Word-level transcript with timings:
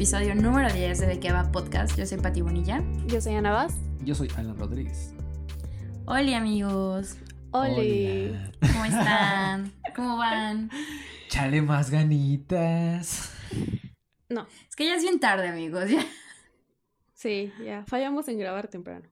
episodio 0.00 0.34
número 0.34 0.72
10 0.72 0.98
de 0.98 1.06
De 1.06 1.20
qué 1.20 1.30
va 1.30 1.52
podcast. 1.52 1.94
Yo 1.94 2.06
soy 2.06 2.16
Pati 2.16 2.40
Bonilla. 2.40 2.82
Yo 3.06 3.20
soy 3.20 3.34
Ana 3.34 3.50
Vaz. 3.52 3.74
Yo 4.02 4.14
soy 4.14 4.30
Alan 4.34 4.56
Rodríguez. 4.58 5.12
Hola 6.06 6.38
amigos. 6.38 7.18
Oli. 7.50 8.30
Hola. 8.30 8.50
¿Cómo 8.72 8.84
están? 8.86 9.72
¿Cómo 9.94 10.16
van? 10.16 10.70
Chale 11.28 11.60
más 11.60 11.90
ganitas. 11.90 13.30
No, 14.30 14.46
Es 14.70 14.74
que 14.74 14.86
ya 14.86 14.94
es 14.94 15.02
bien 15.02 15.20
tarde, 15.20 15.48
amigos. 15.48 15.90
ya. 15.90 16.02
sí, 17.12 17.52
ya 17.62 17.84
fallamos 17.86 18.26
en 18.28 18.38
grabar 18.38 18.68
temprano. 18.68 19.06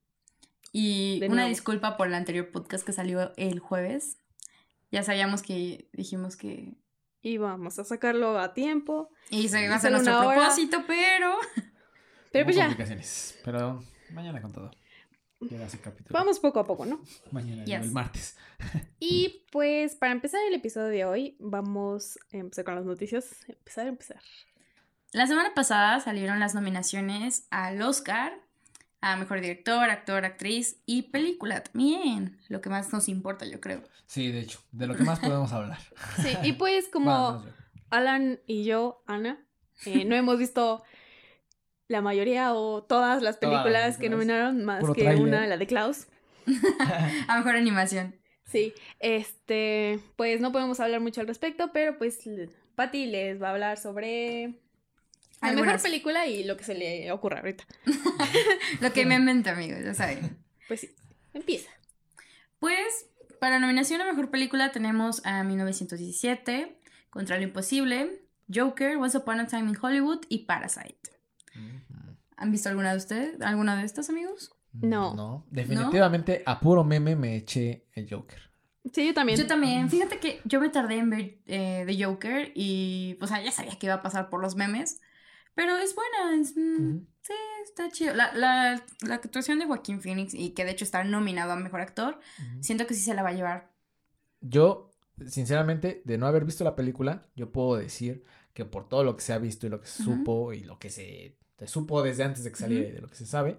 Y 0.73 1.20
De 1.20 1.27
una 1.27 1.34
nuevo. 1.34 1.48
disculpa 1.51 1.98
por 1.98 2.07
el 2.07 2.15
anterior 2.15 2.51
podcast 2.51 2.87
que 2.87 2.95
salió 2.95 3.34
el 3.37 3.59
jueves. 3.59 4.16
Ya 4.91 5.02
sabíamos 5.02 5.43
que 5.43 5.91
dijimos 5.93 6.37
que... 6.38 6.79
Y 7.22 7.36
vamos 7.38 7.78
a 7.78 7.84
sacarlo 7.84 8.38
a 8.38 8.54
tiempo. 8.54 9.10
Y 9.30 9.48
se 9.48 9.64
iba 9.64 9.74
a 9.74 9.76
hacer 9.78 9.90
nuestro 9.92 10.18
hora. 10.20 10.36
propósito, 10.36 10.84
pero... 10.86 11.36
Pero 12.30 12.45
pues 12.45 12.56
ya, 12.56 12.76
Pero 13.42 13.82
mañana 14.12 14.42
con 14.42 14.52
todo. 14.52 14.70
Llega 15.40 15.64
ese 15.64 15.78
capítulo. 15.80 16.10
vamos 16.12 16.38
poco 16.40 16.60
a 16.60 16.66
poco, 16.66 16.84
¿no? 16.84 17.00
Mañana, 17.30 17.64
Yes. 17.64 17.86
el 17.86 17.90
martes. 17.92 18.36
Y 19.00 19.46
pues 19.50 19.95
para 19.95 20.12
empezar 20.12 20.40
el 20.46 20.54
episodio 20.54 20.88
de 20.88 21.04
hoy, 21.06 21.37
vamos 21.40 22.18
a 22.32 22.37
empezar 22.37 22.65
con 22.66 22.74
las 22.74 22.84
noticias. 22.84 23.45
Empezar, 23.48 23.87
empezar. 23.87 24.21
La 25.12 25.26
semana 25.26 25.54
pasada 25.54 26.00
salieron 26.00 26.38
las 26.38 26.54
nominaciones 26.54 27.46
al 27.50 27.80
Oscar, 27.80 28.38
a 29.01 29.16
Mejor 29.16 29.41
Director, 29.41 29.91
Actor, 29.91 30.24
Actriz 30.24 30.80
y 30.87 31.02
Película 31.02 31.63
también. 31.63 32.38
Lo 32.49 32.60
que 32.60 32.71
más 32.71 32.93
nos 32.93 33.09
importa, 33.09 33.46
yo 33.46 33.60
creo. 33.60 33.82
Sí, 34.07 34.32
de 34.32 34.40
hecho, 34.40 34.60
de 34.73 34.87
lo 34.87 34.96
que 34.96 35.05
más 35.05 35.21
podemos 35.21 35.52
hablar. 35.52 35.79
Sí, 36.23 36.37
y 36.43 36.52
pues 36.55 36.88
como. 36.88 37.45
Alan 37.90 38.40
y 38.46 38.65
yo, 38.65 39.02
Ana, 39.07 39.38
eh, 39.87 40.05
no 40.05 40.15
hemos 40.15 40.38
visto 40.38 40.82
la 41.87 42.02
mayoría 42.02 42.52
o 42.52 42.82
todas 42.82 43.23
las 43.23 43.40
Todas 43.40 43.55
las 43.55 43.63
películas 43.63 43.96
que 43.96 44.10
nominaron, 44.10 44.63
más 44.65 44.80
Puro 44.80 44.93
que 44.93 45.07
una, 45.16 45.46
la 45.46 45.57
de 45.57 45.66
Klaus. 45.66 46.07
A 47.29 47.38
Mejor 47.38 47.57
Animación. 47.57 48.15
Sí, 48.45 48.74
este, 48.99 50.01
pues 50.16 50.40
no 50.40 50.52
podemos 50.52 50.80
hablar 50.80 51.01
mucho 51.01 51.21
al 51.21 51.27
respecto, 51.27 51.71
pero 51.73 51.99
pues 51.99 52.18
Patty 52.74 53.07
les 53.07 53.40
va 53.43 53.49
a 53.49 53.52
hablar 53.52 53.79
sobre 53.79 54.55
la 55.40 55.52
mejor 55.52 55.80
película 55.80 56.26
y 56.26 56.44
lo 56.44 56.56
que 56.56 56.64
se 56.64 56.74
le 56.74 57.10
ocurra 57.12 57.38
ahorita. 57.38 57.64
Lo 58.80 58.92
que 58.92 59.06
me 59.06 59.16
inventa, 59.16 59.52
amigos, 59.52 59.80
ya 59.84 59.94
saben. 59.94 60.36
Pues 60.66 60.80
sí, 60.80 60.94
empieza. 61.32 61.70
Pues, 62.58 63.06
para 63.40 63.59
nominación 63.59 64.00
a 64.00 64.04
Mejor 64.04 64.31
Película 64.31 64.72
tenemos 64.72 65.25
a 65.25 65.44
1917, 65.44 66.81
Contra 67.10 67.36
lo 67.36 67.42
Imposible, 67.42 68.22
Joker, 68.53 68.97
Once 68.97 69.16
Upon 69.16 69.41
a 69.41 69.47
Time 69.47 69.70
in 69.70 69.76
Hollywood 69.81 70.20
y 70.28 70.44
Parasite. 70.44 70.98
¿Han 72.36 72.53
visto 72.53 72.69
alguna 72.69 72.92
de 72.92 72.98
ustedes? 72.98 73.41
¿Alguna 73.41 73.76
de 73.76 73.84
estas, 73.84 74.10
amigos? 74.10 74.53
No. 74.72 75.14
No, 75.14 75.47
definitivamente 75.50 76.42
a 76.47 76.60
puro 76.60 76.84
meme 76.84 77.16
me 77.16 77.36
eché 77.36 77.86
el 77.94 78.09
Joker. 78.09 78.38
Sí, 78.92 79.06
yo 79.06 79.14
también. 79.14 79.38
Yo 79.38 79.47
también. 79.47 79.91
Fíjate 79.91 80.19
que 80.19 80.41
yo 80.44 80.60
me 80.60 80.69
tardé 80.69 80.98
en 80.98 81.10
ver 81.10 81.38
eh, 81.47 81.84
The 81.86 82.04
Joker 82.04 82.53
y, 82.54 83.19
o 83.20 83.26
sea, 83.26 83.42
ya 83.42 83.50
sabía 83.50 83.76
que 83.78 83.87
iba 83.87 83.97
a 83.97 84.03
pasar 84.03 84.31
por 84.31 84.41
los 84.41 84.56
memes. 84.56 85.00
Pero 85.59 85.77
es 85.77 85.93
buena, 85.93 86.41
es, 86.41 86.57
mm, 86.57 87.01
sí, 87.21 87.33
está 87.65 87.91
chido. 87.91 88.15
La, 88.15 88.33
la, 88.33 88.81
la 89.01 89.15
actuación 89.17 89.59
de 89.59 89.67
Joaquín 89.67 90.01
Phoenix 90.01 90.33
y 90.33 90.51
que 90.51 90.65
de 90.65 90.71
hecho 90.71 90.85
está 90.85 91.03
nominado 91.03 91.51
a 91.51 91.57
Mejor 91.57 91.81
Actor, 91.81 92.21
siento 92.61 92.87
que 92.87 92.95
sí 92.95 93.01
se 93.01 93.13
la 93.13 93.25
va 93.25 93.31
a 93.31 93.33
llevar. 93.33 93.73
Yo, 94.41 94.93
sinceramente, 95.27 96.01
de 96.05 96.17
no 96.17 96.29
haber 96.29 96.45
visto 96.45 96.63
la 96.63 96.77
película, 96.77 97.27
yo 97.35 97.51
puedo 97.51 97.77
decir 97.77 98.23
que 98.55 98.67
por 98.67 98.89
todo 98.89 99.03
lo 99.03 99.17
que 99.17 99.23
se 99.23 99.33
ha 99.33 99.39
visto 99.39 99.67
y 99.67 99.71
lo 99.71 99.81
que 99.81 99.89
se 99.89 100.05
supo 100.05 100.53
y 100.53 100.61
lo 100.61 100.79
que 100.79 100.91
se, 100.91 101.37
se 101.59 101.67
supo 101.67 102.05
desde 102.05 102.23
antes 102.23 102.45
de 102.45 102.51
que 102.53 102.57
saliera 102.57 102.91
y 102.91 102.93
de 102.93 103.01
lo 103.01 103.09
que 103.09 103.17
se 103.17 103.27
sabe, 103.27 103.59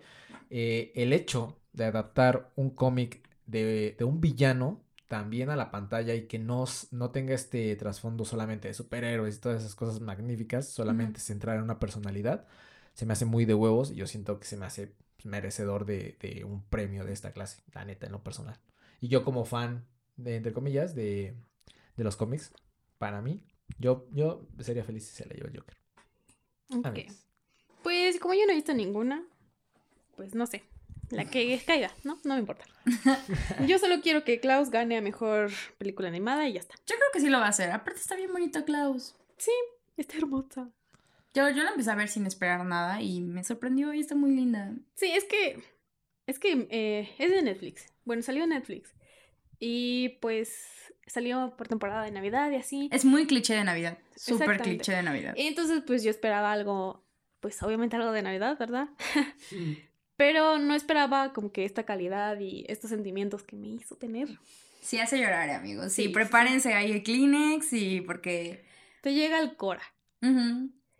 eh, 0.50 0.94
el 0.96 1.12
hecho 1.12 1.60
de 1.74 1.84
adaptar 1.84 2.54
un 2.56 2.70
cómic 2.70 3.28
de, 3.46 3.98
de 4.00 4.06
un 4.06 4.22
villano 4.22 4.86
también 5.09 5.50
a 5.50 5.56
la 5.56 5.72
pantalla 5.72 6.14
y 6.14 6.28
que 6.28 6.38
no, 6.38 6.66
no 6.92 7.09
tenga 7.09 7.34
este 7.34 7.75
trasfondo 7.75 8.25
solamente 8.25 8.68
de 8.68 8.75
superhéroes 8.75 9.36
y 9.36 9.40
todas 9.40 9.62
esas 9.62 9.74
cosas 9.74 10.00
magníficas, 10.02 10.70
solamente 10.70 11.20
centrar 11.20 11.58
en 11.58 11.64
una 11.64 11.80
personalidad, 11.80 12.46
se 12.94 13.08
me 13.08 13.14
hace 13.14 13.25
muy 13.25 13.46
de 13.46 13.56
huevos 13.56 13.92
y 13.92 13.96
yo 13.96 14.06
siento 14.06 14.40
que 14.40 14.46
se 14.46 14.56
me 14.56 14.68
hace 14.68 14.94
merecedor 15.24 15.86
de, 15.86 16.16
de 16.22 16.44
un 16.46 16.62
premio 16.62 17.06
de 17.06 17.14
esta 17.14 17.34
clase, 17.34 17.64
la 17.74 17.86
neta, 17.86 18.06
en 18.06 18.12
lo 18.12 18.24
personal. 18.24 18.59
Y 19.02 19.08
yo 19.08 19.25
como 19.25 19.46
fan, 19.46 19.84
de, 20.16 20.36
entre 20.36 20.53
comillas, 20.53 20.94
de, 20.94 21.34
de 21.98 22.03
los 22.03 22.16
cómics, 22.16 22.53
para 23.00 23.24
mí, 23.24 23.44
yo, 23.80 24.08
yo 24.12 24.46
sería 24.59 24.84
feliz 24.84 25.08
si 25.08 25.16
se 25.16 25.25
la 25.25 25.34
lleva 25.34 25.50
el 25.50 25.58
Joker. 25.58 25.78
Pues 27.81 28.19
como 28.19 28.36
yo 28.36 28.46
no 28.46 28.52
he 28.52 28.56
visto 28.56 28.75
ninguna, 28.75 29.25
pues 30.16 30.36
no 30.36 30.46
sé. 30.46 30.62
La 31.09 31.25
que 31.25 31.59
caiga, 31.66 31.92
¿no? 32.03 32.20
No 32.24 32.36
me 32.36 32.40
importa. 32.40 32.66
Yo 33.68 33.80
solo 33.80 34.02
quiero 34.02 34.24
que 34.24 34.40
Klaus 34.40 34.70
gane 34.70 34.97
a 34.97 35.02
mejor 35.02 35.52
película 35.78 36.08
animada 36.08 36.47
y 36.47 36.53
ya 36.53 36.59
está. 36.59 36.75
Yo 36.86 36.96
creo 36.96 37.09
que 37.12 37.20
sí 37.20 37.30
lo 37.30 37.40
va 37.40 37.47
a 37.47 37.50
hacer. 37.50 37.72
Aparte 37.72 38.00
está 38.00 38.16
bien 38.16 38.31
bonito 38.31 38.64
Klaus. 38.64 39.16
Está 39.98 40.18
hermosa. 40.18 40.69
Yo, 41.34 41.50
yo 41.50 41.64
la 41.64 41.72
empecé 41.72 41.92
a 41.92 41.96
ver 41.96 42.08
sin 42.08 42.25
esperar 42.25 42.66
nada 42.66 43.02
y 43.02 43.22
me 43.22 43.44
sorprendió 43.44 43.94
y 43.94 44.00
está 44.00 44.16
muy 44.16 44.31
linda. 44.31 44.74
Sí, 44.96 45.12
es 45.12 45.25
que. 45.25 45.62
Es 46.25 46.40
que 46.40 46.68
eh, 46.69 47.09
es 47.18 47.31
de 47.31 47.42
Netflix. 47.42 47.88
Bueno, 48.06 48.22
salió 48.22 48.44
en 48.44 48.50
Netflix. 48.50 48.94
Y 49.59 50.18
pues 50.22 50.94
salió 51.08 51.56
por 51.58 51.68
temporada 51.68 52.03
de 52.03 52.12
Navidad 52.12 52.52
y 52.52 52.56
así. 52.56 52.90
Es 52.92 53.03
muy 53.03 53.25
cliché 53.25 53.56
de 53.56 53.64
Navidad. 53.64 53.98
Súper 54.16 54.62
cliché 54.62 54.94
de 54.94 55.03
Navidad. 55.03 55.34
Y 55.36 55.48
entonces, 55.48 55.84
pues 55.86 56.03
yo 56.03 56.12
esperaba 56.12 56.52
algo. 56.52 57.03
Pues 57.40 57.62
obviamente 57.64 57.96
algo 57.96 58.12
de 58.12 58.22
Navidad, 58.22 58.58
¿verdad? 58.59 58.90
Pero 60.19 60.59
no 60.59 60.75
esperaba 60.75 61.31
como 61.31 61.53
que 61.53 61.63
esta 61.63 61.84
calidad 61.84 62.38
y 62.41 62.66
estos 62.68 62.90
sentimientos 62.90 63.41
que 63.44 63.56
me 63.56 63.69
hizo 63.69 63.96
tener. 63.96 64.28
Sí 64.81 65.00
hace 65.00 65.18
llorar, 65.18 65.50
amigos. 65.50 65.94
Sí, 65.94 66.02
Sí, 66.02 66.07
sí, 66.09 66.13
prepárense 66.13 66.74
ahí 66.74 66.91
el 66.91 67.03
Kleenex 67.03 67.72
y 67.72 68.02
porque... 68.02 68.66
Te 69.02 69.13
llega 69.13 69.38
al 69.38 69.56
Cora. 69.56 69.81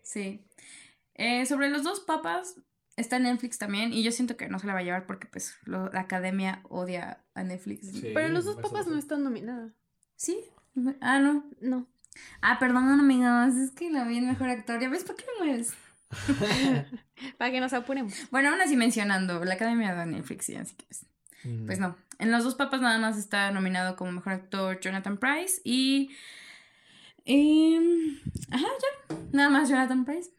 Sí. 0.04 0.40
Eh, 1.16 1.46
sobre 1.46 1.70
los 1.70 1.84
dos 1.84 2.00
papas, 2.00 2.56
está 2.96 3.18
en 3.18 3.24
Netflix 3.24 3.58
también 3.58 3.92
y 3.92 4.04
yo 4.04 4.12
siento 4.14 4.38
que 4.38 4.48
no 4.48 4.58
se 4.58 4.68
la 4.68 4.74
va 4.74 4.80
a 4.80 4.84
llevar 4.84 5.06
porque 5.06 5.28
pues 5.28 5.54
lo- 5.66 5.90
la 5.90 6.00
academia 6.00 6.62
odia 6.70 7.22
a 7.34 7.44
Netflix. 7.44 7.92
Sí. 7.92 8.12
Pero 8.14 8.30
los 8.30 8.46
dos 8.46 8.56
papas 8.56 8.88
no 8.88 8.98
están 8.98 9.22
nominadas. 9.26 9.74
¿Sí? 10.16 10.40
Ah, 11.02 11.20
no. 11.20 11.44
No. 11.60 11.88
Ah, 12.42 12.58
perdón, 12.58 12.88
amigos. 13.02 13.56
Es 13.58 13.72
que 13.72 13.90
lo 13.92 14.06
vi 14.06 14.18
en 14.20 14.28
Mejor 14.28 14.48
Actor. 14.50 14.80
¿Ya 14.80 14.88
ves 14.88 15.04
por 15.04 15.18
qué 15.18 15.26
me 15.40 15.46
mueres? 15.46 15.74
Para 17.38 17.52
que 17.52 17.60
nos 17.60 17.74
apuremos. 17.74 18.14
Bueno, 18.32 18.50
aún 18.50 18.62
así 18.62 18.76
mencionando, 18.76 19.44
la 19.46 19.54
academia 19.56 19.94
de 19.96 20.06
Netflix, 20.06 20.46
sí, 20.46 20.56
así 20.56 20.76
que 20.76 20.86
pues... 20.86 21.06
Mm. 21.44 21.66
Pues 21.66 21.80
no. 21.80 21.96
En 22.18 22.32
Los 22.32 22.44
Dos 22.44 22.56
Papas 22.56 22.82
nada 22.82 22.98
más 23.00 23.18
está 23.18 23.52
nominado 23.52 23.96
como 23.96 24.12
mejor 24.12 24.34
actor 24.34 24.80
Jonathan 24.82 25.18
Price 25.18 25.62
y. 25.64 26.12
y- 27.24 28.20
ajá, 28.52 28.66
ya. 28.66 29.16
Nada 29.32 29.50
más 29.50 29.70
Jonathan 29.70 30.04
Price. 30.04 30.30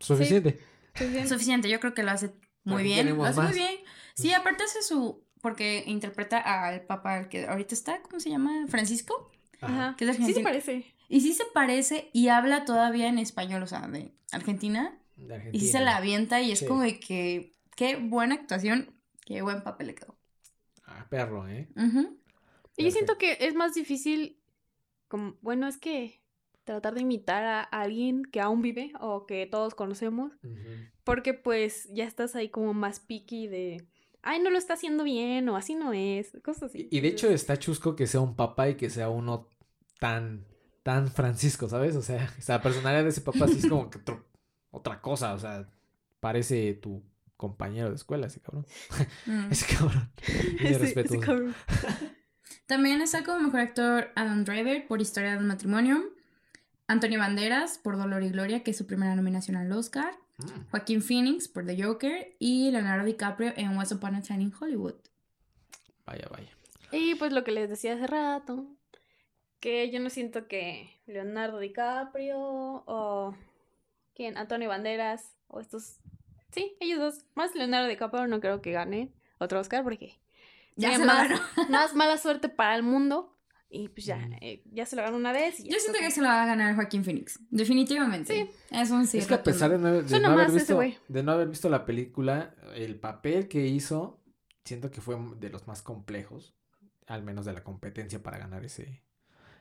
Suficiente. 0.00 0.58
Pues. 0.94 1.28
Suficiente, 1.28 1.68
yo 1.68 1.78
creo 1.78 1.94
que 1.94 2.02
lo 2.02 2.10
hace 2.10 2.32
muy 2.64 2.82
Aquí 2.82 2.84
bien. 2.94 3.16
Lo 3.16 3.24
hace 3.24 3.40
muy 3.40 3.52
bien. 3.52 3.76
Sí, 4.14 4.32
aparte 4.32 4.64
hace 4.64 4.82
su. 4.82 5.22
Porque 5.40 5.84
interpreta 5.86 6.38
al 6.38 6.80
papa 6.82 7.14
al 7.14 7.28
que 7.28 7.46
ahorita 7.46 7.76
está, 7.76 8.02
¿cómo 8.02 8.18
se 8.18 8.30
llama? 8.30 8.66
Francisco. 8.66 9.30
Ajá. 9.60 9.94
Que 9.96 10.04
es 10.04 10.10
Sí 10.10 10.16
se 10.16 10.22
argentino. 10.22 10.48
parece. 10.48 10.94
Y 11.08 11.20
sí 11.20 11.32
se 11.32 11.44
parece 11.54 12.10
y 12.12 12.26
habla 12.28 12.64
todavía 12.64 13.06
en 13.06 13.18
español, 13.18 13.62
o 13.62 13.66
sea, 13.68 13.86
de 13.86 14.12
Argentina. 14.32 14.98
De 15.16 15.50
Y 15.52 15.60
sí 15.60 15.66
se 15.68 15.80
la 15.80 15.96
avienta 15.96 16.40
y 16.40 16.52
es 16.52 16.60
Sí. 16.60 16.66
como 16.66 16.82
de 16.82 17.00
que. 17.00 17.54
Qué 17.76 17.96
buena 17.96 18.34
actuación, 18.34 18.92
qué 19.24 19.40
buen 19.42 19.62
papel 19.62 19.88
le 19.88 19.94
quedó. 19.94 20.16
Ah, 20.84 21.06
perro, 21.08 21.46
¿eh? 21.48 21.68
Ujú. 21.76 22.18
Y 22.76 22.84
yo 22.84 22.90
siento 22.90 23.18
que 23.18 23.36
es 23.40 23.54
más 23.54 23.74
difícil, 23.74 24.40
como, 25.06 25.36
bueno, 25.42 25.68
es 25.68 25.78
que 25.78 26.20
tratar 26.64 26.94
de 26.94 27.02
imitar 27.02 27.44
a 27.44 27.62
alguien 27.62 28.24
que 28.24 28.40
aún 28.40 28.62
vive 28.62 28.92
o 29.00 29.26
que 29.26 29.46
todos 29.46 29.74
conocemos, 29.74 30.32
porque 31.04 31.34
pues 31.34 31.88
ya 31.92 32.04
estás 32.04 32.34
ahí 32.36 32.48
como 32.50 32.74
más 32.74 33.00
picky 33.00 33.46
de, 33.48 33.86
ay, 34.22 34.40
no 34.40 34.50
lo 34.50 34.58
está 34.58 34.74
haciendo 34.74 35.04
bien 35.04 35.48
o 35.48 35.56
así 35.56 35.74
no 35.74 35.92
es, 35.92 36.36
cosas 36.44 36.64
así. 36.70 36.88
Y, 36.90 36.98
y 36.98 37.00
de 37.00 37.08
hecho 37.08 37.28
está 37.30 37.58
chusco 37.58 37.94
que 37.96 38.06
sea 38.06 38.20
un 38.20 38.34
papá 38.36 38.68
y 38.68 38.74
que 38.76 38.90
sea 38.90 39.08
uno 39.08 39.48
tan, 40.00 40.44
tan 40.82 41.08
Francisco, 41.08 41.68
¿sabes? 41.68 41.96
O 41.96 42.02
sea, 42.02 42.28
la 42.48 42.60
personalidad 42.60 43.02
de 43.04 43.10
ese 43.10 43.20
papá 43.20 43.46
sí 43.48 43.58
es 43.58 43.66
como 43.68 43.88
que 43.90 43.98
otro- 43.98 44.17
otra 44.88 45.00
cosa, 45.00 45.34
o 45.34 45.38
sea, 45.38 45.68
parece 46.20 46.74
tu 46.74 47.02
compañero 47.36 47.88
de 47.90 47.96
escuela 47.96 48.26
ese 48.26 48.40
cabrón. 48.40 48.66
Mm. 49.26 49.52
Ese 49.52 49.76
cabrón. 49.76 50.10
Ese 50.60 50.78
respetuoso. 50.78 51.20
cabrón. 51.20 51.54
También 52.66 53.00
está 53.00 53.24
como 53.24 53.40
mejor 53.40 53.60
actor 53.60 54.10
Adam 54.14 54.44
Driver 54.44 54.86
por 54.86 55.00
Historia 55.00 55.32
de 55.32 55.38
un 55.38 55.46
matrimonio. 55.46 56.02
Antonio 56.86 57.18
Banderas 57.18 57.78
por 57.78 57.96
Dolor 57.96 58.22
y 58.22 58.30
Gloria, 58.30 58.62
que 58.62 58.70
es 58.72 58.76
su 58.76 58.86
primera 58.86 59.14
nominación 59.14 59.56
al 59.56 59.72
Oscar. 59.72 60.14
Mm. 60.38 60.70
Joaquín 60.70 61.02
Phoenix 61.02 61.48
por 61.48 61.64
The 61.64 61.82
Joker. 61.82 62.34
Y 62.38 62.70
Leonardo 62.70 63.04
DiCaprio 63.04 63.52
en 63.56 63.76
Once 63.76 63.94
Upon 63.94 64.16
a 64.16 64.22
Time 64.22 64.42
in 64.42 64.52
Hollywood. 64.58 64.96
Vaya, 66.06 66.26
vaya. 66.30 66.50
Y 66.90 67.14
pues 67.14 67.32
lo 67.32 67.44
que 67.44 67.52
les 67.52 67.68
decía 67.68 67.94
hace 67.94 68.06
rato, 68.06 68.66
que 69.60 69.90
yo 69.90 70.00
no 70.00 70.08
siento 70.10 70.48
que 70.48 70.90
Leonardo 71.06 71.58
DiCaprio 71.58 72.38
o 72.38 73.34
¿Quién? 74.18 74.36
Antonio 74.36 74.68
Banderas 74.68 75.36
o 75.46 75.60
estos. 75.60 76.00
Sí, 76.52 76.76
ellos 76.80 76.98
dos. 76.98 77.24
Más 77.36 77.54
Leonardo 77.54 77.88
DiCaprio 77.88 78.26
no 78.26 78.40
creo 78.40 78.60
que 78.60 78.72
gane 78.72 79.14
otro 79.38 79.60
Oscar 79.60 79.84
porque. 79.84 80.20
Ya 80.76 80.92
se 80.92 80.98
lo 80.98 81.06
más, 81.06 81.28
más 81.70 81.94
mala 81.94 82.18
suerte 82.18 82.48
para 82.48 82.74
el 82.76 82.82
mundo. 82.82 83.34
Y 83.70 83.88
pues 83.88 84.06
ya, 84.06 84.16
Mm. 84.16 84.32
eh, 84.40 84.62
ya 84.72 84.86
se 84.86 84.96
lo 84.96 85.02
ganó 85.02 85.16
una 85.16 85.30
vez. 85.32 85.60
Y 85.60 85.64
ya 85.64 85.74
Yo 85.74 85.78
siento 85.78 86.00
que 86.00 86.10
se 86.10 86.20
lo 86.20 86.26
va 86.26 86.42
a 86.42 86.46
ganar 86.46 86.74
Joaquín 86.74 87.04
Phoenix. 87.04 87.38
Definitivamente. 87.50 88.34
Sí. 88.34 88.50
Es 88.72 88.90
un 88.90 89.06
sí. 89.06 89.18
es 89.18 89.26
que 89.28 89.34
a 89.34 89.42
pesar 89.42 89.70
de 89.70 89.78
no, 89.78 89.92
de 90.02 90.08
Suena 90.08 90.28
no 90.28 90.34
haber 90.34 90.50
visto, 90.50 90.80
de 91.08 91.22
no 91.22 91.32
haber 91.32 91.48
visto 91.48 91.68
la 91.68 91.84
película, 91.86 92.56
el 92.74 92.98
papel 92.98 93.46
que 93.46 93.66
hizo, 93.66 94.20
siento 94.64 94.90
que 94.90 95.00
fue 95.00 95.16
de 95.36 95.50
los 95.50 95.68
más 95.68 95.82
complejos, 95.82 96.56
al 97.06 97.22
menos 97.22 97.44
de 97.44 97.52
la 97.52 97.62
competencia 97.62 98.20
para 98.22 98.38
ganar 98.38 98.64
ese, 98.64 99.04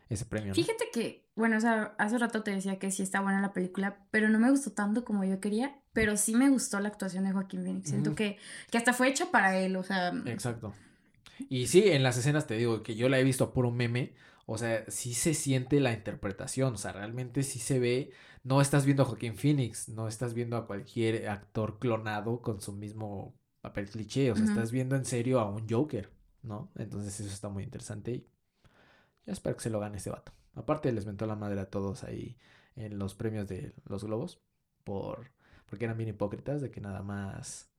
ese 0.09 0.25
premio. 0.25 0.49
¿no? 0.49 0.55
Fíjate 0.55 0.85
que, 0.91 1.29
bueno, 1.35 1.57
o 1.57 1.59
sea, 1.59 1.95
hace 1.97 2.17
rato 2.17 2.43
te 2.43 2.51
decía 2.51 2.79
que 2.79 2.91
sí 2.91 3.03
está 3.03 3.21
buena 3.21 3.41
la 3.41 3.53
película, 3.53 4.05
pero 4.11 4.29
no 4.29 4.39
me 4.39 4.49
gustó 4.49 4.71
tanto 4.71 5.03
como 5.03 5.23
yo 5.23 5.39
quería, 5.39 5.79
pero 5.93 6.17
sí 6.17 6.35
me 6.35 6.49
gustó 6.49 6.79
la 6.79 6.89
actuación 6.89 7.25
de 7.25 7.31
Joaquín 7.31 7.63
Phoenix. 7.63 7.89
Siento 7.89 8.15
que, 8.15 8.37
que 8.71 8.77
hasta 8.77 8.93
fue 8.93 9.09
hecha 9.09 9.31
para 9.31 9.57
él, 9.57 9.75
o 9.75 9.83
sea, 9.83 10.13
Exacto. 10.25 10.73
Y 11.49 11.67
sí, 11.67 11.83
en 11.85 12.03
las 12.03 12.17
escenas 12.17 12.47
te 12.47 12.55
digo 12.57 12.83
que 12.83 12.95
yo 12.95 13.09
la 13.09 13.19
he 13.19 13.23
visto 13.23 13.43
a 13.43 13.53
puro 13.53 13.71
meme, 13.71 14.13
o 14.45 14.57
sea, 14.57 14.85
sí 14.87 15.13
se 15.13 15.33
siente 15.33 15.79
la 15.79 15.93
interpretación, 15.93 16.73
o 16.73 16.77
sea, 16.77 16.93
realmente 16.93 17.43
sí 17.43 17.59
se 17.59 17.79
ve, 17.79 18.11
no 18.43 18.61
estás 18.61 18.85
viendo 18.85 19.03
a 19.03 19.05
Joaquín 19.05 19.35
Phoenix, 19.35 19.89
no 19.89 20.07
estás 20.07 20.33
viendo 20.33 20.57
a 20.57 20.65
cualquier 20.65 21.27
actor 21.29 21.79
clonado 21.79 22.41
con 22.41 22.61
su 22.61 22.73
mismo 22.73 23.35
papel 23.61 23.89
cliché, 23.89 24.31
o 24.31 24.35
sea, 24.35 24.45
estás 24.45 24.71
viendo 24.71 24.95
en 24.95 25.05
serio 25.05 25.39
a 25.39 25.49
un 25.49 25.67
Joker, 25.69 26.09
¿no? 26.43 26.71
Entonces 26.75 27.19
eso 27.19 27.29
está 27.29 27.49
muy 27.49 27.63
interesante 27.63 28.11
y 28.11 28.27
yo 29.27 29.33
espero 29.33 29.55
que 29.57 29.63
se 29.63 29.69
lo 29.69 29.79
gane 29.79 29.97
ese 29.97 30.09
vato. 30.09 30.31
Aparte 30.55 30.91
les 30.91 31.05
mentó 31.05 31.27
la 31.27 31.35
madre 31.35 31.59
a 31.59 31.69
todos 31.69 32.03
ahí 32.03 32.37
en 32.75 32.97
los 32.97 33.13
premios 33.13 33.47
de 33.47 33.73
los 33.85 34.03
globos 34.03 34.41
por 34.83 35.31
porque 35.67 35.85
eran 35.85 35.97
bien 35.97 36.09
hipócritas 36.09 36.61
de 36.61 36.71
que 36.71 36.79
nada 36.79 37.03
más 37.03 37.69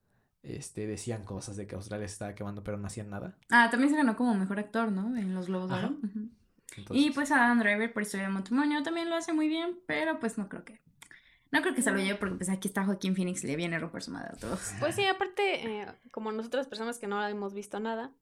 este 0.43 0.87
decían 0.87 1.25
cosas 1.25 1.57
de 1.57 1.67
que 1.67 1.75
Australia 1.75 2.07
se 2.07 2.13
estaba 2.13 2.35
quemando 2.35 2.63
pero 2.63 2.77
no 2.77 2.87
hacían 2.87 3.11
nada. 3.11 3.37
ah, 3.51 3.69
también 3.71 3.91
se 3.91 3.97
ganó 3.97 4.15
como 4.15 4.35
mejor 4.35 4.59
actor, 4.59 4.93
¿no? 4.93 5.17
En 5.17 5.35
los 5.35 5.47
Globos 5.47 5.71
de 5.71 5.75
Oro. 5.77 5.97
Y 6.91 7.11
pues 7.11 7.33
Adam 7.33 7.59
Driver 7.59 7.93
por 7.93 8.03
Historia 8.03 8.27
de 8.27 8.33
Matrimonio 8.33 8.83
también 8.83 9.09
lo 9.09 9.17
hace 9.17 9.33
muy 9.33 9.49
bien, 9.49 9.81
pero 9.87 10.21
pues 10.21 10.37
no 10.37 10.51
creo 10.51 10.65
que, 10.65 10.81
no 11.51 11.63
creo 11.63 11.75
que 11.75 11.81
se 11.81 11.91
lo 11.91 11.97
lleve 11.97 12.19
porque 12.19 12.35
pues 12.37 12.51
aquí 12.51 12.69
está 12.69 12.85
Joaquín 12.85 13.17
Phoenix, 13.17 13.43
le 13.43 13.57
viene 13.57 13.77
a 13.77 13.79
romper 13.79 14.03
su 14.03 14.11
madre 14.11 14.29
a 14.35 14.37
todos. 14.37 14.61
Pues 14.81 14.95
sí, 14.95 15.07
aparte, 15.07 15.81
eh, 15.81 15.87
como 16.13 16.31
nosotras 16.31 16.69
personas 16.69 16.99
que 16.99 17.07
no 17.07 17.27
hemos 17.27 17.55
visto 17.55 17.81
nada, 17.81 18.13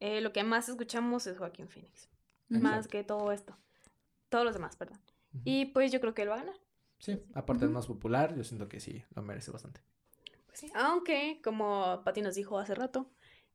eh, 0.00 0.20
lo 0.20 0.32
que 0.34 0.44
más 0.44 0.68
escuchamos 0.68 1.26
es 1.26 1.38
Joaquín 1.38 1.68
Phoenix. 1.68 2.10
Más 2.48 2.88
que 2.88 3.04
todo 3.04 3.32
esto. 3.32 3.56
Todos 4.30 4.44
los 4.44 4.54
demás, 4.54 4.76
perdón. 4.76 5.00
Ujú. 5.34 5.44
Y 5.44 5.66
pues 5.66 5.92
yo 5.92 6.00
creo 6.00 6.14
que 6.14 6.22
él 6.22 6.30
va 6.30 6.34
a 6.36 6.38
ganar. 6.38 6.56
sí, 6.98 7.22
aparte 7.34 7.64
es 7.66 7.70
Ujú. 7.70 7.74
más 7.74 7.86
popular, 7.86 8.34
yo 8.36 8.42
siento 8.44 8.68
que 8.68 8.80
sí, 8.80 9.04
lo 9.14 9.22
merece 9.22 9.50
bastante. 9.52 9.80
Pues 10.46 10.58
sí. 10.60 10.70
Aunque, 10.74 11.40
como 11.42 12.02
Pati 12.04 12.22
nos 12.22 12.34
dijo 12.34 12.58
hace 12.58 12.74
rato, 12.74 13.10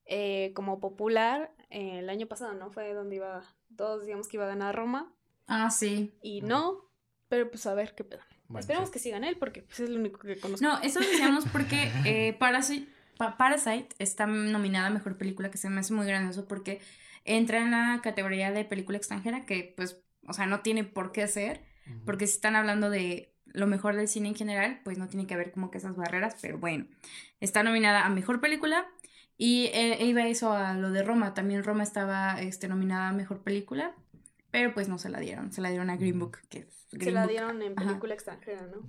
eh, 0.06 0.52
como 0.56 0.80
popular, 0.80 1.52
eh, 1.70 2.00
el 2.00 2.10
año 2.10 2.28
pasado, 2.28 2.54
¿no? 2.54 2.72
Fue 2.72 2.94
donde 2.94 3.18
iba, 3.18 3.44
todos 3.76 4.06
digamos 4.06 4.28
que 4.28 4.38
iba 4.38 4.46
a 4.46 4.50
ganar 4.50 4.76
Roma. 4.76 5.14
Ah, 5.48 5.70
sí. 5.70 6.14
Y 6.22 6.42
Ujú. 6.42 6.48
no, 6.48 6.86
pero 7.28 7.50
pues 7.50 7.66
a 7.66 7.74
ver 7.74 7.96
qué 7.96 8.04
pedo. 8.04 8.22
Bueno, 8.48 8.62
Esperemos 8.62 8.90
sí. 8.90 8.94
que 8.94 9.00
sí 9.00 9.12
gane 9.12 9.30
él 9.30 9.38
porque 9.38 9.62
pues, 9.62 9.80
es 9.80 9.90
lo 9.90 10.00
único 10.00 10.20
que 10.20 10.40
conozco. 10.40 10.66
No, 10.66 10.80
eso 10.82 11.00
decíamos 11.00 11.46
porque 11.46 11.92
eh, 12.06 12.34
Parasite, 12.40 12.88
Pa- 13.18 13.38
Parasite 13.38 13.90
está 14.00 14.26
nominada 14.26 14.88
a 14.88 14.90
Mejor 14.90 15.18
Película, 15.18 15.52
que 15.52 15.58
se 15.58 15.70
me 15.70 15.80
hace 15.80 15.94
muy 15.94 16.08
grandioso 16.08 16.48
porque 16.48 16.82
entra 17.26 17.60
en 17.60 17.72
la 17.72 18.00
categoría 18.04 18.52
de 18.52 18.66
película 18.66 18.98
extranjera, 18.98 19.46
que 19.46 19.74
pues, 19.76 20.02
o 20.28 20.34
sea, 20.34 20.46
no 20.46 20.62
tiene 20.62 20.84
por 20.84 21.12
qué 21.12 21.28
ser, 21.28 21.62
porque 22.06 22.28
si 22.28 22.34
están 22.36 22.56
hablando 22.56 22.90
de 22.90 23.34
lo 23.46 23.66
mejor 23.66 23.96
del 23.96 24.08
cine 24.08 24.28
en 24.30 24.36
general, 24.36 24.80
pues 24.84 24.98
no 25.00 25.08
tiene 25.08 25.26
que 25.26 25.34
haber 25.34 25.52
como 25.52 25.72
que 25.72 25.80
esas 25.80 25.96
barreras, 25.96 26.36
pero 26.42 26.60
bueno, 26.60 26.86
está 27.40 27.64
nominada 27.64 28.06
a 28.06 28.10
Mejor 28.10 28.42
Película 28.42 28.86
y 29.38 29.72
eh, 29.74 29.98
iba 30.06 30.28
eso 30.28 30.52
a 30.54 30.74
lo 30.76 30.92
de 30.92 31.02
Roma, 31.02 31.34
también 31.34 31.64
Roma 31.64 31.82
estaba 31.84 32.40
este, 32.42 32.68
nominada 32.68 33.10
a 33.10 33.14
Mejor 33.14 33.42
Película, 33.42 33.96
pero 34.52 34.74
pues 34.74 34.88
no 34.88 35.00
se 35.00 35.10
la 35.10 35.20
dieron, 35.20 35.52
se 35.52 35.62
la 35.62 35.70
dieron 35.70 35.90
a 35.90 35.96
Green. 35.98 36.20
Book, 36.20 36.38
que 36.50 36.60
es 36.60 36.86
Se 36.92 36.98
Green 36.98 37.16
la 37.16 37.22
Book. 37.24 37.32
dieron 37.32 37.62
en 37.64 37.74
Ajá. 37.78 37.88
película 37.88 38.14
extranjera, 38.14 38.62
¿no? 38.68 38.82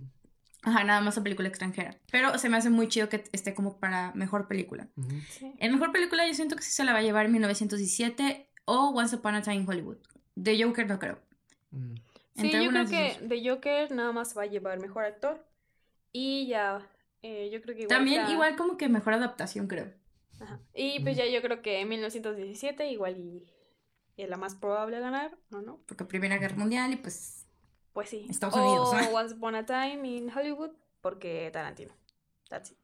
Ajá, 0.62 0.84
nada 0.84 1.00
más 1.00 1.16
a 1.16 1.22
película 1.22 1.48
extranjera. 1.48 1.96
Pero 2.10 2.36
se 2.38 2.48
me 2.48 2.56
hace 2.56 2.70
muy 2.70 2.88
chido 2.88 3.08
que 3.08 3.24
esté 3.32 3.54
como 3.54 3.78
para 3.78 4.12
mejor 4.14 4.46
película. 4.46 4.88
Sí. 5.30 5.52
En 5.58 5.72
mejor 5.72 5.92
película 5.92 6.26
yo 6.26 6.34
siento 6.34 6.56
que 6.56 6.62
sí 6.62 6.72
se 6.72 6.84
la 6.84 6.92
va 6.92 6.98
a 6.98 7.02
llevar 7.02 7.28
1917 7.28 8.50
o 8.66 8.90
Once 8.90 9.16
Upon 9.16 9.34
a 9.36 9.42
Time 9.42 9.56
in 9.56 9.68
Hollywood. 9.68 9.98
De 10.34 10.62
Joker 10.62 10.86
no 10.86 10.98
creo. 10.98 11.18
Mm. 11.70 11.94
Sí, 12.36 12.50
yo 12.50 12.70
creo 12.70 12.86
que 12.86 13.18
de 13.20 13.48
Joker 13.48 13.90
nada 13.92 14.12
más 14.12 14.36
va 14.36 14.42
a 14.42 14.46
llevar 14.46 14.78
mejor 14.80 15.04
actor. 15.04 15.46
Y 16.12 16.46
ya, 16.46 16.86
eh, 17.22 17.50
yo 17.52 17.60
creo 17.62 17.74
que 17.76 17.82
igual. 17.82 17.98
También 17.98 18.28
igual 18.30 18.56
como 18.56 18.76
que 18.76 18.88
mejor 18.88 19.14
adaptación 19.14 19.66
creo. 19.66 19.92
Ajá. 20.40 20.60
Y 20.74 21.00
pues 21.00 21.16
Ujú. 21.16 21.26
ya 21.26 21.32
yo 21.32 21.42
creo 21.42 21.62
que 21.62 21.80
en 21.80 21.88
1917 21.88 22.90
igual 22.90 23.18
y, 23.18 23.44
y 24.16 24.22
es 24.22 24.28
la 24.28 24.36
más 24.36 24.54
probable 24.54 24.96
a 24.96 25.00
ganar, 25.00 25.36
¿no? 25.50 25.60
¿no? 25.60 25.80
Porque 25.86 26.04
Primera 26.04 26.38
Guerra 26.38 26.56
Mundial 26.56 26.92
y 26.92 26.96
pues... 26.96 27.39
Pues 27.92 28.10
sí. 28.10 28.26
Estados 28.28 28.56
o 28.56 28.62
Unidos, 28.62 28.92
¿no? 29.10 29.16
Once 29.16 29.34
Upon 29.34 29.54
a 29.54 29.66
Time 29.66 30.06
in 30.08 30.30
Hollywood 30.30 30.70
porque 31.00 31.50
Tarantino. 31.52 31.94
That's 32.48 32.72
it. 32.72 32.78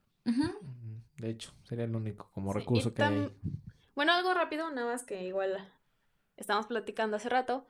De 1.18 1.30
hecho, 1.30 1.52
sería 1.64 1.84
el 1.84 1.94
único 1.94 2.30
como 2.32 2.52
Sí, 2.52 2.58
recurso 2.58 2.92
que 2.92 3.02
hay. 3.02 3.32
Bueno, 3.94 4.12
algo 4.12 4.34
rápido, 4.34 4.70
nada 4.70 4.92
más 4.92 5.04
que 5.04 5.24
igual 5.24 5.72
estábamos 6.36 6.66
platicando 6.66 7.16
hace 7.16 7.28
rato, 7.28 7.66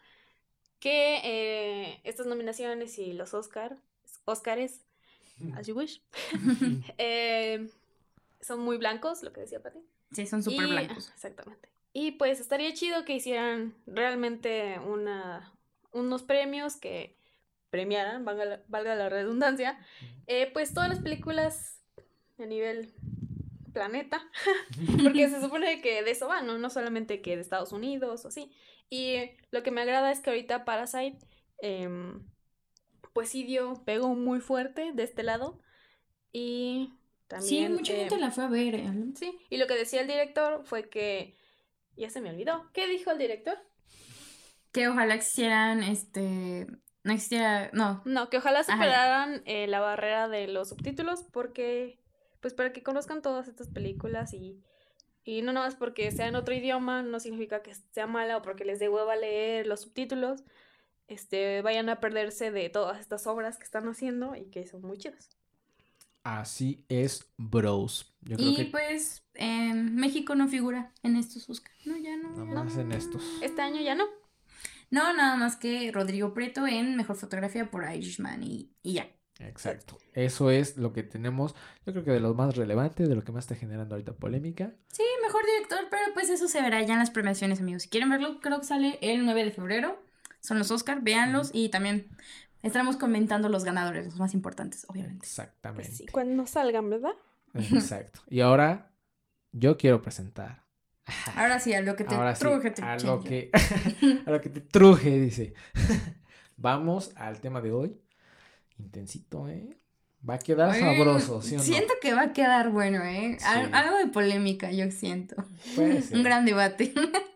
que 0.81 1.21
eh, 1.23 2.01
estas 2.05 2.27
nominaciones 2.27 2.99
y 2.99 3.13
los 3.13 3.35
Oscar, 3.35 3.79
Oscars, 4.25 4.81
as 5.55 5.67
you 5.67 5.77
wish, 5.77 6.03
eh, 6.99 7.71
son 8.41 8.61
muy 8.61 8.77
blancos, 8.77 9.23
lo 9.23 9.33
que 9.33 9.43
decía 9.43 9.63
Pati. 9.63 9.79
Sí, 10.13 10.27
son 10.27 10.43
súper 10.43 10.67
blancos. 10.67 11.11
Exactamente. 11.15 11.69
Y 11.93 12.13
pues 12.13 12.41
estaría 12.41 12.73
chido 12.75 13.05
que 13.05 13.15
hicieran 13.15 13.75
realmente 13.87 14.79
una, 14.81 15.53
unos 15.93 16.23
premios 16.23 16.77
que 16.77 17.17
premiaran, 17.77 18.25
valga 18.25 18.47
la, 18.47 18.63
valga 18.69 18.95
la 18.95 19.11
redundancia, 19.11 19.79
eh, 20.27 20.51
pues 20.51 20.73
todas 20.73 20.89
las 20.89 21.01
películas 21.01 21.83
a 22.39 22.47
nivel 22.47 22.95
planeta, 23.75 24.27
porque 25.03 25.29
se 25.29 25.43
supone 25.43 25.83
que 25.83 26.03
de 26.03 26.11
eso 26.11 26.27
van, 26.27 26.47
¿no? 26.47 26.57
No 26.57 26.71
solamente 26.71 27.21
que 27.21 27.37
de 27.37 27.43
Estados 27.43 27.73
Unidos 27.73 28.25
o 28.25 28.29
así. 28.29 28.51
Y 28.89 29.17
lo 29.51 29.63
que 29.63 29.71
me 29.71 29.83
agrada 29.83 30.11
es 30.11 30.21
que 30.21 30.31
ahorita 30.31 30.65
Parasite, 30.65 31.19
em, 31.59 32.27
pues 33.13 33.29
sí 33.29 33.45
dio, 33.45 33.83
pegó 33.85 34.15
muy 34.15 34.41
fuerte 34.41 34.93
de 34.95 35.03
este 35.03 35.23
lado. 35.23 35.61
Y 36.33 36.95
también... 37.29 37.67
sí, 37.67 37.69
mucha 37.75 37.93
em, 37.93 37.99
gente 38.01 38.19
la 38.19 38.31
fue 38.31 38.45
a 38.45 38.49
ver. 38.49 38.75
¿eh? 38.77 38.91
Sí, 39.15 39.39
y 39.51 39.59
lo 39.59 39.67
que 39.67 39.75
decía 39.75 40.01
el 40.01 40.07
director 40.07 40.65
fue 40.65 40.89
que 40.89 41.37
ya 41.95 42.09
se 42.09 42.23
me 42.23 42.31
olvidó. 42.31 42.71
¿Qué 42.73 42.89
dijo 42.89 43.11
el 43.11 43.19
director? 43.19 43.59
Que 44.73 44.89
ojalá 44.89 45.15
existieran, 45.15 45.83
este... 45.83 46.67
No 47.07 47.13
existiera... 47.13 47.71
No. 47.73 48.03
No, 48.05 48.29
que 48.31 48.39
ojalá 48.39 48.65
superaran 48.65 49.41
eh, 49.45 49.69
la 49.69 49.79
barrera 49.79 50.27
de 50.27 50.49
los 50.49 50.71
subtítulos 50.71 51.23
porque, 51.23 52.01
pues 52.41 52.53
para 52.53 52.73
que 52.73 52.83
conozcan 52.83 53.23
todas 53.23 53.47
estas 53.47 53.69
películas 53.69 54.35
y, 54.35 54.61
y 55.23 55.43
no 55.43 55.53
nada 55.53 55.67
más 55.67 55.77
porque 55.77 56.11
sea 56.11 56.27
en 56.27 56.35
otro 56.35 56.53
idioma, 56.53 57.05
no 57.05 57.21
significa 57.21 57.63
que 57.63 57.77
sea 57.93 58.09
mala 58.09 58.39
o 58.39 58.43
porque 58.43 58.65
les 58.65 58.81
dé 58.81 58.89
hueva 58.89 59.15
leer 59.15 59.69
los 59.69 59.83
subtítulos, 59.83 60.43
este, 61.07 61.63
vayan 61.63 61.89
a 61.91 62.01
perderse 62.01 62.51
de 62.51 62.71
todas 62.71 62.99
estas 62.99 63.29
obras 63.29 63.57
que 63.57 63.63
están 63.63 63.87
haciendo 63.87 64.35
y 64.35 64.47
que 64.47 64.67
son 64.67 64.83
muy 64.83 64.99
chidas. 64.99 65.31
Así 66.25 66.85
es, 66.89 67.33
bros. 67.37 68.17
Yo 68.23 68.37
creo 68.37 68.49
Y 68.49 68.57
que 68.57 68.65
pues 68.65 69.23
em, 69.35 69.95
México 69.95 70.35
no 70.35 70.49
figura 70.49 70.93
en 71.05 71.15
estos 71.15 71.49
Oscar. 71.49 71.73
No, 71.85 71.97
ya 71.99 72.17
no. 72.17 72.31
nada 72.31 72.47
ya 72.47 72.55
no. 72.55 72.65
más 72.65 72.77
en 72.79 72.91
estos. 72.91 73.23
Este 73.43 73.63
año 73.63 73.81
ya 73.81 73.95
no. 73.95 74.07
No, 74.91 75.13
nada 75.15 75.37
más 75.37 75.57
que 75.57 75.91
Rodrigo 75.93 76.33
Prieto 76.35 76.67
en 76.67 76.97
Mejor 76.97 77.17
Fotografía 77.17 77.71
por 77.71 77.91
Irishman 77.91 78.43
y, 78.43 78.71
y 78.83 78.95
ya. 78.95 79.09
Exacto. 79.39 79.99
Eso 80.15 80.51
es 80.51 80.77
lo 80.77 80.93
que 80.93 81.03
tenemos, 81.03 81.55
yo 81.85 81.93
creo 81.93 82.05
que 82.05 82.11
de 82.13 82.21
lo 82.21 82.35
más 82.35 82.57
relevante, 82.57 83.07
de 83.07 83.15
lo 83.15 83.23
que 83.23 83.33
más 83.33 83.45
está 83.45 83.55
generando 83.55 83.95
ahorita 83.95 84.15
polémica. 84.15 84.73
Sí, 84.93 85.03
mejor 85.23 85.45
director, 85.45 85.87
pero 85.91 86.03
pues 86.15 86.31
eso 86.31 86.49
se 86.49 86.63
verá 86.63 86.83
ya 86.83 86.95
en 86.95 87.01
las 87.01 87.11
premiaciones, 87.11 87.61
amigos. 87.61 87.83
Si 87.83 87.89
quieren 87.89 88.09
verlo, 88.09 88.41
creo 88.41 88.61
que 88.61 88.67
sale 88.67 88.99
el 89.03 89.25
9 89.25 89.45
de 89.45 89.53
febrero. 89.53 90.03
Son 90.41 90.59
los 90.59 90.71
Oscar, 90.71 91.03
véanlos 91.03 91.51
y 91.53 91.69
también 91.69 92.09
estaremos 92.63 92.97
comentando 92.97 93.49
los 93.49 93.65
ganadores, 93.65 94.07
los 94.07 94.19
más 94.19 94.33
importantes, 94.33 94.87
obviamente. 94.89 95.27
Exactamente. 95.27 95.89
Pues 95.89 95.99
sí, 95.99 96.07
cuando 96.07 96.47
salgan, 96.47 96.89
¿verdad? 96.89 97.15
Exacto. 97.55 98.21
Y 98.29 98.41
ahora 98.41 98.93
yo 99.53 99.77
quiero 99.77 100.03
presentar. 100.03 100.66
Ahora 101.37 101.61
sí, 101.61 101.73
a 101.75 101.81
lo 101.83 101.97
que 101.97 102.05
te 102.05 102.15
Ahora 102.15 102.35
sí, 102.35 102.41
truje, 102.41 102.71
te 102.71 102.83
a 102.83 102.97
lo 102.99 103.23
que 103.23 103.51
a 104.27 104.31
lo 104.31 104.41
que 104.41 104.49
te 104.49 104.61
truje, 104.61 105.19
dice. 105.19 105.55
Vamos 106.57 107.13
al 107.17 107.41
tema 107.41 107.61
de 107.61 107.73
hoy. 107.73 108.01
Intensito, 108.79 109.49
¿eh? 109.49 109.79
Va 110.29 110.35
a 110.35 110.39
quedar 110.39 110.75
sabroso, 110.75 111.41
¿sí 111.41 111.55
o 111.55 111.59
no? 111.59 111.65
Siento 111.65 111.95
que 112.01 112.13
va 112.13 112.23
a 112.23 112.33
quedar 112.33 112.71
bueno, 112.71 113.03
¿eh? 113.05 113.37
Sí. 113.39 113.47
Algo 113.73 113.99
de 113.99 114.09
polémica, 114.09 114.73
yo 114.73 114.91
siento. 114.91 115.37
Puede 115.77 116.03
ser. 116.03 116.17
Un 116.17 116.25
gran 116.25 116.45
debate. 116.45 116.93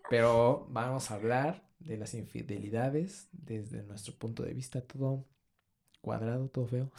Pero 0.09 0.67
vamos 0.71 1.11
a 1.11 1.15
hablar 1.15 1.63
de 1.79 1.97
las 1.97 2.15
infidelidades 2.15 3.29
desde 3.33 3.85
nuestro 3.85 4.15
punto 4.15 4.43
de 4.43 4.55
vista, 4.55 4.81
todo 4.81 5.25
cuadrado, 6.01 6.49
todo 6.49 6.67
feo. 6.67 6.91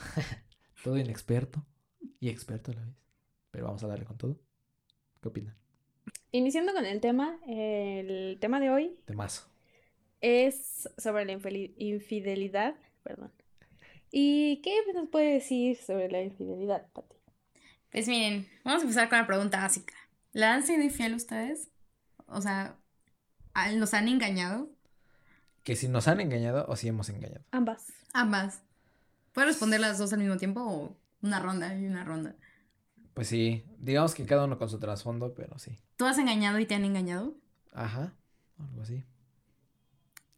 todo 0.83 0.97
inexperto 0.97 1.65
y 2.19 2.29
experto 2.29 2.71
a 2.71 2.75
la 2.75 2.85
vez. 2.85 2.95
Pero 3.49 3.65
vamos 3.65 3.83
a 3.83 3.87
darle 3.87 4.05
con 4.05 4.17
todo. 4.17 4.39
¿Qué 5.21 5.27
opinan? 5.27 5.60
Iniciando 6.31 6.73
con 6.73 6.85
el 6.85 7.01
tema, 7.01 7.37
el 7.47 8.37
tema 8.39 8.59
de 8.59 8.69
hoy 8.69 8.97
Temazo. 9.05 9.49
es 10.21 10.89
sobre 10.97 11.25
la 11.25 11.33
infidelidad, 11.77 12.75
perdón. 13.03 13.31
¿Y 14.11 14.61
qué 14.61 14.73
nos 14.93 15.09
puede 15.09 15.33
decir 15.33 15.77
sobre 15.77 16.09
la 16.09 16.21
infidelidad, 16.21 16.87
Pati? 16.93 17.15
Pues 17.91 18.07
miren, 18.07 18.47
vamos 18.63 18.81
a 18.81 18.83
empezar 18.83 19.09
con 19.09 19.17
la 19.17 19.27
pregunta 19.27 19.59
básica. 19.61 19.93
¿La 20.31 20.53
han 20.53 20.63
sido 20.63 20.81
infiel 20.81 21.13
ustedes? 21.15 21.69
O 22.27 22.41
sea, 22.41 22.77
¿a- 23.53 23.71
¿los 23.73 23.93
han 23.93 24.07
engañado? 24.07 24.69
Que 25.63 25.75
si 25.75 25.89
nos 25.89 26.07
han 26.07 26.21
engañado 26.21 26.65
o 26.69 26.75
si 26.77 26.87
hemos 26.87 27.09
engañado. 27.09 27.43
Ambas. 27.51 27.91
Ambas. 28.13 28.63
¿Puedes 29.33 29.49
responder 29.51 29.79
las 29.81 29.97
dos 29.97 30.13
al 30.13 30.19
mismo 30.19 30.37
tiempo 30.37 30.61
o 30.61 30.97
una 31.21 31.39
ronda 31.41 31.77
y 31.77 31.85
una 31.85 32.03
ronda? 32.05 32.35
Pues 33.13 33.27
sí, 33.27 33.65
digamos 33.77 34.15
que 34.15 34.25
cada 34.25 34.45
uno 34.45 34.57
con 34.57 34.69
su 34.69 34.79
trasfondo, 34.79 35.33
pero 35.33 35.59
sí. 35.59 35.77
¿Tú 35.97 36.05
has 36.05 36.17
engañado 36.17 36.59
y 36.59 36.65
te 36.65 36.75
han 36.75 36.85
engañado? 36.85 37.33
Ajá, 37.73 38.13
algo 38.57 38.81
así. 38.81 39.03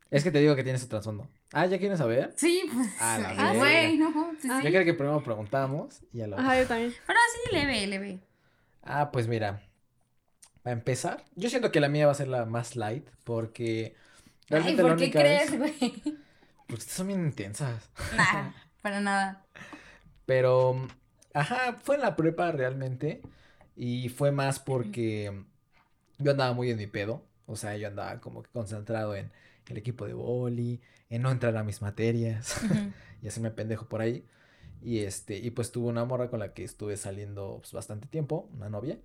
Es 0.10 0.24
que 0.24 0.32
te 0.32 0.40
digo 0.40 0.56
que 0.56 0.64
tiene 0.64 0.78
su 0.80 0.88
trasfondo. 0.88 1.28
Ah, 1.52 1.66
¿ya 1.66 1.78
quieren 1.80 1.98
saber? 1.98 2.34
Sí, 2.36 2.64
pues. 2.74 2.88
Ah, 3.00 3.54
güey, 3.58 3.98
no, 3.98 4.12
sí. 4.42 4.48
Yo 4.48 4.70
creo 4.70 4.86
que 4.86 4.94
primero 4.94 5.24
preguntamos 5.24 6.02
y 6.12 6.20
ya 6.20 6.28
lo... 6.28 6.38
Ajá, 6.38 6.60
yo 6.60 6.68
también. 6.68 6.94
Pero 7.06 7.20
sí, 7.34 7.56
leve, 7.56 7.88
leve. 7.88 8.20
Ah, 8.84 9.12
pues 9.12 9.28
mira, 9.28 9.64
para 10.62 10.74
empezar, 10.74 11.24
yo 11.36 11.50
siento 11.50 11.72
que 11.72 11.80
la 11.80 11.90
mía 11.90 12.06
va 12.06 12.12
a 12.12 12.16
ser 12.16 12.28
la 12.28 12.46
más 12.46 12.76
light 12.76 13.08
porque 13.24 13.96
Ay, 13.96 14.46
realmente 14.50 14.84
la 14.84 14.90
¿por 14.90 14.98
qué 14.98 15.12
crees, 15.12 15.52
vez- 15.52 15.60
güey? 15.60 15.94
Porque 16.68 16.74
ustedes 16.74 16.94
son 16.94 17.08
bien 17.08 17.26
intensas. 17.26 17.90
Nah, 18.16 18.52
para 18.82 19.00
nada. 19.00 19.46
Pero, 20.26 20.88
ajá, 21.34 21.80
fue 21.84 21.96
en 21.96 22.02
la 22.02 22.16
prepa 22.16 22.52
realmente. 22.52 23.22
Y 23.76 24.10
fue 24.10 24.32
más 24.32 24.60
porque 24.60 25.44
yo 26.20 26.32
andaba 26.32 26.54
muy 26.54 26.70
en 26.72 26.78
mi 26.78 26.88
pedo. 26.88 27.24
O 27.46 27.56
sea, 27.56 27.76
yo 27.78 27.88
andaba 27.88 28.22
como 28.22 28.44
que 28.44 28.50
concentrado 28.52 29.16
en 29.16 29.32
el 29.70 29.78
equipo 29.78 30.06
de 30.06 30.14
boli, 30.14 30.82
en 31.10 31.22
no 31.24 31.32
entrar 31.32 31.56
a 31.58 31.64
mis 31.64 31.82
materias 31.82 32.58
Ujú. 32.64 32.76
y 33.22 33.28
hacerme 33.28 33.52
pendejo 33.52 33.88
por 33.88 34.02
ahí. 34.02 34.26
Y 34.82 35.00
este, 35.00 35.38
y 35.38 35.50
pues 35.52 35.72
tuve 35.72 35.88
una 35.88 36.06
morra 36.06 36.30
con 36.30 36.40
la 36.40 36.54
que 36.54 36.64
estuve 36.64 36.98
saliendo 36.98 37.58
pues, 37.62 37.74
bastante 37.74 38.08
tiempo, 38.08 38.50
una 38.54 38.70
novia. 38.70 39.00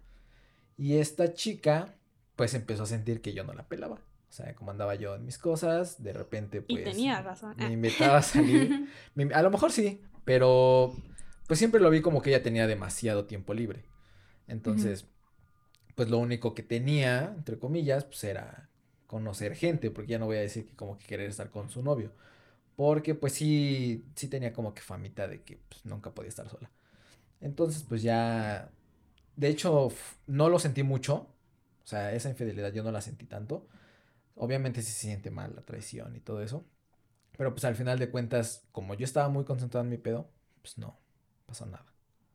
Y 0.76 0.99
esta 0.99 1.35
chica, 1.35 1.94
pues 2.37 2.54
empezó 2.54 2.85
a 2.85 2.87
sentir 2.87 3.20
que 3.20 3.32
yo 3.32 3.44
no 3.44 3.52
la 3.52 3.68
pelaba. 3.68 3.97
O 3.97 4.32
sea, 4.32 4.54
como 4.54 4.70
andaba 4.70 4.94
yo 4.94 5.14
en 5.16 5.25
mis 5.25 5.38
cosas, 5.38 6.02
de 6.02 6.12
repente, 6.12 6.64
Y 6.68 6.75
pues. 6.75 6.85
tenía 6.85 7.23
razón. 7.23 7.54
Me 7.56 7.66
Ah. 7.66 7.73
invitaba 7.73 8.18
a 8.18 8.23
salir. 8.23 8.88
Me- 9.14 9.32
a 9.35 9.42
lo 9.42 9.50
mejor 9.50 9.73
sí, 9.73 10.02
pero 10.25 10.94
pues 11.48 11.58
siempre 11.58 11.80
lo 11.80 11.90
vi 11.90 12.02
como 12.02 12.22
que 12.22 12.30
ella 12.30 12.42
tenía 12.42 12.66
demasiado 12.66 13.24
tiempo 13.24 13.54
libre. 13.54 13.86
Entonces, 14.46 15.08
pues 15.94 16.10
lo 16.10 16.18
único 16.18 16.54
que 16.54 16.62
tenía, 16.62 17.34
entre 17.34 17.58
comillas, 17.58 18.04
pues 18.04 18.22
era 18.24 18.68
conocer 19.06 19.56
gente, 19.56 19.90
porque 19.90 20.12
ya 20.12 20.18
no 20.18 20.26
voy 20.26 20.36
a 20.36 20.40
decir 20.40 20.66
que 20.66 20.76
como 20.76 20.98
que 20.98 21.06
querer 21.06 21.30
estar 21.30 21.50
con 21.50 21.70
su 21.70 21.82
novio. 21.82 22.12
Porque 22.76 23.14
pues 23.14 23.32
sí, 23.32 24.04
sí 24.14 24.28
tenía 24.28 24.52
como 24.52 24.74
que 24.74 24.82
famita 24.82 25.26
de 25.26 25.42
que 25.42 25.58
pues, 25.68 25.84
nunca 25.86 26.14
podía 26.14 26.28
estar 26.28 26.48
sola. 26.50 26.70
Entonces, 27.40 27.82
pues 27.88 28.02
ya, 28.02 28.70
de 29.36 29.48
hecho, 29.48 29.90
no 30.26 30.50
lo 30.50 30.58
sentí 30.58 30.82
mucho. 30.82 31.34
O 31.82 31.86
sea, 31.86 32.12
esa 32.12 32.28
infidelidad 32.28 32.74
yo 32.74 32.82
no 32.82 32.92
la 32.92 33.00
sentí 33.00 33.24
tanto. 33.26 33.66
Obviamente 34.36 34.82
sí 34.82 34.92
se 34.92 35.06
siente 35.06 35.30
mal 35.30 35.56
la 35.56 35.62
traición 35.62 36.14
y 36.14 36.20
todo 36.20 36.42
eso. 36.42 36.66
Pero 37.38 37.52
pues 37.54 37.64
al 37.64 37.74
final 37.74 37.98
de 37.98 38.10
cuentas, 38.10 38.68
como 38.72 38.94
yo 38.94 39.04
estaba 39.04 39.30
muy 39.30 39.44
concentrado 39.44 39.84
en 39.84 39.90
mi 39.90 39.98
pedo, 39.98 40.30
pues 40.62 40.76
no 40.76 41.07
pasó 41.48 41.66
nada. 41.66 41.84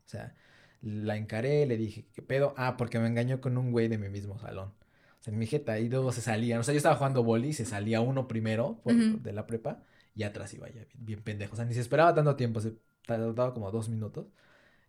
O 0.06 0.10
sea, 0.10 0.36
la 0.82 1.16
encaré, 1.16 1.66
le 1.66 1.78
dije, 1.78 2.06
¿qué 2.14 2.22
pedo? 2.22 2.54
Ah, 2.58 2.76
porque 2.78 3.00
me 3.00 3.08
engañó 3.08 3.40
con 3.40 3.58
un 3.58 3.72
güey 3.72 3.88
de 3.88 3.98
mi 3.98 4.10
mismo 4.10 4.38
salón. 4.40 4.74
O 5.20 5.24
sea, 5.24 5.32
en 5.32 5.40
mi 5.40 5.46
jeta, 5.48 5.80
y 5.80 5.88
luego 5.88 6.12
se 6.12 6.20
salían. 6.22 6.60
O 6.60 6.64
sea, 6.64 6.74
yo 6.74 6.78
estaba 6.78 6.96
jugando 6.98 7.24
boli, 7.24 7.54
se 7.54 7.64
salía 7.66 8.02
uno 8.02 8.28
primero 8.28 8.82
por- 8.84 8.94
de 9.22 9.32
la 9.32 9.48
prepa 9.48 9.82
y 10.14 10.24
atrás 10.24 10.54
iba 10.54 10.68
ya 10.68 10.84
bien, 10.84 10.88
bien 10.98 11.22
pendejo. 11.24 11.54
O 11.54 11.56
sea, 11.56 11.64
ni 11.66 11.74
se 11.74 11.80
esperaba 11.80 12.14
tanto 12.14 12.36
tiempo, 12.36 12.60
se 12.60 12.74
tardaba 13.06 13.54
como 13.54 13.72
dos 13.72 13.88
minutos. 13.88 14.26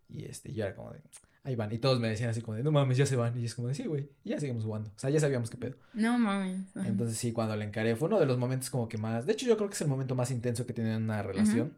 Y 0.09 0.25
este, 0.25 0.53
yo 0.53 0.65
era 0.65 0.75
como 0.75 0.91
de, 0.91 0.99
ahí 1.43 1.55
van. 1.55 1.71
Y 1.71 1.79
todos 1.79 1.99
me 1.99 2.09
decían 2.09 2.29
así 2.29 2.41
como 2.41 2.57
de, 2.57 2.63
no 2.63 2.71
mames, 2.71 2.97
ya 2.97 3.05
se 3.05 3.15
van. 3.15 3.39
Y 3.39 3.45
es 3.45 3.55
como 3.55 3.69
de, 3.69 3.73
sí, 3.75 3.85
güey, 3.85 4.09
y 4.23 4.29
ya 4.31 4.39
seguimos 4.39 4.65
jugando. 4.65 4.89
O 4.95 4.99
sea, 4.99 5.09
ya 5.09 5.19
sabíamos 5.21 5.49
qué 5.49 5.57
pedo. 5.57 5.77
No 5.93 6.19
mames. 6.19 6.75
Entonces 6.89 7.17
sí, 7.17 7.31
cuando 7.31 7.55
la 7.55 7.63
encaré 7.63 7.95
fue 7.95 8.07
uno 8.09 8.19
de 8.19 8.25
los 8.25 8.37
momentos 8.37 8.69
como 8.69 8.87
que 8.89 8.97
más, 8.97 9.25
de 9.25 9.31
hecho 9.33 9.47
yo 9.47 9.55
creo 9.57 9.69
que 9.69 9.75
es 9.75 9.81
el 9.81 9.87
momento 9.87 10.13
más 10.13 10.29
intenso 10.31 10.65
que 10.65 10.73
tiene 10.73 10.93
en 10.93 11.03
una 11.03 11.23
relación, 11.23 11.73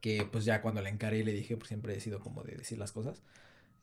que 0.00 0.24
pues 0.30 0.44
ya 0.44 0.62
cuando 0.62 0.82
la 0.82 0.90
encaré 0.90 1.18
y 1.18 1.24
le 1.24 1.32
dije, 1.32 1.56
pues 1.56 1.68
siempre 1.68 1.96
he 1.96 2.00
sido 2.00 2.20
como 2.20 2.42
de 2.44 2.56
decir 2.56 2.78
las 2.78 2.92
cosas, 2.92 3.22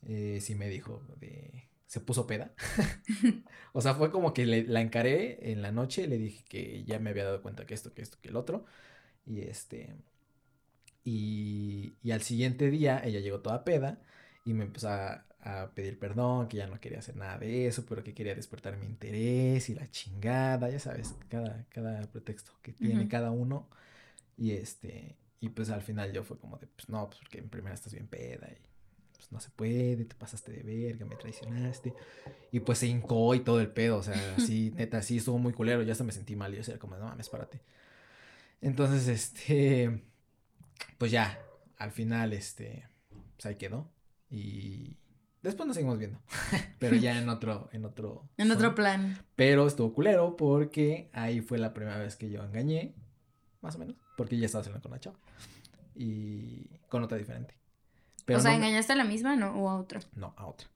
eh, 0.06 0.40
sí 0.42 0.54
me 0.56 0.68
dijo 0.68 1.02
de, 1.20 1.68
se 1.86 2.00
puso 2.00 2.26
peda, 2.26 2.54
o 3.72 3.80
sea 3.82 3.94
fue 3.94 4.10
como 4.12 4.34
que 4.34 4.46
le- 4.46 4.64
la 4.64 4.80
encaré 4.80 5.52
en 5.52 5.62
la 5.62 5.72
noche 5.72 6.06
le 6.08 6.18
dije 6.18 6.44
que 6.48 6.84
ya 6.84 6.98
me 6.98 7.10
había 7.10 7.24
dado 7.24 7.42
cuenta 7.42 7.66
que 7.66 7.74
esto, 7.74 7.94
que 7.94 8.02
esto, 8.02 8.18
que 8.22 8.28
el 8.30 8.36
otro, 8.36 8.64
y 9.26 9.42
este, 9.42 9.96
y, 11.04 11.96
y 12.02 12.10
al 12.12 12.22
siguiente 12.22 12.70
día 12.70 13.00
ella 13.04 13.20
llegó 13.20 13.40
toda 13.40 13.64
peda 13.64 14.00
y 14.44 14.54
me 14.54 14.64
empezó 14.64 14.88
a, 14.90 15.26
a 15.40 15.70
pedir 15.74 15.98
perdón, 15.98 16.48
que 16.48 16.56
ya 16.58 16.66
no 16.66 16.80
quería 16.80 16.98
hacer 17.00 17.16
nada 17.16 17.38
de 17.38 17.66
eso, 17.66 17.84
pero 17.86 18.02
que 18.04 18.14
quería 18.14 18.34
despertar 18.34 18.76
mi 18.78 18.86
interés 18.86 19.68
y 19.70 19.74
la 19.74 19.90
chingada, 19.90 20.70
ya 20.70 20.78
sabes, 20.78 21.16
cada, 21.28 21.64
cada 21.70 22.02
pretexto 22.10 22.52
que 22.62 22.72
tiene 22.72 23.08
cada 23.08 23.30
uno. 23.30 23.68
Y 24.38 24.52
este, 24.52 25.16
y 25.44 25.50
pues 25.50 25.68
al 25.68 25.82
final 25.82 26.10
yo 26.10 26.24
fue 26.24 26.38
como 26.38 26.56
de, 26.56 26.66
pues 26.68 26.88
no, 26.88 27.06
pues 27.06 27.18
porque 27.20 27.36
en 27.36 27.50
primera 27.50 27.74
estás 27.74 27.92
bien 27.92 28.06
peda 28.06 28.48
y 28.50 28.56
pues 29.12 29.30
no 29.30 29.40
se 29.40 29.50
puede, 29.50 30.06
te 30.06 30.14
pasaste 30.14 30.52
de 30.52 30.62
verga, 30.62 31.04
me 31.04 31.16
traicionaste. 31.16 31.92
Y 32.50 32.60
pues 32.60 32.78
se 32.78 32.86
hincó 32.86 33.34
y 33.34 33.40
todo 33.40 33.60
el 33.60 33.70
pedo, 33.70 33.98
o 33.98 34.02
sea, 34.02 34.14
así, 34.38 34.72
neta, 34.74 35.02
sí, 35.02 35.18
estuvo 35.18 35.36
muy 35.36 35.52
culero, 35.52 35.82
ya 35.82 35.92
hasta 35.92 36.02
me 36.02 36.12
sentí 36.12 36.34
mal, 36.34 36.54
y 36.54 36.56
yo 36.56 36.62
era 36.66 36.78
como, 36.78 36.96
no 36.96 37.04
mames, 37.04 37.28
párate. 37.28 37.60
Entonces, 38.62 39.06
este, 39.06 40.02
pues 40.96 41.10
ya, 41.10 41.38
al 41.76 41.90
final, 41.90 42.32
este, 42.32 42.88
pues 43.36 43.44
ahí 43.44 43.56
quedó. 43.56 43.92
Y 44.30 44.96
después 45.42 45.66
nos 45.66 45.76
seguimos 45.76 45.98
viendo, 45.98 46.22
pero 46.78 46.96
ya 46.96 47.18
en 47.18 47.28
otro, 47.28 47.68
en 47.72 47.84
otro. 47.84 48.30
En 48.38 48.50
otro 48.50 48.68
son. 48.68 48.74
plan. 48.76 49.18
Pero 49.36 49.66
estuvo 49.66 49.92
culero 49.92 50.38
porque 50.38 51.10
ahí 51.12 51.42
fue 51.42 51.58
la 51.58 51.74
primera 51.74 51.98
vez 51.98 52.16
que 52.16 52.30
yo 52.30 52.42
engañé, 52.42 52.94
más 53.60 53.76
o 53.76 53.78
menos, 53.78 53.96
porque 54.16 54.38
ya 54.38 54.46
estaba 54.46 54.64
saliendo 54.64 54.82
con 54.82 54.92
una 54.92 55.00
chava. 55.00 55.18
Y 55.94 56.66
con 56.88 57.02
otra 57.02 57.18
diferente. 57.18 57.54
Pero 58.24 58.38
o 58.38 58.42
sea, 58.42 58.52
no 58.52 58.58
me- 58.58 58.66
¿engañaste 58.66 58.92
a 58.92 58.96
la 58.96 59.04
misma 59.04 59.36
no, 59.36 59.52
o 59.54 59.68
a 59.68 59.76
otra? 59.78 60.00
No, 60.16 60.34
a 60.36 60.46
otra. 60.46 60.68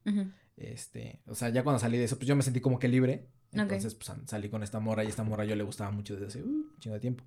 Este, 0.57 1.19
o 1.25 1.35
sea, 1.35 1.49
ya 1.49 1.63
cuando 1.63 1.79
salí 1.79 1.97
de 1.97 2.03
eso, 2.05 2.17
pues 2.17 2.27
yo 2.27 2.35
me 2.35 2.43
sentí 2.43 2.61
como 2.61 2.79
que 2.79 2.87
libre. 2.87 3.27
Entonces, 3.51 3.95
pues 3.95 4.11
salí 4.27 4.49
con 4.49 4.61
esta 4.61 4.79
morra 4.79 5.03
y 5.03 5.07
esta 5.07 5.23
morra 5.23 5.43
yo 5.45 5.55
le 5.55 5.63
gustaba 5.63 5.89
mucho 5.89 6.13
desde 6.13 6.27
hace 6.27 6.43
uh, 6.43 6.47
un 6.47 6.75
chingo 6.79 6.93
de 6.93 6.99
tiempo. 6.99 7.23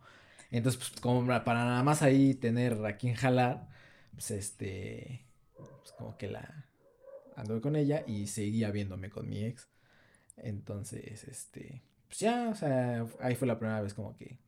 Entonces, 0.50 0.78
pues 0.78 1.00
como 1.00 1.26
para 1.26 1.44
para 1.44 1.64
nada 1.64 1.82
más 1.82 2.02
ahí 2.02 2.34
tener 2.34 2.84
a 2.86 2.96
quien 2.96 3.14
jalar, 3.14 3.68
pues 4.12 4.30
este, 4.30 5.24
pues 5.56 5.92
como 5.98 6.16
que 6.16 6.28
la 6.28 6.66
anduve 7.34 7.60
con 7.60 7.74
ella 7.74 8.04
y 8.06 8.28
seguía 8.28 8.70
viéndome 8.70 9.10
con 9.10 9.28
mi 9.28 9.44
ex. 9.44 9.68
Entonces, 10.36 11.24
este, 11.24 11.82
pues 12.06 12.20
ya, 12.20 12.48
o 12.50 12.54
sea, 12.54 13.04
ahí 13.20 13.34
fue 13.34 13.48
la 13.48 13.58
primera 13.58 13.80
vez 13.80 13.94
como 13.94 14.16
que 14.16 14.38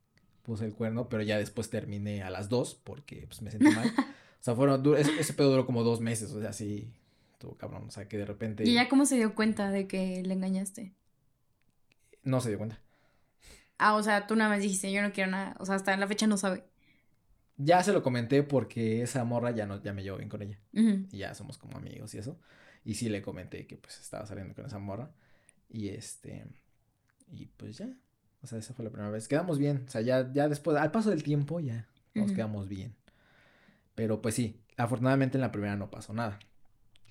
puse 0.45 0.67
el 0.67 0.75
cuerno, 0.75 1.09
pero 1.09 1.25
ya 1.25 1.39
después 1.39 1.71
terminé 1.71 2.23
a 2.23 2.31
las 2.31 2.49
dos 2.51 2.77
porque 2.77 3.27
pues 3.29 3.43
me 3.43 3.51
sentí 3.51 3.67
mal. 3.69 3.93
O 4.41 4.45
sea, 4.45 4.55
fueron, 4.55 4.83
du- 4.83 4.95
ese, 4.95 5.19
ese 5.19 5.33
pedo 5.33 5.51
duró 5.51 5.65
como 5.67 5.85
dos 5.85 6.03
meses, 6.03 6.31
o 6.33 6.41
sea, 6.41 6.53
sí, 6.53 6.93
estuvo 7.33 7.57
cabrón, 7.57 7.85
o 7.89 7.91
sea, 7.91 8.09
que 8.09 8.19
de 8.19 8.27
repente 8.27 8.65
¿Y 8.65 8.73
ella 8.73 8.91
cómo 8.91 9.07
se 9.07 9.17
dio 9.17 9.35
cuenta 9.35 9.71
de 9.71 9.87
que 9.89 10.23
le 10.23 10.35
engañaste? 10.35 10.93
no 12.23 12.41
se 12.41 12.49
dio 12.51 12.59
cuenta. 12.59 12.79
Ah, 13.79 13.95
o 13.97 14.03
sea, 14.03 14.27
tú 14.27 14.37
nada 14.37 14.51
más 14.51 14.61
dijiste, 14.61 14.93
yo 14.93 15.03
no 15.03 15.13
quiero 15.13 15.31
nada. 15.31 15.57
O 15.59 15.67
sea, 15.67 15.75
hasta 15.77 15.97
la 15.97 16.07
fecha 16.07 16.27
no 16.27 16.37
sabe. 16.37 16.65
Ya 17.57 17.83
se 17.83 17.93
lo 17.93 18.03
comenté 18.03 18.43
porque 18.43 19.03
esa 19.03 19.25
morra 19.25 19.53
ya 19.53 19.67
no, 19.67 19.83
ya 19.83 19.93
me 19.93 20.03
llevo 20.03 20.17
bien 20.19 20.29
con 20.29 20.43
ella. 20.43 20.59
Ujú. 20.73 21.07
Y 21.13 21.19
ya 21.19 21.35
somos 21.35 21.57
como 21.59 21.77
amigos 21.79 22.15
y 22.15 22.19
eso. 22.19 22.39
Y 22.85 22.95
sí 22.95 23.09
le 23.09 23.23
comenté 23.23 23.67
que 23.67 23.77
pues 23.77 24.01
estaba 24.01 24.27
saliendo 24.27 24.55
con 24.55 24.67
esa 24.67 24.79
morra. 24.79 25.13
Y 25.69 25.89
este. 25.89 26.47
Y 27.31 27.47
pues 27.47 27.79
ya. 27.79 27.89
O 28.45 28.49
sea, 28.49 28.59
esa 28.61 28.75
fue 28.75 28.85
la 28.85 28.93
primera 28.93 29.11
vez. 29.11 29.29
Quedamos 29.29 29.59
bien. 29.59 29.85
O 29.89 29.91
sea, 29.91 30.03
ya, 30.03 30.31
ya 30.33 30.49
después, 30.49 30.77
al 30.77 30.93
paso 30.93 31.11
del 31.11 31.25
tiempo, 31.25 31.61
ya 31.61 31.89
nos 32.15 32.27
Ujú. 32.27 32.35
quedamos 32.37 32.69
bien. 32.69 32.95
Pero 33.95 34.21
pues 34.23 34.35
sí, 34.35 34.61
afortunadamente 34.77 35.37
en 35.37 35.43
la 35.43 35.53
primera 35.53 35.77
no 35.77 35.91
pasó 35.91 36.13
nada. 36.13 36.39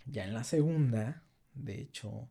Ya 0.05 0.25
en 0.25 0.33
la 0.33 0.43
segunda, 0.43 1.23
de 1.55 1.81
hecho, 1.81 2.29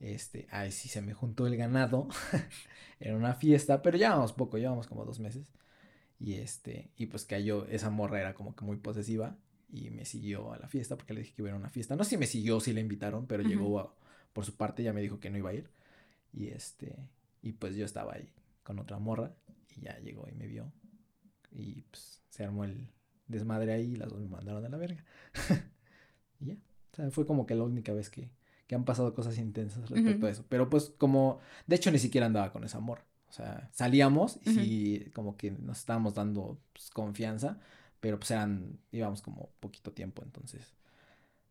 este, 0.00 0.46
ay, 0.50 0.72
sí 0.72 0.88
se 0.88 1.02
me 1.02 1.14
juntó 1.14 1.46
el 1.46 1.56
ganado. 1.56 2.08
Era 3.00 3.16
una 3.16 3.34
fiesta, 3.34 3.82
pero 3.82 3.98
llevábamos 3.98 4.32
poco, 4.32 4.58
llevábamos 4.58 4.86
como 4.88 5.04
dos 5.04 5.20
meses. 5.20 5.52
Y 6.20 6.34
este, 6.34 6.90
y 6.96 7.06
pues 7.06 7.24
cayó, 7.26 7.66
esa 7.68 7.90
morra 7.90 8.20
era 8.20 8.34
como 8.34 8.56
que 8.56 8.64
muy 8.64 8.76
posesiva 8.78 9.36
y 9.72 9.90
me 9.90 10.04
siguió 10.04 10.52
a 10.52 10.58
la 10.58 10.68
fiesta 10.68 10.96
porque 10.96 11.14
le 11.14 11.20
dije 11.20 11.34
que 11.34 11.42
iba 11.42 11.52
a 11.52 11.56
una 11.56 11.70
fiesta. 11.70 11.96
No 11.96 12.04
sé 12.04 12.10
si 12.10 12.16
me 12.18 12.26
siguió 12.26 12.60
si 12.60 12.72
le 12.72 12.80
invitaron, 12.80 13.26
pero 13.26 13.42
Ujú. 13.42 13.50
llegó 13.50 13.80
a- 13.80 13.94
por 14.32 14.44
su 14.44 14.56
parte, 14.56 14.82
ya 14.82 14.92
me 14.92 15.00
dijo 15.02 15.20
que 15.20 15.30
no 15.30 15.38
iba 15.38 15.50
a 15.50 15.54
ir. 15.54 15.70
Y 16.32 16.48
este, 16.48 16.96
y 17.48 17.52
pues 17.54 17.74
yo 17.76 17.86
estaba 17.86 18.12
ahí 18.12 18.30
con 18.62 18.78
otra 18.78 18.98
morra 18.98 19.34
y 19.74 19.80
ya 19.80 19.98
llegó 20.00 20.28
y 20.28 20.34
me 20.34 20.46
vio. 20.46 20.70
Y 21.50 21.80
pues 21.82 22.20
se 22.28 22.44
armó 22.44 22.64
el, 22.64 22.90
desmadre 23.26 23.72
ahí 23.72 23.92
y 23.92 23.96
las 23.96 24.10
dos 24.10 24.20
me 24.20 24.28
mandaron 24.28 24.64
a 24.64 24.68
la 24.68 24.76
verga. 24.76 25.02
y 26.40 26.46
ya. 26.46 26.54
O 26.92 26.96
sea, 26.96 27.10
fue 27.10 27.26
como 27.26 27.46
que 27.46 27.54
la 27.54 27.62
única 27.62 27.94
vez 27.94 28.10
que, 28.10 28.30
que 28.66 28.74
han 28.74 28.84
pasado 28.84 29.14
cosas 29.14 29.38
intensas 29.38 29.88
respecto 29.88 30.26
a 30.26 30.30
eso. 30.30 30.44
Pero 30.48 30.68
pues 30.68 30.92
como, 30.98 31.40
de 31.66 31.76
hecho 31.76 31.90
ni 31.90 31.98
siquiera 31.98 32.26
andaba 32.26 32.52
con 32.52 32.64
ese 32.64 32.76
amor. 32.76 33.00
O 33.30 33.32
sea, 33.32 33.70
salíamos 33.72 34.40
y 34.44 35.10
como 35.10 35.36
que 35.36 35.50
nos 35.50 35.78
estábamos 35.78 36.14
dando 36.14 36.58
pues, 36.72 36.90
confianza, 36.90 37.58
pero 38.00 38.18
pues 38.18 38.30
eran, 38.30 38.78
íbamos 38.90 39.20
como 39.20 39.50
poquito 39.60 39.92
tiempo, 39.92 40.22
entonces 40.22 40.74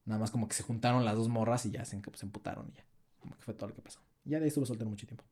nada 0.05 0.19
más 0.19 0.31
como 0.31 0.47
que 0.47 0.55
se 0.55 0.63
juntaron 0.63 1.05
las 1.05 1.15
dos 1.15 1.29
morras 1.29 1.67
y 1.67 1.71
ya 1.71 1.85
se, 1.85 2.01
se 2.01 2.25
emputaron 2.25 2.67
y 2.69 2.77
ya. 2.77 2.85
Como 3.19 3.35
que 3.35 3.43
fue 3.43 3.53
todo 3.53 3.69
lo 3.69 3.75
que 3.75 3.81
pasó. 3.83 3.99
Ya 4.25 4.39
de 4.39 4.45
ahí 4.45 4.47
estuve 4.49 4.65
soltero 4.65 4.89
mucho 4.89 5.05
tiempo. 5.05 5.23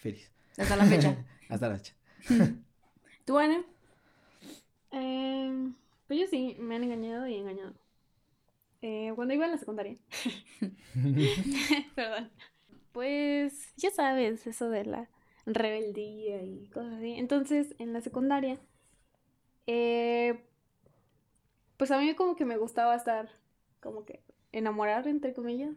Feliz. 0.00 0.30
Hasta 0.56 0.76
la 0.76 0.84
fecha. 0.84 1.16
Hasta 1.48 1.68
la 1.68 1.76
fecha. 1.76 1.94
¿Tú, 3.24 3.38
Ana? 3.38 3.62
Eh, 4.92 5.72
pues 6.08 6.20
yo 6.20 6.26
sí, 6.26 6.56
me 6.58 6.76
han 6.76 6.84
engañado 6.84 7.26
y 7.26 7.36
engañado. 7.36 7.74
Eh, 8.82 9.12
cuando 9.14 9.34
iba 9.34 9.44
en 9.44 9.52
la 9.52 9.58
secundaria. 9.58 9.96
Perdón. 11.94 12.30
Pues 12.92 13.74
ya 13.76 13.90
sabes, 13.90 14.46
eso 14.46 14.70
de 14.70 14.84
la 14.84 15.08
rebeldía 15.46 16.42
y 16.42 16.66
cosas 16.72 16.94
así. 16.94 17.12
Entonces, 17.12 17.74
en 17.78 17.92
la 17.92 18.00
secundaria, 18.00 18.58
eh, 19.66 20.42
pues 21.76 21.90
a 21.90 21.98
mí 21.98 22.14
como 22.14 22.36
que 22.36 22.46
me 22.46 22.56
gustaba 22.56 22.96
estar, 22.96 23.28
como 23.80 24.04
que 24.04 24.22
enamorar, 24.52 25.06
entre 25.06 25.34
comillas, 25.34 25.76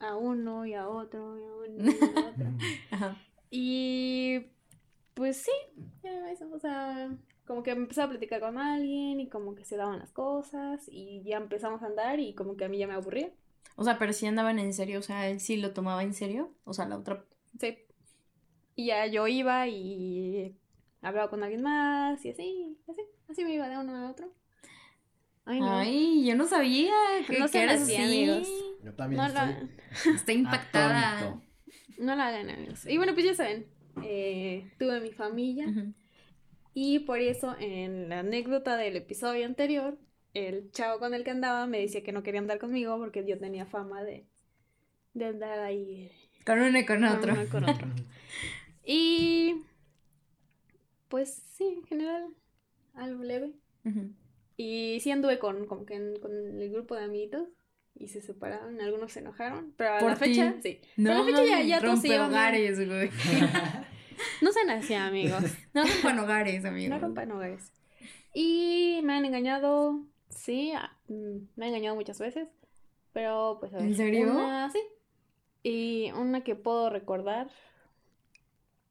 a 0.00 0.16
uno 0.16 0.64
y 0.64 0.74
a 0.74 0.88
otro 0.88 1.38
y 1.38 1.42
a 1.42 1.54
uno 1.54 1.84
y 1.84 1.98
a 1.98 2.28
otro. 2.28 2.46
Ajá. 2.90 3.27
Y 3.50 4.46
pues 5.14 5.38
sí, 5.38 5.50
ya 6.02 6.30
eso, 6.30 6.48
o 6.52 6.58
sea, 6.58 7.10
como 7.46 7.62
que 7.62 7.70
empecé 7.70 8.02
a 8.02 8.08
platicar 8.08 8.40
con 8.40 8.58
alguien 8.58 9.20
y 9.20 9.28
como 9.28 9.54
que 9.54 9.64
se 9.64 9.76
daban 9.76 9.98
las 9.98 10.12
cosas 10.12 10.84
y 10.90 11.22
ya 11.24 11.38
empezamos 11.38 11.82
a 11.82 11.86
andar 11.86 12.20
y 12.20 12.34
como 12.34 12.56
que 12.56 12.64
a 12.64 12.68
mí 12.68 12.78
ya 12.78 12.86
me 12.86 12.94
aburría. 12.94 13.30
O 13.76 13.84
sea, 13.84 13.98
pero 13.98 14.12
si 14.12 14.26
andaban 14.26 14.58
en 14.58 14.72
serio, 14.74 14.98
o 14.98 15.02
sea, 15.02 15.28
él 15.28 15.40
sí 15.40 15.56
lo 15.56 15.72
tomaba 15.72 16.02
en 16.02 16.12
serio. 16.12 16.52
O 16.64 16.74
sea, 16.74 16.86
la 16.86 16.96
otra. 16.98 17.24
Sí. 17.58 17.78
Y 18.74 18.86
ya 18.86 19.06
yo 19.06 19.26
iba 19.26 19.66
y 19.66 20.56
hablaba 21.00 21.30
con 21.30 21.42
alguien 21.42 21.62
más 21.62 22.24
y 22.24 22.30
así, 22.30 22.76
así, 22.88 23.02
así 23.28 23.44
me 23.44 23.54
iba 23.54 23.68
de 23.68 23.78
uno 23.78 23.94
a 23.96 24.10
otro. 24.10 24.32
Ay, 25.44 25.60
no. 25.60 25.78
Ay, 25.78 26.26
yo 26.26 26.36
no 26.36 26.46
sabía 26.46 26.92
que, 27.26 27.38
No 27.38 27.48
que 27.48 27.62
eras 27.62 27.82
así, 27.82 27.96
amigos. 27.96 28.48
Yo 28.84 28.94
también 28.94 29.20
No 29.22 29.26
estoy 29.26 29.40
la, 30.12 30.14
Está 30.14 30.32
impactada. 30.32 31.18
atónito. 31.18 31.47
No 31.98 32.16
la 32.16 32.28
hagan, 32.28 32.50
amigos. 32.50 32.86
Y 32.86 32.96
bueno, 32.96 33.12
pues 33.14 33.26
ya 33.26 33.34
saben, 33.34 33.66
eh, 34.04 34.70
tuve 34.78 35.00
mi 35.00 35.10
familia. 35.12 35.66
Y 36.74 37.00
por 37.00 37.18
eso 37.18 37.56
en 37.58 38.08
la 38.08 38.20
anécdota 38.20 38.76
del 38.76 38.96
episodio 38.96 39.44
anterior, 39.46 39.98
el 40.34 40.70
chavo 40.70 40.98
con 41.00 41.14
el 41.14 41.24
que 41.24 41.30
andaba 41.30 41.66
me 41.66 41.80
decía 41.80 42.02
que 42.04 42.12
no 42.12 42.22
quería 42.22 42.40
andar 42.40 42.58
conmigo 42.58 42.96
porque 42.98 43.24
yo 43.26 43.38
tenía 43.38 43.66
fama 43.66 44.02
de, 44.04 44.26
de 45.14 45.24
andar 45.24 45.58
ahí 45.60 46.10
Con 46.46 46.60
uno 46.60 46.78
y 46.78 46.86
con 46.86 47.02
otro. 47.04 47.32
uno 47.32 47.46
con 47.50 47.64
otro. 47.64 47.88
Y 48.84 49.56
pues 51.08 51.34
sí, 51.54 51.64
en 51.78 51.82
general, 51.84 52.26
algo 52.94 53.24
leve. 53.24 53.52
Y 54.56 54.98
sí 55.00 55.10
anduve 55.10 55.38
con, 55.38 55.66
como 55.66 55.84
que 55.86 55.94
en- 55.94 56.18
con 56.20 56.32
el 56.60 56.70
grupo 56.70 56.94
de 56.94 57.04
amiguitos 57.04 57.48
y 57.98 58.08
se 58.08 58.20
separaron, 58.20 58.80
algunos 58.80 59.12
se 59.12 59.20
enojaron, 59.20 59.74
pero 59.76 59.94
a 59.94 59.98
¿Por 59.98 60.10
la 60.10 60.16
fecha, 60.16 60.54
ti? 60.60 60.62
sí. 60.62 60.80
No, 60.96 61.10
pero 61.10 61.14
a 61.14 61.18
la 61.18 61.24
fecha 61.24 61.44
ya, 61.44 61.62
ya 61.62 61.80
todos 61.80 62.00
se 62.00 62.08
llevan 62.08 62.30
hogares, 62.30 62.86
güey. 62.86 63.10
No 64.42 64.50
sean 64.50 64.70
así, 64.70 64.94
amigos. 64.94 65.44
No 65.74 65.84
rompan 65.84 66.18
hogares, 66.18 66.64
amigo. 66.64 66.92
No 66.92 67.00
rompan 67.00 67.30
hogares. 67.32 67.72
Y 68.34 69.00
me 69.04 69.14
han 69.14 69.24
engañado, 69.24 70.04
sí, 70.28 70.72
ah, 70.74 70.96
mm, 71.08 71.36
me 71.56 71.66
han 71.66 71.74
engañado 71.74 71.96
muchas 71.96 72.18
veces, 72.18 72.48
pero 73.12 73.58
pues 73.60 73.72
a 73.74 73.78
ver, 73.78 73.86
¿En 73.86 73.96
serio? 73.96 74.30
Una, 74.32 74.70
sí. 74.70 74.80
Y 75.62 76.10
una 76.12 76.42
que 76.42 76.54
puedo 76.54 76.90
recordar, 76.90 77.48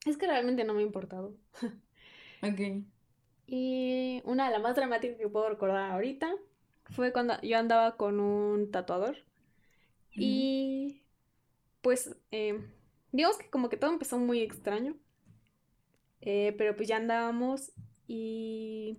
es 0.05 0.17
que 0.17 0.27
realmente 0.27 0.63
no 0.63 0.73
me 0.73 0.81
ha 0.81 0.85
importado. 0.85 1.35
Ok. 2.43 2.85
Y 3.47 4.21
una 4.23 4.45
de 4.45 4.51
las 4.51 4.61
más 4.61 4.75
dramáticas 4.75 5.17
que 5.17 5.27
puedo 5.27 5.49
recordar 5.49 5.89
ahorita 5.89 6.35
fue 6.91 7.13
cuando 7.13 7.39
yo 7.41 7.57
andaba 7.57 7.97
con 7.97 8.19
un 8.19 8.71
tatuador. 8.71 9.17
Y 10.17 11.03
pues, 11.81 12.15
eh, 12.31 12.61
digamos 13.11 13.37
que 13.37 13.49
como 13.49 13.69
que 13.69 13.77
todo 13.77 13.91
empezó 13.91 14.19
muy 14.19 14.41
extraño. 14.41 14.95
Eh, 16.21 16.53
pero 16.57 16.75
pues 16.75 16.87
ya 16.89 16.97
andábamos 16.97 17.71
y 18.07 18.97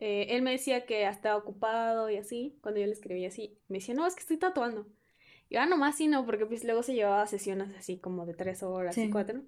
eh, 0.00 0.26
él 0.30 0.42
me 0.42 0.52
decía 0.52 0.86
que 0.86 1.06
estaba 1.06 1.36
ocupado 1.36 2.10
y 2.10 2.16
así. 2.16 2.58
Cuando 2.62 2.80
yo 2.80 2.86
le 2.86 2.92
escribía 2.92 3.28
así, 3.28 3.58
me 3.68 3.78
decía, 3.78 3.94
no, 3.94 4.06
es 4.06 4.14
que 4.14 4.20
estoy 4.20 4.36
tatuando. 4.38 4.86
Y 5.50 5.56
ah, 5.56 5.66
nomás 5.66 5.96
sí, 5.96 6.08
no, 6.08 6.26
porque 6.26 6.46
pues 6.46 6.64
luego 6.64 6.82
se 6.82 6.94
llevaba 6.94 7.26
sesiones 7.26 7.76
así 7.78 7.98
como 7.98 8.26
de 8.26 8.34
tres 8.34 8.62
horas 8.62 9.02
y 9.02 9.08
cuatro. 9.10 9.42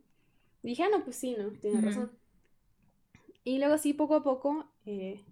Y 0.62 0.68
dije, 0.70 0.84
ah, 0.84 0.88
no, 0.90 1.04
pues 1.04 1.16
sí, 1.16 1.36
no, 1.38 1.50
tienes 1.60 1.82
Ujú. 1.82 1.84
razón. 1.84 2.12
Y 3.44 3.58
luego 3.58 3.74
así 3.74 3.92
poco 3.94 4.14
a 4.14 4.22
poco, 4.22 4.66
eh, 4.86 5.24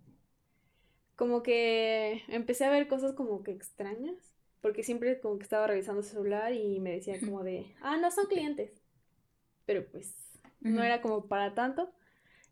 como 1.17 1.43
que 1.43 2.23
empecé 2.29 2.65
a 2.65 2.71
ver 2.71 2.89
cosas 2.89 3.13
como 3.13 3.43
que 3.43 3.53
extrañas, 3.53 4.17
porque 4.61 4.83
siempre 4.83 5.21
como 5.21 5.39
que 5.39 5.45
estaba 5.45 5.67
revisando 5.67 6.03
su 6.03 6.11
celular 6.11 6.53
y 6.53 6.81
me 6.81 6.93
decía 6.93 7.21
como 7.21 7.45
de, 7.45 7.75
ah, 7.81 7.97
no 7.97 8.11
son 8.11 8.27
clientes. 8.27 8.73
Pero 9.67 9.87
pues 9.91 10.15
no 10.61 10.83
era 10.83 11.01
como 11.01 11.27
para 11.27 11.55
tanto. 11.55 11.93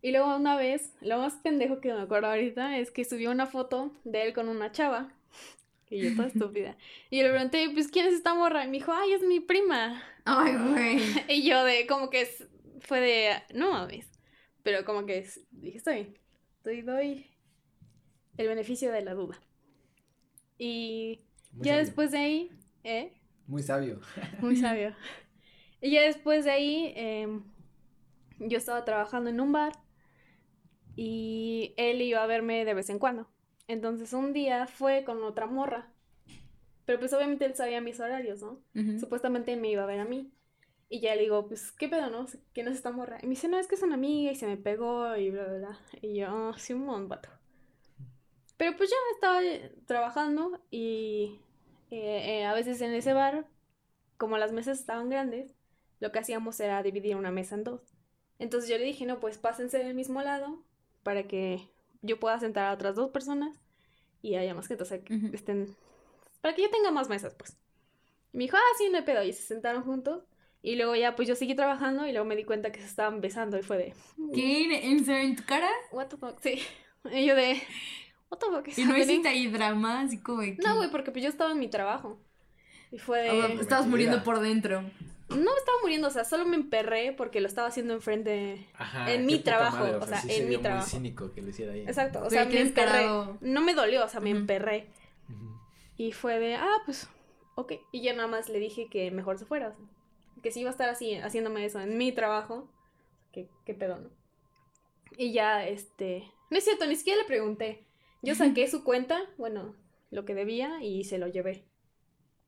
Y 0.01 0.11
luego 0.11 0.37
una 0.37 0.57
vez, 0.57 0.93
lo 1.01 1.19
más 1.19 1.35
pendejo 1.35 1.81
que 1.81 1.93
me 1.93 2.01
acuerdo 2.01 2.29
ahorita 2.29 2.79
es 2.79 2.91
que 2.91 3.05
subió 3.05 3.31
una 3.31 3.47
foto 3.47 3.93
de 4.05 4.25
él 4.25 4.35
con 4.35 4.49
una 4.49 4.73
chava. 4.73 5.13
Y 5.91 6.01
yo 6.01 6.17
toda 6.17 6.29
estúpida. 6.29 6.79
Y 7.11 7.19
yo 7.19 7.25
le 7.25 7.33
pregunté, 7.33 7.69
pues, 7.75 7.89
¿quién 7.89 8.07
es 8.07 8.15
esta 8.15 8.33
morra? 8.33 8.65
Y 8.65 8.69
me 8.69 8.79
dijo, 8.79 8.93
ay, 8.95 9.13
es 9.13 9.23
mi 9.23 9.41
prima. 9.41 10.03
Ay, 10.25 10.55
güey. 10.57 11.01
Y 11.29 11.47
yo 11.47 11.63
de, 11.65 11.87
como 11.87 12.09
que 12.09 12.27
fue 12.81 13.01
de, 13.01 13.43
no 13.55 13.73
mames. 13.73 14.07
Pero 14.63 14.87
como 14.87 15.05
que 15.05 15.29
dije, 15.51 15.77
está 15.77 15.93
bien. 15.93 16.17
Doy, 16.65 16.81
doy 16.81 17.32
el 18.37 18.49
beneficio 18.49 18.93
de 18.93 19.03
la 19.03 19.15
duda. 19.15 19.39
Y 20.59 21.21
Muy 21.53 21.65
ya 21.65 21.73
sabio. 21.73 21.85
después 21.85 22.11
de 22.13 22.19
ahí, 22.19 22.51
¿eh? 22.85 23.13
Muy 23.47 23.63
sabio. 23.63 24.01
Muy 24.41 24.57
sabio. 24.61 24.95
Y 25.81 25.91
ya 25.93 26.03
después 26.03 26.45
de 26.45 26.51
ahí, 26.53 26.93
em, 26.97 27.43
yo 28.41 28.59
estaba 28.59 28.85
trabajando 28.85 29.31
en 29.31 29.41
un 29.41 29.53
bar 29.53 29.73
y 30.97 31.75
él 31.77 32.03
iba 32.03 32.23
a 32.23 32.27
verme 32.27 32.65
de 32.65 32.75
vez 32.75 32.91
en 32.91 32.99
cuando. 32.99 33.29
Entonces 33.69 34.13
un 34.13 34.33
día 34.33 34.67
fue 34.67 35.05
con 35.05 35.23
otra 35.23 35.47
morra. 35.47 35.93
Pero 36.85 36.99
pues 36.99 37.13
obviamente 37.13 37.45
él 37.45 37.55
sabía 37.55 37.81
mis 37.81 38.01
horarios, 38.01 38.43
¿no? 38.43 38.61
Supuestamente 38.99 39.57
me 39.57 39.71
iba 39.71 39.85
a 39.85 39.87
ver 39.87 40.01
a 40.01 40.05
mí. 40.05 40.33
Y 40.89 41.01
ya 41.01 41.15
le 41.15 41.23
digo, 41.23 41.49
pues, 41.49 41.73
¿qué 41.73 41.89
pedo, 41.89 42.11
no? 42.11 42.27
¿Quién 42.53 42.69
es 42.69 42.77
esta 42.77 42.93
morra? 42.93 43.19
Y 43.23 43.27
me 43.27 43.31
dice, 43.31 43.49
no, 43.49 43.59
es 43.59 43.67
que 43.67 43.77
es 43.77 43.83
una 43.83 43.95
amiga 43.95 44.33
y 44.33 44.37
se 44.37 44.47
me 44.47 44.59
pegó 44.59 45.17
y 45.17 45.31
bla, 45.31 45.45
bla, 45.45 45.59
bla. 45.59 45.81
Y 46.03 46.17
yo, 46.19 46.27
"Ah, 46.29 46.55
sí, 46.59 46.75
un 46.75 46.85
mon, 46.85 47.09
vato. 47.09 47.31
Pero 48.63 48.77
pues 48.77 48.91
ya 48.91 48.97
estaba 49.13 49.43
eh, 49.43 49.75
trabajando 49.87 50.61
y 50.71 51.41
eh, 51.91 52.39
eh, 52.39 52.45
a 52.45 52.55
veces 52.55 52.81
en 52.81 52.95
ese 52.95 53.13
bar, 53.13 53.45
como 54.19 54.39
las 54.39 54.53
mesas 54.53 54.79
estaban 54.79 55.09
grandes, 55.11 55.57
lo 55.99 56.13
que 56.13 56.21
hacíamos 56.21 56.61
era 56.61 56.81
dividir 56.85 57.17
una 57.17 57.33
mesa 57.33 57.57
en 57.57 57.65
dos. 57.65 57.81
Entonces 58.39 58.71
yo 58.71 58.79
le 58.79 58.85
dije, 58.85 59.05
no, 59.05 59.19
pues 59.19 59.37
pásense 59.37 59.79
del 59.79 59.95
mismo 59.95 60.23
lado 60.23 60.63
para 61.03 61.25
que 61.25 61.73
yo 62.03 62.21
pueda 62.21 62.39
sentar 62.39 62.67
a 62.67 62.73
otras 62.73 62.95
dos 62.95 63.11
personas 63.11 63.61
y 64.23 64.37
haya 64.37 64.55
más 64.55 64.69
que 64.69 64.75
Ujú. 64.75 65.31
estén... 65.33 65.75
Para 66.41 66.55
que 66.55 66.63
yo 66.63 66.71
tenga 66.71 66.93
más 66.93 67.09
mesas, 67.09 67.35
pues. 67.35 67.57
Y 68.33 68.37
me 68.37 68.45
dijo, 68.45 68.59
ah, 68.59 68.77
sí, 68.79 68.91
no 68.91 68.99
hay 68.99 69.03
pedo. 69.03 69.25
Y 69.25 69.33
se 69.33 69.43
sentaron 69.43 69.83
juntos. 69.83 70.23
Y 70.63 70.77
luego 70.77 70.95
ya, 70.95 71.17
pues 71.17 71.27
yo 71.27 71.35
seguí 71.35 71.57
trabajando 71.57 72.07
y 72.07 72.13
luego 72.13 72.27
me 72.29 72.37
di 72.37 72.45
cuenta 72.45 72.71
que 72.71 72.79
se 72.79 72.87
estaban 72.87 73.21
besando 73.21 73.59
y 73.59 73.63
fue 73.63 73.77
de, 73.77 73.95
¿Qué? 74.33 74.87
¿En 74.89 75.35
tu 75.35 75.45
cara? 75.47 75.69
what 75.91 76.07
the 76.07 76.17
fuck, 76.17 76.39
sí. 76.41 76.63
Y 77.13 77.27
yo 77.27 77.35
de, 77.35 77.61
what 78.33 78.39
the 78.39 78.47
fuck 78.47 78.67
is 78.69 78.79
Y 78.79 78.83
no 78.85 78.89
happening?" 78.93 79.09
hiciste 79.11 79.29
ahí 79.29 79.47
drama, 79.47 80.01
así 80.01 80.19
como 80.19 80.41
de 80.43 80.57
que- 80.57 80.63
No, 80.67 80.77
güey, 80.77 80.91
porque 80.91 81.13
pues 81.13 81.23
yo 81.23 81.29
estaba 81.31 81.53
en 81.53 81.59
mi 81.61 81.69
trabajo. 81.69 82.19
Y 82.91 82.99
fue 82.99 83.23
de... 83.23 83.31
O 83.31 83.47
sea, 83.47 83.55
estabas 83.61 83.87
muriendo 83.87 84.23
por 84.25 84.41
dentro. 84.41 84.83
No 85.29 85.37
me 85.37 85.59
estaba 85.59 85.79
muriendo, 85.81 86.09
o 86.09 86.11
sea, 86.11 86.25
solo 86.25 86.45
me 86.45 86.57
emperré 86.57 87.13
porque 87.15 87.41
lo 87.41 87.47
estaba 87.47 87.69
haciendo 87.69 87.95
enfrente. 87.95 88.67
Ajá, 88.75 89.11
En 89.11 89.21
qué 89.21 89.27
mi 89.27 89.37
poca 89.39 89.45
trabajo, 89.45 89.79
madre, 89.79 89.97
o 89.97 90.07
sea, 90.07 90.21
sí 90.21 90.31
en 90.33 90.49
mi 90.51 90.59
trabajo. 90.59 90.83
muy 90.85 90.91
cínico 90.91 91.33
que 91.33 91.41
lo 91.41 91.49
hiciera 91.49 91.73
ahí. 91.73 91.81
Exacto, 91.83 92.19
o 92.19 92.23
Güey, 92.23 92.31
sea, 92.33 92.49
qué 92.49 92.55
me 92.57 92.61
emperré. 92.61 92.91
descarado. 92.93 93.39
No 93.41 93.61
me 93.63 93.73
dolió, 93.73 94.05
o 94.05 94.09
sea, 94.09 94.21
me 94.21 94.31
Ujú. 94.31 94.41
emperré. 94.41 94.89
Ujú. 95.31 95.59
Y 95.97 96.13
fue 96.13 96.39
de, 96.39 96.57
ah, 96.57 96.83
pues, 96.85 97.09
ok. 97.55 97.73
Y 97.93 98.03
yo 98.03 98.13
nada 98.15 98.29
más 98.29 98.51
le 98.51 98.59
dije 98.59 98.89
que 98.91 99.11
mejor 99.11 99.39
se 99.39 99.47
fuera. 99.47 99.69
o 99.69 99.73
sea, 99.75 100.43
que 100.43 100.51
si 100.51 100.61
iba 100.61 100.69
a 100.69 100.73
estar 100.73 100.91
así, 100.91 101.15
haciéndome 101.15 101.65
eso 101.65 101.81
en 101.81 101.97
mi 101.97 102.13
trabajo, 102.13 102.69
que 103.33 103.49
qué 103.65 103.73
pedo, 103.73 103.99
¿no? 104.01 104.11
Y 105.17 105.33
ya, 105.33 105.67
este... 105.67 106.25
No 106.51 106.59
es 106.59 106.65
cierto, 106.65 106.85
ni 106.85 106.97
siquiera 106.97 107.23
le 107.23 107.27
pregunté. 107.27 107.85
Yo 108.23 108.35
saqué 108.35 108.69
su 108.71 108.85
cuenta, 108.85 109.21
bueno, 109.37 109.75
lo 110.11 110.25
que 110.25 110.35
debía, 110.35 110.83
y 110.83 111.05
se 111.05 111.19
lo 111.19 111.27
llevé. 111.29 111.65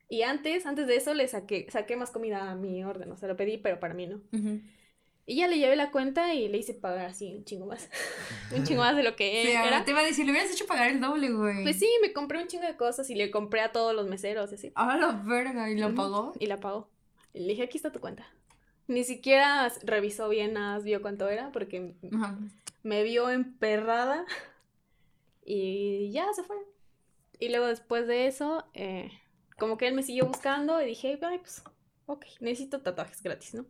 Y 0.08 0.22
antes, 0.22 0.66
antes 0.66 0.86
de 0.86 0.96
eso, 0.96 1.14
le 1.14 1.26
saqué, 1.28 1.66
saqué 1.70 1.96
más 1.96 2.10
comida 2.10 2.50
a 2.50 2.54
mi 2.54 2.84
orden. 2.84 3.10
O 3.10 3.16
sea, 3.16 3.28
lo 3.28 3.36
pedí, 3.36 3.58
pero 3.58 3.80
para 3.80 3.94
mí 3.94 4.06
no. 4.06 4.20
Y 5.26 5.36
ya 5.36 5.48
le 5.48 5.58
llevé 5.58 5.74
la 5.76 5.90
cuenta 5.90 6.34
y 6.34 6.48
le 6.48 6.58
hice 6.58 6.74
pagar 6.74 7.06
así 7.06 7.34
un 7.34 7.44
chingo 7.44 7.64
más. 7.66 7.88
un 8.56 8.62
chingo 8.64 8.82
más 8.82 8.94
de 8.94 9.02
lo 9.02 9.16
que 9.16 9.42
Sí, 9.42 9.50
era. 9.52 9.64
ahora 9.64 9.84
te 9.84 9.92
iba 9.92 10.00
a 10.00 10.04
decir, 10.04 10.26
le 10.26 10.32
hubieras 10.32 10.52
hecho 10.52 10.66
pagar 10.66 10.90
el 10.90 11.00
doble, 11.00 11.30
güey. 11.32 11.62
Pues 11.62 11.78
sí, 11.78 11.88
me 12.02 12.12
compré 12.12 12.40
un 12.42 12.46
chingo 12.46 12.66
de 12.66 12.76
cosas 12.76 13.08
y 13.08 13.14
le 13.14 13.30
compré 13.30 13.62
a 13.62 13.72
todos 13.72 13.94
los 13.94 14.06
meseros 14.06 14.52
y 14.52 14.56
así. 14.56 14.72
A 14.74 14.96
la 14.98 15.12
verga, 15.24 15.70
¿y 15.70 15.78
lo 15.78 15.94
pagó? 15.94 16.34
Y 16.38 16.46
la 16.46 16.60
pagó. 16.60 16.90
Y 17.32 17.40
le 17.40 17.46
dije, 17.48 17.62
aquí 17.62 17.78
está 17.78 17.90
tu 17.90 18.00
cuenta. 18.00 18.26
Ni 18.86 19.02
siquiera 19.02 19.72
revisó 19.82 20.28
bien, 20.28 20.52
nada 20.52 20.78
vio 20.78 21.00
cuánto 21.00 21.26
era 21.30 21.50
porque 21.52 21.94
Ajá. 22.12 22.38
me 22.82 23.02
vio 23.02 23.30
emperrada 23.30 24.26
y 25.44 26.10
ya 26.12 26.32
se 26.34 26.42
fue. 26.42 26.56
Y 27.38 27.48
luego 27.50 27.66
después 27.66 28.06
de 28.06 28.26
eso, 28.26 28.64
eh, 28.74 29.10
como 29.58 29.76
que 29.78 29.88
él 29.88 29.94
me 29.94 30.02
siguió 30.02 30.26
buscando 30.26 30.80
y 30.80 30.86
dije, 30.86 31.18
ay, 31.22 31.38
pues, 31.38 31.62
ok, 32.06 32.24
necesito 32.40 32.80
tatuajes 32.82 33.22
gratis, 33.22 33.54
¿no? 33.54 33.66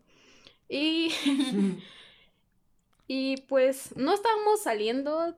Y, 0.68 1.12
y 3.06 3.36
pues 3.48 3.96
no 3.96 4.12
estábamos 4.14 4.62
saliendo 4.62 5.36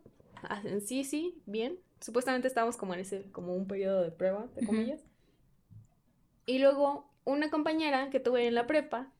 en 0.64 0.80
sí, 0.82 1.04
sí, 1.04 1.42
bien. 1.46 1.78
Supuestamente 2.00 2.48
estábamos 2.48 2.76
como 2.76 2.94
en 2.94 3.00
ese, 3.00 3.30
como 3.32 3.54
un 3.54 3.66
periodo 3.66 4.02
de 4.02 4.10
prueba, 4.10 4.46
Ujú. 4.56 4.66
comillas. 4.66 5.04
Y 6.46 6.58
luego 6.58 7.10
una 7.24 7.50
compañera 7.50 8.10
que 8.10 8.20
tuve 8.20 8.46
en 8.46 8.54
la 8.54 8.66
prepa 8.66 9.12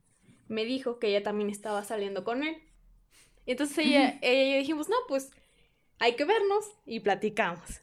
me 0.49 0.65
dijo 0.65 0.99
que 0.99 1.09
ella 1.09 1.23
también 1.23 1.51
estaba 1.51 1.83
saliendo 1.85 2.25
con 2.25 2.43
él. 2.45 2.57
Y 3.47 3.53
entonces 3.53 3.79
ella, 3.79 4.19
ella 4.23 4.43
y 4.45 4.53
yo 4.53 4.59
dijimos, 4.59 4.89
no, 4.89 4.97
pues 5.09 5.31
hay 5.99 6.15
que 6.17 6.25
vernos 6.25 6.65
y 6.85 7.01
platicamos. 7.01 7.81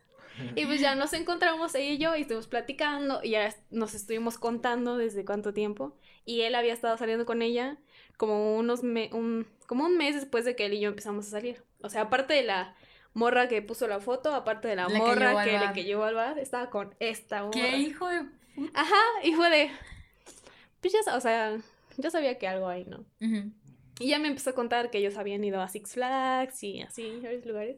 Y 0.55 0.65
pues 0.65 0.81
ya 0.81 0.95
nos 0.95 1.13
encontramos 1.13 1.75
ella 1.75 1.91
y 1.91 1.97
yo 1.99 2.15
y 2.15 2.21
estuvimos 2.21 2.47
platicando 2.47 3.19
y 3.23 3.31
ya 3.31 3.53
nos 3.69 3.93
estuvimos 3.93 4.39
contando 4.39 4.97
desde 4.97 5.25
cuánto 5.25 5.53
tiempo. 5.53 5.95
Y 6.25 6.41
él 6.41 6.55
había 6.55 6.73
estado 6.73 6.97
saliendo 6.97 7.25
con 7.27 7.41
ella 7.43 7.77
como 8.17 8.55
unos 8.57 8.81
me- 8.83 9.11
un, 9.13 9.47
como 9.67 9.85
un 9.85 9.95
mes 9.97 10.15
después 10.15 10.43
de 10.45 10.55
que 10.55 10.65
él 10.65 10.73
y 10.73 10.79
yo 10.79 10.89
empezamos 10.89 11.27
a 11.27 11.29
salir. 11.29 11.63
O 11.81 11.89
sea, 11.89 12.01
aparte 12.03 12.33
de 12.33 12.41
la 12.43 12.75
morra 13.13 13.47
que 13.47 13.61
puso 13.61 13.87
la 13.87 13.99
foto, 13.99 14.33
aparte 14.33 14.67
de 14.67 14.75
la, 14.75 14.83
La 14.87 14.89
que 14.93 14.97
morra 14.97 15.27
llevó 15.29 15.39
al 15.39 15.45
que, 15.49 15.55
bar. 15.55 15.73
que 15.73 15.83
llevó 15.83 16.03
al 16.05 16.15
bar, 16.15 16.39
estaba 16.39 16.69
con 16.71 16.95
esta 16.99 17.43
morra. 17.43 17.51
¿Qué 17.53 17.77
hijo 17.77 18.07
de...? 18.07 18.25
Ajá, 18.73 19.01
fue 19.35 19.49
de... 19.51 19.71
Pues 20.81 20.93
ya, 20.93 21.15
o 21.15 21.19
sea, 21.21 21.57
yo 21.97 22.09
sabía 22.09 22.37
que 22.39 22.47
algo 22.47 22.67
hay, 22.67 22.85
¿no? 22.85 23.05
Y 23.99 24.07
ya 24.07 24.17
me 24.19 24.27
empezó 24.29 24.49
a 24.49 24.53
contar 24.53 24.89
que 24.89 24.97
ellos 24.97 25.17
habían 25.17 25.43
ido 25.43 25.61
a 25.61 25.67
Six 25.69 25.93
Flags 25.93 26.63
y 26.63 26.81
así, 26.81 27.19
varios 27.21 27.45
lugares. 27.45 27.77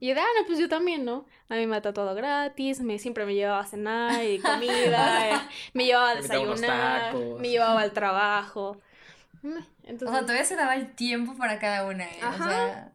Y 0.00 0.08
yo 0.08 0.14
de, 0.14 0.20
ah, 0.20 0.26
no, 0.38 0.46
pues 0.46 0.58
yo 0.58 0.68
también, 0.68 1.04
¿no? 1.04 1.26
A 1.48 1.56
mí 1.56 1.66
me 1.66 1.76
ha 1.76 1.82
todo 1.82 2.14
gratis, 2.14 2.80
me, 2.80 2.98
siempre 2.98 3.24
me 3.26 3.34
llevaba 3.34 3.60
a 3.60 3.66
cenar 3.66 4.24
y 4.24 4.38
comida, 4.38 5.28
eh, 5.30 5.40
me 5.72 5.86
llevaba 5.86 6.10
a 6.10 6.14
desayunar, 6.16 7.14
me 7.38 7.48
llevaba 7.50 7.80
al 7.80 7.92
trabajo. 7.92 8.76
Mm, 9.42 9.58
O 9.58 9.62
Entonces, 9.84 10.10
sea, 10.10 10.20
todavía 10.22 10.44
se 10.44 10.56
daba 10.56 10.74
el 10.76 10.94
tiempo 10.94 11.36
para 11.36 11.58
cada 11.58 11.86
una, 11.86 12.04
¿eh? 12.04 12.18
O 12.22 12.26
Ajá. 12.26 12.48
sea... 12.48 12.92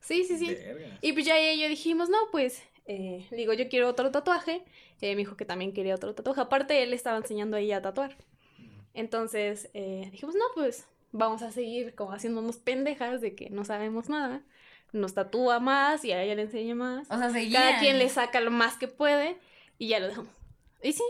sí, 0.00 0.24
sí, 0.24 0.38
sí. 0.38 0.46
Verga. 0.46 0.98
Y 1.00 1.12
pues 1.12 1.24
ya 1.24 1.38
ella 1.38 1.52
y 1.52 1.60
yo 1.62 1.68
dijimos, 1.68 2.08
no, 2.08 2.18
pues, 2.30 2.62
eh, 2.86 3.26
digo, 3.30 3.52
yo 3.52 3.68
quiero 3.68 3.88
otro 3.88 4.10
tatuaje. 4.10 4.64
Ella 5.00 5.12
me 5.12 5.18
dijo 5.18 5.36
que 5.36 5.44
también 5.44 5.72
quería 5.72 5.94
otro 5.94 6.14
tatuaje. 6.14 6.40
Aparte, 6.40 6.82
él 6.82 6.90
le 6.90 6.96
estaba 6.96 7.18
enseñando 7.18 7.56
a 7.56 7.60
ella 7.60 7.78
a 7.78 7.82
tatuar. 7.82 8.16
Entonces 8.94 9.70
eh, 9.74 10.08
dijimos, 10.12 10.34
no, 10.34 10.44
pues 10.54 10.86
vamos 11.12 11.42
a 11.42 11.50
seguir 11.52 11.94
como 11.94 12.12
haciéndonos 12.12 12.58
pendejas 12.58 13.20
de 13.20 13.34
que 13.34 13.50
no 13.50 13.64
sabemos 13.64 14.08
nada. 14.08 14.42
Nos 14.92 15.14
tatúa 15.14 15.58
más 15.58 16.04
y 16.04 16.12
a 16.12 16.22
ella 16.22 16.34
le 16.34 16.42
enseña 16.42 16.74
más. 16.74 17.10
O 17.10 17.18
sea, 17.18 17.30
seguían. 17.30 17.62
Cada 17.62 17.80
quien 17.80 17.98
le 17.98 18.08
saca 18.08 18.40
lo 18.40 18.50
más 18.50 18.76
que 18.76 18.88
puede 18.88 19.36
y 19.78 19.88
ya 19.88 20.00
lo 20.00 20.08
dejamos. 20.08 20.32
Y 20.82 20.92
sí, 20.92 21.02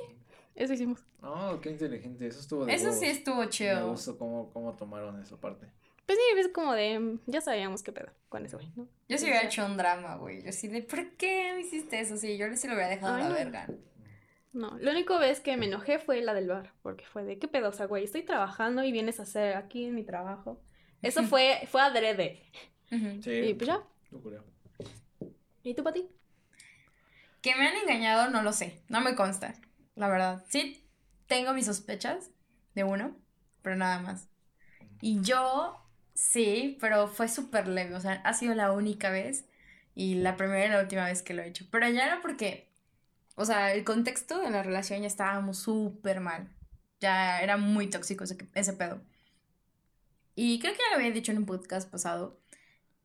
eso 0.54 0.72
hicimos. 0.72 1.04
No, 1.20 1.60
qué 1.60 1.70
inteligente. 1.70 2.26
Eso 2.26 2.40
estuvo 2.40 2.64
de 2.66 2.74
Eso 2.74 2.92
sí 2.92 3.00
huevos. 3.00 3.16
estuvo 3.18 3.36
Me 3.42 3.48
chido. 3.48 3.88
gustó 3.90 4.18
cómo, 4.18 4.50
cómo 4.52 4.74
tomaron 4.76 5.20
esa 5.20 5.36
parte. 5.36 5.66
Pues 6.06 6.18
sí, 6.18 6.38
es 6.40 6.48
como 6.48 6.72
de, 6.74 7.18
ya 7.26 7.40
sabíamos 7.40 7.82
qué 7.82 7.92
pedo 7.92 8.10
con 8.28 8.44
ese 8.44 8.56
güey, 8.56 8.68
¿no? 8.76 8.88
Yo 9.08 9.18
sí 9.18 9.24
hubiera 9.24 9.42
hecho 9.44 9.64
un 9.64 9.76
drama, 9.76 10.16
güey. 10.16 10.42
Yo 10.44 10.52
sí 10.52 10.68
de, 10.68 10.82
¿por 10.82 11.12
qué 11.16 11.52
me 11.54 11.60
hiciste 11.62 12.00
eso? 12.00 12.16
Sí, 12.16 12.36
yo 12.36 12.46
sí 12.56 12.66
lo 12.66 12.74
hubiera 12.74 12.90
dejado 12.90 13.14
a 13.14 13.16
Ay, 13.16 13.22
la 13.22 13.28
no. 13.28 13.34
verga. 13.34 13.66
No, 14.52 14.76
la 14.78 14.90
única 14.90 15.16
vez 15.18 15.40
que 15.40 15.56
me 15.56 15.66
enojé 15.66 15.98
fue 15.98 16.20
la 16.20 16.34
del 16.34 16.48
bar, 16.48 16.74
porque 16.82 17.04
fue 17.06 17.24
de, 17.24 17.38
¿qué 17.38 17.48
pedo? 17.48 17.70
O 17.70 17.72
sea, 17.72 17.86
güey, 17.86 18.04
estoy 18.04 18.22
trabajando 18.22 18.84
y 18.84 18.92
vienes 18.92 19.18
a 19.20 19.22
hacer 19.22 19.56
aquí 19.56 19.86
mi 19.90 20.02
trabajo. 20.04 20.60
Eso 21.00 21.22
fue, 21.22 21.60
fue 21.70 21.80
adrede. 21.80 22.42
Ujú. 22.92 23.22
Sí. 23.22 23.30
Y 23.30 23.54
pues 23.54 23.66
ya. 23.66 23.82
Creo. 24.22 24.44
¿Y 25.62 25.74
tú, 25.74 25.82
Pati? 25.82 26.08
Que 27.40 27.56
me 27.56 27.66
han 27.66 27.76
engañado, 27.76 28.30
no 28.30 28.42
lo 28.42 28.52
sé. 28.52 28.80
No 28.88 29.00
me 29.00 29.14
consta, 29.16 29.54
la 29.96 30.08
verdad. 30.08 30.44
Sí, 30.48 30.84
tengo 31.26 31.54
mis 31.54 31.66
sospechas 31.66 32.30
de 32.74 32.84
uno, 32.84 33.16
pero 33.62 33.76
nada 33.76 33.98
más. 33.98 34.28
Y 35.00 35.20
yo, 35.22 35.80
sí, 36.14 36.76
pero 36.80 37.08
fue 37.08 37.28
súper 37.28 37.66
leve. 37.68 37.94
O 37.94 38.00
sea, 38.00 38.14
ha 38.24 38.34
sido 38.34 38.54
la 38.54 38.72
única 38.72 39.10
vez 39.10 39.46
y 39.94 40.16
la 40.16 40.36
primera 40.36 40.66
y 40.66 40.70
la 40.70 40.80
última 40.80 41.06
vez 41.06 41.22
que 41.22 41.34
lo 41.34 41.42
he 41.42 41.48
hecho. 41.48 41.66
Pero 41.70 41.88
ya 41.88 42.06
era 42.06 42.20
porque, 42.20 42.70
o 43.34 43.44
sea, 43.44 43.72
el 43.74 43.84
contexto 43.84 44.38
de 44.40 44.50
la 44.50 44.62
relación 44.62 45.00
ya 45.00 45.06
estábamos 45.08 45.58
súper 45.58 46.20
mal. 46.20 46.48
Ya 47.00 47.40
era 47.40 47.56
muy 47.56 47.88
tóxico 47.90 48.24
ese, 48.24 48.36
ese 48.54 48.74
pedo. 48.74 49.02
Y 50.34 50.60
creo 50.60 50.72
que 50.72 50.78
ya 50.78 50.90
lo 50.90 50.96
había 50.96 51.10
dicho 51.12 51.32
en 51.32 51.38
un 51.38 51.46
podcast 51.46 51.90
pasado, 51.90 52.41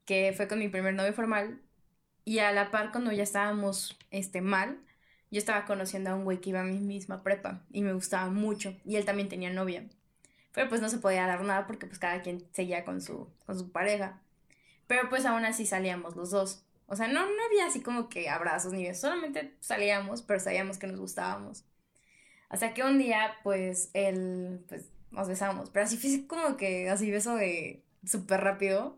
que 0.08 0.34
fue 0.36 0.48
con 0.48 0.58
mi 0.58 0.70
primer 0.70 0.96
novio 0.96 1.14
formal. 1.14 1.62
Y 2.26 2.40
a 2.40 2.52
la 2.52 2.72
par, 2.72 2.92
cuando 2.92 3.12
ya 3.12 3.22
estábamos 3.22 4.00
este, 4.10 4.42
mal, 4.42 4.80
yo 5.30 5.38
estaba 5.38 5.66
conociendo 5.66 6.10
a 6.10 6.16
un 6.16 6.24
güey 6.24 6.42
que 6.42 6.50
iba 6.50 6.62
a 6.62 6.64
mi 6.64 6.80
misma 6.80 7.22
prepa 7.22 7.64
y 7.72 7.84
me 7.84 7.94
gustaba 7.94 8.32
mucho. 8.32 8.76
Y 8.86 8.96
él 8.96 9.06
también 9.06 9.30
tenía 9.30 9.52
novia. 9.52 9.88
Pero 10.54 10.70
pues 10.70 10.82
no 10.82 10.90
se 10.90 10.98
podía 10.98 11.28
dar 11.28 11.44
nada 11.44 11.68
porque 11.68 11.86
pues 11.86 12.00
cada 12.00 12.24
quien 12.24 12.48
seguía 12.54 12.84
con 12.84 13.02
su, 13.02 13.30
con 13.46 13.60
su 13.60 13.72
pareja. 13.72 14.20
Pero 14.88 15.10
pues 15.10 15.26
aún 15.26 15.46
así 15.46 15.66
salíamos 15.68 16.16
los 16.16 16.32
dos. 16.32 16.64
O 16.88 16.96
sea, 16.96 17.08
no, 17.08 17.22
no 17.26 17.46
había 17.46 17.68
así 17.68 17.82
como 17.82 18.10
que 18.10 18.30
abrazos 18.30 18.74
ni 18.74 18.84
besos, 18.84 19.02
solamente 19.02 19.54
salíamos, 19.60 20.22
pero 20.22 20.40
sabíamos 20.40 20.78
que 20.78 20.88
nos 20.88 21.00
gustábamos. 21.00 21.66
Hasta 22.50 22.74
que 22.74 22.84
un 22.84 22.98
día, 22.98 23.36
pues, 23.44 23.90
él, 23.94 24.64
pues, 24.70 24.90
nos 25.12 25.28
besamos. 25.28 25.70
Pero 25.70 25.86
así 25.86 25.98
fue 25.98 26.26
como 26.28 26.56
que, 26.56 26.90
así 26.90 27.12
beso 27.12 27.36
de 27.36 27.84
súper 28.06 28.40
rápido. 28.42 28.98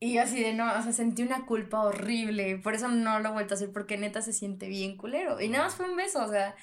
Y 0.00 0.18
así 0.18 0.40
de 0.42 0.52
no, 0.54 0.66
o 0.78 0.82
sea, 0.82 0.92
sentí 0.92 1.22
una 1.22 1.46
culpa 1.46 1.80
horrible. 1.82 2.58
Por 2.58 2.74
eso 2.74 2.88
no 2.88 3.20
lo 3.20 3.30
he 3.30 3.32
vuelto 3.32 3.54
a 3.54 3.56
hacer, 3.56 3.72
porque 3.72 3.96
neta 3.96 4.22
se 4.22 4.32
siente 4.32 4.68
bien 4.68 4.96
culero. 4.96 5.40
Y 5.40 5.48
nada 5.48 5.64
más 5.64 5.74
fue 5.76 5.88
un 5.88 5.96
beso, 5.96 6.22
o 6.24 6.28
sea. 6.28 6.54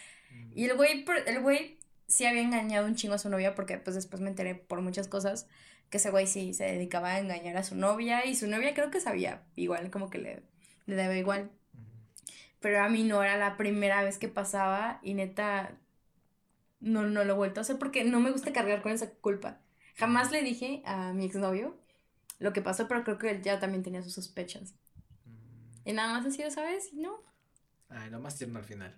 Y 0.55 0.65
el 0.65 0.75
güey, 0.77 1.03
por- 1.05 1.27
el 1.27 1.41
güey 1.41 1.79
sí 2.07 2.25
había 2.25 2.41
engañado 2.41 2.85
un 2.87 2.95
chingo 2.95 3.15
a 3.15 3.17
su 3.19 3.29
novia, 3.29 3.55
porque 3.55 3.77
pues 3.77 3.95
después 3.95 4.21
me 4.21 4.29
enteré 4.29 4.55
por 4.55 4.81
muchas 4.81 5.07
cosas 5.07 5.47
que 5.89 5.97
ese 5.97 6.11
güey 6.11 6.27
sí 6.27 6.53
se 6.53 6.65
dedicaba 6.65 7.09
a 7.11 7.19
engañar 7.19 7.57
a 7.57 7.63
su 7.63 7.75
novia. 7.75 8.25
Y 8.25 8.35
su 8.35 8.47
novia 8.47 8.73
creo 8.73 8.91
que 8.91 8.99
sabía, 9.01 9.43
igual, 9.55 9.89
como 9.91 10.09
que 10.09 10.19
le, 10.19 10.43
le 10.85 10.95
daba 10.95 11.15
igual. 11.17 11.51
Pero 12.59 12.81
a 12.83 12.89
mí 12.89 13.03
no 13.03 13.23
era 13.23 13.37
la 13.37 13.57
primera 13.57 14.03
vez 14.03 14.17
que 14.17 14.27
pasaba 14.27 14.99
y 15.03 15.13
neta 15.15 15.77
no, 16.79 17.03
no 17.03 17.23
lo 17.23 17.33
he 17.33 17.35
vuelto 17.35 17.59
a 17.59 17.63
hacer 17.63 17.77
porque 17.77 18.03
no 18.03 18.19
me 18.19 18.31
gusta 18.31 18.53
cargar 18.53 18.81
con 18.81 18.91
esa 18.91 19.09
culpa. 19.11 19.59
Jamás 19.95 20.31
le 20.31 20.41
dije 20.41 20.81
a 20.85 21.13
mi 21.13 21.25
exnovio 21.25 21.77
lo 22.41 22.53
que 22.53 22.61
pasó, 22.61 22.87
pero 22.87 23.03
creo 23.03 23.17
que 23.17 23.29
él 23.29 23.41
ya 23.41 23.59
también 23.59 23.83
tenía 23.83 24.01
sus 24.01 24.13
sospechas. 24.13 24.73
Y 25.85 25.93
nada 25.93 26.13
más 26.13 26.25
ha 26.25 26.31
sido 26.31 26.47
esa 26.47 26.63
vez, 26.63 26.91
no. 26.93 27.21
Ay, 27.87 28.09
lo 28.09 28.19
más 28.19 28.37
tierno 28.37 28.57
al 28.57 28.65
final. 28.65 28.97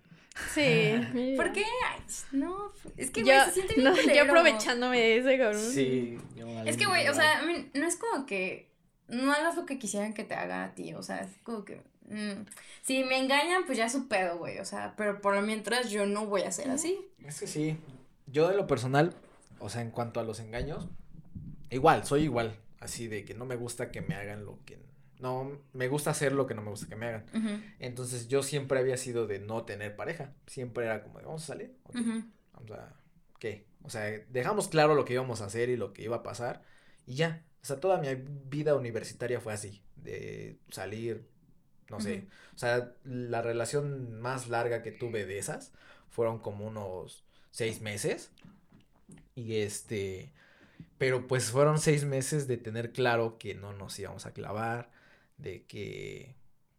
Sí. 0.52 0.94
¿Por 1.36 1.52
qué? 1.52 1.64
Ay, 1.86 2.00
no, 2.32 2.72
es 2.96 3.10
que, 3.10 3.20
Yo, 3.20 3.26
güey, 3.26 3.44
se 3.46 3.52
siente 3.52 3.74
bien 3.76 3.84
no, 3.84 3.96
yo 3.96 4.22
aprovechándome 4.22 4.98
de 4.98 5.18
ese 5.18 5.38
cabrón. 5.38 5.60
Sí. 5.60 6.18
Es 6.64 6.76
que, 6.76 6.86
güey, 6.86 7.06
o 7.08 7.14
sea, 7.14 7.40
a 7.40 7.42
mí 7.42 7.70
no 7.74 7.86
es 7.86 7.96
como 7.96 8.24
que 8.24 8.72
no 9.08 9.30
hagas 9.30 9.56
lo 9.56 9.66
que 9.66 9.78
quisieran 9.78 10.14
que 10.14 10.24
te 10.24 10.34
haga 10.34 10.64
a 10.64 10.74
ti, 10.74 10.94
o 10.94 11.02
sea, 11.02 11.18
es 11.18 11.30
como 11.42 11.66
que... 11.66 11.82
mm, 12.08 12.46
si 12.82 13.04
me 13.04 13.18
engañan, 13.18 13.66
pues 13.66 13.76
ya 13.76 13.86
es 13.86 13.92
su 13.92 14.08
pedo, 14.08 14.38
güey, 14.38 14.58
o 14.58 14.64
sea, 14.64 14.94
pero 14.96 15.20
por 15.20 15.34
lo 15.34 15.42
mientras 15.42 15.90
yo 15.90 16.06
no 16.06 16.26
voy 16.26 16.42
a 16.42 16.50
ser 16.50 16.70
así. 16.70 16.98
Es 17.26 17.40
que 17.40 17.46
sí. 17.46 17.76
Yo 18.26 18.48
de 18.48 18.56
lo 18.56 18.66
personal, 18.66 19.14
o 19.58 19.68
sea, 19.68 19.82
en 19.82 19.90
cuanto 19.90 20.18
a 20.18 20.22
los 20.22 20.40
engaños, 20.40 20.88
igual, 21.68 22.06
soy 22.06 22.22
igual. 22.22 22.56
Así 22.84 23.08
de 23.08 23.24
que 23.24 23.32
no 23.32 23.46
me 23.46 23.56
gusta 23.56 23.90
que 23.90 24.02
me 24.02 24.14
hagan 24.14 24.44
lo 24.44 24.62
que... 24.66 24.78
No, 25.18 25.58
me 25.72 25.88
gusta 25.88 26.10
hacer 26.10 26.32
lo 26.32 26.46
que 26.46 26.54
no 26.54 26.60
me 26.60 26.68
gusta 26.68 26.86
que 26.86 26.96
me 26.96 27.06
hagan. 27.06 27.24
Ujú, 27.34 27.48
Entonces 27.78 28.28
yo 28.28 28.42
siempre 28.42 28.78
había 28.78 28.98
sido 28.98 29.26
de 29.26 29.38
no 29.38 29.64
tener 29.64 29.96
pareja. 29.96 30.34
Siempre 30.46 30.84
era 30.84 31.02
como 31.02 31.18
de, 31.18 31.24
vamos 31.24 31.44
a 31.44 31.46
salir. 31.46 31.74
Ok, 31.84 31.96
ujú. 31.96 32.24
Vamos 32.52 32.70
a... 32.72 32.94
¿Qué? 33.38 33.66
O 33.84 33.88
sea, 33.88 34.02
dejamos 34.28 34.68
claro 34.68 34.94
lo 34.94 35.06
que 35.06 35.14
íbamos 35.14 35.40
a 35.40 35.46
hacer 35.46 35.70
y 35.70 35.78
lo 35.78 35.94
que 35.94 36.02
iba 36.02 36.16
a 36.16 36.22
pasar. 36.22 36.62
Y 37.06 37.14
ya. 37.14 37.46
O 37.62 37.64
sea, 37.64 37.80
toda 37.80 37.98
mi 37.98 38.08
vida 38.50 38.74
universitaria 38.74 39.40
fue 39.40 39.54
así. 39.54 39.82
De 39.96 40.58
salir, 40.68 41.26
no 41.88 42.00
sé. 42.00 42.18
Ujú. 42.18 42.26
O 42.54 42.58
sea, 42.58 42.92
la 43.04 43.40
relación 43.40 44.20
más 44.20 44.48
larga 44.48 44.82
que 44.82 44.92
tuve 44.92 45.24
de 45.24 45.38
esas 45.38 45.72
fueron 46.10 46.38
como 46.38 46.66
unos 46.66 47.24
seis 47.50 47.80
meses. 47.80 48.30
Y 49.34 49.56
este... 49.56 50.34
Pero 50.98 51.26
pues 51.26 51.50
fueron 51.50 51.78
seis 51.78 52.04
meses 52.04 52.46
de 52.46 52.56
tener 52.56 52.92
claro 52.92 53.36
que 53.38 53.54
no 53.54 53.72
nos 53.72 53.98
íbamos 53.98 54.26
a 54.26 54.32
clavar, 54.32 54.90
de 55.38 55.64
que 55.64 56.36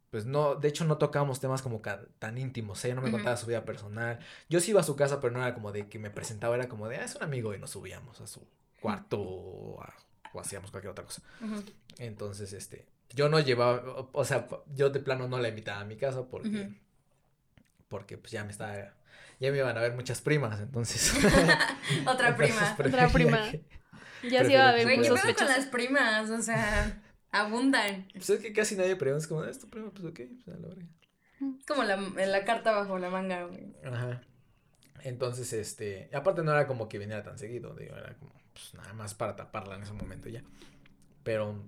pues 0.10 0.25
no, 0.25 0.56
de 0.56 0.69
hecho 0.69 0.86
no 0.86 0.97
tocábamos 0.97 1.41
temas 1.41 1.62
como 1.62 1.82
tan 2.19 2.38
íntimos, 2.38 2.84
ella 2.86 2.95
no 2.95 3.01
me 3.01 3.12
contaba 3.12 3.36
su 3.36 3.47
vida 3.47 3.65
personal. 3.65 4.19
Yo 4.49 4.62
sí 4.62 4.71
iba 4.71 4.80
a 4.80 4.84
su 4.84 4.95
casa, 4.95 5.19
pero 5.19 5.34
no 5.34 5.41
era 5.41 5.54
como 5.54 5.73
de 5.73 5.89
que 5.89 5.99
me 5.99 6.10
presentaba, 6.10 6.56
era 6.56 6.69
como 6.69 6.88
de, 6.88 6.97
ah, 6.97 7.04
es 7.04 7.15
un 7.15 7.23
amigo 7.23 7.54
y 7.54 7.60
nos 7.60 7.71
subíamos 7.71 8.21
a 8.21 8.28
su 8.28 8.47
cuarto 8.80 9.19
o 9.19 9.82
a 9.84 9.93
o 10.36 10.39
hacíamos 10.39 10.71
cualquier 10.71 10.91
otra 10.91 11.06
cosa. 11.06 11.21
Entonces, 11.97 12.54
este, 12.54 12.86
yo 13.12 13.30
no 13.30 13.39
llevaba, 13.39 14.10
o 14.12 14.25
sea, 14.25 14.47
yo 14.73 14.89
de 14.89 14.99
plano 14.99 15.28
no 15.28 15.39
la 15.39 15.47
invitaba 15.47 15.82
a 15.82 15.86
mi 15.86 15.95
casa 15.95 16.28
porque, 16.30 16.69
porque 17.88 18.17
pues 18.17 18.32
ya 18.32 18.43
me 18.43 18.51
estaba, 18.51 18.75
ya 19.39 19.51
me 19.51 19.58
iban 19.58 19.78
a 19.78 19.82
ver 19.82 19.93
muchas 19.93 20.21
primas, 20.21 20.60
entonces. 20.60 21.13
otra 22.08 22.36
prima, 22.38 22.78
otra 22.86 23.10
prima. 23.10 23.49
Ya 24.30 24.44
se 24.44 24.54
iba 24.54 24.70
a 24.70 24.74
ver 24.74 24.88
¿Qué 24.88 25.10
con 25.34 25.48
las 25.48 25.66
primas? 25.68 26.30
O 26.30 26.42
sea, 26.42 27.02
abundan. 27.32 28.08
Pues 28.14 28.30
es 28.30 28.40
que 28.40 28.54
casi 28.54 28.76
nadie 28.76 28.96
pregunta, 28.96 29.24
es 29.24 29.28
como, 29.28 29.44
¿es 29.44 29.60
tu 29.60 29.70
prima? 29.70 29.92
Pues 29.92 30.06
ok, 30.06 30.20
pues 30.44 30.56
a 30.56 30.60
la 30.60 30.68
verdad. 30.68 30.86
Es 31.60 31.66
como 31.66 31.84
la, 31.84 31.98
la 31.98 32.46
carta 32.46 32.72
bajo 32.72 32.98
la 32.98 33.10
manga, 33.10 33.44
güey. 33.44 33.76
Ajá. 33.84 34.22
Entonces, 35.04 35.54
este, 35.54 36.10
aparte 36.14 36.44
no 36.44 36.52
era 36.52 36.66
como 36.66 36.90
que 36.90 36.98
viniera 36.98 37.22
tan 37.24 37.38
seguido, 37.38 37.76
digo, 37.76 37.96
era 37.96 38.16
como, 38.16 38.34
pues 38.54 38.74
nada 38.74 38.94
más 38.94 39.14
para 39.14 39.36
taparla 39.36 39.76
en 39.76 39.84
ese 39.84 39.94
momento 39.94 40.30
ya. 40.30 40.44
Pero, 41.24 41.64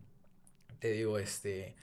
te 0.79 0.91
digo, 0.91 1.19
este, 1.19 1.75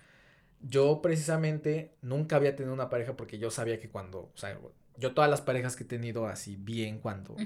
yo 0.61 1.01
precisamente 1.03 1.95
nunca 2.03 2.37
había 2.37 2.57
tenido 2.57 2.75
una 2.75 2.89
pareja 2.89 3.17
porque 3.17 3.39
yo 3.39 3.51
sabía 3.51 3.79
que 3.79 3.91
cuando, 3.91 4.33
o 4.35 4.37
sea, 4.37 4.59
yo 4.97 5.13
todas 5.13 5.31
las 5.31 5.43
parejas 5.43 5.77
que 5.77 5.85
he 5.85 5.87
tenido 5.87 6.27
así 6.27 6.57
bien 6.57 6.99
cuando 6.99 7.37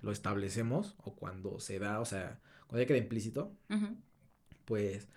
lo 0.00 0.12
establecemos 0.12 0.94
o 1.02 1.14
cuando 1.14 1.58
se 1.60 1.78
da, 1.78 2.00
o 2.00 2.04
sea, 2.04 2.38
cuando 2.68 2.82
ya 2.82 2.86
queda 2.86 2.98
implícito, 2.98 3.52
pues 4.64 5.08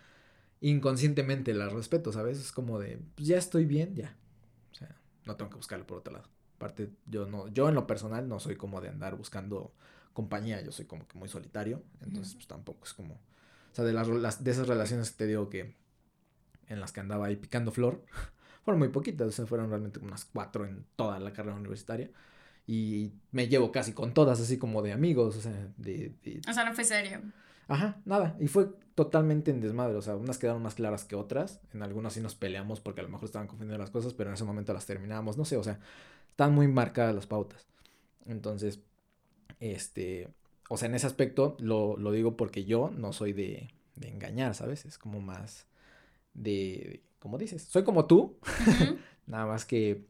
inconscientemente 0.62 1.54
las 1.54 1.74
respeto, 1.74 2.12
¿sabes? 2.12 2.40
Es 2.40 2.52
como 2.52 2.80
de, 2.80 3.00
pues 3.16 3.28
ya 3.28 3.38
estoy 3.38 3.66
bien, 3.66 3.94
ya. 3.96 4.16
O 4.72 4.76
sea, 4.76 4.96
no 5.26 5.36
tengo 5.36 5.50
que 5.52 5.58
buscarlo 5.58 5.86
por 5.86 6.00
otro 6.00 6.14
lado. 6.14 6.30
Aparte, 6.56 6.92
yo 7.06 7.26
no, 7.26 7.48
yo 7.50 7.68
en 7.68 7.76
lo 7.76 7.88
personal 7.88 8.28
no 8.28 8.40
soy 8.40 8.56
como 8.56 8.82
de 8.82 8.90
andar 8.90 9.16
buscando 9.16 9.74
compañía, 10.14 10.62
yo 10.62 10.72
soy 10.72 10.86
como 10.86 11.08
que 11.08 11.18
muy 11.18 11.30
solitario, 11.30 11.84
entonces 12.02 12.36
pues 12.36 12.48
tampoco 12.48 12.86
es 12.86 12.94
como, 12.94 13.14
o 13.16 13.76
sea, 13.76 13.86
de 13.86 13.94
las, 13.94 14.44
de 14.44 14.52
esas 14.52 14.68
relaciones 14.68 15.12
que 15.12 15.18
te 15.18 15.28
digo 15.28 15.50
que 15.50 15.76
en 16.68 16.80
las 16.80 16.92
que 16.92 17.00
andaba 17.00 17.28
ahí 17.28 17.36
picando 17.36 17.72
flor, 17.72 18.06
fueron 18.64 18.80
muy 18.80 18.90
poquitas, 18.90 19.28
o 19.28 19.32
sea, 19.32 19.46
fueron 19.46 19.70
realmente 19.70 20.00
unas 20.00 20.26
cuatro 20.26 20.66
en 20.66 20.86
toda 20.96 21.20
la 21.20 21.34
carrera 21.34 21.56
universitaria. 21.56 22.12
Y 22.68 23.12
me 23.32 23.48
llevo 23.48 23.72
casi 23.72 23.94
con 23.94 24.14
todas, 24.14 24.40
así 24.40 24.58
como 24.58 24.82
de 24.82 24.94
amigos, 24.94 25.36
o 25.38 25.42
sea, 25.42 25.68
de... 25.78 26.14
O 26.48 26.54
sea, 26.54 26.64
no 26.64 26.74
fue 26.74 26.84
serio. 26.84 27.22
Ajá, 27.68 28.02
nada. 28.06 28.36
Y 28.40 28.48
fue 28.48 28.70
totalmente 28.96 29.52
en 29.52 29.62
desmadre. 29.62 29.96
O 29.96 30.02
sea, 30.02 30.16
unas 30.16 30.38
quedaron 30.38 30.62
más 30.62 30.76
claras 30.76 31.06
que 31.06 31.16
otras. 31.16 31.62
En 31.74 31.84
algunas 31.84 32.14
sí 32.14 32.22
nos 32.22 32.36
peleamos 32.36 32.80
porque 32.80 33.02
a 33.02 33.04
lo 33.04 33.10
mejor 33.10 33.26
estaban 33.26 33.48
confundiendo 33.48 33.82
las 33.82 33.92
cosas, 33.92 34.14
pero 34.14 34.30
en 34.30 34.36
ese 34.36 34.44
momento 34.44 34.74
las 34.74 34.86
terminamos. 34.86 35.38
No 35.38 35.46
sé, 35.46 35.58
o 35.58 35.64
sea, 35.64 35.80
están 36.30 36.54
muy 36.54 36.68
marcadas 36.68 37.16
las 37.16 37.28
pautas. 37.28 37.66
Entonces, 38.26 38.82
este, 39.60 40.30
o 40.70 40.78
sea, 40.78 40.90
en 40.90 40.96
ese 40.96 41.08
aspecto 41.08 41.56
lo, 41.60 41.98
lo 41.98 42.12
digo 42.12 42.36
porque 42.36 42.66
yo 42.66 42.92
no 42.96 43.14
soy 43.14 43.34
de, 43.34 43.70
de, 43.96 44.10
engañar, 44.10 44.56
¿sabes? 44.56 44.86
Es 44.86 44.98
como 44.98 45.22
más 45.22 45.68
de, 46.34 47.04
como 47.20 47.38
dices, 47.38 47.64
soy 47.64 47.84
como 47.84 48.06
tú, 48.06 48.38
nada 49.28 49.46
más 49.46 49.66
que 49.66 50.06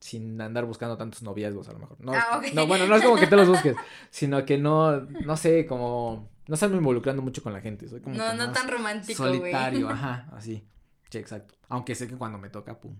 sin 0.00 0.40
andar 0.40 0.64
buscando 0.64 0.96
tantos 0.96 1.22
noviazgos 1.22 1.68
a 1.68 1.72
lo 1.72 1.78
mejor. 1.78 2.00
No, 2.00 2.12
ah, 2.12 2.40
no, 2.54 2.66
bueno, 2.66 2.86
no 2.86 2.96
es 2.96 3.02
como 3.02 3.16
que 3.16 3.26
te 3.26 3.36
los 3.36 3.48
busques, 3.48 3.76
sino 4.10 4.44
que 4.44 4.58
no, 4.58 5.00
no 5.00 5.36
sé, 5.36 5.66
como, 5.66 6.28
no 6.46 6.54
estarme 6.54 6.76
involucrando 6.76 7.22
mucho 7.22 7.42
con 7.42 7.52
la 7.52 7.60
gente. 7.60 7.88
Soy 7.88 8.00
como 8.00 8.16
no, 8.16 8.34
no 8.34 8.52
tan 8.52 8.68
romántico, 8.68 9.24
Solitario, 9.24 9.88
ajá, 9.90 10.28
así. 10.32 10.66
Sí, 11.10 11.18
exacto. 11.18 11.54
Aunque 11.68 11.94
sé 11.94 12.08
que 12.08 12.16
cuando 12.16 12.38
me 12.38 12.50
toca, 12.50 12.78
pum. 12.78 12.96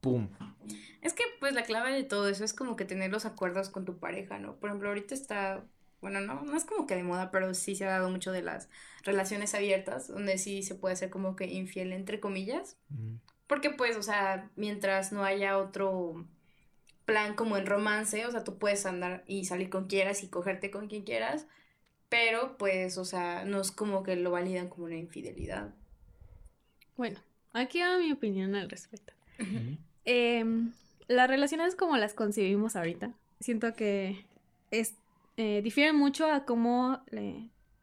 Pum. 0.00 0.28
Es 1.00 1.14
que 1.14 1.24
pues 1.40 1.54
la 1.54 1.62
clave 1.62 1.92
de 1.92 2.04
todo 2.04 2.28
eso 2.28 2.44
es 2.44 2.52
como 2.52 2.76
que 2.76 2.84
tener 2.84 3.10
los 3.10 3.24
acuerdos 3.24 3.70
con 3.70 3.84
tu 3.84 3.98
pareja, 3.98 4.38
¿no? 4.38 4.56
Por 4.56 4.70
ejemplo, 4.70 4.88
ahorita 4.88 5.14
está, 5.14 5.64
bueno, 6.00 6.20
no, 6.20 6.42
no 6.42 6.56
es 6.56 6.64
como 6.64 6.86
que 6.86 6.94
de 6.94 7.02
moda, 7.02 7.30
pero 7.30 7.54
sí 7.54 7.74
se 7.74 7.86
ha 7.86 7.90
dado 7.90 8.10
mucho 8.10 8.30
de 8.30 8.42
las 8.42 8.68
relaciones 9.04 9.54
abiertas, 9.54 10.08
donde 10.08 10.38
sí 10.38 10.62
se 10.62 10.74
puede 10.74 10.96
ser 10.96 11.10
como 11.10 11.34
que 11.34 11.46
infiel, 11.46 11.92
entre 11.92 12.20
comillas. 12.20 12.76
Porque 13.46 13.70
pues, 13.70 13.96
o 13.96 14.02
sea, 14.02 14.50
mientras 14.56 15.12
no 15.12 15.24
haya 15.24 15.58
otro 15.58 16.26
plan 17.04 17.34
como 17.34 17.56
el 17.56 17.66
romance, 17.66 18.26
o 18.26 18.30
sea, 18.30 18.44
tú 18.44 18.58
puedes 18.58 18.84
andar 18.84 19.24
y 19.26 19.44
salir 19.44 19.70
con 19.70 19.86
quieras 19.86 20.22
y 20.22 20.28
cogerte 20.28 20.70
con 20.70 20.88
quien 20.88 21.04
quieras, 21.04 21.46
pero 22.08 22.58
pues, 22.58 22.98
o 22.98 23.04
sea, 23.04 23.44
no 23.44 23.60
es 23.60 23.70
como 23.70 24.02
que 24.02 24.16
lo 24.16 24.30
validan 24.30 24.68
como 24.68 24.86
una 24.86 24.96
infidelidad. 24.96 25.72
Bueno, 26.96 27.20
aquí 27.52 27.80
va 27.80 27.98
mi 27.98 28.12
opinión 28.12 28.54
al 28.54 28.68
respecto. 28.68 29.12
Em, 30.04 30.72
las 31.08 31.28
relaciones 31.28 31.76
como 31.76 31.96
las 31.96 32.14
concebimos 32.14 32.74
ahorita, 32.74 33.12
siento 33.40 33.74
que 33.74 34.24
es, 34.70 34.94
eh, 35.36 35.60
difieren 35.62 35.96
mucho 35.96 36.30
a 36.30 36.44
cómo 36.44 37.00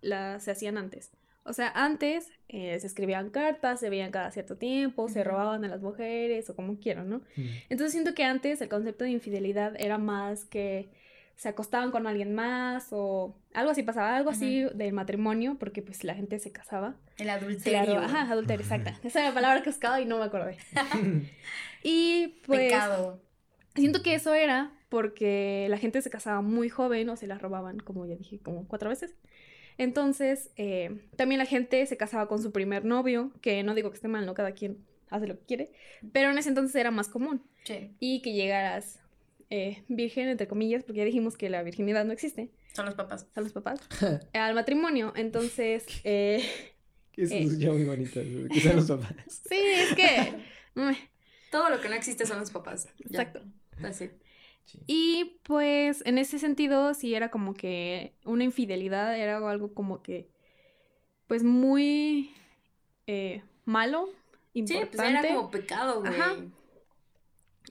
las 0.02 0.44
se 0.44 0.52
hacían 0.52 0.78
antes. 0.78 1.12
O 1.46 1.54
sea, 1.54 1.72
antes 1.76 2.30
eh, 2.48 2.80
se 2.80 2.88
escribían 2.88 3.30
cartas, 3.30 3.80
se 3.80 3.90
veían 3.90 4.12
cada 4.12 4.32
cierto 4.32 4.56
tiempo, 4.56 5.10
se 5.10 5.24
robaban 5.24 5.66
a 5.66 5.68
las 5.68 5.82
mujeres 5.82 6.50
o 6.50 6.56
como 6.56 6.80
quieran, 6.80 7.10
¿no? 7.10 7.22
Entonces 7.70 7.92
siento 7.92 8.14
que 8.14 8.24
antes 8.24 8.62
el 8.62 8.70
concepto 8.70 9.04
de 9.04 9.12
infidelidad 9.12 9.76
era 9.78 9.98
más 9.98 10.46
que 10.46 10.90
se 11.36 11.50
acostaban 11.50 11.92
con 11.92 12.08
alguien 12.08 12.34
más 12.34 12.88
o 12.92 13.36
algo 13.54 13.72
así 13.72 13.84
pasaba, 13.84 14.16
algo 14.16 14.30
así 14.30 14.64
del 14.76 14.94
matrimonio, 14.94 15.58
porque 15.60 15.82
pues 15.82 16.04
la 16.04 16.16
gente 16.16 16.40
se 16.40 16.52
casaba. 16.52 16.96
El 17.18 17.30
adulterio. 17.30 18.00
ajá, 18.00 18.32
adulterio, 18.32 18.64
exacta. 18.64 18.98
Esa 19.04 19.20
era 19.20 19.30
la 19.30 19.36
palabra 19.36 19.64
que 19.64 19.70
buscaba 19.70 20.00
y 20.00 20.06
no 20.06 20.20
me 20.20 20.26
acordé. 20.26 20.58
y 21.84 22.40
pues... 22.46 22.72
Pecado. 22.72 23.22
Siento 23.76 24.04
que 24.04 24.14
eso 24.14 24.34
era 24.36 24.72
porque 24.90 25.66
la 25.70 25.80
gente 25.80 26.02
se 26.04 26.12
casaba 26.12 26.42
muy 26.42 26.70
joven 26.70 27.10
o 27.10 27.16
se 27.16 27.26
la 27.26 27.40
robaban, 27.40 27.80
como 27.80 28.06
ya 28.06 28.16
dije, 28.16 28.40
como 28.40 28.68
cuatro 28.68 28.90
veces. 28.90 29.16
Entonces, 29.78 30.52
eh, 30.58 31.02
también 31.16 31.40
la 31.40 31.46
gente 31.46 31.86
se 31.86 31.98
casaba 31.98 32.28
con 32.28 32.42
su 32.42 32.52
primer 32.52 32.86
novio, 32.86 33.32
que 33.42 33.64
no 33.64 33.76
digo 33.76 33.90
que 33.90 33.96
esté 33.96 34.08
mal, 34.08 34.26
¿no? 34.26 34.34
Cada 34.34 34.52
quien 34.54 34.78
hace 35.10 35.28
lo 35.28 35.38
que 35.38 35.46
quiere, 35.46 35.72
pero 36.12 36.32
en 36.32 36.38
ese 36.38 36.50
entonces 36.50 36.76
era 36.76 36.92
más 36.92 37.08
común. 37.08 37.44
Sí. 37.64 37.92
Y 38.00 38.22
que 38.22 38.34
llegaras 38.34 39.00
eh, 39.50 39.84
virgen, 39.88 40.30
entre 40.30 40.48
comillas, 40.48 40.84
porque 40.84 41.00
ya 41.00 41.06
dijimos 41.06 41.38
que 41.38 41.50
la 41.50 41.62
virginidad 41.64 42.06
no 42.06 42.12
existe. 42.12 42.50
Son 42.74 42.86
los 42.86 42.96
papás. 42.96 43.28
Son 43.34 43.44
los 43.44 43.54
papás. 43.54 43.80
al 44.34 44.56
matrimonio, 44.56 45.14
entonces... 45.16 45.86
Eh, 46.04 46.44
que 47.12 47.26
eso 47.26 47.36
es 47.36 47.60
ya 47.60 47.72
muy 47.72 47.84
bonito, 47.84 48.20
que 48.52 48.60
sean 48.60 48.78
los 48.78 48.88
papás. 48.88 49.14
sí, 49.48 49.56
es 49.56 49.94
que... 49.94 50.34
Todo 51.52 51.70
lo 51.70 51.80
que 51.80 51.88
no 51.88 51.94
existe 51.94 52.26
son 52.26 52.40
los 52.40 52.50
papás. 52.50 52.88
Exacto. 53.06 53.44
Así. 53.84 54.10
Y 54.88 55.40
pues 55.44 56.02
en 56.06 56.18
ese 56.18 56.40
sentido 56.40 56.94
sí 56.94 57.14
era 57.14 57.30
como 57.30 57.54
que 57.54 58.14
una 58.26 58.44
infidelidad 58.44 59.18
era 59.18 59.38
algo 59.38 59.74
como 59.74 60.02
que 60.02 60.30
pues 61.28 61.44
muy 61.44 62.34
eh, 63.08 63.44
malo, 63.66 64.10
importante. 64.54 64.92
Sí, 64.92 64.98
pues 64.98 65.10
era 65.10 65.36
como 65.36 65.52
pecado, 65.52 66.00
güey. 66.02 66.14
Ajá. 66.14 66.36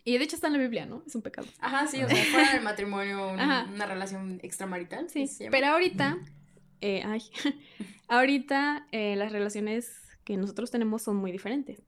Y 0.04 0.18
de 0.18 0.24
hecho 0.24 0.36
está 0.36 0.48
en 0.48 0.54
la 0.54 0.58
Biblia, 0.58 0.86
¿no? 0.86 1.02
Es 1.06 1.14
un 1.14 1.22
pecado. 1.22 1.46
Ajá, 1.60 1.86
sí, 1.86 2.02
o 2.02 2.08
sea, 2.08 2.24
fuera 2.30 2.52
del 2.54 2.62
matrimonio, 2.62 3.28
una 3.28 3.86
relación 3.86 4.40
extramarital. 4.42 5.08
Sí, 5.10 5.28
pero 5.50 5.68
ahorita, 5.68 6.18
eh, 6.80 7.02
ay, 7.04 7.22
ahorita 8.08 8.86
eh, 8.90 9.16
las 9.16 9.32
relaciones 9.32 9.92
que 10.24 10.36
nosotros 10.36 10.70
tenemos 10.70 11.02
son 11.02 11.16
muy 11.16 11.30
diferentes. 11.30 11.82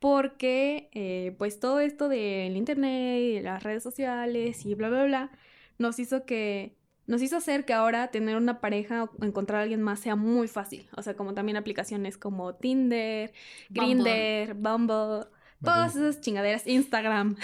Porque, 0.00 0.90
eh, 0.92 1.34
pues, 1.38 1.60
todo 1.60 1.80
esto 1.80 2.08
del 2.08 2.56
internet 2.56 3.20
y 3.20 3.40
las 3.40 3.62
redes 3.62 3.82
sociales 3.82 4.64
y 4.64 4.74
bla, 4.74 4.88
bla, 4.88 5.04
bla, 5.04 5.30
nos 5.78 5.98
hizo 5.98 6.24
que, 6.24 6.76
nos 7.06 7.22
hizo 7.22 7.36
hacer 7.36 7.64
que 7.64 7.72
ahora 7.72 8.08
tener 8.08 8.36
una 8.36 8.60
pareja 8.60 9.04
o 9.04 9.24
encontrar 9.24 9.60
a 9.60 9.62
alguien 9.62 9.82
más 9.82 10.00
sea 10.00 10.14
muy 10.14 10.46
fácil. 10.46 10.86
O 10.96 11.02
sea, 11.02 11.14
como 11.14 11.34
también 11.34 11.56
aplicaciones 11.56 12.18
como 12.18 12.54
Tinder, 12.54 13.32
Grindr, 13.70 14.54
Bumble 14.54 15.26
Todas 15.62 15.96
esas 15.96 16.20
chingaderas. 16.20 16.66
Instagram. 16.66 17.36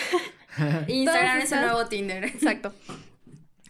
Instagram 0.89 1.39
es 1.39 1.53
el 1.53 1.61
nuevo 1.63 1.87
Tinder. 1.87 2.25
Exacto. 2.25 2.73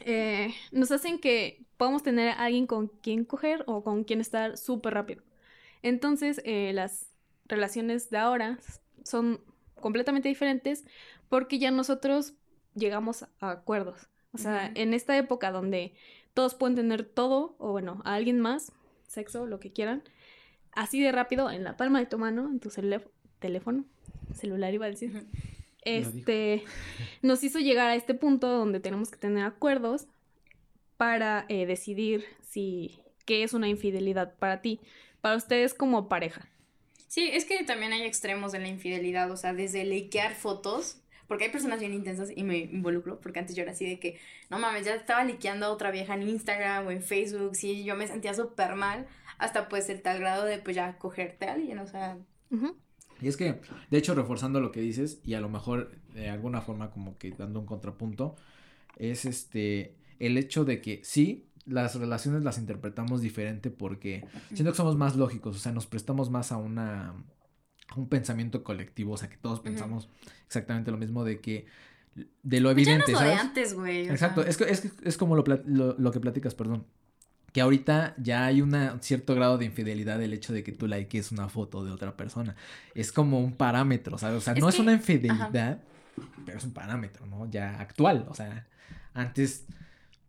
Eh, 0.01 0.55
nos 0.71 0.91
hacen 0.91 1.19
que 1.19 1.65
podamos 1.79 2.03
tener 2.03 2.29
a 2.29 2.45
alguien 2.45 2.67
con 2.67 2.89
quien 2.89 3.25
coger 3.25 3.65
o 3.67 3.83
con 3.83 4.05
quien 4.05 4.21
estar 4.21 4.59
súper 4.59 4.95
rápido. 4.95 5.23
Entonces, 5.83 6.43
eh, 6.45 6.73
las 6.75 7.14
relaciones 7.47 8.11
de 8.11 8.19
ahora 8.19 8.59
son 9.05 9.41
completamente 9.81 10.29
diferentes 10.29 10.85
porque 11.29 11.59
ya 11.59 11.71
nosotros 11.71 12.35
llegamos 12.75 13.25
a 13.41 13.51
acuerdos. 13.51 14.09
O 14.33 14.39
sea, 14.39 14.71
en 14.75 14.95
esta 14.95 15.17
época 15.17 15.53
donde 15.53 15.95
todos 16.35 16.55
pueden 16.55 16.75
tener 16.75 17.05
todo, 17.05 17.55
o 17.59 17.71
bueno, 17.71 18.03
a 18.05 18.15
alguien 18.15 18.41
más, 18.41 18.73
sexo, 19.07 19.47
lo 19.47 19.61
que 19.61 19.73
quieran, 19.73 20.03
así 20.73 21.01
de 21.01 21.13
rápido, 21.13 21.51
en 21.51 21.63
la 21.63 21.77
palma 21.77 22.01
de 22.01 22.07
tu 22.07 22.19
mano, 22.19 22.51
en 22.51 22.59
tu 22.59 22.71
teléfono, 23.39 23.85
celular 24.35 24.75
iba 24.75 24.87
a 24.87 24.91
decir, 24.91 25.27
este, 25.83 26.65
nos 27.23 27.45
hizo 27.45 27.61
llegar 27.61 27.89
a 27.91 27.95
este 27.95 28.15
punto 28.15 28.49
donde 28.49 28.81
tenemos 28.81 29.11
que 29.11 29.19
tener 29.19 29.45
acuerdos 29.45 30.09
para 30.97 31.47
eh, 31.49 31.67
decidir 31.67 32.25
si 32.43 33.01
qué 33.27 33.43
es 33.43 33.55
una 33.55 33.69
infidelidad 33.69 34.35
para 34.39 34.61
ti, 34.61 34.81
para 35.21 35.37
ustedes 35.37 35.75
como 35.75 36.09
pareja. 36.09 36.49
Sí, 37.15 37.31
es 37.33 37.45
que 37.45 37.63
también 37.63 37.93
hay 37.93 38.03
extremos 38.03 38.51
de 38.51 38.59
la 38.59 38.67
infidelidad, 38.67 39.31
o 39.31 39.37
sea, 39.37 39.55
desde 39.55 39.85
likear 39.85 40.35
fotos, 40.35 40.99
porque 41.29 41.45
hay 41.45 41.53
personas 41.53 41.79
bien 41.79 41.95
intensas 41.95 42.33
y 42.35 42.43
me 42.43 42.59
involucro, 42.59 43.21
porque 43.21 43.39
antes 43.39 43.55
yo 43.55 43.63
era 43.63 43.71
así 43.71 43.87
de 43.87 44.01
que, 44.01 44.19
no 44.51 44.59
mames, 44.59 44.85
ya 44.85 44.97
estaba 44.97 45.23
liqueando 45.23 45.67
a 45.67 45.71
otra 45.71 45.93
vieja 45.93 46.15
en 46.15 46.29
Instagram 46.29 46.89
o 46.89 46.91
en 46.91 47.03
Facebook, 47.03 47.55
sí, 47.55 47.85
yo 47.85 47.95
me 47.95 48.09
sentía 48.09 48.35
súper 48.35 48.75
mal, 48.75 49.07
hasta 49.39 49.69
pues 49.69 49.89
el 49.91 50.03
tal 50.03 50.19
grado 50.19 50.45
de 50.45 50.59
pues 50.59 50.75
ya 50.75 50.99
cogerte 50.99 51.47
a 51.47 51.53
alguien, 51.53 51.79
o 51.79 51.87
sea... 51.87 52.19
Y 53.23 53.29
es 53.29 53.37
que, 53.37 53.61
de 53.93 53.99
hecho, 53.99 54.17
reforzando 54.17 54.59
lo 54.59 54.73
que 54.73 54.81
dices, 54.81 55.21
y 55.23 55.35
a 55.35 55.41
lo 55.41 55.49
mejor 55.49 55.93
de 56.15 56.31
alguna 56.31 56.63
forma 56.63 56.91
como 56.91 57.17
que 57.17 57.31
dando 57.31 57.61
un 57.61 57.67
contrapunto, 57.67 58.35
es 58.97 59.25
este, 59.25 59.95
el 60.19 60.37
hecho 60.37 60.65
de 60.65 60.81
que 60.81 60.99
sí, 61.05 61.47
las 61.67 61.95
relaciones 61.95 62.45
las 62.45 62.59
interpretamos 62.59 63.21
diferente 63.21 63.71
porque 63.71 64.27
siento 64.53 64.73
que 64.73 64.77
somos 64.77 64.97
más 64.97 65.17
lógicos, 65.17 65.57
o 65.57 65.59
sea, 65.59 65.73
nos 65.73 65.87
prestamos 65.87 66.31
más 66.31 66.53
a 66.53 66.57
una 66.57 67.15
un 67.97 68.09
pensamiento 68.09 68.65
colectivo, 68.65 69.13
o 69.13 69.17
sea, 69.17 69.29
que 69.29 69.37
todos 69.37 69.61
pensamos 69.61 70.09
exactamente 70.47 70.91
lo 70.91 70.97
mismo 70.97 71.25
de 71.25 71.41
que 71.41 71.67
de 72.43 72.61
lo 72.61 72.73
pues 72.73 72.87
evidente, 72.87 73.13
¿sabes? 73.13 73.41
antes, 73.41 73.75
güey. 73.75 74.09
Exacto, 74.09 74.43
es, 74.43 74.61
es, 74.61 74.93
es 75.03 75.17
como 75.17 75.37
lo, 75.37 75.45
lo, 75.45 76.11
que 76.13 76.21
platicas, 76.21 76.55
perdón. 76.55 76.87
Que 77.53 77.61
ahorita 77.61 78.15
ya 78.19 78.47
hay 78.47 78.63
un 78.63 78.75
cierto 79.01 79.35
grado 79.35 79.59
de 79.59 79.65
infidelidad 79.65 80.21
el 80.23 80.33
hecho 80.33 80.53
de 80.53 80.65
que 80.65 80.73
tú 80.73 80.87
likes 80.87 81.23
una 81.33 81.49
foto 81.49 81.85
de 81.85 81.93
otra 81.93 82.17
persona. 82.17 82.57
Es 82.95 83.13
como 83.13 83.41
un 83.41 83.57
parámetro, 83.57 84.19
¿sabes? 84.19 84.39
O 84.39 84.41
sea, 84.41 84.55
no 84.55 84.69
es 84.69 84.79
una 84.79 84.93
infidelidad, 84.93 85.81
pero 86.45 86.59
es 86.59 86.65
un 86.65 86.73
parámetro, 86.73 87.27
¿no? 87.27 87.49
Ya 87.51 87.81
actual. 87.81 88.27
O 88.29 88.35
sea, 88.35 88.67
antes 89.13 89.67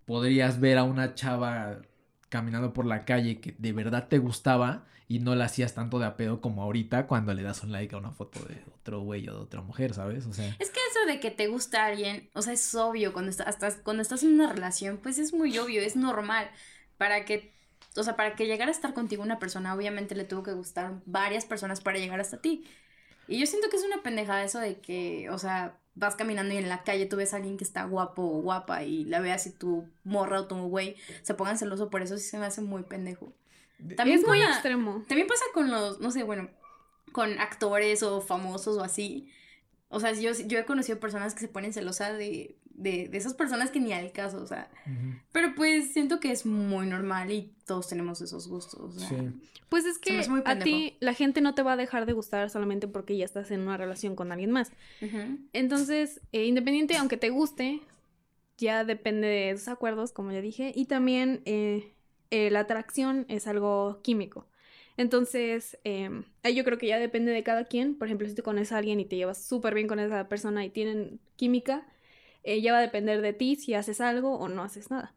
podrías 0.06 0.60
ver 0.60 0.78
a 0.78 0.84
una 0.84 1.15
chava 1.15 1.82
caminando 2.30 2.74
por 2.74 2.86
la 2.86 3.06
calle 3.06 3.39
que 3.39 3.56
de 3.58 3.74
verdad 3.74 4.08
te 4.08 4.18
gustaba 4.18 4.86
y 5.08 5.20
no 5.20 5.36
la 5.36 5.46
hacías 5.46 5.74
tanto 5.74 6.00
de 6.00 6.06
apedo 6.06 6.41
como 6.41 6.63
ahorita 6.63 7.06
cuando 7.06 7.34
le 7.34 7.44
das 7.44 7.63
un 7.63 7.72
like 7.72 7.94
a 7.96 8.00
una 8.00 8.12
foto 8.12 8.44
de 8.46 8.63
otro 8.74 9.02
güey 9.02 9.28
o 9.30 9.34
de 9.34 9.39
otra 9.39 9.62
mujer, 9.62 9.94
¿sabes? 9.94 10.26
O 10.26 10.34
sea. 10.34 10.56
Es 10.60 10.72
que 10.72 10.80
eso 10.89 11.06
de 11.06 11.20
que 11.20 11.30
te 11.30 11.48
gusta 11.48 11.86
alguien, 11.86 12.30
o 12.34 12.41
sea, 12.41 12.54
es 12.54 12.74
obvio 12.74 13.13
cuando 13.13 13.30
estás, 13.30 13.80
cuando 13.84 14.02
estás 14.02 14.24
en 14.24 14.34
una 14.34 14.52
relación, 14.52 14.98
pues 14.98 15.20
es 15.20 15.34
muy 15.34 15.58
obvio, 15.58 15.82
es 15.82 15.96
normal. 15.96 16.50
Para 16.98 17.26
que, 17.26 17.54
o 17.96 18.04
sea, 18.04 18.15
para 18.15 18.36
que 18.36 18.48
llegara 18.48 18.70
a 18.70 18.74
estar 18.74 18.94
contigo 18.94 19.22
una 19.22 19.38
persona, 19.38 19.76
obviamente 19.76 20.15
le 20.15 20.24
tuvo 20.24 20.41
que 20.41 20.54
gustar 20.54 21.02
varias 21.06 21.46
personas 21.46 21.82
para 21.82 22.00
llegar 22.00 22.20
hasta 22.20 22.41
ti. 22.41 22.65
Y 23.28 23.39
yo 23.39 23.46
siento 23.46 23.70
que 23.70 23.78
es 23.78 23.84
una 23.84 24.02
pendejada 24.02 24.44
eso 24.44 24.60
de 24.60 24.80
que, 24.80 25.30
o 25.30 25.38
sea, 25.38 25.78
vas 25.95 26.15
caminando 26.15 26.53
y 26.53 26.58
en 26.58 26.69
la 26.69 26.84
calle 26.84 27.05
tú 27.05 27.15
ves 27.15 27.34
a 27.34 27.38
alguien 27.38 27.58
que 27.58 27.63
está 27.63 27.86
guapo 27.86 28.21
o 28.21 28.41
guapa 28.41 28.84
y 28.84 29.05
la 29.05 29.19
veas 29.19 29.47
y 29.47 29.51
tu 29.51 29.89
morra 30.03 30.41
o 30.41 30.47
tu 30.47 30.55
güey 30.67 30.95
se 31.23 31.34
pongan 31.34 31.58
celoso 31.58 31.89
por 31.89 32.01
eso 32.01 32.17
sí 32.17 32.25
se 32.27 32.38
me 32.38 32.45
hace 32.45 32.62
muy 32.62 32.84
pendejo. 32.84 33.34
También 33.95 34.19
es 34.19 34.27
muy 34.27 34.41
extremo. 34.41 35.03
También 35.08 35.27
pasa 35.27 35.43
con 35.53 35.69
los, 35.69 35.99
no 35.99 36.12
sé, 36.12 36.23
bueno, 36.23 36.49
con 37.12 37.39
actores 37.39 38.03
o 38.03 38.21
famosos 38.21 38.77
o 38.77 38.84
así. 38.84 39.29
O 39.89 39.99
sea, 39.99 40.13
yo, 40.13 40.31
yo 40.31 40.60
he 40.60 40.65
conocido 40.65 40.99
personas 40.99 41.34
que 41.34 41.41
se 41.41 41.47
ponen 41.47 41.73
celosas 41.73 42.17
de, 42.17 42.58
de, 42.77 43.07
de 43.07 43.17
esas 43.17 43.33
personas 43.33 43.71
que 43.71 43.79
ni 43.79 43.93
al 43.93 44.11
caso, 44.11 44.41
o 44.41 44.45
sea. 44.45 44.69
Pero 45.31 45.55
pues 45.55 45.93
siento 45.93 46.19
que 46.19 46.31
es 46.31 46.45
muy 46.45 46.88
normal 46.88 47.31
y 47.31 47.53
todos 47.65 47.88
tenemos 47.88 48.21
esos 48.21 48.47
gustos. 48.47 48.95
sí. 48.95 49.15
Pues 49.69 49.85
es 49.85 49.97
que 49.97 50.21
a 50.45 50.59
ti 50.59 50.95
la 50.99 51.13
gente 51.13 51.41
no 51.41 51.55
te 51.55 51.63
va 51.63 51.73
a 51.73 51.75
dejar 51.75 52.05
de 52.05 52.13
gustar 52.13 52.49
solamente 52.49 52.88
porque 52.88 53.17
ya 53.17 53.25
estás 53.25 53.49
en 53.49 53.61
una 53.61 53.77
relación 53.77 54.15
con 54.15 54.31
alguien 54.31 54.51
más. 54.51 54.71
Entonces, 55.53 56.21
eh, 56.31 56.45
independiente, 56.45 56.95
aunque 56.97 57.17
te 57.17 57.29
guste, 57.29 57.81
ya 58.57 58.83
depende 58.83 59.27
de 59.27 59.49
esos 59.49 59.67
acuerdos, 59.67 60.11
como 60.11 60.31
ya 60.31 60.41
dije. 60.41 60.71
Y 60.75 60.85
también 60.85 61.41
eh, 61.45 61.93
eh, 62.29 62.51
la 62.51 62.61
atracción 62.61 63.25
es 63.27 63.47
algo 63.47 63.99
químico. 64.03 64.47
Entonces, 64.97 65.77
em, 65.83 66.23
yo 66.43 66.63
creo 66.63 66.77
que 66.77 66.88
ya 66.88 66.99
depende 66.99 67.31
de 67.31 67.43
cada 67.43 67.65
quien. 67.65 67.95
Por 67.95 68.07
ejemplo, 68.07 68.27
si 68.29 68.35
tú 68.35 68.43
conoces 68.43 68.71
a 68.71 68.77
alguien 68.77 68.99
y 68.99 69.05
te 69.05 69.17
llevas 69.17 69.43
súper 69.43 69.73
bien 69.73 69.88
con 69.88 69.99
esa 69.99 70.29
persona 70.29 70.63
y 70.63 70.69
tienen 70.69 71.19
química, 71.35 71.85
eh, 72.45 72.62
ya 72.62 72.71
va 72.71 72.77
a 72.77 72.81
depender 72.81 73.21
de 73.21 73.34
ti 73.34 73.55
si 73.55 73.73
haces 73.73 73.99
algo 73.99 74.38
o 74.38 74.47
no 74.47 74.63
haces 74.63 74.91
nada. 74.91 75.13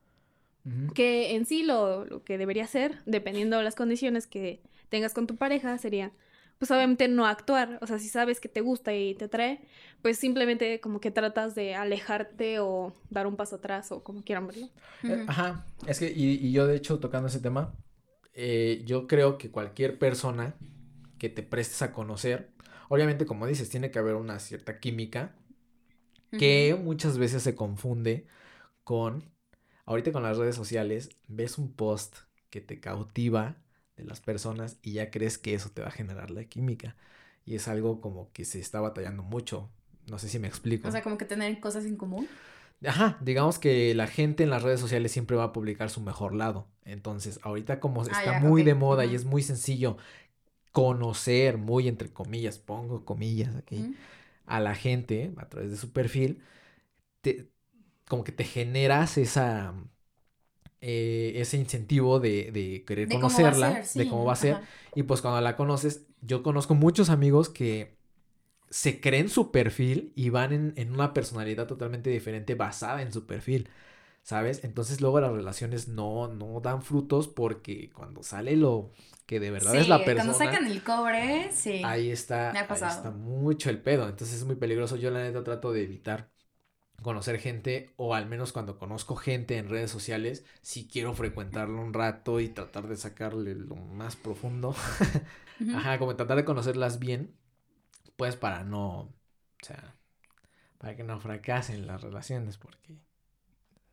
Que 0.95 1.35
en 1.35 1.47
sí 1.47 1.63
lo, 1.63 2.05
lo, 2.05 2.25
que 2.25 2.37
debería 2.37 2.65
hacer, 2.65 2.99
dependiendo 3.07 3.57
de 3.57 3.65
las 3.65 3.75
condiciones 3.75 4.27
que 4.27 4.61
tengas 4.91 5.15
con 5.15 5.27
tu 5.27 5.37
pareja, 5.37 5.79
sería, 5.79 6.13
pues 6.59 6.71
obviamente 6.71 7.09
no 7.09 7.25
actuar. 7.25 7.79
O 7.81 7.87
sea, 7.87 7.99
si 7.99 8.09
sabes 8.09 8.39
que 8.39 8.51
te 8.51 8.61
gusta 8.61 8.95
y 8.95 9.15
te 9.15 9.27
atrae, 9.27 9.61
pues 10.03 10.19
simplemente 10.19 10.79
como 10.81 11.01
que 11.01 11.11
tratas 11.11 11.55
de 11.55 11.75
alejarte 11.75 12.61
o 12.61 12.93
dar 13.09 13.27
un 13.27 13.37
paso 13.37 13.57
atrás 13.57 13.93
o 13.93 14.05
como 14.05 14.23
quieran 14.23 14.47
verlo. 14.47 14.69
Eh, 15.05 15.25
ajá, 15.27 15.65
es 15.87 16.01
que, 16.01 16.13
y, 16.15 16.33
y, 16.47 16.53
yo 16.53 16.67
de 16.67 16.77
hecho 16.77 16.99
tocando 16.99 17.29
ese 17.29 17.41
tema, 17.41 17.75
eh, 18.35 18.83
yo 18.85 19.07
creo 19.07 19.39
que 19.39 19.51
cualquier 19.51 19.99
persona 19.99 20.55
que 21.19 21.31
te 21.31 21.43
prestes 21.43 21.81
a 21.81 21.93
conocer, 21.93 22.51
obviamente 22.91 23.25
como 23.25 23.47
dices, 23.47 23.71
tiene 23.71 23.91
que 23.91 24.01
haber 24.01 24.17
una 24.17 24.39
cierta 24.39 24.81
química 24.81 25.35
que 26.31 26.79
muchas 26.81 27.19
veces 27.19 27.43
se 27.43 27.55
confunde 27.55 28.27
con, 28.85 29.25
ahorita 29.87 30.13
con 30.13 30.23
las 30.23 30.37
redes 30.37 30.57
sociales, 30.57 31.11
ves 31.27 31.59
un 31.59 31.73
post 31.73 32.17
que 32.51 32.61
te 32.61 32.81
cautiva 32.81 33.57
de 33.97 34.05
las 34.05 34.21
personas 34.21 34.79
y 34.83 34.93
ya 34.93 35.11
crees 35.11 35.39
que 35.39 35.55
eso 35.55 35.71
te 35.71 35.83
va 35.83 35.89
a 35.89 35.93
generar 35.93 36.31
la 36.31 36.45
química. 36.45 36.97
Y 37.45 37.55
es 37.55 37.69
algo 37.69 38.01
como 38.01 38.31
que 38.33 38.45
se 38.45 38.61
está 38.61 38.81
batallando 38.81 39.23
mucho. 39.23 39.71
No 40.07 40.19
sé 40.19 40.29
si 40.29 40.39
me 40.39 40.49
explico. 40.49 40.89
O 40.89 40.93
sea, 40.93 41.03
como 41.03 41.19
que 41.19 41.25
tener 41.25 41.61
cosas 41.61 41.85
en 41.85 41.97
común. 41.97 42.29
Ajá, 42.87 43.19
digamos 43.21 43.59
que 43.59 43.95
la 43.95 44.07
gente 44.07 44.45
en 44.45 44.51
las 44.51 44.63
redes 44.63 44.79
sociales 44.81 45.11
siempre 45.11 45.37
va 45.37 45.45
a 45.45 45.53
publicar 45.53 45.91
su 45.91 46.01
mejor 46.01 46.35
lado. 46.35 46.69
Entonces, 46.85 47.41
ahorita 47.43 47.81
como 47.81 48.03
ah, 48.03 48.07
está 48.11 48.41
muy 48.41 48.63
de 48.63 48.75
moda 48.75 49.05
y 49.05 49.15
es 49.15 49.25
muy 49.25 49.43
sencillo 49.43 49.97
conocer, 50.73 51.59
muy 51.59 51.89
entre 51.89 52.11
comillas, 52.11 52.59
pongo 52.59 53.05
comillas 53.05 53.57
aquí, 53.57 53.97
a 54.49 54.61
la 54.61 54.75
gente 54.75 55.33
a 55.37 55.49
través 55.49 55.71
de 55.71 55.77
su 55.77 55.93
perfil, 55.93 56.43
te, 57.21 57.51
como 58.09 58.25
que 58.25 58.33
te 58.33 58.45
generas 58.45 59.19
esa, 59.19 59.75
eh, 60.81 61.33
ese 61.37 61.57
incentivo 61.57 62.21
de, 62.21 62.51
de 62.53 62.85
querer 62.85 63.09
conocerla, 63.09 63.83
de 63.95 64.09
cómo 64.09 64.25
va 64.25 64.33
a 64.33 64.37
ser. 64.37 64.59
Y 64.95 65.03
pues 65.05 65.21
cuando 65.21 65.41
la 65.41 65.57
conoces, 65.57 66.07
yo 66.21 66.43
conozco 66.43 66.75
muchos 66.75 67.11
amigos 67.11 67.49
que 67.49 67.97
se 68.71 69.01
creen 69.01 69.29
su 69.29 69.51
perfil 69.51 70.13
y 70.15 70.31
van 70.31 70.53
en, 70.53 70.73
en, 70.77 70.93
una 70.93 71.15
personalidad 71.15 71.67
totalmente 71.67 72.11
diferente 72.11 72.55
basada 72.55 73.03
en 73.03 73.13
su 73.13 73.27
perfil, 73.27 73.69
¿sabes? 74.29 74.63
Entonces 74.63 75.01
luego 75.01 75.21
las 75.21 75.33
relaciones 75.33 75.89
no, 75.89 76.29
no 76.29 76.61
dan 76.61 76.83
frutos 76.83 77.29
porque 77.29 77.91
cuando 77.95 78.23
sale 78.23 78.57
lo 78.57 78.93
que 79.25 79.41
de 79.41 79.51
verdad 79.51 79.75
es 79.75 79.89
la 79.89 80.05
persona. 80.05 80.35
Cuando 80.35 80.53
sacan 80.53 80.67
el 80.67 80.85
cobre, 80.85 81.51
sí. 81.51 81.81
Ahí 81.83 82.11
está, 82.11 82.51
ahí 82.51 82.67
está 82.71 83.11
mucho 83.11 83.71
el 83.71 83.81
pedo. 83.81 84.07
Entonces 84.07 84.37
es 84.37 84.45
muy 84.45 84.57
peligroso. 84.57 84.97
Yo 84.97 85.11
la 85.11 85.23
neta 85.23 85.43
trato 85.43 85.73
de 85.73 85.83
evitar 85.83 86.29
conocer 87.01 87.39
gente 87.39 87.95
o 87.97 88.15
al 88.15 88.27
menos 88.27 88.53
cuando 88.53 88.79
conozco 88.79 89.17
gente 89.17 89.57
en 89.57 89.71
redes 89.71 89.91
sociales, 89.91 90.45
si 90.61 90.87
quiero 90.87 91.15
frecuentarlo 91.15 91.81
un 91.81 91.95
rato 91.95 92.39
y 92.39 92.51
tratar 92.51 92.87
de 92.87 92.99
sacarle 92.99 93.55
lo 93.55 93.77
más 93.77 94.17
profundo. 94.17 94.75
Ajá, 95.75 95.99
como 95.99 96.17
tratar 96.17 96.37
de 96.37 96.45
conocerlas 96.45 96.99
bien, 96.99 97.35
pues 98.17 98.37
para 98.37 98.63
no, 98.63 98.99
o 98.99 99.15
sea, 99.63 99.97
para 100.77 100.97
que 100.97 101.03
no 101.03 101.19
fracasen 101.19 101.87
las 101.87 102.03
relaciones 102.03 102.59
porque 102.59 103.08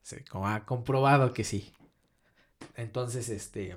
se 0.06 0.24
ha 0.32 0.65
comprobado 0.65 1.34
que 1.34 1.44
sí. 1.44 1.74
Entonces, 2.76 3.28
este, 3.30 3.76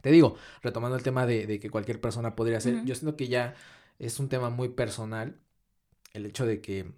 te 0.00 0.12
digo, 0.12 0.36
retomando 0.62 0.96
el 0.96 1.02
tema 1.02 1.26
de, 1.26 1.58
que 1.58 1.70
cualquier 1.70 2.00
persona 2.00 2.36
podría 2.36 2.58
hacer, 2.58 2.84
yo 2.84 2.94
siento 2.94 3.16
que 3.16 3.26
ya 3.26 3.56
es 3.98 4.20
un 4.20 4.28
tema 4.28 4.48
muy 4.48 4.68
personal 4.68 5.40
el 6.12 6.26
hecho 6.26 6.46
de 6.46 6.60
que 6.60 6.92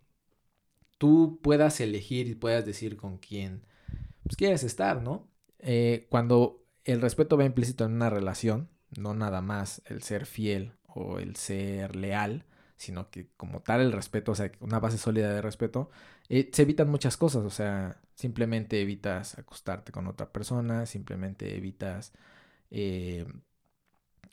tú 0.98 1.40
puedas 1.42 1.80
elegir 1.80 2.28
y 2.28 2.34
puedas 2.34 2.66
decir 2.66 2.98
con 2.98 3.16
quién 3.16 3.64
pues, 4.24 4.36
quieres 4.36 4.64
estar, 4.64 5.00
¿no? 5.00 5.26
Eh, 5.58 6.06
cuando 6.10 6.62
el 6.84 7.00
respeto 7.00 7.38
va 7.38 7.44
implícito 7.46 7.86
en 7.86 7.94
una 7.94 8.10
relación, 8.10 8.68
no 8.98 9.14
nada 9.14 9.40
más 9.40 9.80
el 9.86 10.02
ser 10.02 10.26
fiel 10.26 10.74
o 10.84 11.20
el 11.20 11.36
ser 11.36 11.96
leal, 11.96 12.44
sino 12.76 13.10
que 13.10 13.28
como 13.36 13.62
tal 13.62 13.80
el 13.80 13.92
respeto, 13.92 14.32
o 14.32 14.34
sea, 14.34 14.50
una 14.60 14.80
base 14.80 14.98
sólida 14.98 15.32
de 15.32 15.42
respeto, 15.42 15.90
eh, 16.28 16.50
se 16.52 16.62
evitan 16.62 16.88
muchas 16.90 17.16
cosas, 17.16 17.44
o 17.44 17.50
sea, 17.50 18.00
simplemente 18.14 18.80
evitas 18.82 19.38
acostarte 19.38 19.92
con 19.92 20.06
otra 20.06 20.32
persona, 20.32 20.86
simplemente 20.86 21.56
evitas 21.56 22.12
eh, 22.70 23.26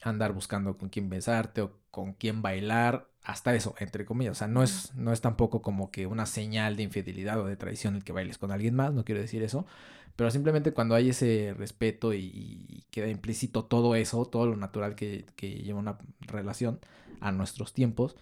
andar 0.02 0.34
buscando 0.34 0.78
con 0.78 0.90
quién 0.90 1.10
besarte 1.10 1.62
o 1.62 1.72
con 1.94 2.14
quién 2.14 2.42
bailar, 2.42 3.08
hasta 3.22 3.54
eso, 3.54 3.76
entre 3.78 4.04
comillas. 4.04 4.32
O 4.32 4.36
sea, 4.40 4.48
no 4.48 4.64
es, 4.64 4.96
no 4.96 5.14
es 5.14 5.22
tampoco 5.22 5.62
como 5.62 5.92
que 5.92 6.08
una 6.08 6.26
señal 6.26 6.76
de 6.76 6.82
infidelidad 6.82 7.40
o 7.40 7.46
de 7.46 7.56
traición 7.56 7.96
el 7.96 8.04
que 8.04 8.12
bailes 8.12 8.40
con 8.40 8.52
alguien 8.52 8.74
más, 8.74 8.94
no 8.94 9.06
quiero 9.06 9.22
decir 9.22 9.44
eso, 9.44 9.68
pero 10.16 10.32
simplemente 10.32 10.74
cuando 10.74 10.96
hay 10.96 11.10
ese 11.10 11.54
respeto 11.56 12.12
y, 12.16 12.84
queda 12.90 13.10
implícito 13.10 13.66
todo 13.66 13.94
eso, 13.96 14.26
todo 14.26 14.48
lo 14.48 14.56
natural 14.56 14.96
que, 14.96 15.28
lleva 15.40 15.78
una 15.80 16.00
relación 16.22 16.80
a 17.22 17.32
nuestros 17.32 17.74
tiempos, 17.76 18.16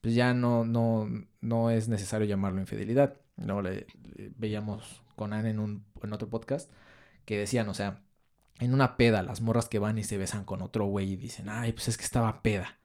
pues 0.00 0.14
ya 0.14 0.32
no, 0.32 0.64
no, 0.64 1.08
no 1.40 1.70
es 1.70 1.88
necesario 1.88 2.28
llamarlo 2.28 2.60
infidelidad. 2.60 3.16
Luego 3.38 3.62
le, 3.62 3.88
veíamos 4.36 5.02
con 5.16 5.32
Anne 5.32 5.50
en, 5.50 5.58
un, 5.58 5.84
en 6.00 6.12
otro 6.12 6.28
podcast 6.30 6.70
que 7.24 7.38
decían, 7.38 7.68
o 7.68 7.74
sea, 7.74 8.02
en 8.60 8.72
una 8.72 8.96
peda, 8.96 9.22
las 9.24 9.40
morras 9.40 9.68
que 9.68 9.80
van 9.80 9.98
y 9.98 10.04
se 10.04 10.16
besan 10.16 10.44
con 10.44 10.62
otro 10.62 10.86
güey 10.86 11.14
y 11.14 11.16
dicen, 11.16 11.48
ay, 11.48 11.72
pues 11.72 11.88
es 11.88 11.98
que 11.98 12.04
estaba 12.04 12.42
peda. 12.42 12.78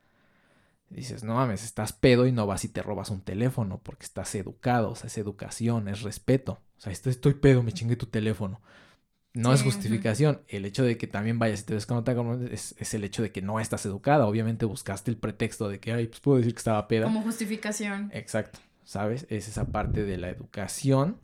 Dices, 0.92 1.24
no 1.24 1.36
mames, 1.36 1.64
estás 1.64 1.94
pedo 1.94 2.28
y 2.28 2.32
no 2.32 2.46
vas 2.46 2.64
y 2.66 2.70
te 2.70 2.82
robas 2.82 3.10
un 3.10 3.22
teléfono 3.22 3.80
porque 3.82 4.06
estás 4.06 4.34
educado, 4.36 4.92
o 4.92 4.96
sea, 4.96 5.08
es 5.08 5.18
educación, 5.18 5.88
es 5.88 6.02
respeto. 6.02 6.60
O 6.78 6.82
sea, 6.82 6.92
estoy, 6.92 7.12
estoy 7.12 7.36
pedo, 7.36 7.64
me 7.64 7.72
chingue 7.72 7.96
tu 7.96 8.08
teléfono. 8.08 8.62
No 9.34 9.54
es 9.54 9.64
justificación. 9.64 10.42
El 10.50 10.66
hecho 10.66 10.84
de 10.84 10.98
que 10.98 11.08
también 11.08 11.40
vayas 11.40 11.62
y 11.62 11.64
te 11.64 11.74
ves 11.74 11.86
con 11.86 11.96
otra 11.98 12.16
es, 12.52 12.76
es 12.78 12.94
el 12.94 13.06
hecho 13.06 13.22
de 13.22 13.32
que 13.32 13.42
no 13.42 13.62
estás 13.62 13.86
educada. 13.86 14.28
Obviamente 14.28 14.66
buscaste 14.66 15.10
el 15.10 15.16
pretexto 15.16 15.70
de 15.70 15.80
que, 15.80 15.94
ay, 15.94 16.08
pues 16.08 16.20
puedo 16.20 16.38
decir 16.38 16.54
que 16.54 16.58
estaba 16.58 16.88
peda. 16.90 17.06
Como 17.06 17.22
justificación. 17.22 18.10
Exacto, 18.14 18.60
¿sabes? 18.84 19.26
Es 19.30 19.48
esa 19.48 19.68
parte 19.68 20.04
de 20.04 20.18
la 20.18 20.30
educación 20.30 21.18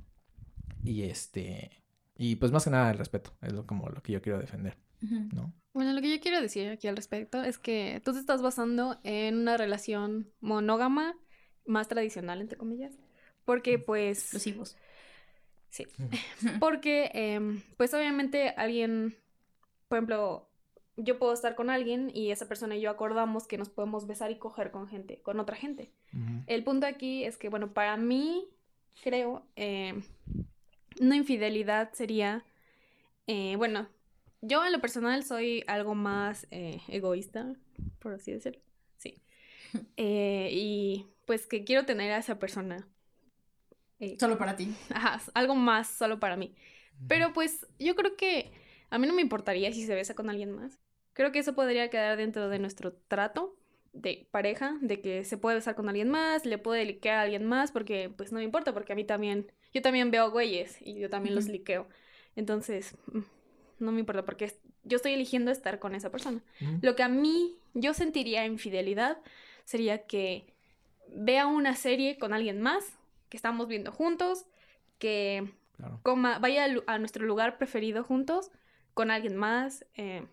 y 0.83 1.03
este... 1.03 1.83
Y 2.15 2.37
pues 2.37 2.51
más 2.51 2.63
que 2.63 2.69
nada 2.69 2.89
el 2.89 2.97
respeto, 2.97 3.33
es 3.41 3.53
lo, 3.53 3.67
como 3.67 3.89
lo 3.89 4.01
que 4.01 4.13
yo 4.13 4.21
quiero 4.21 4.39
defender, 4.39 4.77
¿no? 5.01 5.53
Bueno, 5.73 5.93
lo 5.93 6.01
que 6.01 6.09
yo 6.09 6.19
quiero 6.19 6.41
decir 6.41 6.69
aquí 6.69 6.87
al 6.87 6.95
respecto 6.95 7.43
es 7.43 7.59
que 7.59 8.01
tú 8.03 8.13
te 8.13 8.19
estás 8.19 8.41
basando 8.41 8.99
en 9.03 9.37
una 9.37 9.57
relación 9.57 10.31
monógama 10.39 11.15
más 11.65 11.87
tradicional, 11.87 12.41
entre 12.41 12.57
comillas, 12.57 12.97
porque 13.45 13.77
pues... 13.77 14.19
Exclusivos. 14.19 14.75
Sí, 15.69 15.85
porque 16.59 17.11
em, 17.13 17.61
pues 17.77 17.93
obviamente 17.93 18.49
alguien, 18.49 19.17
por 19.87 19.97
ejemplo, 19.97 20.49
yo 20.95 21.19
puedo 21.19 21.33
estar 21.33 21.55
con 21.55 21.69
alguien 21.69 22.09
y 22.13 22.31
esa 22.31 22.47
persona 22.47 22.75
y 22.75 22.81
yo 22.81 22.89
acordamos 22.89 23.47
que 23.47 23.59
nos 23.59 23.69
podemos 23.69 24.07
besar 24.07 24.31
y 24.31 24.39
coger 24.39 24.71
con 24.71 24.87
gente, 24.87 25.21
con 25.21 25.39
otra 25.39 25.55
gente. 25.55 25.91
El 26.47 26.63
punto 26.63 26.87
aquí 26.87 27.23
es 27.23 27.37
que, 27.37 27.49
bueno, 27.49 27.71
para 27.73 27.97
mí, 27.97 28.47
creo, 29.03 29.45
eh, 29.55 30.01
una 30.99 31.15
infidelidad 31.15 31.93
sería, 31.93 32.43
eh, 33.27 33.55
bueno, 33.57 33.87
yo 34.47 34.65
en 34.65 34.71
lo 34.71 34.81
personal 34.81 35.23
soy 35.23 35.63
algo 35.67 35.95
más 35.95 36.47
eh, 36.51 36.81
egoísta, 36.87 37.53
por 37.99 38.13
así 38.13 38.31
decirlo. 38.31 38.61
Sí. 38.97 39.21
Eh, 39.97 40.49
y 40.53 41.07
pues 41.25 41.45
que 41.45 41.65
quiero 41.65 41.85
tener 41.85 42.11
a 42.13 42.17
esa 42.17 42.39
persona. 42.39 42.87
Eh, 43.99 44.15
solo 44.17 44.37
para 44.37 44.55
ti. 44.55 44.73
Ajá, 44.89 45.21
algo 45.33 45.55
más 45.55 45.89
solo 45.89 46.19
para 46.19 46.37
mí. 46.37 46.55
Pero 47.07 47.33
pues 47.33 47.67
yo 47.77 47.95
creo 47.95 48.15
que 48.15 48.51
a 48.89 48.97
mí 48.97 49.07
no 49.07 49.13
me 49.13 49.21
importaría 49.21 49.71
si 49.73 49.85
se 49.85 49.93
besa 49.93 50.15
con 50.15 50.29
alguien 50.29 50.51
más. 50.51 50.79
Creo 51.13 51.31
que 51.31 51.39
eso 51.39 51.53
podría 51.53 51.89
quedar 51.89 52.17
dentro 52.17 52.47
de 52.47 52.59
nuestro 52.59 52.93
trato 52.93 53.57
de 53.91 54.27
pareja, 54.31 54.77
de 54.81 55.01
que 55.01 55.25
se 55.25 55.37
puede 55.37 55.57
besar 55.57 55.75
con 55.75 55.89
alguien 55.89 56.09
más, 56.09 56.45
le 56.45 56.57
puede 56.57 56.85
liquear 56.85 57.17
a 57.17 57.21
alguien 57.21 57.45
más, 57.45 57.71
porque 57.71 58.09
pues 58.15 58.31
no 58.31 58.37
me 58.37 58.43
importa, 58.43 58.73
porque 58.73 58.93
a 58.93 58.95
mí 58.95 59.03
también, 59.03 59.51
yo 59.73 59.81
también 59.81 60.11
veo 60.11 60.31
güeyes 60.31 60.77
y 60.81 60.99
yo 60.99 61.09
también 61.09 61.35
los 61.35 61.47
liqueo. 61.47 61.87
Entonces, 62.35 62.95
mm, 63.11 63.21
no 63.79 63.91
me 63.91 63.99
importa 63.99 64.25
porque 64.25 64.53
yo 64.83 64.97
estoy 64.97 65.13
eligiendo 65.13 65.51
estar 65.51 65.79
con 65.79 65.95
esa 65.95 66.11
persona. 66.11 66.41
Lo 66.81 66.95
que 66.95 67.03
a 67.03 67.09
mí 67.09 67.55
yo 67.73 67.93
sentiría 67.93 68.45
infidelidad 68.45 69.17
sería 69.65 70.05
que 70.05 70.53
vea 71.13 71.47
una 71.47 71.75
serie 71.75 72.17
con 72.17 72.33
alguien 72.33 72.61
más, 72.61 72.97
que 73.29 73.37
estamos 73.37 73.67
viendo 73.67 73.91
juntos, 73.91 74.45
que 74.99 75.53
coma, 76.03 76.39
vaya 76.39 76.67
a 76.87 76.99
nuestro 76.99 77.25
lugar 77.25 77.57
preferido 77.57 78.03
juntos 78.03 78.51
con 78.93 79.11
alguien 79.11 79.35
más, 79.35 79.85
eh, 79.95 80.25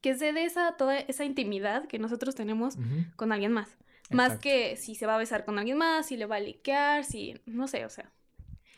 que 0.00 0.16
se 0.16 0.32
dé 0.32 0.44
esa, 0.44 0.76
toda 0.76 0.98
esa 0.98 1.24
intimidad 1.24 1.86
que 1.86 1.98
nosotros 1.98 2.34
tenemos 2.34 2.76
con 3.16 3.32
alguien 3.32 3.52
más. 3.52 3.76
Más 4.10 4.38
que 4.38 4.76
si 4.76 4.94
se 4.94 5.06
va 5.06 5.16
a 5.16 5.18
besar 5.18 5.44
con 5.44 5.58
alguien 5.58 5.76
más, 5.76 6.06
si 6.06 6.16
le 6.16 6.24
va 6.24 6.36
a 6.36 6.40
liquear, 6.40 7.04
si, 7.04 7.38
no 7.44 7.68
sé, 7.68 7.84
o 7.84 7.90
sea, 7.90 8.10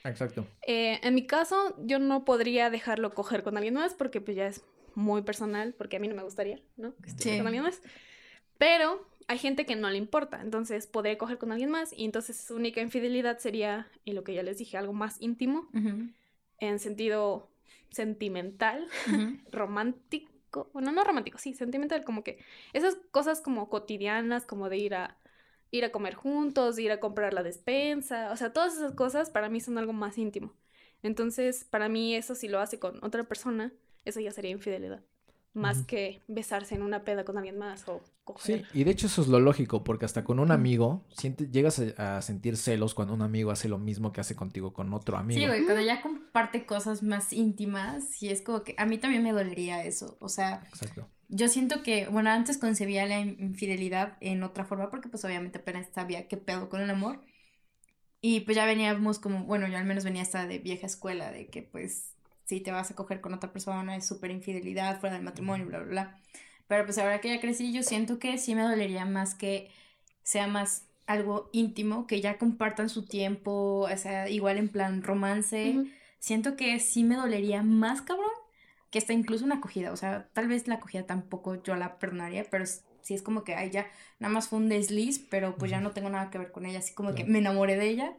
Exacto. 0.05 0.47
Eh, 0.67 0.99
en 1.03 1.15
mi 1.15 1.27
caso, 1.27 1.77
yo 1.85 1.99
no 1.99 2.25
podría 2.25 2.71
dejarlo 2.71 3.13
coger 3.15 3.43
con 3.43 3.57
alguien 3.57 3.75
más 3.75 3.95
porque 3.95 4.21
pues 4.21 4.37
ya 4.37 4.47
es 4.47 4.63
muy 4.95 5.23
personal, 5.23 5.75
porque 5.75 5.97
a 5.97 6.01
mí 6.01 6.09
no 6.09 6.15
me 6.15 6.23
gustaría, 6.23 6.61
¿no? 6.77 6.95
Que 6.97 7.11
esté 7.11 7.39
con 7.39 7.47
alguien 7.47 7.65
más. 7.65 7.81
Pero 8.59 9.07
hay 9.29 9.39
gente 9.39 9.65
que 9.65 9.77
no 9.77 9.89
le 9.91 9.97
importa, 9.97 10.41
entonces 10.43 10.87
podría 10.87 11.17
coger 11.17 11.39
con 11.39 11.53
alguien 11.53 11.71
más 11.71 11.93
y 11.97 12.05
entonces 12.05 12.37
su 12.37 12.57
única 12.57 12.81
infidelidad 12.81 13.39
sería, 13.39 13.89
y 14.05 14.13
lo 14.13 14.25
que 14.25 14.35
ya 14.35 14.43
les 14.43 14.59
dije, 14.59 14.77
algo 14.77 14.93
más 14.93 15.21
íntimo, 15.21 15.69
en 16.59 16.79
sentido 16.79 17.49
sentimental, 17.91 18.87
romántico, 19.53 20.69
bueno, 20.73 20.93
no 20.93 21.05
romántico, 21.05 21.39
sí, 21.39 21.55
sentimental, 21.55 22.05
como 22.05 22.25
que 22.25 22.39
esas 22.73 22.97
cosas 23.13 23.41
como 23.41 23.69
cotidianas, 23.69 24.47
como 24.47 24.69
de 24.69 24.79
ir 24.79 24.95
a 24.95 25.17
ir 25.71 25.85
a 25.85 25.93
comer 25.93 26.15
juntos, 26.15 26.79
ir 26.79 26.93
a 26.93 27.01
comprar 27.01 27.35
la 27.35 27.43
despensa, 27.43 28.33
o 28.33 28.37
sea, 28.37 28.53
todas 28.53 28.75
esas 28.77 28.93
cosas 28.95 29.31
para 29.31 29.49
mí 29.49 29.61
son 29.61 29.79
algo 29.79 29.93
más 29.93 30.19
íntimo. 30.19 30.55
Entonces, 31.03 31.65
para 31.65 31.89
mí 31.89 32.15
eso 32.15 32.35
si 32.35 32.49
lo 32.49 32.61
hace 32.61 32.79
con 32.79 33.03
otra 33.05 33.25
persona, 33.25 33.73
eso 34.05 34.21
ya 34.21 34.33
sería 34.33 34.51
infidelidad. 34.51 35.03
Más 35.53 35.85
que 35.85 36.23
besarse 36.29 36.77
en 36.77 36.83
una 36.83 37.03
peda 37.03 37.25
con 37.25 37.37
alguien 37.37 37.59
más 37.59 37.89
o 37.89 38.01
coger. 38.23 38.65
Sí, 38.73 38.81
y 38.81 38.85
de 38.85 38.93
hecho 38.93 39.09
eso 39.09 39.23
es 39.23 39.29
lo 39.29 39.41
lógico, 39.41 39.83
porque 39.83 40.05
hasta 40.05 40.23
con 40.23 40.39
un 40.39 40.53
amigo 40.53 41.05
llegas 41.51 41.81
a, 41.99 42.23
sentir 42.23 42.57
celos 42.57 42.95
cuando 42.95 43.15
un 43.15 43.23
amigo 43.23 43.51
hace 43.51 43.69
lo 43.69 43.79
mismo 43.79 44.13
que 44.13 44.21
hace 44.21 44.37
contigo 44.37 44.73
con 44.73 44.95
otro 44.95 45.17
amigo. 45.17 45.41
Sí, 45.41 45.47
güey, 45.47 45.65
cuando 45.65 45.83
ya 45.83 46.01
comparte 46.03 46.67
cosas 46.67 47.03
más 47.03 47.33
íntimas, 47.33 48.23
y 48.23 48.29
es 48.29 48.43
como 48.43 48.63
que 48.63 48.75
a 48.79 48.87
mí 48.87 48.99
también 48.99 49.25
me 49.25 49.33
dolería 49.33 49.85
eso, 49.85 50.17
o 50.21 50.29
sea... 50.29 50.63
Exacto 50.69 51.09
yo 51.31 51.49
siento 51.49 51.83
que, 51.83 52.09
bueno, 52.09 52.31
antes 52.31 52.59
concebía 52.59 53.07
la 53.07 53.21
infidelidad 53.21 54.17
en 54.21 54.43
otra 54.43 54.65
forma 54.65 54.91
porque 54.91 55.09
pues 55.09 55.25
obviamente 55.25 55.59
apenas 55.59 55.89
sabía 55.95 56.29
qué 56.29 56.37
pedo 56.37 56.69
con 56.69 56.81
el 56.81 56.91
amor. 56.91 57.21
Y 58.21 58.41
pues 58.41 58.57
ya 58.57 58.67
veníamos 58.67 59.19
como, 59.19 59.45
bueno, 59.45 59.67
yo 59.69 59.79
al 59.79 59.85
menos 59.85 60.05
venía 60.05 60.23
esta 60.23 60.47
de 60.47 60.59
vieja 60.59 60.87
escuela, 60.87 61.31
de 61.33 61.49
que 61.49 61.63
pues 61.63 62.15
si 62.51 62.61
te 62.61 62.73
vas 62.73 62.91
a 62.91 62.97
coger 62.97 63.21
con 63.21 63.33
otra 63.33 63.53
persona 63.53 63.95
es 63.95 64.05
súper 64.05 64.33
infidelidad 64.33 64.99
fuera 64.99 65.15
del 65.15 65.25
matrimonio, 65.25 65.67
bla, 65.67 65.79
bla, 65.79 65.89
bla. 65.89 66.21
Pero 66.67 66.85
pues 66.85 66.99
ahora 66.99 67.21
que 67.21 67.29
ya 67.29 67.41
crecí, 67.41 67.73
yo 67.73 67.85
siento 67.85 68.19
que 68.19 68.39
sí 68.39 68.57
me 68.57 68.63
dolería 68.63 69.05
más 69.05 69.37
que 69.37 69.71
sea 70.25 70.49
más 70.49 70.89
algo 71.07 71.49
íntimo, 71.53 72.09
que 72.09 72.21
ya 72.21 72.39
compartan 72.39 72.89
su 72.89 73.05
tiempo, 73.07 73.89
o 73.91 73.97
sea, 73.97 74.29
igual 74.29 74.59
en 74.59 74.69
plan 74.69 75.03
romance. 75.03 75.77
Siento 76.19 76.57
que 76.57 76.79
sí 76.81 77.05
me 77.05 77.15
dolería 77.15 77.63
más, 77.63 78.03
cabrón, 78.03 78.31
que 78.91 78.99
está 78.99 79.13
incluso 79.13 79.45
una 79.45 79.57
acogida, 79.57 79.93
o 79.93 79.97
sea, 79.97 80.29
tal 80.33 80.49
vez 80.49 80.67
la 80.67 80.75
acogida 80.75 81.07
tampoco 81.07 81.63
yo 81.63 81.77
la 81.77 81.99
perdonaría, 81.99 82.45
pero 82.51 82.67
sí 82.67 83.15
es 83.15 83.23
como 83.23 83.45
que, 83.45 83.55
ay, 83.55 83.71
ya, 83.71 83.87
nada 84.19 84.35
más 84.35 84.49
fue 84.49 84.59
un 84.59 84.69
desliz, 84.69 85.19
pero 85.31 85.57
pues 85.57 85.71
ya 85.71 85.81
no 85.81 85.93
tengo 85.93 86.11
nada 86.11 86.31
que 86.31 86.39
ver 86.39 86.51
con 86.51 86.67
ella, 86.67 86.81
así 86.81 86.95
como 86.95 87.15
que 87.15 87.25
me 87.25 87.39
enamoré 87.39 87.77
de 87.77 87.89
ella, 87.89 88.13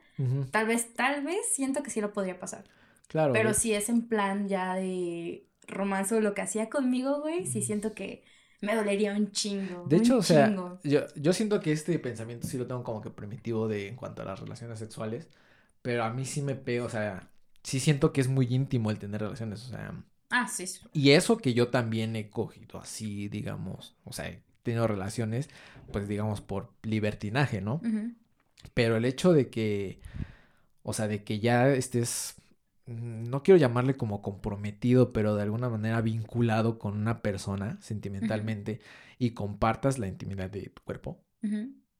tal 0.52 0.68
vez, 0.68 0.94
tal 0.94 1.22
vez 1.24 1.54
siento 1.54 1.84
que 1.84 1.92
sí 1.92 2.00
lo 2.00 2.14
podría 2.14 2.40
pasar. 2.40 2.64
Claro. 3.12 3.34
Pero 3.34 3.54
si 3.54 3.74
es 3.74 3.90
en 3.90 4.08
plan 4.08 4.48
ya 4.48 4.76
de 4.76 5.46
romance 5.68 6.16
o 6.16 6.22
lo 6.22 6.34
que 6.34 6.42
hacía 6.42 6.70
conmigo, 6.70 7.22
güey, 7.22 7.46
sí 7.46 7.62
siento 7.62 7.94
que 7.94 8.24
me 8.62 8.76
dolería 8.76 9.14
un 9.14 9.32
chingo. 9.32 9.86
De 9.88 9.98
hecho, 9.98 10.18
o 10.18 10.24
sea, 10.24 10.54
yo, 10.84 11.02
yo 11.16 11.34
siento 11.34 11.60
que 11.60 11.72
este 11.72 11.98
pensamiento 12.00 12.48
sí 12.48 12.58
lo 12.58 12.68
tengo 12.68 12.84
como 12.84 13.02
que 13.02 13.10
primitivo 13.10 13.68
de 13.68 13.88
en 13.88 13.96
cuanto 13.96 14.22
a 14.22 14.26
las 14.26 14.40
relaciones 14.40 14.80
sexuales, 14.80 15.28
pero 15.82 16.04
a 16.04 16.12
mí 16.12 16.26
sí 16.26 16.42
me 16.42 16.56
pego, 16.56 16.86
o 16.86 16.90
sea, 16.90 17.30
sí 17.64 17.80
siento 17.80 18.14
que 18.14 18.22
es 18.22 18.28
muy 18.28 18.48
íntimo 18.50 18.92
el 18.92 19.00
tener 19.00 19.22
relaciones, 19.22 19.66
o 19.66 19.70
sea, 19.70 19.94
Ah, 20.32 20.48
sí. 20.48 20.64
Y 20.94 21.12
eso 21.12 21.38
que 21.38 21.54
yo 21.54 21.68
también 21.68 22.16
he 22.16 22.30
cogido 22.30 22.80
así, 22.80 23.28
digamos, 23.28 23.96
o 24.06 24.14
sea, 24.14 24.30
he 24.30 24.42
tenido 24.64 24.88
relaciones, 24.88 25.50
pues 25.92 26.08
digamos, 26.08 26.40
por 26.40 26.72
libertinaje, 26.84 27.60
¿no? 27.60 27.82
Pero 28.74 28.96
el 28.96 29.04
hecho 29.04 29.34
de 29.34 29.50
que, 29.50 30.00
o 30.84 30.94
sea, 30.94 31.10
de 31.10 31.24
que 31.26 31.40
ya 31.40 31.68
estés, 31.70 32.36
no 32.92 33.44
quiero 33.44 33.58
llamarle 33.58 33.96
como 33.96 34.22
comprometido, 34.22 35.14
pero 35.14 35.36
de 35.36 35.44
alguna 35.44 35.70
manera 35.70 36.02
vinculado 36.02 36.80
con 36.80 36.98
una 36.98 37.22
persona 37.22 37.78
sentimentalmente 37.82 38.82
y 39.18 39.32
compartas 39.32 40.00
la 40.00 40.08
intimidad 40.08 40.50
de 40.50 40.70
tu 40.70 40.82
cuerpo, 40.84 41.24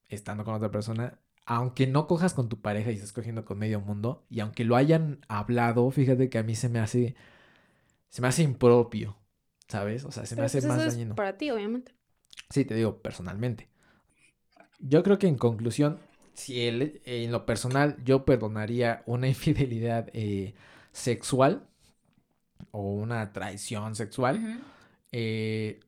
estando 0.10 0.44
con 0.44 0.54
otra 0.54 0.72
persona, 0.72 1.20
aunque 1.46 1.88
no 1.88 2.08
cojas 2.08 2.34
con 2.34 2.50
tu 2.50 2.62
pareja 2.62 2.92
y 2.92 2.96
estés 2.96 3.14
cogiendo 3.14 3.46
con 3.46 3.58
medio 3.58 3.82
mundo, 3.82 4.26
y 4.30 4.40
aunque 4.40 4.66
lo 4.66 4.76
hayan 4.76 5.20
hablado, 5.28 5.90
fíjate 5.92 6.30
que 6.30 6.38
a 6.38 6.44
mí 6.44 6.56
se 6.56 6.70
me 6.70 6.80
hace 6.80 7.16
se 8.12 8.22
me 8.22 8.28
hace 8.28 8.44
impropio, 8.44 9.18
¿sabes? 9.68 10.04
O 10.04 10.12
sea, 10.12 10.26
se 10.26 10.36
me 10.36 10.44
hace 10.44 10.60
pues, 10.60 10.68
más 10.68 10.86
dañino. 10.86 11.16
para 11.16 11.38
ti, 11.38 11.50
obviamente. 11.50 11.96
Sí, 12.50 12.66
te 12.66 12.76
digo, 12.76 13.02
personalmente. 13.02 13.70
Yo 14.80 15.02
creo 15.02 15.18
que 15.18 15.28
en 15.28 15.38
conclusión, 15.38 16.00
si 16.34 16.68
el, 16.68 17.02
en 17.06 17.32
lo 17.32 17.46
personal 17.46 17.98
yo 18.04 18.26
perdonaría 18.26 19.02
una 19.06 19.28
infidelidad 19.30 20.10
eh, 20.14 20.54
sexual 20.92 21.68
o 22.72 22.94
una 22.94 23.34
traición 23.34 23.96
sexual, 23.96 24.62
eh, 25.12 25.80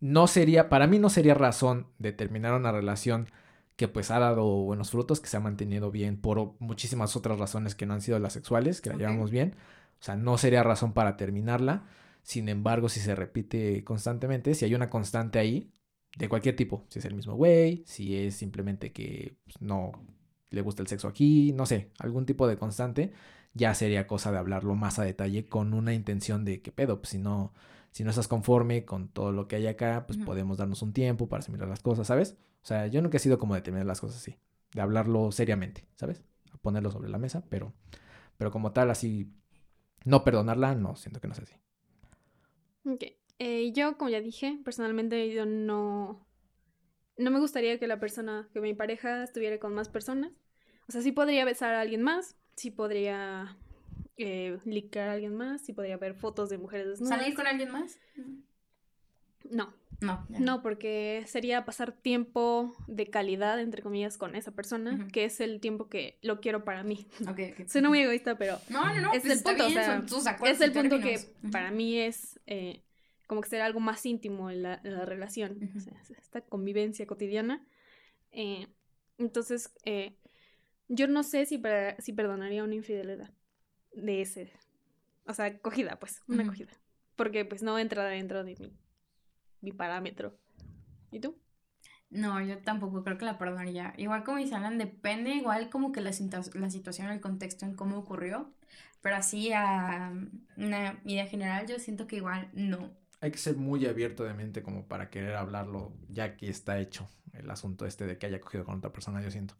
no 0.00 0.26
sería, 0.26 0.68
para 0.68 0.86
mí 0.86 0.98
no 0.98 1.10
sería 1.10 1.34
razón 1.34 1.86
de 1.98 2.12
terminar 2.12 2.54
una 2.54 2.72
relación 2.72 3.28
que 3.76 3.88
pues 3.88 4.10
ha 4.10 4.18
dado 4.18 4.44
buenos 4.44 4.90
frutos, 4.90 5.20
que 5.20 5.28
se 5.28 5.36
ha 5.36 5.40
mantenido 5.40 5.90
bien 5.90 6.20
por 6.20 6.54
muchísimas 6.58 7.14
otras 7.14 7.38
razones 7.38 7.74
que 7.74 7.86
no 7.86 7.94
han 7.94 8.00
sido 8.00 8.18
las 8.18 8.32
sexuales, 8.32 8.80
que 8.80 8.90
la 8.90 8.96
llevamos 8.96 9.30
bien. 9.30 9.54
O 10.00 10.04
sea, 10.04 10.16
no 10.16 10.36
sería 10.36 10.62
razón 10.62 10.92
para 10.92 11.16
terminarla. 11.16 11.86
Sin 12.22 12.48
embargo, 12.48 12.88
si 12.88 13.00
se 13.00 13.14
repite 13.14 13.84
constantemente, 13.84 14.54
si 14.54 14.64
hay 14.64 14.74
una 14.74 14.90
constante 14.90 15.38
ahí, 15.38 15.72
de 16.16 16.28
cualquier 16.28 16.56
tipo, 16.56 16.84
si 16.88 16.98
es 16.98 17.04
el 17.04 17.14
mismo 17.14 17.34
güey, 17.34 17.84
si 17.86 18.16
es 18.16 18.34
simplemente 18.34 18.92
que 18.92 19.36
pues, 19.44 19.60
no 19.60 19.92
le 20.50 20.62
gusta 20.62 20.82
el 20.82 20.88
sexo 20.88 21.06
aquí, 21.06 21.52
no 21.52 21.64
sé, 21.64 21.90
algún 21.98 22.26
tipo 22.26 22.48
de 22.48 22.56
constante, 22.56 23.12
ya 23.58 23.74
sería 23.74 24.06
cosa 24.06 24.32
de 24.32 24.38
hablarlo 24.38 24.74
más 24.74 24.98
a 24.98 25.04
detalle 25.04 25.48
con 25.48 25.74
una 25.74 25.92
intención 25.92 26.44
de 26.44 26.62
que 26.62 26.72
pedo, 26.72 27.00
pues 27.00 27.10
si 27.10 27.18
no, 27.18 27.52
si 27.90 28.04
no 28.04 28.10
estás 28.10 28.28
conforme 28.28 28.84
con 28.84 29.08
todo 29.08 29.32
lo 29.32 29.48
que 29.48 29.56
hay 29.56 29.66
acá, 29.66 30.06
pues 30.06 30.18
podemos 30.18 30.56
darnos 30.56 30.80
un 30.82 30.92
tiempo 30.92 31.28
para 31.28 31.40
asimilar 31.40 31.68
las 31.68 31.80
cosas, 31.80 32.06
¿sabes? 32.06 32.36
O 32.62 32.66
sea, 32.66 32.86
yo 32.86 33.02
nunca 33.02 33.16
he 33.16 33.20
sido 33.20 33.38
como 33.38 33.54
de 33.54 33.60
terminar 33.60 33.86
las 33.86 34.00
cosas 34.00 34.18
así, 34.18 34.36
de 34.72 34.80
hablarlo 34.80 35.32
seriamente, 35.32 35.86
¿sabes? 35.96 36.22
A 36.52 36.58
ponerlo 36.58 36.90
sobre 36.90 37.10
la 37.10 37.18
mesa, 37.18 37.44
pero, 37.50 37.74
pero 38.36 38.50
como 38.50 38.72
tal, 38.72 38.90
así, 38.90 39.32
no 40.04 40.24
perdonarla, 40.24 40.74
no, 40.74 40.96
siento 40.96 41.20
que 41.20 41.28
no 41.28 41.34
es 41.34 41.40
así. 41.40 41.54
Ok. 42.84 43.04
Eh, 43.40 43.72
yo, 43.72 43.96
como 43.98 44.10
ya 44.10 44.20
dije, 44.20 44.58
personalmente 44.64 45.32
yo 45.32 45.46
no. 45.46 46.26
No 47.16 47.30
me 47.30 47.40
gustaría 47.40 47.78
que 47.78 47.88
la 47.88 47.98
persona, 47.98 48.48
que 48.52 48.60
mi 48.60 48.74
pareja 48.74 49.24
estuviera 49.24 49.58
con 49.58 49.74
más 49.74 49.88
personas. 49.88 50.32
O 50.88 50.92
sea, 50.92 51.02
sí 51.02 51.12
podría 51.12 51.44
besar 51.44 51.74
a 51.74 51.80
alguien 51.80 52.02
más, 52.02 52.36
sí 52.58 52.70
podría 52.70 53.56
eh, 54.16 54.58
licar 54.64 55.08
a 55.08 55.12
alguien 55.12 55.34
más, 55.34 55.60
sí 55.62 55.72
podría 55.72 55.96
ver 55.96 56.14
fotos 56.14 56.50
de 56.50 56.58
mujeres 56.58 56.86
desnudas. 56.88 57.18
¿Salir 57.18 57.34
con 57.34 57.46
alguien 57.46 57.70
más? 57.70 57.98
No, 59.50 59.72
No. 60.00 60.26
ya 60.28 60.40
no, 60.40 60.62
porque 60.62 61.24
sería 61.26 61.64
pasar 61.64 61.92
tiempo 61.92 62.74
de 62.86 63.08
calidad, 63.08 63.60
entre 63.60 63.82
comillas, 63.82 64.18
con 64.18 64.34
esa 64.34 64.50
persona, 64.52 65.08
que 65.12 65.24
es 65.24 65.40
el 65.40 65.60
tiempo 65.60 65.88
que 65.88 66.18
lo 66.22 66.40
quiero 66.40 66.64
para 66.64 66.82
mí. 66.82 67.06
Ok, 67.22 67.38
ok. 67.58 67.66
Suena 67.68 67.88
muy 67.88 68.00
egoísta, 68.00 68.36
pero 68.36 68.58
No, 68.68 68.84
no, 68.94 69.00
no. 69.00 69.12
es 69.12 69.22
pues 69.22 69.38
el 69.38 69.42
punto, 69.42 69.66
o 69.66 69.70
sea, 69.70 70.00
tus 70.04 70.26
es 70.44 70.60
el 70.60 70.72
punto 70.72 71.00
que 71.00 71.18
para 71.50 71.70
mí 71.70 71.98
es 71.98 72.38
eh, 72.46 72.82
como 73.26 73.40
que 73.40 73.48
será 73.48 73.64
algo 73.66 73.80
más 73.80 74.04
íntimo 74.04 74.50
en 74.50 74.62
la, 74.64 74.80
en 74.84 74.94
la 74.94 75.04
relación, 75.04 75.70
o 75.76 75.80
sea, 75.80 75.94
esta 76.18 76.40
convivencia 76.42 77.06
cotidiana. 77.06 77.64
Eh, 78.32 78.66
entonces, 79.18 79.72
eh, 79.84 80.14
yo 80.88 81.06
no 81.06 81.22
sé 81.22 81.46
si, 81.46 81.62
si 81.98 82.12
perdonaría 82.12 82.64
una 82.64 82.74
infidelidad 82.74 83.30
de 83.92 84.22
ese, 84.22 84.52
o 85.26 85.34
sea, 85.34 85.58
cogida, 85.58 85.98
pues, 85.98 86.22
una 86.28 86.46
cogida, 86.46 86.72
porque 87.16 87.44
pues 87.44 87.62
no 87.62 87.78
entra 87.78 88.04
dentro 88.04 88.44
de 88.44 88.56
mi, 88.58 88.72
mi 89.60 89.72
parámetro. 89.72 90.36
¿Y 91.10 91.20
tú? 91.20 91.36
No, 92.10 92.40
yo 92.40 92.58
tampoco 92.58 93.04
creo 93.04 93.18
que 93.18 93.26
la 93.26 93.38
perdonaría. 93.38 93.92
Igual 93.98 94.24
como 94.24 94.38
dice 94.38 94.54
Alan, 94.54 94.78
depende 94.78 95.34
igual 95.34 95.68
como 95.68 95.92
que 95.92 96.00
la, 96.00 96.10
la 96.54 96.70
situación, 96.70 97.10
el 97.10 97.20
contexto 97.20 97.66
en 97.66 97.74
cómo 97.74 97.98
ocurrió. 97.98 98.52
Pero 99.02 99.16
así 99.16 99.52
a 99.52 100.12
una 100.56 101.00
idea 101.04 101.26
general, 101.26 101.66
yo 101.66 101.78
siento 101.78 102.06
que 102.06 102.16
igual 102.16 102.48
no. 102.52 102.90
Hay 103.20 103.30
que 103.30 103.38
ser 103.38 103.56
muy 103.56 103.84
abierto 103.86 104.24
de 104.24 104.34
mente 104.34 104.62
como 104.62 104.86
para 104.86 105.10
querer 105.10 105.34
hablarlo 105.34 105.92
ya 106.08 106.36
que 106.36 106.48
está 106.48 106.80
hecho 106.80 107.08
el 107.32 107.50
asunto 107.50 107.84
este 107.86 108.06
de 108.06 108.16
que 108.16 108.26
haya 108.26 108.40
cogido 108.40 108.64
con 108.64 108.78
otra 108.78 108.92
persona, 108.92 109.22
yo 109.22 109.30
siento. 109.30 109.54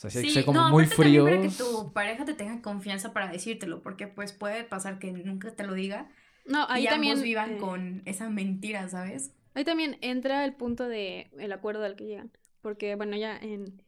O 0.00 0.08
sea, 0.08 0.10
sí 0.10 0.18
hay 0.18 0.24
que 0.24 0.30
ser 0.30 0.44
como 0.46 0.60
no, 0.62 0.70
muy 0.70 0.86
frío. 0.86 1.24
para 1.24 1.42
que 1.42 1.50
tu 1.50 1.92
pareja 1.92 2.24
te 2.24 2.32
tenga 2.32 2.62
confianza 2.62 3.12
para 3.12 3.30
decírtelo, 3.30 3.82
porque 3.82 4.06
pues 4.06 4.32
puede 4.32 4.64
pasar 4.64 4.98
que 4.98 5.12
nunca 5.12 5.50
te 5.50 5.66
lo 5.66 5.74
diga 5.74 6.08
No, 6.46 6.64
ahí 6.70 6.84
y 6.84 6.88
también... 6.88 7.12
ambos 7.12 7.24
vivan 7.24 7.52
eh, 7.52 7.58
con 7.58 8.02
esa 8.06 8.30
mentira, 8.30 8.88
¿sabes? 8.88 9.34
Ahí 9.52 9.64
también 9.64 9.98
entra 10.00 10.46
el 10.46 10.54
punto 10.54 10.88
de 10.88 11.30
el 11.38 11.52
acuerdo 11.52 11.84
al 11.84 11.96
que 11.96 12.06
llegan. 12.06 12.30
Porque, 12.62 12.94
bueno, 12.94 13.14
ya 13.16 13.36
en. 13.36 13.82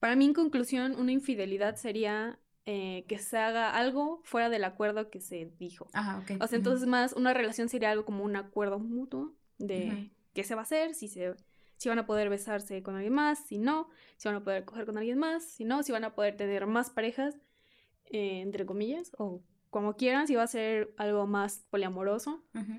Para 0.00 0.16
mí, 0.16 0.24
en 0.24 0.34
conclusión, 0.34 0.96
una 0.98 1.12
infidelidad 1.12 1.76
sería 1.76 2.40
eh, 2.66 3.04
que 3.06 3.18
se 3.18 3.38
haga 3.38 3.70
algo 3.70 4.20
fuera 4.24 4.48
del 4.48 4.64
acuerdo 4.64 5.10
que 5.10 5.20
se 5.20 5.52
dijo. 5.60 5.86
Ajá, 5.92 6.18
ok. 6.18 6.42
O 6.42 6.46
sea, 6.48 6.56
entonces 6.56 6.88
más 6.88 7.12
una 7.12 7.34
relación 7.34 7.68
sería 7.68 7.92
algo 7.92 8.04
como 8.04 8.24
un 8.24 8.34
acuerdo 8.34 8.80
mutuo 8.80 9.32
de 9.58 10.10
qué 10.34 10.42
se 10.42 10.56
va 10.56 10.62
a 10.62 10.64
hacer, 10.64 10.94
si 10.94 11.06
se 11.06 11.34
si 11.82 11.88
van 11.88 11.98
a 11.98 12.06
poder 12.06 12.28
besarse 12.28 12.80
con 12.84 12.94
alguien 12.94 13.12
más, 13.12 13.44
si 13.44 13.58
no, 13.58 13.88
si 14.16 14.28
van 14.28 14.36
a 14.36 14.44
poder 14.44 14.64
coger 14.64 14.86
con 14.86 14.98
alguien 14.98 15.18
más, 15.18 15.42
si 15.42 15.64
no, 15.64 15.82
si 15.82 15.90
van 15.90 16.04
a 16.04 16.14
poder 16.14 16.36
tener 16.36 16.64
más 16.66 16.90
parejas, 16.90 17.34
eh, 18.04 18.38
entre 18.40 18.64
comillas, 18.64 19.10
o 19.18 19.42
como 19.68 19.96
quieran, 19.96 20.28
si 20.28 20.36
va 20.36 20.44
a 20.44 20.46
ser 20.46 20.94
algo 20.96 21.26
más 21.26 21.64
poliamoroso. 21.70 22.44
Ujú. 22.54 22.72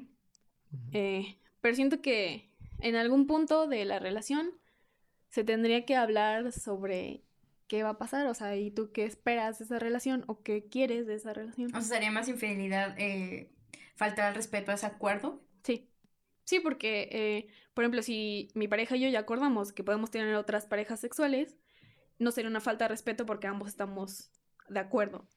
Ujú. 0.72 0.90
Eh, 0.94 1.38
pero 1.60 1.76
siento 1.76 2.02
que 2.02 2.50
en 2.80 2.96
algún 2.96 3.28
punto 3.28 3.68
de 3.68 3.84
la 3.84 4.00
relación 4.00 4.52
se 5.28 5.44
tendría 5.44 5.84
que 5.84 5.98
hablar 5.98 6.54
sobre 6.54 7.26
qué 7.68 7.84
va 7.84 7.90
a 7.90 7.98
pasar, 7.98 8.26
o 8.28 8.34
sea, 8.34 8.56
y 8.56 8.72
tú 8.72 8.94
qué 8.94 9.04
esperas 9.04 9.60
de 9.60 9.66
esa 9.66 9.80
relación 9.80 10.24
o 10.28 10.44
qué 10.44 10.70
quieres 10.70 11.08
de 11.08 11.16
esa 11.16 11.34
relación. 11.34 11.76
O 11.76 11.82
sea, 11.82 11.98
sería 11.98 12.12
más 12.12 12.30
infidelidad 12.30 12.96
eh, 12.98 13.52
faltar 13.96 14.28
al 14.28 14.36
respeto 14.36 14.72
a 14.72 14.76
ese 14.76 14.86
acuerdo. 14.86 15.44
Sí. 15.64 15.90
Sí, 16.46 16.62
porque, 16.62 17.10
eh, 17.12 17.48
por 17.74 17.84
ejemplo, 17.84 18.02
si 18.04 18.50
mi 18.56 18.68
pareja 18.68 18.96
y 18.98 19.02
yo 19.02 19.10
ya 19.10 19.20
acordamos 19.20 19.72
que 19.74 19.84
podemos 19.84 20.12
tener 20.12 20.36
otras 20.36 20.66
parejas 20.66 21.00
sexuales, 21.00 21.58
no 22.20 22.32
sería 22.32 22.50
una 22.52 22.62
falta 22.62 22.86
de 22.86 22.90
respeto 22.90 23.26
porque 23.26 23.48
ambos 23.48 23.70
estamos 23.70 24.32
de 24.70 24.80
acuerdo. 24.80 25.28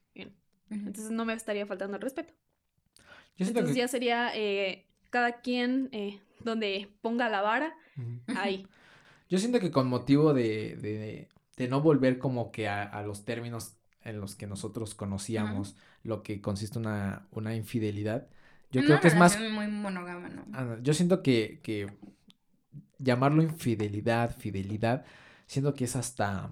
Entonces 0.87 1.12
no 1.12 1.24
me 1.24 1.34
estaría 1.34 1.66
faltando 1.66 1.97
el 1.97 2.03
respeto. 2.03 2.34
Yo 3.37 3.45
siento 3.47 3.62
Entonces 3.62 3.76
que- 3.76 3.76
ya 3.76 3.89
sería 3.89 4.30
eh, 4.34 4.87
cada 5.11 5.41
quien 5.41 5.89
eh, 5.93 6.20
donde 6.41 6.89
ponga 7.03 7.28
la 7.28 7.43
vara, 7.43 7.74
Ujú. 7.97 8.20
ahí. 8.34 8.66
Yo 9.28 9.39
siento 9.39 9.61
que 9.61 9.70
con 9.70 9.89
motivo 9.89 10.34
de, 10.34 10.76
de, 10.76 11.28
de 11.57 11.68
no 11.68 11.80
volver 11.80 12.18
como 12.18 12.53
que 12.53 12.68
a, 12.68 12.82
a 12.84 13.03
los 13.03 13.24
términos 13.24 13.76
en 14.03 14.20
los 14.20 14.37
que 14.37 14.47
nosotros 14.47 14.95
conocíamos 14.95 15.76
lo 16.05 16.22
que 16.22 16.41
consiste 16.41 16.78
una, 16.78 17.26
una 17.32 17.55
infidelidad, 17.57 18.28
yo 18.70 18.84
Una 18.84 18.84
creo 18.84 19.01
que 19.01 19.09
es 19.09 19.16
más... 19.16 19.45
muy 19.51 19.66
monógama, 19.66 20.28
¿no? 20.28 20.45
ah, 20.53 20.76
Yo 20.82 20.95
siento 20.95 21.22
que, 21.22 21.61
que 21.62 21.89
llamarlo 22.99 23.42
infidelidad, 23.42 24.36
fidelidad, 24.36 25.05
siento 25.47 25.74
que 25.74 25.84
es 25.84 25.97
hasta 25.97 26.51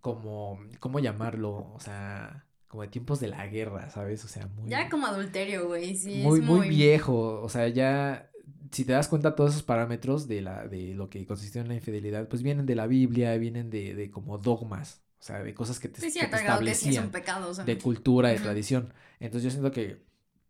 como, 0.00 0.58
¿cómo 0.80 0.98
llamarlo? 0.98 1.72
O 1.74 1.80
sea, 1.80 2.46
como 2.68 2.82
de 2.82 2.88
tiempos 2.88 3.20
de 3.20 3.28
la 3.28 3.46
guerra, 3.46 3.90
¿sabes? 3.90 4.24
O 4.24 4.28
sea, 4.28 4.46
muy... 4.48 4.68
Ya 4.70 4.88
como 4.88 5.06
adulterio, 5.06 5.66
güey, 5.68 5.96
sí. 5.96 6.22
muy, 6.22 6.40
es 6.40 6.46
muy 6.46 6.68
viejo. 6.68 7.40
O 7.42 7.48
sea, 7.48 7.68
ya, 7.68 8.30
si 8.72 8.84
te 8.84 8.92
das 8.92 9.08
cuenta, 9.08 9.34
todos 9.34 9.50
esos 9.52 9.62
parámetros 9.62 10.26
de 10.28 10.42
la, 10.42 10.66
de 10.66 10.94
lo 10.94 11.08
que 11.08 11.24
consiste 11.26 11.60
en 11.60 11.68
la 11.68 11.74
infidelidad, 11.74 12.28
pues 12.28 12.42
vienen 12.42 12.66
de 12.66 12.74
la 12.74 12.86
Biblia, 12.86 13.36
vienen 13.36 13.70
de, 13.70 13.94
de 13.94 14.10
como 14.10 14.38
dogmas. 14.38 15.02
O 15.20 15.24
sea, 15.24 15.42
de 15.42 15.54
cosas 15.54 15.78
que 15.78 15.88
te, 15.88 16.00
Sí, 16.00 16.10
sí, 16.10 16.18
que 16.18 16.26
te 16.26 16.30
que 16.30 16.36
es 16.36 16.42
un 16.42 16.48
establecían, 16.48 17.10
pecado, 17.10 17.50
o 17.50 17.54
sea. 17.54 17.64
de 17.64 17.78
cultura, 17.78 18.30
de 18.30 18.40
tradición. 18.40 18.92
Entonces 19.20 19.44
yo 19.44 19.50
siento 19.50 19.70
que 19.70 20.02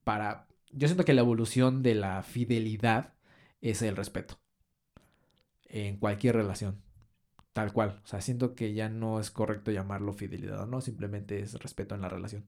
para, 0.03 0.47
yo 0.71 0.89
siento 0.89 1.05
que 1.05 1.13
la 1.13 1.21
evolución 1.21 1.83
de 1.83 1.95
la 1.95 2.23
fidelidad 2.23 3.13
es 3.61 3.83
el 3.83 3.97
respeto. 3.97 4.42
En 5.73 5.97
cualquier 5.97 6.37
relación. 6.37 6.81
Tal 7.53 7.73
cual. 7.73 8.01
O 8.05 8.07
sea, 8.07 8.21
siento 8.21 8.55
que 8.55 8.73
ya 8.75 8.89
no 8.89 9.19
es 9.21 9.31
correcto 9.31 9.71
llamarlo 9.71 10.13
fidelidad 10.13 10.63
o 10.63 10.67
no, 10.67 10.81
simplemente 10.81 11.41
es 11.41 11.55
respeto 11.55 11.95
en 11.95 12.03
la 12.03 12.09
relación. 12.09 12.47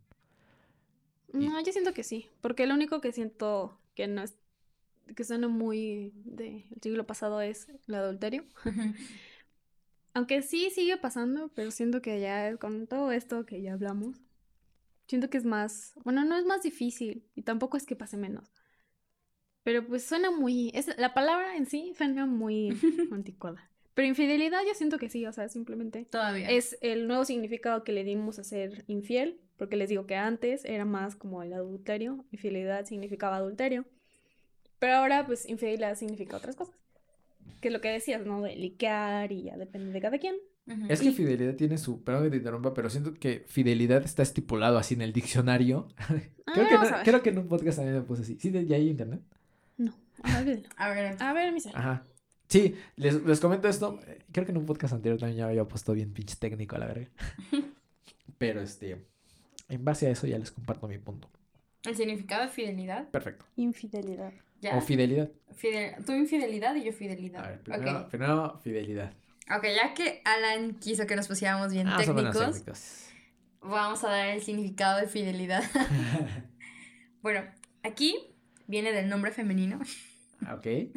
Y- 1.32 1.48
No, 1.48 1.60
yo 1.62 1.72
siento 1.72 1.92
que 1.92 2.04
sí, 2.04 2.26
porque 2.40 2.66
lo 2.66 2.74
único 2.74 3.00
que 3.00 3.12
siento 3.12 3.78
que 3.94 4.06
no 4.06 4.22
es, 4.22 4.34
que 5.16 5.24
suena 5.24 5.48
muy 5.48 6.12
del 6.24 6.64
siglo 6.80 7.06
pasado 7.06 7.40
es 7.40 7.68
el 7.88 7.94
adulterio. 7.96 8.44
Aunque 10.14 10.42
sí 10.42 10.70
sigue 10.70 10.96
pasando, 10.96 11.50
pero 11.54 11.70
siento 11.70 12.00
que 12.00 12.20
ya 12.20 12.56
con 12.56 12.86
todo 12.86 13.10
esto 13.10 13.44
que 13.46 13.60
ya 13.62 13.72
hablamos, 13.72 14.16
siento 15.08 15.28
que 15.28 15.38
es 15.38 15.44
más, 15.44 15.94
bueno, 16.04 16.24
no 16.24 16.36
es 16.36 16.44
más 16.46 16.62
difícil 16.62 17.26
y 17.34 17.42
tampoco 17.42 17.76
es 17.76 17.84
que 17.84 17.96
pase 17.96 18.16
menos. 18.16 18.48
Pero 19.64 19.84
pues 19.86 20.04
suena 20.04 20.30
muy, 20.30 20.70
es, 20.74 20.96
la 20.98 21.12
palabra 21.14 21.56
en 21.56 21.66
sí 21.66 21.92
suena 21.96 22.26
muy 22.26 22.68
anticuada. 23.12 23.68
Pero 23.94 24.08
infidelidad 24.08 24.60
yo 24.66 24.74
siento 24.74 24.98
que 24.98 25.08
sí, 25.08 25.24
o 25.26 25.32
sea, 25.32 25.48
simplemente 25.48 26.04
Todavía. 26.10 26.50
es 26.50 26.76
el 26.80 27.06
nuevo 27.08 27.24
significado 27.24 27.82
que 27.84 27.92
le 27.92 28.04
dimos 28.04 28.38
a 28.38 28.44
ser 28.44 28.84
infiel, 28.88 29.40
porque 29.56 29.76
les 29.76 29.88
digo 29.88 30.06
que 30.06 30.16
antes 30.16 30.64
era 30.64 30.84
más 30.84 31.14
como 31.16 31.42
el 31.42 31.52
adulterio, 31.52 32.24
infidelidad 32.32 32.84
significaba 32.86 33.36
adulterio, 33.36 33.84
pero 34.80 34.94
ahora 34.96 35.24
pues 35.26 35.48
infidelidad 35.48 35.94
significa 35.96 36.36
otras 36.36 36.56
cosas. 36.56 36.74
Que 37.60 37.68
es 37.68 37.72
lo 37.74 37.80
que 37.80 37.88
decías, 37.88 38.26
¿no? 38.26 38.42
De 38.42 38.56
liquear 38.56 39.30
y 39.32 39.44
ya 39.44 39.56
depende 39.56 39.92
de 39.92 40.00
cada 40.00 40.18
quien. 40.18 40.34
Es 40.88 41.00
que 41.00 41.12
fidelidad 41.12 41.54
tiene 41.54 41.78
su, 41.78 42.02
perdón 42.02 42.24
que 42.24 42.30
te 42.30 42.36
interrumpa, 42.38 42.74
pero 42.74 42.90
siento 42.90 43.14
que 43.14 43.44
fidelidad 43.46 44.02
está 44.04 44.22
estipulado 44.22 44.76
así 44.78 44.94
en 44.94 45.02
el 45.02 45.12
diccionario. 45.12 45.88
creo, 46.52 46.68
que 46.68 46.74
vamos 46.74 46.90
no- 46.90 46.94
a 46.96 46.98
ver. 46.98 47.04
creo 47.06 47.22
que 47.22 47.30
en 47.30 47.38
un 47.38 47.48
podcast 47.48 47.78
también 47.78 47.96
me 47.98 48.02
puse 48.02 48.22
así. 48.22 48.38
¿Sí? 48.40 48.50
¿Ya 48.66 48.76
hay 48.76 48.88
internet? 48.88 49.20
A 50.24 50.42
ver, 50.42 50.62
A 50.76 50.88
ver, 50.88 51.16
a 51.22 51.32
ver, 51.32 51.52
mi 51.52 51.60
ser. 51.60 51.76
Ajá. 51.76 52.02
Sí, 52.48 52.74
les, 52.96 53.22
les 53.24 53.40
comento 53.40 53.68
esto. 53.68 53.98
Creo 54.32 54.44
que 54.44 54.52
en 54.52 54.58
un 54.58 54.66
podcast 54.66 54.94
anterior 54.94 55.18
también 55.18 55.38
ya 55.38 55.46
había 55.46 55.64
puesto 55.64 55.92
bien 55.92 56.12
pinche 56.12 56.36
técnico 56.36 56.76
a 56.76 56.78
la 56.80 56.86
verga. 56.86 57.08
Pero 58.38 58.60
este, 58.60 59.04
en 59.68 59.84
base 59.84 60.06
a 60.06 60.10
eso 60.10 60.26
ya 60.26 60.38
les 60.38 60.50
comparto 60.50 60.86
mi 60.88 60.98
punto. 60.98 61.28
el 61.84 61.96
significado 61.96 62.42
de 62.42 62.48
fidelidad. 62.48 63.08
Perfecto. 63.10 63.44
Infidelidad. 63.56 64.32
Ya. 64.60 64.76
O 64.76 64.80
fidelidad. 64.80 65.30
Fidel- 65.56 66.04
Tú 66.04 66.12
infidelidad 66.12 66.74
y 66.76 66.84
yo 66.84 66.92
fidelidad. 66.92 67.44
A 67.44 67.48
ver, 67.50 67.60
primero, 67.60 68.00
Ok. 68.02 68.08
primero 68.08 68.58
fidelidad. 68.62 69.12
Ok, 69.54 69.64
ya 69.76 69.92
que 69.94 70.22
Alan 70.24 70.74
quiso 70.76 71.06
que 71.06 71.16
nos 71.16 71.28
pusiéramos 71.28 71.70
bien 71.72 71.86
Ah, 71.88 71.98
técnicos. 71.98 72.62
vamos 73.60 74.02
a 74.04 74.08
dar 74.08 74.28
el 74.28 74.42
significado 74.42 75.00
de 75.00 75.06
fidelidad. 75.06 75.62
bueno, 77.22 77.42
aquí 77.82 78.16
viene 78.66 78.92
del 78.92 79.08
nombre 79.08 79.32
femenino, 79.32 79.80
ok. 80.52 80.92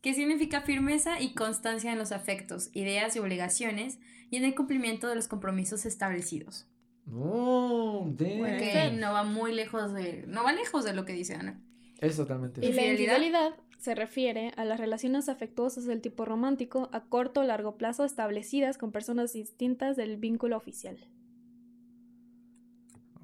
que 0.00 0.14
significa 0.14 0.62
firmeza 0.62 1.20
y 1.20 1.34
constancia 1.34 1.92
en 1.92 1.98
los 1.98 2.12
afectos, 2.12 2.70
ideas 2.74 3.14
y 3.16 3.18
obligaciones 3.20 3.98
y 4.30 4.36
en 4.36 4.44
el 4.44 4.54
cumplimiento 4.54 5.08
de 5.08 5.14
los 5.14 5.28
compromisos 5.28 5.84
establecidos. 5.86 6.66
Oh, 7.12 8.06
damn. 8.12 8.98
No 9.00 9.12
va 9.12 9.24
muy 9.24 9.52
lejos 9.54 9.92
de. 9.92 10.24
No 10.28 10.44
va 10.44 10.52
lejos 10.52 10.84
de 10.84 10.94
lo 10.94 11.04
que 11.04 11.12
dice 11.12 11.34
Ana. 11.34 11.60
Es 12.00 12.16
totalmente 12.16 12.60
Y 12.60 12.64
la 12.64 12.70
¿Infidelidad? 12.70 13.16
infidelidad 13.16 13.54
se 13.78 13.94
refiere 13.96 14.52
a 14.56 14.64
las 14.64 14.78
relaciones 14.78 15.28
afectuosas 15.28 15.84
del 15.86 16.00
tipo 16.00 16.24
romántico 16.24 16.88
a 16.92 17.04
corto 17.04 17.40
o 17.40 17.44
largo 17.44 17.76
plazo 17.76 18.04
establecidas 18.04 18.78
con 18.78 18.92
personas 18.92 19.32
distintas 19.32 19.96
del 19.96 20.16
vínculo 20.16 20.56
oficial. 20.56 20.98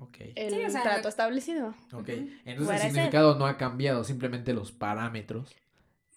Ok. 0.00 0.16
El 0.34 0.54
Sí, 0.54 0.64
o 0.64 0.70
sea, 0.70 0.82
trato 0.82 1.08
establecido. 1.08 1.74
Ok. 1.92 2.08
Entonces 2.44 2.76
el 2.84 2.90
significado 2.90 3.38
no 3.38 3.46
ha 3.46 3.56
cambiado, 3.56 4.04
simplemente 4.04 4.52
los 4.52 4.72
parámetros 4.72 5.54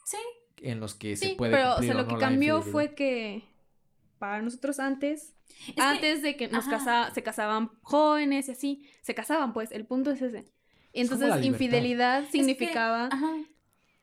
Sí. 0.06 0.18
en 0.64 0.80
los 0.80 0.93
que 0.95 1.16
se 1.16 1.36
puede 1.36 1.52
pero 1.52 1.76
o 1.76 1.82
sea, 1.82 1.93
lo 1.95 2.06
que 2.08 2.14
no 2.14 2.20
cambió 2.20 2.62
fue 2.62 2.93
que 2.95 3.43
para 4.20 4.41
nosotros 4.43 4.80
antes, 4.80 5.34
Es 5.68 5.74
que- 5.76 5.82
antes 5.82 6.22
de 6.22 6.36
que 6.38 6.47
nos 6.47 6.68
ajá. 6.68 6.78
casa- 6.78 7.12
se 7.14 7.24
casaban 7.24 7.72
jóvenes 7.82 8.47
y 8.47 8.52
así, 8.52 8.89
se 9.02 9.16
casaban 9.16 9.54
pues, 9.54 9.72
el 9.72 9.86
punto 9.86 10.12
es 10.12 10.22
ese. 10.22 10.45
Y 10.93 11.02
entonces 11.02 11.43
infidelidad 11.43 12.20
Es 12.24 12.26
que- 12.28 12.32
significaba 12.34 13.10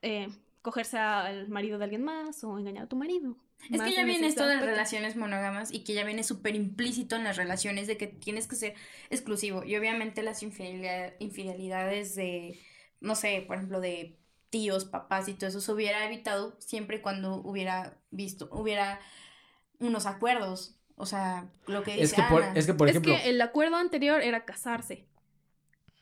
eh, 0.02 0.28
cogerse 0.62 0.98
al 0.98 1.48
marido 1.48 1.78
de 1.78 1.84
alguien 1.84 2.02
más 2.04 2.42
o 2.44 2.58
engañar 2.58 2.84
a 2.84 2.88
tu 2.88 2.96
marido. 2.96 3.36
Es 3.70 3.80
que 3.82 3.92
ya 3.92 4.00
en 4.02 4.06
viene 4.06 4.26
esto 4.28 4.46
de 4.46 4.54
aspecto. 4.54 4.70
relaciones 4.70 5.16
monógamas 5.16 5.72
y 5.72 5.82
que 5.84 5.92
ya 5.94 6.04
viene 6.04 6.22
súper 6.22 6.54
implícito 6.54 7.16
en 7.16 7.24
las 7.24 7.36
relaciones 7.36 7.86
de 7.88 7.96
que 7.96 8.06
tienes 8.06 8.46
que 8.46 8.54
ser 8.56 8.74
exclusivo. 9.10 9.64
Y 9.64 9.76
obviamente 9.76 10.22
las 10.22 10.42
infidelidad- 10.44 11.14
infidelidades 11.18 12.14
de, 12.14 12.58
no 13.00 13.14
sé, 13.16 13.42
por 13.46 13.56
ejemplo, 13.56 13.80
de 13.80 14.16
tíos, 14.50 14.84
papás 14.84 15.28
y 15.28 15.34
todo 15.34 15.48
eso 15.48 15.60
se 15.60 15.72
hubiera 15.72 16.04
evitado 16.06 16.56
siempre 16.60 16.96
y 16.98 17.00
cuando 17.00 17.36
hubiera 17.36 17.96
visto, 18.10 18.48
hubiera 18.52 19.00
unos 19.78 20.06
acuerdos. 20.06 20.74
O 20.96 21.06
sea, 21.06 21.46
lo 21.66 21.82
que 21.84 21.92
dice 21.92 22.02
Es 22.04 22.12
que, 22.14 22.22
por, 22.22 22.42
Ana. 22.42 22.52
es 22.54 22.66
que, 22.66 22.74
por 22.74 22.88
es 22.88 22.92
ejemplo, 22.92 23.14
que 23.16 23.30
el 23.30 23.40
acuerdo 23.40 23.76
anterior 23.76 24.20
era 24.22 24.44
casarse. 24.44 25.06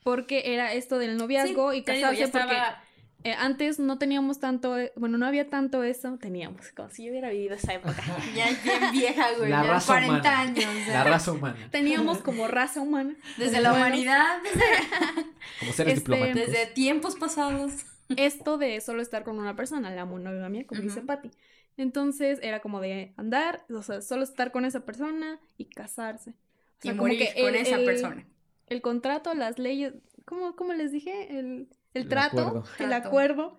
Porque 0.03 0.53
era 0.53 0.73
esto 0.73 0.97
del 0.97 1.17
noviazgo 1.17 1.71
Sí, 1.71 1.77
y 1.77 1.81
digo, 1.81 1.85
casarse 2.01 2.27
porque 2.29 2.43
estaba- 2.55 2.83
eh, 3.23 3.33
antes 3.37 3.77
no 3.79 3.97
teníamos 3.97 4.39
tanto, 4.39 4.77
eh, 4.77 4.93
bueno, 4.95 5.17
no 5.17 5.25
había 5.25 5.49
tanto 5.49 5.83
eso, 5.83 6.17
teníamos, 6.19 6.71
como 6.71 6.89
si 6.89 7.03
yo 7.03 7.11
hubiera 7.11 7.29
vivido 7.29 7.55
esa 7.55 7.73
época. 7.73 7.95
Ya 8.35 8.47
bien 8.63 8.91
vieja, 8.93 9.27
güey. 9.37 9.49
La 9.49 9.63
ya 9.63 9.69
raza 9.69 9.93
40 9.93 10.13
humana. 10.19 10.39
años. 10.39 10.65
o 10.65 10.85
sea, 10.85 10.93
la 10.93 11.03
raza 11.03 11.31
humana, 11.33 11.67
Teníamos 11.71 12.19
como 12.19 12.47
raza 12.47 12.79
humana. 12.79 13.15
Desde 13.37 13.59
la 13.59 13.73
humanidad, 13.73 14.37
como 15.59 15.73
seres 15.73 15.97
Este, 15.97 16.11
diplomáticos. 16.11 16.51
desde 16.51 16.67
tiempos 16.67 17.15
pasados. 17.15 17.73
Esto 18.15 18.57
de 18.57 18.79
solo 18.81 19.01
estar 19.01 19.23
con 19.23 19.37
una 19.39 19.55
persona, 19.55 19.91
la 19.91 20.05
monogamia, 20.05 20.65
como 20.65 20.81
dice 20.81 20.99
Ujú. 20.99 21.07
Patty. 21.07 21.31
Entonces 21.77 22.39
era 22.41 22.59
como 22.61 22.79
de 22.81 23.13
andar, 23.17 23.65
o 23.69 23.83
sea, 23.83 24.01
solo 24.01 24.23
estar 24.23 24.51
con 24.51 24.65
esa 24.65 24.85
persona 24.85 25.39
y 25.57 25.65
casarse. 25.65 26.31
O 26.31 26.81
sea, 26.81 26.91
y 26.93 26.95
como 26.95 27.03
morir 27.03 27.19
que 27.19 27.41
con 27.41 27.49
el- 27.53 27.61
esa 27.61 27.75
el- 27.75 27.85
persona. 27.85 28.25
El 28.67 28.81
contrato, 28.81 29.33
las 29.33 29.59
leyes, 29.59 29.93
¿cómo, 30.25 30.55
cómo 30.55 30.73
les 30.73 30.91
dije? 30.91 31.37
El, 31.39 31.67
el 31.93 32.01
El 32.03 32.09
trato, 32.09 32.39
acuerdo. 32.47 32.63
el 32.79 32.87
Trato. 32.89 33.07
acuerdo, 33.07 33.57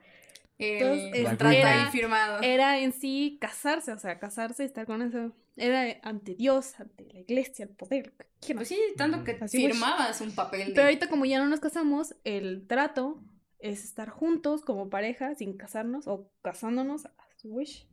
El 0.59 0.83
Entonces, 0.83 1.25
contrato 1.29 1.57
era- 1.57 1.85
ahí 1.85 1.91
firmado. 1.93 2.43
era 2.43 2.79
en 2.81 2.93
sí 2.93 3.39
casarse, 3.41 3.93
o 3.93 3.99
sea, 3.99 4.19
casarse 4.19 4.65
y 4.65 4.67
estar 4.67 4.87
con 4.87 5.03
eso. 5.03 5.33
Era 5.57 5.99
ante 6.03 6.35
Dios, 6.35 6.79
ante 6.81 7.05
la 7.13 7.21
iglesia, 7.21 7.65
el 7.65 7.71
poder. 7.71 8.13
Pues 8.55 8.69
sí, 8.69 8.79
tanto 8.97 9.23
que 9.25 9.39
Así 9.41 9.59
firmabas 9.67 10.21
un 10.21 10.33
papel 10.35 10.69
de... 10.69 10.75
Pero 10.75 10.83
ahorita 10.85 11.09
como 11.09 11.25
ya 11.27 11.39
no 11.39 11.49
nos 11.49 11.61
casamos, 11.61 12.15
el 12.25 12.67
trato 12.67 13.21
es 13.59 13.85
estar 13.85 14.09
juntos 14.11 14.63
como 14.63 14.89
pareja 14.91 15.35
sin 15.35 15.57
casarnos 15.57 16.07
o 16.07 16.31
casándonos 16.43 17.07
a 17.07 17.13
su 17.37 17.49
wish. 17.49 17.89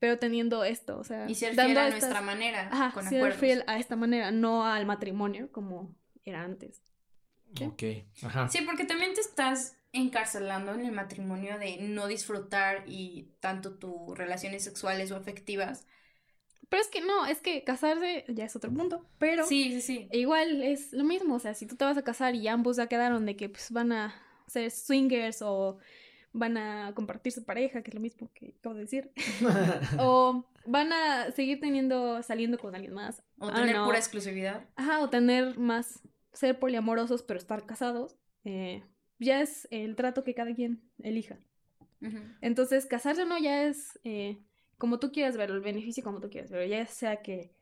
Pero 0.00 0.18
teniendo 0.18 0.64
esto, 0.64 0.98
o 0.98 1.04
sea, 1.04 1.26
y 1.28 1.34
ser 1.34 1.54
dando 1.54 1.72
fiel 1.72 1.78
a 1.78 1.88
estas- 1.88 2.00
nuestra 2.10 2.20
manera, 2.20 2.68
Ajá, 2.70 2.90
con 2.92 3.04
ser 3.08 3.18
acuerdos. 3.18 3.40
fiel 3.40 3.64
a 3.66 3.78
esta 3.78 3.96
manera, 3.96 4.30
no 4.32 4.64
al 4.66 4.84
matrimonio 4.86 5.50
como 5.50 5.94
era 6.24 6.42
antes. 6.42 6.82
¿sí? 7.56 7.64
Ok, 7.64 7.82
ajá. 8.24 8.48
Sí, 8.48 8.58
porque 8.66 8.84
también 8.84 9.14
te 9.14 9.20
estás 9.20 9.76
encarcelando 9.92 10.74
en 10.74 10.80
el 10.84 10.92
matrimonio 10.92 11.58
de 11.58 11.76
no 11.82 12.08
disfrutar 12.08 12.82
y 12.86 13.30
tanto 13.40 13.74
tus 13.78 14.18
relaciones 14.18 14.64
sexuales 14.64 15.10
o 15.12 15.16
afectivas. 15.16 15.86
Pero 16.68 16.82
es 16.82 16.88
que 16.88 17.00
no, 17.00 17.26
es 17.26 17.40
que 17.40 17.62
casarse 17.62 18.24
ya 18.28 18.44
es 18.44 18.56
otro 18.56 18.72
punto, 18.72 19.06
pero 19.18 19.46
Sí, 19.46 19.70
sí, 19.74 19.80
sí. 19.80 20.08
igual 20.10 20.62
es 20.64 20.92
lo 20.92 21.04
mismo, 21.04 21.36
o 21.36 21.38
sea, 21.38 21.54
si 21.54 21.66
tú 21.66 21.76
te 21.76 21.84
vas 21.84 21.96
a 21.96 22.02
casar 22.02 22.34
y 22.34 22.48
ambos 22.48 22.76
ya 22.76 22.88
quedaron 22.88 23.24
de 23.26 23.36
que 23.36 23.48
pues 23.48 23.70
van 23.70 23.92
a 23.92 24.14
ser 24.46 24.70
swingers 24.70 25.42
o 25.42 25.78
van 26.32 26.56
a 26.56 26.92
compartir 26.94 27.32
su 27.32 27.44
pareja, 27.44 27.82
que 27.82 27.90
es 27.90 27.94
lo 27.94 28.00
mismo 28.00 28.30
que 28.34 28.54
acabo 28.58 28.74
de 28.74 28.82
decir, 28.82 29.10
o 30.00 30.44
van 30.66 30.92
a 30.92 31.30
seguir 31.30 31.60
teniendo, 31.60 32.22
saliendo 32.22 32.58
con 32.58 32.74
alguien 32.74 32.92
más, 32.92 33.22
O 33.38 33.52
tener 33.52 33.76
pura 33.76 33.98
exclusividad. 33.98 34.64
ajá, 34.76 35.00
o 35.00 35.08
tener 35.08 35.56
más, 35.58 36.00
ser 36.32 36.58
poliamorosos 36.58 37.22
pero 37.22 37.38
estar 37.38 37.64
casados, 37.66 38.16
eh, 38.44 38.82
ya 39.20 39.40
es 39.40 39.68
el 39.70 39.94
trato 39.94 40.24
que 40.24 40.34
cada 40.34 40.54
quien 40.54 40.82
elija. 41.02 41.38
Entonces, 42.42 42.84
casarse 42.84 43.22
o 43.22 43.26
no 43.26 43.38
ya 43.38 43.62
es 43.62 43.98
eh, 44.04 44.38
como 44.76 44.98
tú 44.98 45.10
quieras 45.10 45.38
verlo, 45.38 45.56
el 45.56 45.62
beneficio 45.62 46.04
como 46.04 46.20
tú 46.20 46.28
quieras 46.28 46.50
verlo, 46.50 46.66
ya 46.66 46.84
sea 46.86 47.22
que 47.22 47.53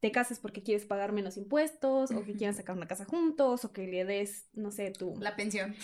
te 0.00 0.12
cases 0.12 0.38
porque 0.38 0.62
quieres 0.62 0.84
pagar 0.86 1.12
menos 1.12 1.36
impuestos, 1.36 2.10
o 2.12 2.24
que 2.24 2.32
quieran 2.34 2.54
sacar 2.54 2.76
una 2.76 2.86
casa 2.86 3.04
juntos, 3.04 3.64
o 3.64 3.72
que 3.72 3.86
le 3.86 4.04
des, 4.04 4.46
no 4.54 4.70
sé, 4.70 4.90
tu, 4.92 5.14
la, 5.16 5.30
La 5.30 5.36
pensión. 5.36 5.74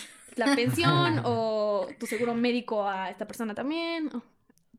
pensión, 0.55 1.21
o 1.25 1.87
tu 1.99 2.05
seguro 2.05 2.33
médico 2.33 2.87
a 2.87 3.09
esta 3.09 3.27
persona 3.27 3.53
también, 3.55 4.09
o 4.15 4.23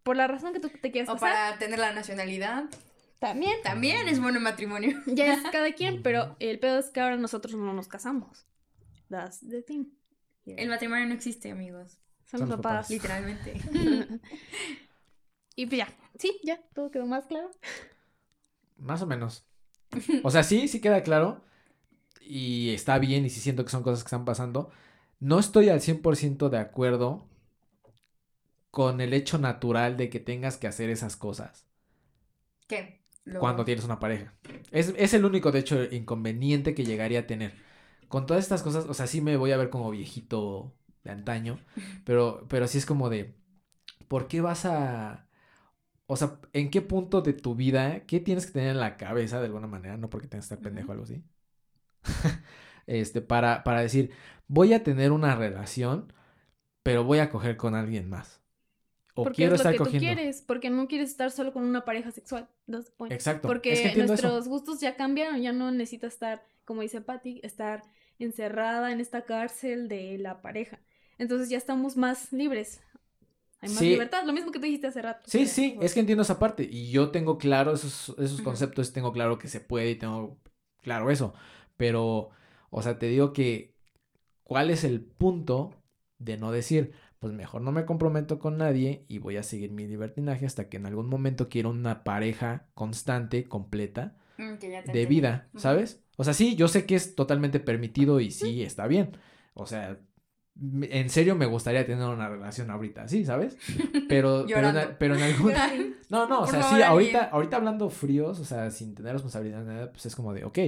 por 0.03 0.17
la 0.17 0.27
razón 0.27 0.53
que 0.53 0.61
tú 0.61 0.71
te 0.71 0.91
quieras 0.91 1.09
O 1.11 1.15
casar, 1.15 1.33
para 1.33 1.59
tener 1.59 1.79
la 1.79 1.93
nacionalidad. 1.93 2.65
también. 3.19 3.61
También 3.63 4.09
es 4.09 4.21
bueno 4.21 4.39
el 4.39 4.45
matrimonio. 4.45 4.97
Ya 5.07 5.35
es 5.35 5.43
cada 5.51 5.73
quien, 5.73 6.03
pero 6.03 6.37
el 6.39 6.59
pedo 6.59 6.79
es 6.79 6.91
que 6.91 7.01
ahora 7.01 7.17
nosotros 7.17 7.55
no 7.57 7.73
nos 7.75 7.89
casamos. 7.89 8.47
That's 9.11 9.41
the 9.41 9.63
thing. 9.63 9.87
El 10.47 10.69
matrimonio 10.69 11.07
no 11.07 11.15
existe, 11.15 11.51
amigos. 11.51 11.99
Son 12.25 12.41
los 12.41 12.49
papás. 12.51 12.63
papás. 12.87 12.91
Literalmente. 12.91 13.55
y 15.57 15.67
pues 15.67 15.79
ya, 15.79 15.89
sí, 16.19 16.41
ya, 16.45 16.61
todo 16.75 16.91
quedó 16.91 17.07
más 17.07 17.27
claro. 17.27 17.51
Más 18.79 19.03
o 19.03 19.07
menos. 19.07 19.47
O 20.25 20.31
sea, 20.31 20.43
sí, 20.45 20.69
sí 20.69 20.81
queda 20.81 21.03
claro. 21.03 21.43
Y 22.21 22.71
está 22.75 22.99
bien 22.99 23.27
y 23.27 23.31
sí 23.31 23.41
siento 23.41 23.65
que 23.65 23.71
son 23.73 23.83
cosas 23.85 24.05
que 24.05 24.09
están 24.09 24.25
pasando. 24.27 24.71
No 25.21 25.39
estoy 25.41 25.69
al 25.71 25.81
100% 25.83 26.51
de 26.51 26.59
acuerdo 26.59 27.29
con 28.71 29.01
el 29.01 29.13
hecho 29.13 29.39
natural 29.39 29.97
de 29.97 30.09
que 30.09 30.21
tengas 30.21 30.57
que 30.57 30.69
hacer 30.69 30.89
esas 30.91 31.17
cosas 31.17 31.67
¿Qué? 32.69 33.01
Lo- 33.25 33.41
cuando 33.41 33.65
tienes 33.65 33.85
una 33.85 33.99
pareja. 33.99 34.35
Es, 34.71 34.93
es 34.97 35.15
el 35.15 35.25
único, 35.25 35.53
de 35.53 35.61
hecho, 35.61 35.83
inconveniente 35.85 36.75
que 36.75 36.85
llegaría 36.85 37.21
a 37.21 37.27
tener. 37.27 37.55
Con 38.09 38.27
todas 38.27 38.45
estas 38.45 38.63
cosas, 38.63 38.87
o 38.87 38.95
sea, 38.95 39.07
sí 39.07 39.21
me 39.21 39.37
voy 39.37 39.53
a 39.53 39.57
ver 39.57 39.71
como 39.71 39.91
viejito 39.91 40.73
de 41.05 41.11
antaño, 41.11 41.59
pero, 42.05 42.47
pero 42.49 42.67
sí 42.69 42.79
es 42.79 42.87
como 42.87 43.11
de, 43.11 43.35
¿por 44.09 44.29
qué 44.29 44.41
vas 44.43 44.67
a... 44.67 45.26
O 46.07 46.17
sea, 46.17 46.41
¿en 46.53 46.71
qué 46.71 46.83
punto 46.83 47.21
de 47.21 47.33
tu 47.33 47.55
vida, 47.55 48.07
qué 48.07 48.21
tienes 48.21 48.47
que 48.47 48.53
tener 48.53 48.71
en 48.71 48.81
la 48.81 48.97
cabeza 48.97 49.41
de 49.41 49.47
alguna 49.47 49.67
manera? 49.67 49.97
No 49.97 50.09
porque 50.09 50.29
tengas 50.29 50.49
que 50.49 50.55
estar 50.55 50.63
pendejo 50.63 50.89
o 50.91 50.93
algo 50.93 51.05
así. 51.05 51.25
este, 52.87 53.21
para, 53.23 53.65
para 53.65 53.81
decir, 53.81 54.13
voy 54.47 54.73
a 54.73 54.85
tener 54.85 55.13
una 55.13 55.35
relación, 55.35 56.13
pero 56.83 57.05
voy 57.05 57.19
a 57.19 57.31
coger 57.31 57.57
con 57.57 57.75
alguien 57.75 58.09
más. 58.09 58.43
O 59.15 59.25
porque 59.25 59.37
quiero 59.37 59.55
es 59.55 59.65
lo 59.65 59.69
estar 59.69 59.73
que 59.73 59.79
cogiendo. 59.79 60.09
tú 60.09 60.15
quieres, 60.15 60.43
porque 60.43 60.71
no 60.71 60.87
quieres 60.89 61.11
estar 61.11 61.31
solo 61.31 61.53
con 61.53 61.65
una 61.65 61.85
pareja 61.85 62.11
sexual. 62.13 62.49
Point. 62.97 63.13
Exacto. 63.13 63.49
Porque 63.49 63.73
es 63.73 63.81
que 63.81 63.89
entiendo 63.89 64.15
eso. 64.15 64.29
nuestros 64.29 64.49
gustos 64.49 64.81
ya 64.81 64.95
cambiaron, 64.95 65.41
ya 65.41 65.53
no 65.53 65.71
necesitas 65.73 66.13
estar, 66.13 66.47
como 66.65 66.83
dice 66.83 67.01
Patty, 67.01 67.41
estar 67.43 67.83
encerrada 68.19 68.93
en 68.93 69.01
esta 69.01 69.25
cárcel 69.25 69.89
de 69.89 70.19
la 70.19 70.43
pareja. 70.43 70.81
Entonces 71.19 71.49
ya 71.49 71.57
estamos 71.57 71.97
más 71.97 72.33
libres. 72.33 72.83
Hay 73.67 73.75
más 73.75 73.79
Sí. 73.81 73.91
libertad, 73.91 74.25
lo 74.25 74.33
mismo 74.33 74.53
que 74.53 74.59
tú 74.59 74.65
dijiste 74.65 74.87
hace 74.87 75.03
rato. 75.03 75.29
Sí, 75.29 75.47
sí, 75.47 75.77
es 75.81 75.95
que 75.95 76.01
entiendo 76.01 76.23
esa 76.23 76.39
parte 76.39 76.63
y 76.71 76.91
yo 76.91 77.11
tengo 77.11 77.39
claro 77.39 77.73
esos, 77.75 78.15
esos 78.19 78.41
conceptos, 78.43 78.93
tengo 78.93 79.13
claro 79.13 79.39
que 79.39 79.49
se 79.49 79.61
puede 79.61 79.91
y 79.91 79.97
tengo 79.97 80.39
claro 80.83 81.11
eso, 81.11 81.35
pero, 81.77 82.31
o 82.71 82.83
sea, 82.83 82.99
te 82.99 83.07
digo 83.07 83.33
que, 83.33 83.75
¿cuál 84.45 84.71
es 84.71 84.85
el 84.85 85.01
punto 85.01 85.75
de 86.19 86.37
no 86.37 86.53
decir, 86.53 86.93
pues 87.19 87.33
mejor 87.33 87.63
no 87.63 87.73
me 87.73 87.85
comprometo 87.85 88.39
con 88.39 88.57
nadie 88.59 89.05
y 89.09 89.19
voy 89.19 89.37
a 89.37 89.43
seguir 89.43 89.73
mi 89.73 89.87
libertinaje 89.87 90.47
hasta 90.47 90.69
que 90.69 90.77
en 90.77 90.87
algún 90.87 91.09
momento 91.09 91.49
quiera 91.49 91.69
una 91.69 92.05
pareja 92.05 92.69
constante, 92.75 93.49
completa, 93.49 94.17
Mm, 94.39 94.93
de 94.93 95.07
vida. 95.07 95.49
¿sabes? 95.57 96.05
O 96.19 96.25
sea, 96.25 96.35
sí, 96.35 96.57
yo 96.57 96.69
sé 96.69 96.87
que 96.87 96.95
es 96.95 97.15
totalmente 97.15 97.59
permitido 97.59 98.21
y 98.21 98.31
sí, 98.31 98.63
está 98.63 98.87
bien. 98.87 99.17
O 99.55 99.67
sea, 99.67 99.99
en 100.61 101.11
serio 101.11 101.35
me 101.37 101.47
gustaría 101.47 101.85
tener 101.85 102.07
una 102.07 102.29
relación 102.29 102.71
ahorita 102.71 103.03
así, 103.03 103.25
¿sabes? 103.25 103.57
Pero, 104.09 104.47
pero, 104.47 104.69
en, 104.69 104.97
pero 104.99 105.17
en 105.17 105.23
algún... 105.23 105.53
No, 106.09 106.29
no, 106.29 106.43
o 106.43 106.47
sea, 106.47 106.63
sí, 106.63 106.81
ahorita, 106.81 107.31
ahorita 107.33 107.57
hablando 107.57 107.91
fríos, 107.91 108.39
o 108.39 108.45
sea, 108.45 108.71
sin 108.71 108.95
tener 108.95 109.13
responsabilidad 109.13 109.65
nada, 109.65 109.91
pues 109.91 110.07
es 110.07 110.15
como 110.15 110.33
de, 110.33 110.45
ok, 110.45 110.59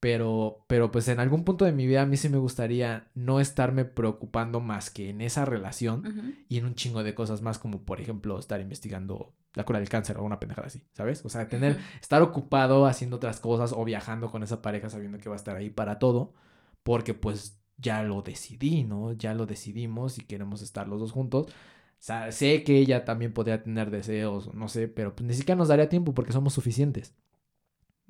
pero, 0.00 0.64
pero 0.66 0.90
pues 0.90 1.06
en 1.06 1.20
algún 1.20 1.44
punto 1.44 1.64
de 1.64 1.70
mi 1.70 1.86
vida 1.86 2.02
a 2.02 2.06
mí 2.06 2.16
sí 2.16 2.28
me 2.28 2.38
gustaría 2.38 3.06
no 3.14 3.38
estarme 3.38 3.84
preocupando 3.84 4.58
más 4.58 4.90
que 4.90 5.10
en 5.10 5.20
esa 5.20 5.44
relación 5.44 6.34
y 6.48 6.58
en 6.58 6.64
un 6.64 6.74
chingo 6.74 7.04
de 7.04 7.14
cosas 7.14 7.40
más 7.40 7.60
como, 7.60 7.84
por 7.84 8.00
ejemplo, 8.00 8.36
estar 8.40 8.60
investigando 8.60 9.32
la 9.54 9.64
cura 9.64 9.78
del 9.78 9.88
cáncer 9.88 10.16
o 10.18 10.24
una 10.24 10.40
pendejada 10.40 10.66
así, 10.66 10.82
¿sabes? 10.92 11.24
O 11.24 11.28
sea, 11.28 11.48
tener, 11.48 11.78
estar 12.00 12.20
ocupado 12.20 12.86
haciendo 12.86 13.18
otras 13.18 13.38
cosas 13.38 13.72
o 13.72 13.84
viajando 13.84 14.28
con 14.32 14.42
esa 14.42 14.60
pareja 14.60 14.90
sabiendo 14.90 15.18
que 15.18 15.28
va 15.28 15.36
a 15.36 15.38
estar 15.38 15.54
ahí 15.54 15.70
para 15.70 16.00
todo, 16.00 16.34
porque 16.82 17.14
pues 17.14 17.61
ya 17.76 18.02
lo 18.02 18.22
decidí, 18.22 18.84
¿no? 18.84 19.12
Ya 19.12 19.34
lo 19.34 19.46
decidimos 19.46 20.18
y 20.18 20.24
queremos 20.24 20.62
estar 20.62 20.88
los 20.88 21.00
dos 21.00 21.12
juntos. 21.12 21.46
O 21.46 22.04
sea, 22.04 22.32
sé 22.32 22.64
que 22.64 22.78
ella 22.78 23.04
también 23.04 23.32
podría 23.32 23.62
tener 23.62 23.90
deseos, 23.90 24.52
no 24.54 24.68
sé, 24.68 24.88
pero 24.88 25.14
pues 25.14 25.26
ni 25.26 25.34
siquiera 25.34 25.56
nos 25.56 25.68
daría 25.68 25.88
tiempo 25.88 26.14
porque 26.14 26.32
somos 26.32 26.52
suficientes. 26.52 27.14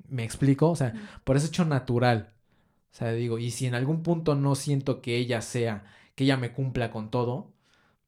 ¿Me 0.07 0.23
explico? 0.23 0.69
O 0.69 0.75
sea, 0.75 0.93
por 1.23 1.37
eso 1.37 1.47
hecho 1.47 1.65
natural. 1.65 2.33
O 2.91 2.95
sea, 2.95 3.11
digo, 3.11 3.39
y 3.39 3.51
si 3.51 3.65
en 3.65 3.75
algún 3.75 4.03
punto 4.03 4.35
no 4.35 4.55
siento 4.55 5.01
que 5.01 5.17
ella 5.17 5.41
sea, 5.41 5.85
que 6.15 6.23
ella 6.25 6.37
me 6.37 6.53
cumpla 6.53 6.91
con 6.91 7.09
todo, 7.11 7.53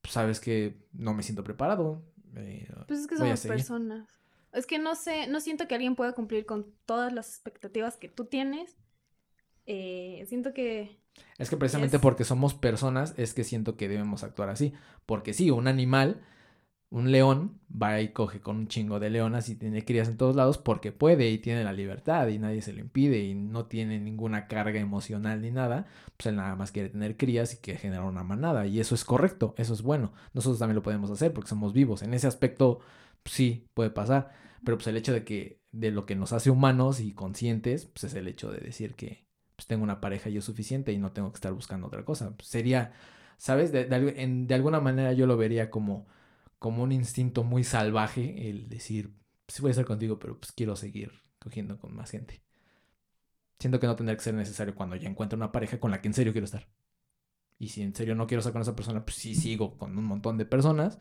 pues 0.02 0.14
sabes 0.14 0.40
que 0.40 0.78
no 0.94 1.14
me 1.14 1.24
siento 1.24 1.44
preparado. 1.44 2.04
Eh, 2.36 2.68
pues 2.88 3.02
es 3.02 3.08
que 3.08 3.18
somos 3.18 3.42
personas. 3.42 4.08
Es 4.54 4.66
que 4.66 4.80
no 4.80 4.96
sé, 4.96 5.28
no 5.28 5.40
siento 5.40 5.68
que 5.68 5.76
alguien 5.76 5.96
pueda 5.96 6.14
cumplir 6.14 6.46
con 6.46 6.74
todas 6.86 7.12
las 7.12 7.30
expectativas 7.30 7.98
que 7.98 8.08
tú 8.08 8.26
tienes. 8.26 8.78
Eh, 9.66 10.24
siento 10.28 10.54
que 10.54 11.00
es 11.38 11.50
que 11.50 11.58
precisamente 11.58 12.00
porque 12.00 12.24
somos 12.24 12.54
personas 12.54 13.14
es 13.18 13.34
que 13.34 13.44
siento 13.44 13.76
que 13.76 13.90
debemos 13.90 14.24
actuar 14.24 14.50
así. 14.50 14.74
Porque 15.06 15.34
sí, 15.34 15.52
un 15.52 15.68
animal, 15.68 16.22
un 16.90 17.12
león, 17.12 17.60
va 17.70 18.00
y 18.00 18.10
coge 18.10 18.40
con 18.40 18.56
un 18.58 18.68
chingo 18.68 19.00
de 19.00 19.10
leonas 19.10 19.50
y 19.50 19.56
tiene 19.56 19.84
crías 19.84 20.08
en 20.08 20.18
todos 20.18 20.36
lados 20.36 20.58
porque 20.58 20.94
puede 20.94 21.30
y 21.30 21.38
tiene 21.40 21.64
la 21.66 21.74
libertad 21.74 22.28
y 22.28 22.40
nadie 22.40 22.62
se 22.62 22.72
lo 22.72 22.80
impide 22.80 23.20
y 23.20 23.34
no 23.34 23.66
tiene 23.66 24.00
ninguna 24.00 24.48
carga 24.48 24.80
emocional 24.80 25.42
ni 25.42 25.52
nada. 25.52 25.88
Pues 26.16 26.28
él 26.28 26.38
nada 26.38 26.56
más 26.56 26.72
quiere 26.72 26.90
tener 26.90 27.18
crías 27.18 27.54
y 27.54 27.58
quiere 27.58 27.80
generar 27.80 28.06
una 28.06 28.24
manada. 28.24 28.66
Y 28.66 28.80
eso 28.80 28.96
es 28.96 29.04
correcto, 29.04 29.56
eso 29.58 29.74
es 29.74 29.82
bueno. 29.82 30.14
Nosotros 30.34 30.60
también 30.60 30.76
lo 30.76 30.84
podemos 30.84 31.12
hacer 31.12 31.34
porque 31.34 31.50
somos 31.50 31.74
vivos. 31.74 32.02
En 32.02 32.14
ese 32.14 32.28
aspecto, 32.28 32.80
sí, 33.26 33.68
puede 33.74 33.90
pasar. 33.90 34.32
Pero 34.64 34.78
pues 34.78 34.88
el 34.88 34.98
hecho 34.98 35.14
de 35.14 35.26
que 35.26 35.60
de 35.74 35.92
lo 35.92 36.06
que 36.06 36.16
nos 36.16 36.32
hace 36.32 36.50
humanos 36.50 37.02
y 37.02 37.12
conscientes, 37.14 37.88
pues 37.88 38.06
es 38.06 38.14
el 38.16 38.30
hecho 38.30 38.52
de 38.52 38.60
decir 38.60 38.96
que 38.96 39.25
pues 39.56 39.68
tengo 39.68 39.84
una 39.84 40.02
pareja 40.02 40.30
yo 40.30 40.42
suficiente 40.42 40.92
y 40.92 40.98
no 40.98 41.12
tengo 41.12 41.32
que 41.32 41.38
estar 41.38 41.54
buscando 41.54 41.88
otra 41.88 42.04
cosa. 42.06 42.36
Pues, 42.36 42.48
sería, 42.50 42.94
¿sabes? 43.38 43.72
De, 43.72 43.86
de, 43.86 44.56
alguna 44.56 44.80
manera 44.80 45.14
yo 45.14 45.28
lo 45.28 45.38
vería 45.38 45.70
como, 45.70 46.08
como 46.60 46.84
un 46.84 46.92
instinto 46.92 47.44
muy 47.44 47.64
salvaje 47.64 48.50
el 48.50 48.70
decir, 48.70 49.14
sí 49.48 49.62
voy 49.62 49.70
a 49.70 49.72
estar 49.72 49.86
contigo, 49.86 50.20
pero 50.20 50.40
pues 50.40 50.52
quiero 50.52 50.76
seguir 50.76 51.12
cogiendo 51.40 51.80
con 51.80 51.96
más 51.96 52.12
gente. 52.12 52.42
Siento 53.60 53.80
que 53.80 53.88
no 53.88 53.96
tendría 53.96 54.18
que 54.18 54.24
ser 54.24 54.34
necesario 54.34 54.76
cuando 54.76 54.96
ya 54.96 55.10
encuentro 55.10 55.38
una 55.38 55.52
pareja 55.52 55.80
con 55.80 55.92
la 55.92 56.02
que 56.02 56.10
en 56.10 56.14
serio 56.14 56.34
quiero 56.34 56.46
estar. 56.46 56.68
Y 57.58 57.70
si 57.70 57.82
en 57.82 57.96
serio 57.96 58.16
no 58.16 58.28
quiero 58.28 58.40
estar 58.40 58.52
con 58.52 58.62
esa 58.62 58.76
persona, 58.76 59.06
pues 59.06 59.16
sí 59.16 59.34
sigo 59.34 59.78
con 59.78 59.98
un 59.98 60.04
montón 60.04 60.38
de 60.38 60.46
personas. 60.46 61.00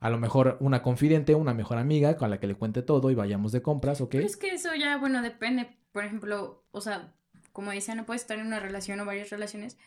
A 0.00 0.10
lo 0.10 0.18
mejor 0.18 0.58
una 0.60 0.82
confidente, 0.82 1.34
una 1.34 1.54
mejor 1.54 1.78
amiga 1.78 2.16
con 2.16 2.28
la 2.28 2.38
que 2.38 2.46
le 2.46 2.56
cuente 2.56 2.82
todo 2.82 3.10
y 3.10 3.14
vayamos 3.14 3.52
de 3.52 3.62
compras, 3.62 4.00
¿ok? 4.02 4.10
Pero 4.12 4.26
es 4.26 4.36
que 4.36 4.50
eso 4.50 4.74
ya, 4.74 4.98
bueno, 4.98 5.22
depende. 5.22 5.78
Por 5.92 6.04
ejemplo, 6.04 6.66
o 6.70 6.80
sea, 6.82 7.14
como 7.58 7.72
decía, 7.72 7.96
no 7.96 8.06
puedes 8.06 8.22
estar 8.22 8.38
en 8.38 8.46
una 8.46 8.60
relación 8.60 9.00
o 9.00 9.04
varias 9.04 9.30
relaciones 9.30 9.78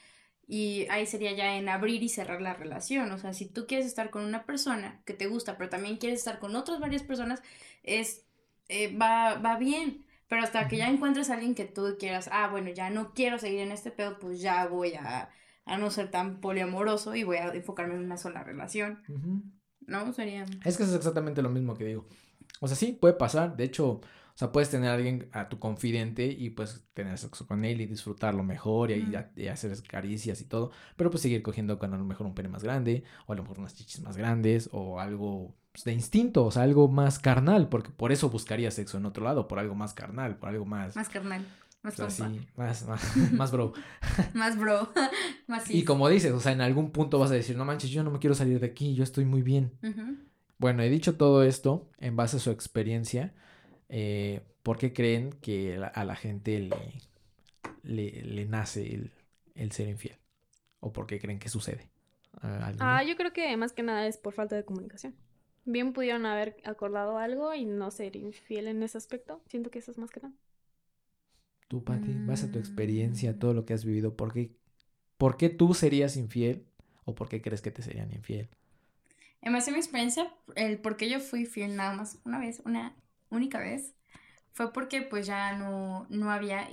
y 0.45 0.87
ahí 0.89 1.05
sería 1.05 1.31
ya 1.31 1.55
en 1.55 1.69
abrir 1.69 2.03
y 2.03 2.09
cerrar 2.09 2.41
la 2.41 2.53
relación. 2.53 3.09
O 3.13 3.17
sea, 3.17 3.33
si 3.33 3.45
tú 3.45 3.65
quieres 3.65 3.87
estar 3.87 4.09
con 4.09 4.25
una 4.25 4.45
persona 4.45 5.01
que 5.05 5.13
te 5.13 5.27
gusta, 5.27 5.57
pero 5.57 5.69
también 5.69 5.95
quieres 5.95 6.19
estar 6.19 6.39
con 6.39 6.53
otras 6.57 6.81
varias 6.81 7.01
personas, 7.01 7.41
es, 7.83 8.25
eh, 8.67 8.93
va, 8.97 9.35
va 9.35 9.57
bien. 9.57 10.05
Pero 10.27 10.43
hasta 10.43 10.67
que 10.67 10.75
ya 10.75 10.89
encuentres 10.89 11.29
a 11.29 11.35
alguien 11.35 11.55
que 11.55 11.63
tú 11.63 11.95
quieras, 11.97 12.29
ah, 12.33 12.49
bueno, 12.51 12.71
ya 12.71 12.89
no 12.89 13.13
quiero 13.13 13.39
seguir 13.39 13.61
en 13.61 13.71
este 13.71 13.89
pedo, 13.89 14.19
pues 14.19 14.41
ya 14.41 14.67
voy 14.67 14.95
a, 14.95 15.29
a 15.63 15.77
no 15.77 15.91
ser 15.91 16.11
tan 16.11 16.41
poliamoroso 16.41 17.15
y 17.15 17.23
voy 17.23 17.37
a 17.37 17.53
enfocarme 17.53 17.93
en 17.93 18.01
una 18.01 18.17
sola 18.17 18.43
relación. 18.43 19.01
¿No? 19.87 20.11
Sería... 20.11 20.45
Es 20.65 20.75
que 20.75 20.83
es 20.83 20.93
exactamente 20.93 21.41
lo 21.41 21.49
mismo 21.49 21.73
que 21.77 21.85
digo. 21.85 22.05
O 22.59 22.67
sea, 22.67 22.75
sí, 22.75 22.91
puede 22.91 23.13
pasar. 23.13 23.55
De 23.55 23.63
hecho, 23.63 24.01
o 24.33 24.37
sea, 24.37 24.51
puedes 24.51 24.69
tener 24.69 24.89
a 24.89 24.93
alguien, 24.93 25.29
a 25.31 25.49
tu 25.49 25.59
confidente, 25.59 26.25
y 26.25 26.51
pues 26.51 26.83
tener 26.93 27.17
sexo 27.17 27.47
con 27.47 27.65
él 27.65 27.81
y 27.81 27.85
disfrutarlo 27.85 28.43
mejor 28.43 28.91
y, 28.91 29.15
hacer 29.47 29.81
caricias 29.83 30.41
y 30.41 30.45
todo, 30.45 30.71
pero 30.95 31.09
pues 31.09 31.21
seguir 31.21 31.41
cogiendo 31.41 31.77
con 31.79 31.93
a 31.93 31.97
lo 31.97 32.05
mejor 32.05 32.27
un 32.27 32.35
pene 32.35 32.49
más 32.49 32.63
grande, 32.63 33.03
o 33.27 33.33
a 33.33 33.35
lo 33.35 33.43
mejor 33.43 33.59
unas 33.59 33.75
chichis 33.75 34.01
más 34.01 34.17
grandes, 34.17 34.69
o 34.71 34.99
algo 34.99 35.55
pues, 35.71 35.83
de 35.83 35.93
instinto, 35.93 36.45
o 36.45 36.51
sea, 36.51 36.63
algo 36.63 36.87
más 36.87 37.19
carnal, 37.19 37.69
porque 37.69 37.91
por 37.91 38.11
eso 38.11 38.29
buscaría 38.29 38.71
sexo 38.71 38.97
en 38.97 39.05
otro 39.05 39.23
lado, 39.23 39.47
por 39.47 39.59
algo 39.59 39.75
más 39.75 39.93
carnal, 39.93 40.37
por 40.37 40.49
algo 40.49 40.65
más... 40.65 40.95
Más 40.95 41.09
carnal. 41.09 41.45
Más 41.83 41.99
o 41.99 42.03
más, 42.57 42.85
más, 43.31 43.51
bro. 43.51 43.73
más 44.35 44.55
bro. 44.55 44.91
más 45.47 45.69
Y 45.69 45.83
como 45.83 46.09
dices, 46.09 46.31
o 46.31 46.39
sea, 46.39 46.51
en 46.51 46.61
algún 46.61 46.91
punto 46.91 47.17
vas 47.17 47.31
a 47.31 47.33
decir, 47.33 47.57
no 47.57 47.65
manches, 47.65 47.89
yo 47.89 48.03
no 48.03 48.11
me 48.11 48.19
quiero 48.19 48.35
salir 48.35 48.59
de 48.59 48.67
aquí, 48.67 48.93
yo 48.93 49.03
estoy 49.03 49.25
muy 49.25 49.41
bien. 49.41 49.71
Bueno, 50.59 50.83
he 50.83 50.89
dicho 50.89 51.15
todo 51.15 51.43
esto 51.43 51.89
en 51.97 52.15
base 52.15 52.37
a 52.37 52.39
su 52.39 52.51
experiencia 52.51 53.33
eh, 53.91 54.41
¿por 54.63 54.77
qué 54.77 54.93
creen 54.93 55.31
que 55.33 55.77
a 55.77 56.05
la 56.05 56.15
gente 56.15 56.59
le, 57.83 58.23
le, 58.23 58.45
nace 58.45 59.09
el, 59.53 59.71
ser 59.71 59.89
infiel? 59.89 60.17
¿O 60.79 60.93
por 60.93 61.07
qué 61.07 61.19
creen 61.19 61.39
que 61.39 61.49
sucede? 61.49 61.91
Ah, 62.41 63.03
yo 63.03 63.17
creo 63.17 63.33
que 63.33 63.55
más 63.57 63.73
que 63.73 63.83
nada 63.83 64.07
es 64.07 64.17
por 64.17 64.33
falta 64.33 64.55
de 64.55 64.63
comunicación. 64.63 65.13
Bien 65.65 65.91
pudieron 65.91 66.25
haber 66.25 66.55
acordado 66.63 67.17
algo 67.17 67.53
y 67.53 67.65
no 67.65 67.91
ser 67.91 68.15
infiel 68.15 68.67
en 68.67 68.81
ese 68.81 68.97
aspecto. 68.97 69.43
Siento 69.47 69.69
que 69.69 69.79
eso 69.79 69.91
es 69.91 69.97
más 69.97 70.09
que 70.09 70.21
nada. 70.21 70.33
Tú, 71.67 71.83
Pati, 71.83 72.13
vas 72.25 72.43
a 72.43 72.51
tu 72.51 72.59
experiencia, 72.59 73.33
mm. 73.33 73.39
todo 73.39 73.53
lo 73.53 73.65
que 73.65 73.73
has 73.73 73.85
vivido, 73.85 74.15
¿por 74.15 74.33
qué, 74.33 74.55
¿por 75.17 75.37
qué 75.37 75.49
tú 75.49 75.73
serías 75.73 76.17
infiel 76.17 76.65
o 77.03 77.13
por 77.13 77.29
qué 77.29 77.41
crees 77.41 77.61
que 77.61 77.71
te 77.71 77.81
serían 77.81 78.11
infiel? 78.13 78.49
En 79.41 79.53
base 79.53 79.69
a 79.69 79.73
mi 79.73 79.79
experiencia, 79.79 80.33
el 80.55 80.79
por 80.79 80.97
qué 80.97 81.09
yo 81.09 81.19
fui 81.19 81.45
fiel 81.45 81.75
nada 81.75 81.93
más 81.93 82.19
una 82.25 82.39
vez, 82.39 82.61
una 82.65 82.95
única 83.31 83.59
vez 83.59 83.95
fue 84.51 84.73
porque 84.73 85.01
pues 85.01 85.25
ya 85.25 85.57
no, 85.57 86.05
no 86.09 86.31
había 86.31 86.67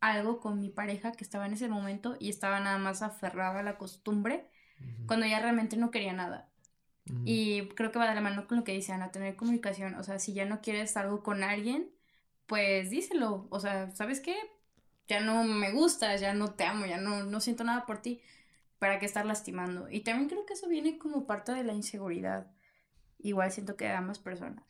algo 0.00 0.40
con 0.40 0.60
mi 0.60 0.70
pareja 0.70 1.12
que 1.12 1.24
estaba 1.24 1.46
en 1.46 1.52
ese 1.52 1.68
momento 1.68 2.16
y 2.18 2.28
estaba 2.30 2.60
nada 2.60 2.78
más 2.78 3.02
aferrada 3.02 3.60
a 3.60 3.62
la 3.62 3.78
costumbre 3.78 4.48
cuando 5.06 5.26
ya 5.26 5.40
realmente 5.40 5.76
no 5.76 5.90
quería 5.90 6.12
nada. 6.12 6.48
Y 7.24 7.68
creo 7.68 7.90
que 7.90 7.98
va 7.98 8.08
de 8.08 8.14
la 8.14 8.20
mano 8.20 8.46
con 8.46 8.58
lo 8.58 8.64
que 8.64 8.72
dice 8.72 8.92
Ana, 8.92 9.10
tener 9.10 9.34
comunicación. 9.34 9.94
O 9.94 10.02
sea, 10.02 10.18
si 10.18 10.34
ya 10.34 10.44
no 10.44 10.60
quieres 10.60 10.96
algo 10.96 11.22
con 11.22 11.42
alguien, 11.42 11.90
pues 12.46 12.90
díselo. 12.90 13.46
O 13.50 13.60
sea, 13.60 13.90
¿sabes 13.92 14.20
qué? 14.20 14.36
Ya 15.08 15.20
no 15.20 15.42
me 15.42 15.72
gustas, 15.72 16.20
ya 16.20 16.34
no 16.34 16.52
te 16.52 16.64
amo, 16.64 16.84
ya 16.84 16.98
no, 16.98 17.24
no 17.24 17.40
siento 17.40 17.64
nada 17.64 17.86
por 17.86 18.02
ti. 18.02 18.20
¿Para 18.78 18.98
qué 18.98 19.06
estar 19.06 19.24
lastimando? 19.24 19.88
Y 19.90 20.00
también 20.00 20.28
creo 20.28 20.44
que 20.44 20.52
eso 20.52 20.68
viene 20.68 20.98
como 20.98 21.26
parte 21.26 21.52
de 21.52 21.64
la 21.64 21.72
inseguridad. 21.72 22.52
Igual 23.18 23.50
siento 23.52 23.76
que 23.76 23.86
de 23.86 23.92
ambas 23.92 24.18
personas. 24.18 24.64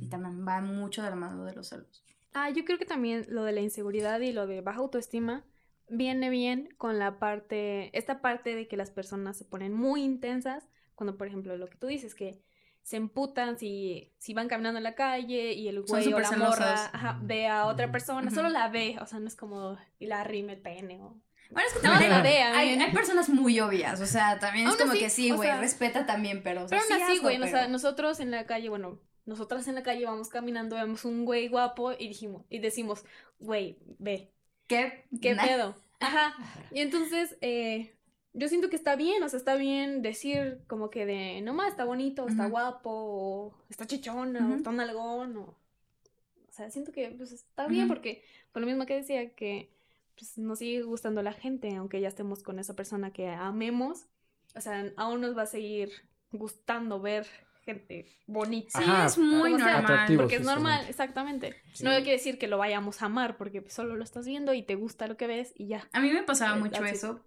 Y 0.00 0.08
también 0.08 0.46
va 0.46 0.60
mucho 0.60 1.02
de 1.02 1.10
la 1.10 1.16
mano 1.16 1.44
de 1.44 1.54
los 1.54 1.68
celos. 1.68 2.04
Ah, 2.34 2.50
yo 2.50 2.64
creo 2.64 2.78
que 2.78 2.86
también 2.86 3.26
lo 3.28 3.44
de 3.44 3.52
la 3.52 3.60
inseguridad 3.60 4.20
y 4.20 4.32
lo 4.32 4.46
de 4.46 4.60
baja 4.60 4.80
autoestima 4.80 5.44
viene 5.88 6.30
bien 6.30 6.74
con 6.78 6.98
la 6.98 7.18
parte, 7.18 7.96
esta 7.96 8.20
parte 8.20 8.54
de 8.54 8.66
que 8.66 8.76
las 8.76 8.90
personas 8.90 9.36
se 9.36 9.44
ponen 9.44 9.74
muy 9.74 10.02
intensas, 10.02 10.64
cuando 10.94 11.18
por 11.18 11.26
ejemplo 11.26 11.56
lo 11.56 11.68
que 11.68 11.76
tú 11.76 11.86
dices, 11.86 12.14
que 12.14 12.40
se 12.82 12.96
emputan 12.96 13.58
si, 13.58 14.12
si 14.18 14.34
van 14.34 14.48
caminando 14.48 14.78
en 14.78 14.84
la 14.84 14.94
calle 14.94 15.52
y 15.52 15.68
el 15.68 15.82
güey 15.82 16.12
o 16.12 16.18
la 16.18 16.32
morra 16.32 17.18
ve 17.22 17.46
a 17.46 17.66
otra 17.66 17.92
persona, 17.92 18.30
solo 18.30 18.48
la 18.48 18.68
ve, 18.68 18.96
o 19.00 19.06
sea, 19.06 19.20
no 19.20 19.28
es 19.28 19.36
como 19.36 19.78
y 19.98 20.06
la 20.06 20.24
rime 20.24 20.54
el 20.54 20.60
pene 20.60 21.00
o... 21.00 21.20
Bueno, 21.50 21.68
es 21.68 21.74
que 21.74 21.80
también 21.86 22.12
hay, 22.12 22.80
hay, 22.80 22.92
personas 22.92 23.28
muy 23.28 23.60
obvias, 23.60 24.00
o 24.00 24.06
sea, 24.06 24.38
también 24.38 24.68
es 24.68 24.76
como 24.76 24.94
que 24.94 25.10
sí, 25.10 25.30
güey, 25.30 25.50
respeta 25.58 26.06
también, 26.06 26.42
pero... 26.42 26.64
O 26.64 26.68
sea, 26.68 26.80
pero 26.80 26.94
aún 26.94 27.02
así, 27.02 27.18
güey, 27.18 27.40
o 27.40 27.46
sea, 27.46 27.68
nosotros 27.68 28.20
en 28.20 28.30
la 28.30 28.46
calle, 28.46 28.70
bueno, 28.70 28.98
nosotras 29.24 29.68
en 29.68 29.74
la 29.74 29.82
calle 29.82 30.04
vamos 30.04 30.28
caminando, 30.28 30.76
vemos 30.76 31.04
un 31.04 31.24
güey 31.24 31.48
guapo 31.48 31.92
y 31.92 32.08
dijimos, 32.08 32.44
y 32.50 32.58
decimos, 32.58 33.04
güey, 33.38 33.78
ve. 33.98 34.30
¿Qué? 34.66 35.04
¿Qué 35.20 35.36
pedo? 35.36 35.74
Ajá. 36.00 36.34
Y 36.72 36.80
entonces, 36.80 37.36
eh, 37.40 37.94
yo 38.32 38.48
siento 38.48 38.70
que 38.70 38.76
está 38.76 38.96
bien, 38.96 39.22
o 39.22 39.28
sea, 39.28 39.38
está 39.38 39.56
bien 39.56 40.02
decir 40.02 40.60
como 40.66 40.90
que 40.90 41.04
de, 41.06 41.40
no 41.42 41.52
más, 41.52 41.68
está 41.68 41.84
bonito, 41.84 42.26
está 42.26 42.46
guapo, 42.46 42.90
o 42.90 43.54
está 43.68 43.86
chichona, 43.86 44.50
o 44.50 44.54
está 44.54 44.72
nalgón, 44.72 45.36
o... 45.36 45.42
O 45.42 46.54
sea, 46.54 46.70
siento 46.70 46.92
que 46.92 47.08
pues 47.10 47.32
está 47.32 47.66
bien 47.66 47.88
porque, 47.88 48.22
por 48.52 48.60
lo 48.60 48.68
mismo 48.68 48.84
que 48.84 48.94
decía, 48.94 49.30
que 49.34 49.70
pues, 50.18 50.36
nos 50.36 50.58
sigue 50.58 50.82
gustando 50.82 51.22
la 51.22 51.32
gente, 51.32 51.74
aunque 51.76 52.00
ya 52.00 52.08
estemos 52.08 52.42
con 52.42 52.58
esa 52.58 52.76
persona 52.76 53.10
que 53.10 53.28
amemos, 53.28 54.06
o 54.54 54.60
sea, 54.60 54.92
aún 54.96 55.22
nos 55.22 55.36
va 55.36 55.42
a 55.42 55.46
seguir 55.46 55.90
gustando 56.30 57.00
ver 57.00 57.26
gente 57.64 58.06
bonita. 58.26 58.78
Sí, 58.78 58.90
es 59.06 59.18
muy 59.18 59.52
normal. 59.52 60.16
Porque 60.16 60.36
es 60.36 60.42
normal, 60.42 60.84
exactamente. 60.88 61.54
No 61.80 61.90
quiere 61.96 62.12
decir 62.12 62.38
que 62.38 62.48
lo 62.48 62.58
vayamos 62.58 63.02
a 63.02 63.06
amar, 63.06 63.36
porque 63.36 63.64
solo 63.68 63.96
lo 63.96 64.04
estás 64.04 64.26
viendo 64.26 64.54
y 64.54 64.62
te 64.62 64.74
gusta 64.74 65.06
lo 65.06 65.16
que 65.16 65.26
ves 65.26 65.52
y 65.56 65.66
ya. 65.68 65.88
A 65.92 66.00
mí 66.00 66.10
me 66.10 66.22
pasaba 66.22 66.56
eh, 66.56 66.60
mucho 66.60 66.84
eso. 66.84 67.20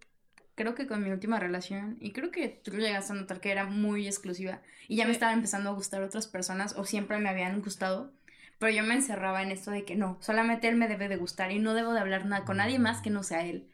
Creo 0.55 0.73
que 0.73 0.87
con 0.87 1.03
mi 1.03 1.09
última 1.09 1.37
relación, 1.37 1.97
y 1.99 2.11
creo 2.11 2.31
que 2.31 2.47
tú 2.47 2.71
llegaste 2.71 3.11
a 3.11 3.15
notar 3.15 3.41
que 3.41 3.51
era 3.51 3.65
muy 3.65 4.07
exclusiva, 4.07 4.61
y 4.87 4.95
ya 4.95 5.05
me 5.05 5.11
estaban 5.11 5.35
empezando 5.35 5.69
a 5.69 5.73
gustar 5.73 6.01
otras 6.01 6.27
personas, 6.27 6.75
o 6.77 6.85
siempre 6.85 7.17
me 7.17 7.27
habían 7.27 7.61
gustado, 7.61 8.13
pero 8.57 8.71
yo 8.71 8.83
me 8.83 8.93
encerraba 8.93 9.43
en 9.43 9.51
esto 9.51 9.71
de 9.71 9.83
que 9.83 9.95
no, 9.95 10.17
solamente 10.21 10.69
él 10.69 10.77
me 10.77 10.87
debe 10.87 11.09
de 11.09 11.17
gustar 11.17 11.51
y 11.51 11.59
no 11.59 11.73
debo 11.73 11.91
de 11.91 11.99
hablar 11.99 12.25
nada 12.25 12.45
con 12.45 12.57
nadie 12.57 12.79
más 12.79 13.01
que 13.01 13.09
no 13.09 13.23
sea 13.23 13.45
él, 13.45 13.67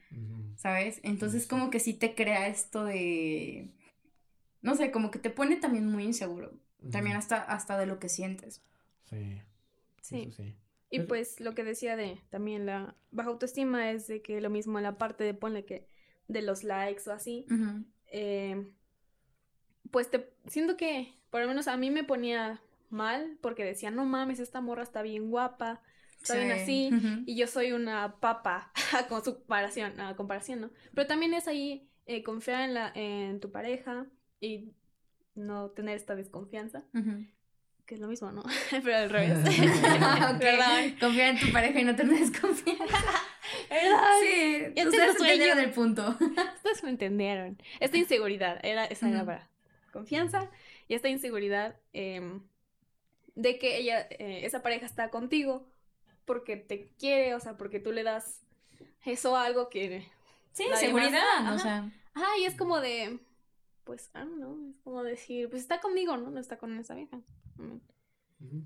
¿sabes? 0.57 0.99
Entonces 1.03 1.45
como 1.45 1.70
que 1.70 1.80
sí 1.80 1.93
te 1.93 2.16
crea 2.16 2.47
esto 2.47 2.84
de 2.84 3.70
no 4.62 4.76
sé, 4.76 4.91
como 4.91 5.12
que 5.12 5.20
te 5.20 5.30
pone 5.30 5.55
también 5.57 5.88
muy 5.88 6.03
inseguro. 6.03 6.53
También 6.91 7.16
hasta, 7.16 7.38
hasta 7.41 7.78
de 7.78 7.86
lo 7.86 7.99
que 7.99 8.09
sientes. 8.09 8.64
Sí. 9.03 9.41
Sí. 10.01 10.32
sí. 10.36 10.55
Y 10.89 11.01
pues 11.01 11.39
lo 11.39 11.53
que 11.53 11.64
decía 11.64 11.95
de 11.95 12.20
también 12.30 12.66
la 12.66 12.95
baja 13.12 13.30
autoestima 13.30 13.91
es 13.91 14.07
de 14.07 14.22
que 14.22 14.41
lo 14.41 14.49
mismo 14.49 14.80
en 14.80 14.84
la 14.84 14.97
parte 14.97 15.24
de 15.24 15.34
ponle 15.34 15.64
que 15.64 15.88
de 16.28 16.41
los 16.41 16.64
likes 16.64 17.09
o 17.09 17.14
así, 17.14 17.45
eh, 18.07 18.68
pues 19.91 20.09
te 20.09 20.34
siento 20.47 20.76
que 20.76 21.14
por 21.30 21.41
lo 21.41 21.47
menos 21.47 21.68
a 21.68 21.78
mí 21.78 21.91
me 21.91 22.03
ponía 22.03 22.62
mal 22.89 23.38
porque 23.41 23.64
decía, 23.64 23.91
no 23.91 24.05
mames, 24.05 24.39
esta 24.39 24.59
morra 24.59 24.84
está 24.84 25.01
bien 25.01 25.30
guapa, 25.30 25.82
está 26.22 26.36
bien 26.36 26.51
Sí. 26.57 26.89
así, 26.89 27.24
y 27.26 27.36
yo 27.36 27.47
soy 27.47 27.72
una 27.72 28.20
papa 28.20 28.72
con 29.09 29.24
su 29.24 29.36
comparación, 29.36 29.99
a 29.99 30.16
comparación, 30.16 30.62
¿no? 30.62 30.72
Pero 30.93 31.07
también 31.07 31.34
es 31.34 31.47
ahí 31.47 31.89
eh, 32.05 32.24
confiar 32.24 32.62
en, 32.64 32.74
la, 32.74 32.91
en 32.95 33.39
tu 33.39 33.51
pareja 33.51 34.07
y 34.42 34.74
no 35.36 35.70
tener 35.70 35.96
esta 35.96 36.16
desconfianza, 36.16 36.84
que 37.86 37.96
es 37.96 38.02
lo 38.02 38.08
mismo, 38.08 38.32
¿no? 38.32 38.44
Pero 38.72 38.98
al 38.98 39.10
revés. 39.10 39.38
Ok. 40.34 40.39
Perdón. 40.39 40.98
Confiar 41.00 41.30
en 41.30 41.39
tu 41.39 41.52
pareja 41.52 41.80
y 41.80 41.84
no 41.84 41.96
tener 41.96 42.20
desconfianza. 42.20 42.84
¿Verdad? 43.70 44.02
Sí, 44.22 44.66
Ya 44.76 44.86
ustedes 44.86 45.20
entendieron 45.20 45.60
el 45.60 45.72
punto. 45.72 46.18
Ustedes 46.56 46.84
me 46.84 46.89
entendieron. 46.89 47.62
Esta 47.80 47.98
inseguridad, 47.98 48.60
era, 48.64 48.86
esa 48.86 49.10
era 49.10 49.26
para 49.26 49.50
confianza 49.92 50.50
y 50.88 50.96
esta 50.96 51.10
inseguridad 51.10 51.76
em, 51.94 52.42
de 53.36 53.60
que 53.60 53.78
ella, 53.78 54.08
eh, 54.10 54.42
esa 54.44 54.62
pareja 54.62 54.86
está 54.86 55.10
contigo 55.10 55.68
porque 56.26 56.56
te 56.58 56.89
quiere, 56.98 57.36
o 57.36 57.39
sea, 57.39 57.58
porque 57.58 57.80
tú 57.80 57.92
le 57.92 58.04
das 58.04 58.42
eso 59.06 59.36
a 59.36 59.46
algo 59.46 59.70
que... 59.70 60.08
Sí, 60.54 60.66
seguridad, 60.76 61.54
o 61.54 61.60
sea. 61.60 61.89
Ah, 62.14 62.34
y 62.39 62.46
es 62.46 62.56
como 62.56 62.82
de, 62.82 63.20
pues, 63.84 64.11
don't 64.13 64.36
know, 64.36 64.69
es 64.69 64.79
como 64.84 65.03
decir, 65.03 65.49
pues 65.49 65.61
está 65.61 65.79
conmigo, 65.79 66.17
¿no? 66.17 66.32
No 66.32 66.39
está 66.39 66.57
con 66.57 66.77
esa 66.77 66.95
vieja. 66.95 67.19
Mm. 67.57 68.59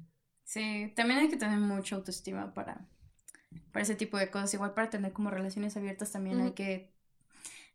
Sí, 0.43 0.93
también 0.95 1.19
hay 1.19 1.29
que 1.29 1.37
tener 1.37 1.59
mucha 1.59 1.95
autoestima 1.95 2.53
para, 2.53 2.87
para 3.71 3.83
ese 3.83 3.95
tipo 3.95 4.17
de 4.17 4.29
cosas. 4.29 4.53
Igual 4.53 4.73
para 4.73 4.89
tener 4.89 5.11
como 5.11 5.29
relaciones 5.29 5.75
abiertas 5.77 6.11
también 6.11 6.39
hay 6.41 6.51
que... 6.51 6.93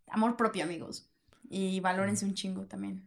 Amor 0.09 0.37
propio, 0.37 0.65
amigos. 0.65 1.09
Y 1.49 1.81
valórense 1.81 2.25
un 2.25 2.35
chingo 2.35 2.67
también. 2.67 3.05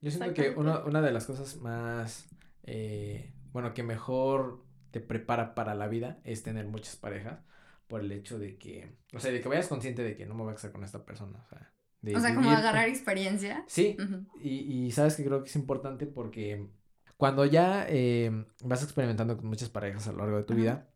Yo 0.00 0.10
siento 0.10 0.32
que 0.34 0.50
una, 0.50 0.84
una 0.84 1.00
de 1.00 1.12
las 1.12 1.26
cosas 1.26 1.56
más, 1.56 2.28
eh, 2.62 3.32
bueno, 3.52 3.74
que 3.74 3.82
mejor 3.82 4.62
te 4.90 5.00
prepara 5.00 5.54
para 5.54 5.74
la 5.74 5.88
vida 5.88 6.20
es 6.24 6.42
tener 6.42 6.66
muchas 6.66 6.96
parejas 6.96 7.40
por 7.88 8.00
el 8.02 8.12
hecho 8.12 8.38
de 8.38 8.58
que, 8.58 8.94
o 9.14 9.20
sea, 9.20 9.32
de 9.32 9.40
que 9.40 9.48
vayas 9.48 9.68
consciente 9.68 10.02
de 10.02 10.16
que 10.16 10.26
no 10.26 10.34
me 10.34 10.42
voy 10.42 10.52
a 10.52 10.54
casar 10.54 10.72
con 10.72 10.84
esta 10.84 11.04
persona, 11.04 11.38
o 11.44 11.48
sea, 11.48 11.72
de 12.02 12.16
O 12.16 12.20
sea, 12.20 12.34
como 12.34 12.50
agarrar 12.50 12.88
experiencia. 12.88 13.64
Sí, 13.66 13.96
y, 14.40 14.86
y 14.86 14.90
sabes 14.92 15.16
que 15.16 15.24
creo 15.24 15.42
que 15.42 15.48
es 15.48 15.56
importante 15.56 16.06
porque 16.06 16.68
cuando 17.16 17.44
ya 17.44 17.84
eh, 17.88 18.46
vas 18.64 18.82
experimentando 18.84 19.36
con 19.36 19.46
muchas 19.46 19.68
parejas 19.68 20.06
a 20.06 20.12
lo 20.12 20.18
largo 20.18 20.36
de 20.36 20.44
tu 20.44 20.54
vida, 20.54 20.88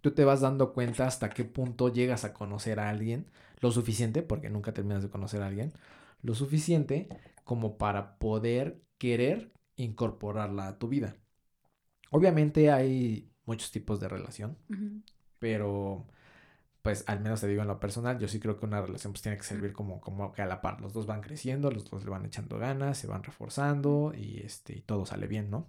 tú 0.00 0.12
te 0.12 0.24
vas 0.24 0.40
dando 0.40 0.72
cuenta 0.72 1.06
hasta 1.06 1.28
qué 1.28 1.44
punto 1.44 1.92
llegas 1.92 2.24
a 2.24 2.32
conocer 2.32 2.80
a 2.80 2.88
alguien 2.88 3.26
lo 3.60 3.70
suficiente, 3.70 4.22
porque 4.22 4.48
nunca 4.48 4.72
terminas 4.72 5.02
de 5.02 5.10
conocer 5.10 5.42
a 5.42 5.46
alguien, 5.48 5.72
lo 6.22 6.34
suficiente 6.34 7.08
como 7.44 7.76
para 7.76 8.18
poder 8.18 8.80
querer 8.96 9.52
incorporarla 9.76 10.68
a 10.68 10.78
tu 10.78 10.88
vida. 10.88 11.16
Obviamente 12.10 12.70
hay 12.70 13.30
muchos 13.44 13.70
tipos 13.70 14.00
de 14.00 14.08
relación, 14.08 14.56
pero 15.38 16.06
pues 16.82 17.04
al 17.08 17.20
menos 17.20 17.40
te 17.40 17.48
digo 17.48 17.62
en 17.62 17.68
lo 17.68 17.80
personal, 17.80 18.18
yo 18.18 18.28
sí 18.28 18.40
creo 18.40 18.58
que 18.58 18.66
una 18.66 18.80
relación 18.82 19.12
pues 19.12 19.22
tiene 19.22 19.38
que 19.38 19.44
servir 19.44 19.72
como, 19.72 20.00
como 20.00 20.32
que 20.32 20.42
a 20.42 20.46
la 20.46 20.60
par, 20.62 20.80
los 20.80 20.92
dos 20.92 21.06
van 21.06 21.20
creciendo, 21.22 21.70
los 21.70 21.88
dos 21.90 22.04
le 22.04 22.10
van 22.10 22.24
echando 22.26 22.58
ganas, 22.58 22.98
se 22.98 23.06
van 23.06 23.22
reforzando 23.22 24.12
y 24.16 24.40
este 24.40 24.76
y 24.76 24.82
todo 24.82 25.06
sale 25.06 25.26
bien, 25.26 25.50
¿no? 25.50 25.68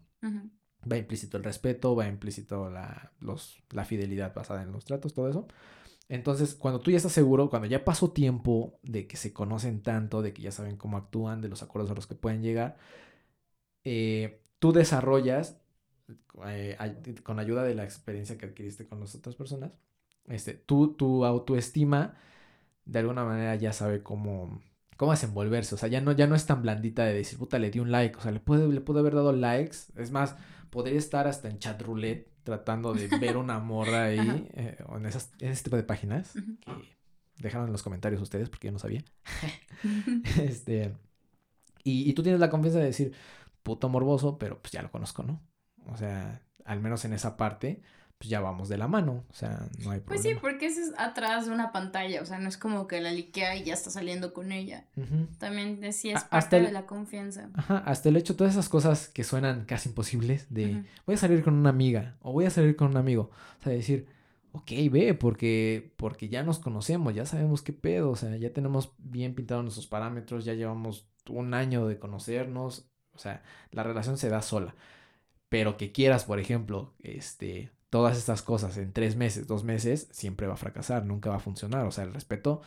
Va 0.92 0.98
implícito 0.98 1.38
el 1.38 1.44
respeto, 1.44 1.96
va 1.96 2.08
implícito 2.08 2.70
la, 2.70 3.12
los, 3.20 3.64
la 3.70 3.86
fidelidad 3.86 4.34
basada 4.34 4.64
en 4.64 4.72
los 4.72 4.86
tratos, 4.86 5.14
todo 5.14 5.30
eso. 5.30 5.48
Entonces, 6.10 6.56
cuando 6.56 6.82
tú 6.82 6.92
ya 6.92 6.98
estás 6.98 7.14
seguro, 7.14 7.50
cuando 7.50 7.68
ya 7.68 7.86
pasó 7.86 8.12
tiempo 8.12 8.80
de 8.84 9.08
que 9.08 9.18
se 9.18 9.34
conocen 9.34 9.82
tanto, 9.84 10.22
de 10.22 10.34
que 10.34 10.42
ya 10.44 10.52
saben 10.52 10.78
cómo 10.78 10.98
actúan, 10.98 11.42
de 11.42 11.50
los 11.50 11.64
acuerdos 11.64 11.92
a 11.92 11.96
los 11.96 12.08
que 12.08 12.16
pueden 12.16 12.44
llegar, 12.44 12.78
eh, 13.84 14.42
tú 14.60 14.72
desarrollas, 14.74 15.62
eh, 16.46 16.78
con 17.24 17.40
ayuda 17.40 17.64
de 17.64 17.76
la 17.76 17.84
experiencia 17.84 18.38
que 18.38 18.46
adquiriste 18.48 18.88
con 18.88 19.00
las 19.00 19.16
otras 19.16 19.36
personas, 19.36 19.72
este, 20.28 20.54
tú, 20.54 20.94
tu 20.94 21.26
autoestima 21.26 22.16
de 22.86 23.00
alguna 23.00 23.24
manera 23.24 23.56
ya 23.56 23.74
sabe 23.74 24.04
cómo, 24.04 24.62
cómo 24.98 25.12
desenvolverse. 25.12 25.76
O 25.76 25.78
sea, 25.78 25.90
ya 25.90 26.02
no, 26.02 26.12
ya 26.12 26.28
no 26.28 26.36
es 26.36 26.46
tan 26.46 26.62
blandita 26.62 27.06
de 27.06 27.14
decir, 27.14 27.38
puta, 27.40 27.60
le 27.60 27.72
di 27.72 27.80
un 27.80 27.92
like. 27.92 28.18
O 28.18 28.22
sea, 28.22 28.32
le 28.32 28.40
puede, 28.40 28.68
le 28.68 29.00
haber 29.00 29.16
dado 29.16 29.32
likes. 29.34 29.78
Es 29.96 30.12
más, 30.12 30.36
podría 30.70 30.98
estar 30.98 31.28
hasta 31.28 31.50
en 31.50 31.60
chat 31.60 31.82
roulette 31.82 32.30
tratando 32.44 32.94
de 32.94 33.08
ver 33.20 33.38
una 33.38 33.60
morra 33.60 34.04
ahí, 34.06 34.50
eh, 34.54 34.78
en, 34.96 35.06
esas, 35.06 35.32
en 35.40 35.52
ese 35.52 35.64
tipo 35.64 35.76
de 35.76 35.84
páginas. 35.84 36.34
Que 36.34 37.44
dejaron 37.44 37.68
en 37.68 37.72
los 37.72 37.84
comentarios 37.84 38.22
ustedes, 38.22 38.50
porque 38.50 38.68
yo 38.68 38.72
no 38.74 38.80
sabía. 38.80 39.04
este, 40.40 40.96
y, 41.84 42.10
y 42.10 42.14
tú 42.14 42.24
tienes 42.24 42.40
la 42.40 42.50
confianza 42.50 42.80
de 42.80 42.86
decir, 42.86 43.14
puto 43.64 43.90
morboso, 43.90 44.38
pero 44.38 44.62
pues 44.62 44.72
ya 44.72 44.82
lo 44.82 44.92
conozco, 44.92 45.24
¿no? 45.24 45.42
O 45.88 45.98
sea, 45.98 46.42
al 46.66 46.80
menos 46.80 47.06
en 47.06 47.14
esa 47.14 47.38
parte, 47.38 47.82
pues 48.22 48.30
ya 48.30 48.40
vamos 48.40 48.70
de 48.70 48.78
la 48.78 48.88
mano. 48.88 49.24
O 49.32 49.34
sea, 49.34 49.68
no 49.84 49.90
hay 49.90 50.00
Pues 50.00 50.22
problema. 50.22 50.24
sí, 50.24 50.36
porque 50.40 50.68
es 50.68 50.94
atrás 51.00 51.48
de 51.48 51.52
una 51.52 51.72
pantalla, 51.72 52.22
o 52.22 52.26
sea, 52.28 52.38
no 52.38 52.50
es 52.50 52.56
como 52.56 52.86
que 52.86 53.02
la 53.02 53.12
liquea 53.12 53.56
y 53.56 53.64
ya 53.64 53.74
está 53.74 53.90
saliendo 53.90 54.32
con 54.32 54.52
ella. 54.52 54.86
También 55.40 55.84
eh, 55.84 55.92
sí 55.92 56.12
es 56.12 56.18
A- 56.18 56.30
parte 56.30 56.38
hasta 56.38 56.58
el- 56.58 56.66
de 56.68 56.72
la 56.72 56.86
confianza. 56.86 57.50
Ajá, 57.56 57.80
hasta 57.80 58.10
el 58.10 58.18
hecho, 58.18 58.36
todas 58.36 58.54
esas 58.54 58.70
cosas 58.70 59.08
que 59.08 59.24
suenan 59.24 59.66
casi 59.66 59.90
imposibles 59.90 60.54
de 60.54 60.84
voy 61.08 61.16
a 61.16 61.18
salir 61.18 61.44
con 61.44 61.56
una 61.56 61.72
amiga 61.72 62.18
o 62.22 62.32
voy 62.32 62.46
a 62.46 62.52
salir 62.52 62.76
con 62.76 62.90
un 62.92 62.98
amigo. 62.98 63.32
O 63.60 63.64
sea, 63.64 63.74
decir, 63.74 64.06
ok, 64.52 64.70
ve, 64.92 65.16
porque, 65.16 65.92
porque 65.98 66.30
ya 66.30 66.44
nos 66.44 66.60
conocemos, 66.60 67.16
ya 67.16 67.26
sabemos 67.26 67.64
qué 67.64 67.74
pedo, 67.74 68.12
o 68.12 68.16
sea, 68.16 68.36
ya 68.38 68.54
tenemos 68.54 68.94
bien 69.00 69.34
pintados 69.34 69.64
nuestros 69.64 69.88
parámetros, 69.88 70.46
ya 70.46 70.54
llevamos 70.54 71.08
un 71.28 71.56
año 71.56 71.88
de 71.88 71.98
conocernos, 71.98 72.86
o 73.14 73.18
sea, 73.18 73.42
la 73.72 73.82
relación 73.82 74.18
se 74.20 74.30
da 74.30 74.44
sola. 74.44 74.76
Pero 75.50 75.76
que 75.76 75.92
quieras, 75.92 76.24
por 76.24 76.40
ejemplo, 76.40 76.94
este, 77.00 77.72
todas 77.92 78.18
estas 78.18 78.42
cosas 78.42 78.78
en 78.78 78.94
tres 78.94 79.18
meses, 79.18 79.48
dos 79.48 79.66
meses, 79.66 80.08
siempre 80.12 80.48
va 80.48 80.54
a 80.54 80.58
fracasar, 80.58 81.06
nunca 81.06 81.30
va 81.30 81.36
a 81.36 81.40
funcionar. 81.40 81.86
O 81.86 81.92
sea, 81.92 82.06
el 82.06 82.14
respeto 82.14 82.62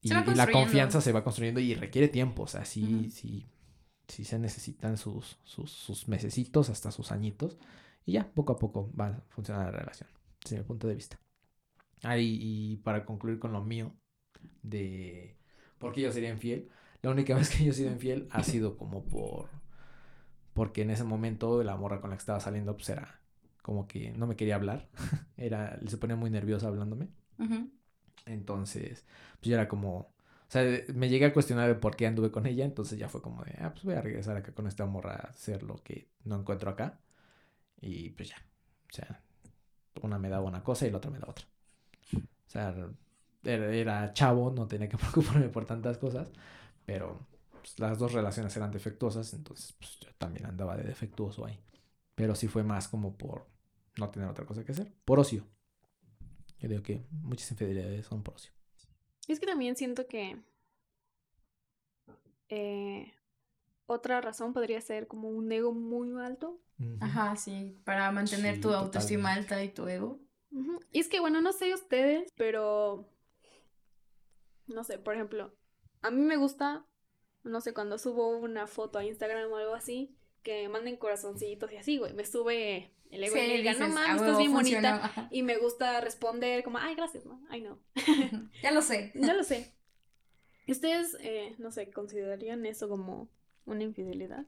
y, 0.00 0.08
la 0.08 0.50
confianza 0.50 1.02
se 1.02 1.12
va 1.12 1.22
construyendo 1.22 1.60
y 1.60 1.74
requiere 1.74 2.08
tiempo. 2.08 2.44
O 2.44 2.46
sea, 2.46 2.64
sí, 2.64 3.10
sí, 3.10 3.46
sí 4.08 4.24
se 4.24 4.38
necesitan 4.38 4.96
sus, 4.96 5.38
sus, 5.44 5.70
sus 5.70 6.08
mesecitos, 6.08 6.70
hasta 6.70 6.90
sus 6.90 7.12
añitos. 7.12 7.58
Y 8.06 8.12
ya, 8.12 8.32
poco 8.32 8.54
a 8.54 8.58
poco 8.58 8.90
va 8.98 9.08
a 9.08 9.20
funcionar 9.28 9.66
la 9.66 9.78
relación, 9.78 10.08
desde 10.42 10.56
mi 10.56 10.64
punto 10.64 10.88
de 10.88 10.94
vista. 10.94 11.20
Ah, 12.02 12.16
y, 12.16 12.38
y 12.40 12.76
para 12.78 13.04
concluir 13.04 13.38
con 13.38 13.52
lo 13.52 13.62
mío, 13.62 13.94
de 14.62 15.36
por 15.76 15.92
qué 15.92 16.00
yo 16.00 16.12
sería 16.12 16.30
infiel, 16.30 16.70
la 17.02 17.10
única 17.10 17.34
vez 17.36 17.50
que 17.50 17.62
yo 17.62 17.72
he 17.72 17.74
sido 17.74 17.92
infiel 17.92 18.26
ha 18.30 18.42
sido 18.42 18.78
como 18.78 19.04
por... 19.04 19.50
Porque 20.54 20.80
en 20.80 20.90
ese 20.90 21.04
momento 21.04 21.62
la 21.62 21.76
morra 21.76 22.00
con 22.00 22.08
la 22.08 22.16
que 22.16 22.20
estaba 22.20 22.40
saliendo 22.40 22.74
pues 22.74 22.88
era 22.88 23.19
como 23.62 23.86
que 23.86 24.12
no 24.12 24.26
me 24.26 24.36
quería 24.36 24.56
hablar. 24.56 24.88
Era, 25.36 25.78
se 25.86 25.96
ponía 25.98 26.16
muy 26.16 26.30
nerviosa 26.30 26.68
hablándome. 26.68 27.08
Ujú. 27.38 27.70
Entonces, 28.26 29.06
pues 29.40 29.48
yo 29.48 29.54
era 29.54 29.68
como, 29.68 29.96
o 29.98 30.12
sea, 30.48 30.62
me 30.94 31.08
llegué 31.08 31.26
a 31.26 31.32
cuestionar 31.32 31.68
de 31.68 31.74
por 31.74 31.96
qué 31.96 32.06
anduve 32.06 32.30
con 32.30 32.46
ella, 32.46 32.64
entonces 32.64 32.98
ya 32.98 33.08
fue 33.08 33.22
como 33.22 33.42
de, 33.44 33.54
ah, 33.60 33.70
pues 33.72 33.84
voy 33.84 33.94
a 33.94 34.02
regresar 34.02 34.36
acá 34.36 34.52
con 34.52 34.66
esta 34.66 34.86
morra 34.86 35.12
a 35.14 35.28
hacer 35.30 35.62
lo 35.62 35.76
que 35.82 36.08
no 36.24 36.36
encuentro 36.38 36.70
acá. 36.70 37.00
Y 37.80 38.10
pues 38.10 38.30
ya, 38.30 38.36
o 38.90 38.94
sea, 38.94 39.22
una 40.02 40.18
me 40.18 40.28
daba 40.28 40.46
una 40.46 40.62
cosa 40.64 40.86
y 40.86 40.90
la 40.90 40.98
otra 40.98 41.10
me 41.10 41.18
da 41.18 41.28
otra. 41.28 41.46
O 42.14 42.50
sea, 42.50 42.74
era, 43.44 43.72
era 43.72 44.12
chavo, 44.12 44.50
no 44.50 44.66
tenía 44.66 44.88
que 44.88 44.96
preocuparme 44.98 45.48
por 45.48 45.64
tantas 45.66 45.98
cosas, 45.98 46.30
pero 46.86 47.18
pues, 47.60 47.78
las 47.78 47.98
dos 47.98 48.12
relaciones 48.12 48.56
eran 48.56 48.70
defectuosas, 48.70 49.32
entonces 49.34 49.72
pues 49.78 49.98
yo 50.00 50.10
también 50.18 50.46
andaba 50.46 50.76
de 50.76 50.84
defectuoso 50.84 51.46
ahí. 51.46 51.58
Pero 52.14 52.34
sí 52.34 52.48
fue 52.48 52.62
más 52.64 52.88
como 52.88 53.16
por 53.16 53.46
no 53.96 54.10
tener 54.10 54.28
otra 54.28 54.46
cosa 54.46 54.64
que 54.64 54.72
hacer, 54.72 54.92
por 55.04 55.18
ocio. 55.20 55.46
Yo 56.58 56.68
digo 56.68 56.82
que 56.82 57.06
muchas 57.10 57.50
infidelidades 57.50 58.06
son 58.06 58.22
por 58.22 58.34
ocio. 58.34 58.52
Es 59.28 59.40
que 59.40 59.46
también 59.46 59.76
siento 59.76 60.06
que 60.06 60.36
eh, 62.48 63.12
otra 63.86 64.20
razón 64.20 64.52
podría 64.52 64.80
ser 64.80 65.06
como 65.06 65.28
un 65.28 65.50
ego 65.52 65.72
muy 65.72 66.12
alto. 66.20 66.60
Ajá, 67.00 67.36
sí, 67.36 67.78
para 67.84 68.10
mantener 68.10 68.56
Sí, 68.56 68.60
tu 68.60 68.72
autoestima 68.72 69.32
alta 69.32 69.62
y 69.62 69.68
tu 69.70 69.86
ego. 69.86 70.18
Y 70.92 71.00
es 71.00 71.08
que, 71.08 71.20
bueno, 71.20 71.40
no 71.40 71.52
sé 71.52 71.72
ustedes, 71.74 72.32
pero 72.36 73.08
no 74.66 74.84
sé, 74.84 74.98
por 74.98 75.14
ejemplo, 75.14 75.54
a 76.02 76.10
mí 76.10 76.22
me 76.22 76.36
gusta, 76.36 76.86
no 77.44 77.60
sé, 77.60 77.74
cuando 77.74 77.98
subo 77.98 78.28
una 78.38 78.66
foto 78.66 78.98
a 78.98 79.04
Instagram 79.04 79.50
o 79.52 79.56
algo 79.56 79.74
así, 79.74 80.16
que 80.42 80.68
manden 80.68 80.96
corazoncitos 80.96 81.70
y 81.72 81.76
así, 81.76 81.98
güey, 81.98 82.12
me 82.14 82.24
sube 82.24 82.90
el 83.10 83.24
ego 83.24 83.36
y 83.36 83.40
me 83.40 83.56
diga, 83.58 83.72
no 83.74 83.86
dices, 83.86 83.96
"A 83.96 84.00
mames, 84.00 84.22
estás 84.22 84.38
bien 84.38 84.52
funcionó". 84.52 84.88
bonita. 84.88 85.04
Ajá. 85.04 85.28
Y 85.30 85.42
me 85.42 85.58
gusta 85.58 86.00
responder 86.00 86.62
como, 86.62 86.78
ay, 86.78 86.94
gracias, 86.94 87.26
¿no? 87.26 87.44
Ay, 87.50 87.60
no. 87.62 87.78
ya 88.62 88.70
lo 88.72 88.82
sé. 88.82 89.12
Ya 89.14 89.34
lo 89.34 89.44
sé. 89.44 89.72
¿Y 90.66 90.72
¿Ustedes, 90.72 91.16
eh, 91.20 91.54
no 91.58 91.70
sé, 91.72 91.90
considerarían 91.90 92.64
eso 92.66 92.88
como 92.88 93.28
una 93.66 93.82
infidelidad? 93.82 94.46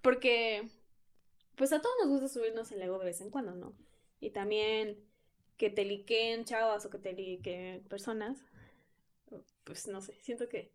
Porque, 0.00 0.68
pues 1.56 1.72
a 1.72 1.80
todos 1.80 1.94
nos 2.00 2.08
gusta 2.08 2.28
subirnos 2.28 2.70
el 2.72 2.82
ego 2.82 2.98
de 2.98 3.06
vez 3.06 3.20
en 3.20 3.30
cuando, 3.30 3.54
¿no? 3.54 3.74
Y 4.20 4.30
también 4.30 4.98
que 5.56 5.70
te 5.70 5.84
liquen 5.84 6.44
chavas 6.44 6.84
o 6.86 6.90
que 6.90 6.98
te 6.98 7.12
liquen 7.12 7.82
personas, 7.84 8.38
pues 9.64 9.88
no 9.88 10.00
sé, 10.00 10.14
siento 10.20 10.48
que 10.48 10.72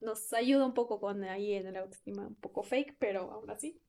nos 0.00 0.32
ayuda 0.32 0.66
un 0.66 0.74
poco 0.74 1.00
con 1.00 1.24
ahí 1.24 1.54
en 1.54 1.66
el 1.66 1.76
autoestima 1.76 2.26
un 2.26 2.34
poco 2.36 2.62
fake, 2.62 2.96
pero 2.98 3.30
aún 3.32 3.50
así. 3.50 3.80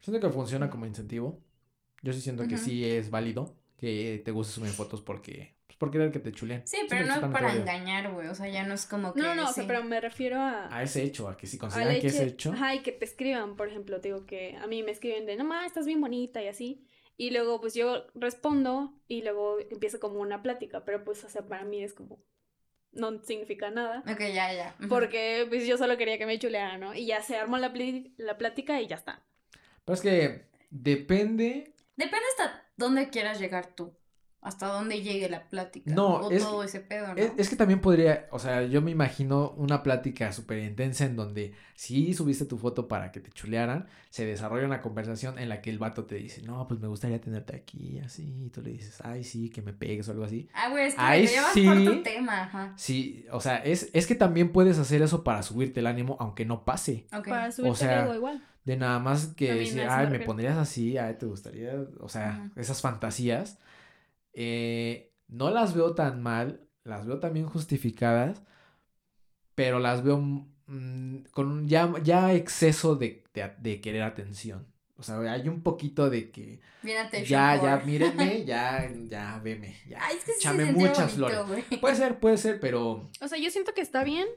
Siento 0.00 0.20
que 0.26 0.32
funciona 0.32 0.70
como 0.70 0.86
incentivo. 0.86 1.40
Yo 2.02 2.12
sí 2.12 2.20
siento 2.20 2.46
que 2.48 2.56
sí 2.56 2.84
es 2.84 3.10
válido 3.10 3.56
que 3.76 4.20
te 4.24 4.30
guste 4.30 4.54
subir 4.54 4.70
fotos 4.70 5.02
porque, 5.02 5.54
pues 5.66 5.76
por 5.76 5.90
querer 5.90 6.10
que 6.10 6.18
te 6.18 6.32
chuleen. 6.32 6.66
Sí, 6.66 6.78
pero 6.88 7.02
no 7.06 7.14
totalmente 7.14 7.32
para 7.32 7.46
válido. 7.48 7.62
engañar, 7.62 8.12
güey. 8.12 8.28
O 8.28 8.34
sea, 8.34 8.48
ya 8.48 8.64
no 8.66 8.74
es 8.74 8.86
como 8.86 9.12
que. 9.12 9.20
No, 9.20 9.34
no, 9.34 9.48
o 9.48 9.52
sea, 9.52 9.66
pero 9.66 9.84
me 9.84 10.00
refiero 10.00 10.38
a... 10.40 10.74
A 10.74 10.82
ese 10.82 11.02
hecho, 11.02 11.28
a 11.28 11.36
que 11.36 11.46
si 11.46 11.58
consideran 11.58 12.00
que 12.00 12.06
ese 12.06 12.24
hecho-. 12.26 12.52
Ajá, 12.52 12.74
y 12.74 12.80
que 12.80 12.92
te 12.92 13.04
escriban, 13.04 13.56
por 13.56 13.68
ejemplo, 13.68 14.00
te 14.00 14.08
digo 14.08 14.24
que 14.26 14.56
a 14.56 14.66
mí 14.66 14.82
me 14.82 14.90
escriben 14.92 15.26
de, 15.26 15.36
no 15.36 15.44
más, 15.44 15.66
estás 15.66 15.86
bien 15.86 16.00
bonita 16.00 16.42
y 16.42 16.48
así. 16.48 16.84
Y 17.18 17.30
luego, 17.30 17.60
pues 17.60 17.74
yo 17.74 18.06
respondo 18.14 18.94
y 19.06 19.20
luego 19.22 19.58
empieza 19.70 19.98
como 19.98 20.20
una 20.20 20.42
plática, 20.42 20.86
pero 20.86 21.04
pues, 21.04 21.22
o 21.24 21.28
sea, 21.28 21.46
para 21.46 21.64
mí 21.64 21.82
es 21.82 21.92
como, 21.92 22.22
no 22.92 23.22
significa 23.22 23.70
nada. 23.70 24.02
Ok, 24.10 24.20
ya, 24.20 24.52
ya. 24.54 24.76
Porque 24.88 25.44
pues 25.48 25.66
yo 25.66 25.76
solo 25.76 25.98
quería 25.98 26.16
que 26.16 26.24
me 26.24 26.38
chulearan, 26.38 26.80
¿no? 26.80 26.94
Y 26.94 27.04
ya 27.06 27.22
se 27.22 27.36
armó 27.36 27.58
la, 27.58 27.74
pli- 27.74 28.14
la 28.16 28.38
plática 28.38 28.80
y 28.80 28.86
ya 28.86 28.96
está. 28.96 29.22
Pero 29.90 29.94
es 29.94 30.00
que 30.02 30.44
depende. 30.70 31.74
Depende 31.96 32.24
hasta 32.38 32.62
dónde 32.76 33.08
quieras 33.10 33.40
llegar 33.40 33.66
tú. 33.74 33.92
Hasta 34.42 34.68
dónde 34.68 35.02
llegue 35.02 35.28
la 35.28 35.46
plática. 35.50 35.92
No, 35.94 36.14
o 36.16 36.30
es- 36.30 36.42
todo 36.42 36.62
ese 36.64 36.80
pedo, 36.80 37.08
¿no? 37.08 37.14
Es, 37.14 37.30
es 37.36 37.50
que 37.50 37.56
también 37.56 37.80
podría, 37.82 38.26
o 38.30 38.38
sea, 38.38 38.62
yo 38.62 38.80
me 38.80 38.90
imagino 38.90 39.50
una 39.58 39.82
plática 39.82 40.32
súper 40.32 40.60
intensa 40.60 41.04
en 41.04 41.14
donde 41.14 41.52
si 41.74 42.14
subiste 42.14 42.46
tu 42.46 42.56
foto 42.56 42.88
para 42.88 43.12
que 43.12 43.20
te 43.20 43.30
chulearan, 43.32 43.86
se 44.08 44.24
desarrolla 44.24 44.64
una 44.64 44.80
conversación 44.80 45.38
en 45.38 45.50
la 45.50 45.60
que 45.60 45.68
el 45.68 45.78
vato 45.78 46.06
te 46.06 46.14
dice, 46.14 46.40
no, 46.40 46.66
pues 46.66 46.80
me 46.80 46.88
gustaría 46.88 47.20
tenerte 47.20 47.54
aquí, 47.54 47.98
así, 48.02 48.46
y 48.46 48.48
tú 48.48 48.62
le 48.62 48.70
dices, 48.70 49.02
ay, 49.04 49.24
sí, 49.24 49.50
que 49.50 49.60
me 49.60 49.74
pegues 49.74 50.08
o 50.08 50.12
algo 50.12 50.24
así. 50.24 50.48
Ah, 50.54 50.70
güey, 50.70 50.86
es 50.86 50.94
que 50.94 51.00
Ahí 51.02 51.26
te 51.26 51.32
llevas 51.32 51.52
por 51.52 51.76
sí. 51.76 51.84
tu 51.84 52.02
tema, 52.02 52.42
ajá. 52.44 52.72
Sí, 52.78 53.26
o 53.32 53.42
sea, 53.42 53.56
es, 53.58 53.90
es 53.92 54.06
que 54.06 54.14
también 54.14 54.52
puedes 54.52 54.78
hacer 54.78 55.02
eso 55.02 55.22
para 55.22 55.42
subirte 55.42 55.80
el 55.80 55.86
ánimo, 55.86 56.16
aunque 56.18 56.46
no 56.46 56.64
pase. 56.64 57.06
Para 57.10 57.52
subirte 57.52 57.80
sea, 57.80 57.98
el 57.98 58.04
ego 58.06 58.14
igual. 58.14 58.42
De 58.70 58.76
nada 58.76 59.00
más 59.00 59.34
que 59.34 59.52
decir, 59.52 59.80
ay, 59.80 59.88
me 59.88 59.96
me 59.96 60.04
refiero". 60.10 60.26
pondrías 60.26 60.56
así, 60.56 60.96
ay, 60.96 61.16
te 61.18 61.26
gustaría, 61.26 61.72
o 61.98 62.08
sea, 62.08 62.28
Ajá. 62.34 62.50
esas 62.54 62.80
fantasías, 62.80 63.58
eh, 64.32 65.12
no 65.26 65.50
las 65.50 65.74
veo 65.74 65.96
tan 65.96 66.22
mal, 66.22 66.68
las 66.84 67.04
veo 67.04 67.18
también 67.18 67.46
justificadas, 67.46 68.42
pero 69.56 69.80
las 69.80 70.04
veo 70.04 70.18
mm, 70.18 71.16
con 71.32 71.48
un 71.48 71.66
ya, 71.66 71.92
ya 72.04 72.32
exceso 72.32 72.94
de, 72.94 73.24
de, 73.34 73.50
de 73.58 73.80
querer 73.80 74.04
atención. 74.04 74.68
O 74.96 75.02
sea, 75.02 75.18
hay 75.18 75.48
un 75.48 75.64
poquito 75.64 76.08
de 76.08 76.30
que 76.30 76.60
attention 76.84 77.24
ya, 77.26 77.60
ya, 77.60 77.82
mírenme, 77.84 78.44
ya, 78.46 78.88
ya, 79.08 79.40
veme, 79.42 79.74
ya. 79.88 79.98
Ay, 80.00 80.16
es 80.16 80.24
que 80.24 80.32
sí 80.34 80.48
muchas 80.48 81.18
bonito, 81.18 81.44
flores. 81.44 81.64
Puede 81.80 81.96
ser, 81.96 82.20
puede 82.20 82.36
ser, 82.36 82.60
pero 82.60 83.10
O 83.20 83.26
sea, 83.26 83.36
yo 83.36 83.50
siento 83.50 83.74
que 83.74 83.80
está 83.80 84.04
bien 84.04 84.28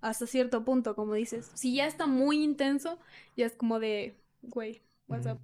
hasta 0.00 0.26
cierto 0.26 0.64
punto, 0.64 0.94
como 0.94 1.14
dices. 1.14 1.50
Si 1.54 1.74
ya 1.74 1.86
está 1.86 2.06
muy 2.06 2.42
intenso, 2.42 2.98
ya 3.36 3.46
es 3.46 3.54
como 3.54 3.78
de, 3.78 4.16
güey, 4.42 4.82
what's 5.08 5.26
up? 5.26 5.38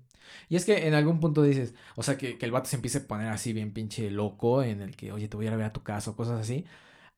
Y 0.48 0.56
es 0.56 0.64
que 0.64 0.86
en 0.86 0.94
algún 0.94 1.20
punto 1.20 1.42
dices, 1.42 1.74
o 1.96 2.02
sea, 2.02 2.16
que, 2.16 2.38
que 2.38 2.46
el 2.46 2.52
vato 2.52 2.68
se 2.68 2.76
empiece 2.76 2.98
a 2.98 3.06
poner 3.06 3.28
así 3.28 3.52
bien 3.52 3.72
pinche 3.72 4.10
loco, 4.10 4.62
en 4.62 4.80
el 4.80 4.96
que, 4.96 5.12
oye, 5.12 5.28
te 5.28 5.36
voy 5.36 5.46
a 5.46 5.48
ir 5.48 5.54
a 5.54 5.56
ver 5.56 5.66
a 5.66 5.72
tu 5.72 5.82
casa 5.82 6.10
o 6.10 6.16
cosas 6.16 6.40
así. 6.40 6.64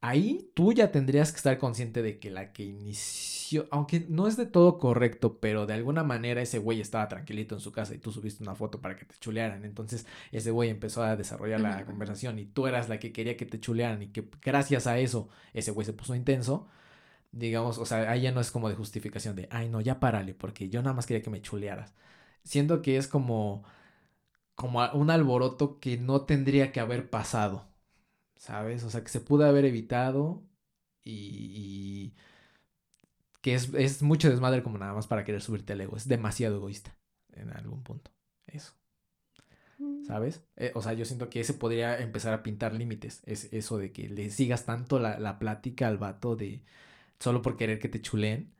Ahí 0.02 0.50
tú 0.54 0.72
ya 0.72 0.92
tendrías 0.92 1.32
que 1.32 1.38
estar 1.38 1.58
consciente 1.58 2.02
de 2.02 2.18
que 2.20 2.30
la 2.30 2.52
que 2.52 2.64
inició, 2.64 3.66
aunque 3.70 4.06
no 4.08 4.28
es 4.28 4.36
de 4.36 4.46
todo 4.46 4.78
correcto, 4.78 5.40
pero 5.40 5.66
de 5.66 5.74
alguna 5.74 6.04
manera 6.04 6.42
ese 6.42 6.58
güey 6.58 6.80
estaba 6.80 7.08
tranquilito 7.08 7.54
en 7.54 7.60
su 7.60 7.72
casa 7.72 7.94
y 7.94 7.98
tú 7.98 8.12
subiste 8.12 8.42
una 8.44 8.54
foto 8.54 8.80
para 8.80 8.94
que 8.96 9.06
te 9.06 9.16
chulearan. 9.18 9.64
Entonces 9.64 10.06
ese 10.32 10.50
güey 10.50 10.70
empezó 10.70 11.02
a 11.02 11.16
desarrollar 11.16 11.60
la 11.60 11.84
conversación 11.86 12.38
y 12.38 12.44
tú 12.46 12.66
eras 12.66 12.88
la 12.88 12.98
que 13.00 13.12
quería 13.12 13.36
que 13.36 13.46
te 13.46 13.58
chulearan 13.58 14.02
y 14.02 14.08
que 14.08 14.28
gracias 14.42 14.86
a 14.86 14.98
eso 14.98 15.28
ese 15.54 15.70
güey 15.72 15.86
se 15.86 15.92
puso 15.94 16.14
intenso. 16.14 16.68
Digamos, 17.32 17.78
o 17.78 17.86
sea, 17.86 18.10
ahí 18.10 18.22
ya 18.22 18.32
no 18.32 18.40
es 18.40 18.50
como 18.50 18.68
de 18.68 18.74
justificación 18.76 19.36
de, 19.36 19.48
ay, 19.50 19.68
no, 19.68 19.80
ya 19.80 20.00
párale, 20.00 20.34
porque 20.34 20.68
yo 20.70 20.82
nada 20.82 20.94
más 20.94 21.06
quería 21.06 21.22
que 21.22 21.30
me 21.30 21.42
chulearas 21.42 21.94
siento 22.44 22.82
que 22.82 22.96
es 22.96 23.08
como 23.08 23.64
como 24.54 24.80
un 24.94 25.10
alboroto 25.10 25.80
que 25.80 25.98
no 25.98 26.22
tendría 26.26 26.72
que 26.72 26.80
haber 26.80 27.10
pasado, 27.10 27.66
¿sabes? 28.36 28.84
O 28.84 28.90
sea, 28.90 29.02
que 29.02 29.08
se 29.10 29.20
pudo 29.20 29.46
haber 29.46 29.64
evitado 29.66 30.44
y, 31.04 32.12
y 32.14 32.14
que 33.42 33.54
es, 33.54 33.72
es 33.74 34.02
mucho 34.02 34.30
desmadre 34.30 34.62
como 34.62 34.78
nada 34.78 34.94
más 34.94 35.06
para 35.06 35.24
querer 35.24 35.40
subirte 35.42 35.72
al 35.72 35.80
ego. 35.80 35.96
Es 35.96 36.08
demasiado 36.08 36.56
egoísta 36.56 36.96
en 37.32 37.50
algún 37.50 37.82
punto. 37.82 38.10
Eso, 38.46 38.74
¿sabes? 40.00 40.42
Eh, 40.56 40.72
o 40.74 40.82
sea, 40.82 40.92
yo 40.92 41.04
siento 41.04 41.28
que 41.30 41.40
ese 41.40 41.54
podría 41.54 41.98
empezar 42.00 42.32
a 42.34 42.42
pintar 42.42 42.72
límites. 42.74 43.22
Es 43.26 43.52
eso 43.52 43.78
de 43.78 43.92
que 43.92 44.08
le 44.08 44.30
sigas 44.30 44.64
tanto 44.64 44.98
la, 44.98 45.18
la 45.18 45.38
plática 45.38 45.88
al 45.88 45.98
vato 45.98 46.36
de 46.36 46.62
solo 47.18 47.42
por 47.42 47.56
querer 47.56 47.78
que 47.78 47.88
te 47.88 48.00
chuleen. 48.02 48.52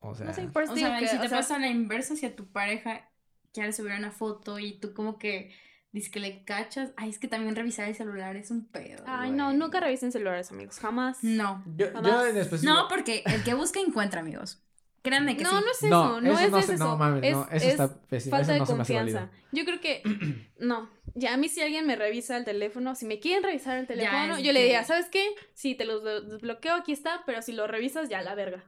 O 0.00 0.14
sea, 0.14 0.26
No 0.26 0.34
sé, 0.34 0.42
por 0.48 0.64
eso 0.64 0.72
O 0.72 0.76
sea, 0.76 0.98
que, 0.98 1.08
si 1.08 1.16
o 1.16 1.20
te 1.20 1.28
sea, 1.28 1.38
pasa 1.38 1.58
la 1.58 1.68
inversa, 1.68 2.16
si 2.16 2.26
a 2.26 2.36
tu 2.36 2.46
pareja 2.46 3.08
quiere 3.52 3.72
subir 3.72 3.92
una 3.92 4.10
foto 4.10 4.58
y 4.58 4.78
tú 4.78 4.92
como 4.92 5.18
que 5.18 5.52
dices 5.92 6.10
que 6.10 6.20
le 6.20 6.44
cachas, 6.44 6.90
ay, 6.96 7.10
es 7.10 7.18
que 7.18 7.28
también 7.28 7.54
revisar 7.54 7.88
el 7.88 7.94
celular 7.94 8.36
es 8.36 8.50
un 8.50 8.66
pedo. 8.66 9.04
Ay, 9.06 9.30
no, 9.30 9.52
nunca 9.52 9.80
revisen 9.80 10.10
celulares, 10.12 10.50
amigos, 10.50 10.78
jamás. 10.78 11.18
No. 11.22 11.62
yo, 11.76 11.86
yo 11.86 11.92
jamás. 11.92 12.26
en 12.30 12.36
específico... 12.36 12.72
No, 12.72 12.88
porque 12.88 13.22
el 13.26 13.44
que 13.44 13.54
busca 13.54 13.80
encuentra, 13.80 14.20
amigos. 14.20 14.63
Créanme 15.04 15.36
que 15.36 15.44
no, 15.44 15.50
sí. 15.50 15.54
no 15.56 15.70
es 15.70 15.76
eso, 15.82 15.88
No, 15.88 16.20
no, 16.20 16.32
eso 16.32 16.44
es 16.46 16.50
no 16.50 16.58
eso. 16.58 16.66
se- 16.72 16.78
no 16.78 16.96
mames, 16.96 17.22
es, 17.24 17.32
no, 17.32 17.42
eso 17.44 17.54
es 17.56 17.62
está 17.64 18.00
pésimo, 18.08 18.30
falta 18.36 18.56
eso 18.56 18.64
de 18.64 18.76
confianza. 18.76 19.30
Yo 19.52 19.64
creo 19.66 19.80
que, 19.80 20.02
no, 20.58 20.88
ya 21.14 21.34
a 21.34 21.36
mí 21.36 21.48
si 21.48 21.60
alguien 21.60 21.86
me 21.86 21.94
revisa 21.94 22.36
el 22.38 22.44
teléfono, 22.44 22.94
si 22.94 23.04
me 23.04 23.20
quieren 23.20 23.42
revisar 23.44 23.76
el 23.78 23.86
teléfono, 23.86 24.36
es 24.36 24.42
yo 24.42 24.52
le 24.52 24.58
que- 24.60 24.64
diría, 24.64 24.82
¿sabes 24.84 25.06
qué? 25.10 25.24
Sí, 25.52 25.74
te 25.74 25.84
los 25.84 26.02
de- 26.02 26.22
desbloqueo, 26.22 26.74
aquí 26.74 26.92
está, 26.92 27.22
pero 27.26 27.42
si 27.42 27.52
lo 27.52 27.66
revisas, 27.66 28.08
ya 28.08 28.22
la 28.22 28.34
verga. 28.34 28.64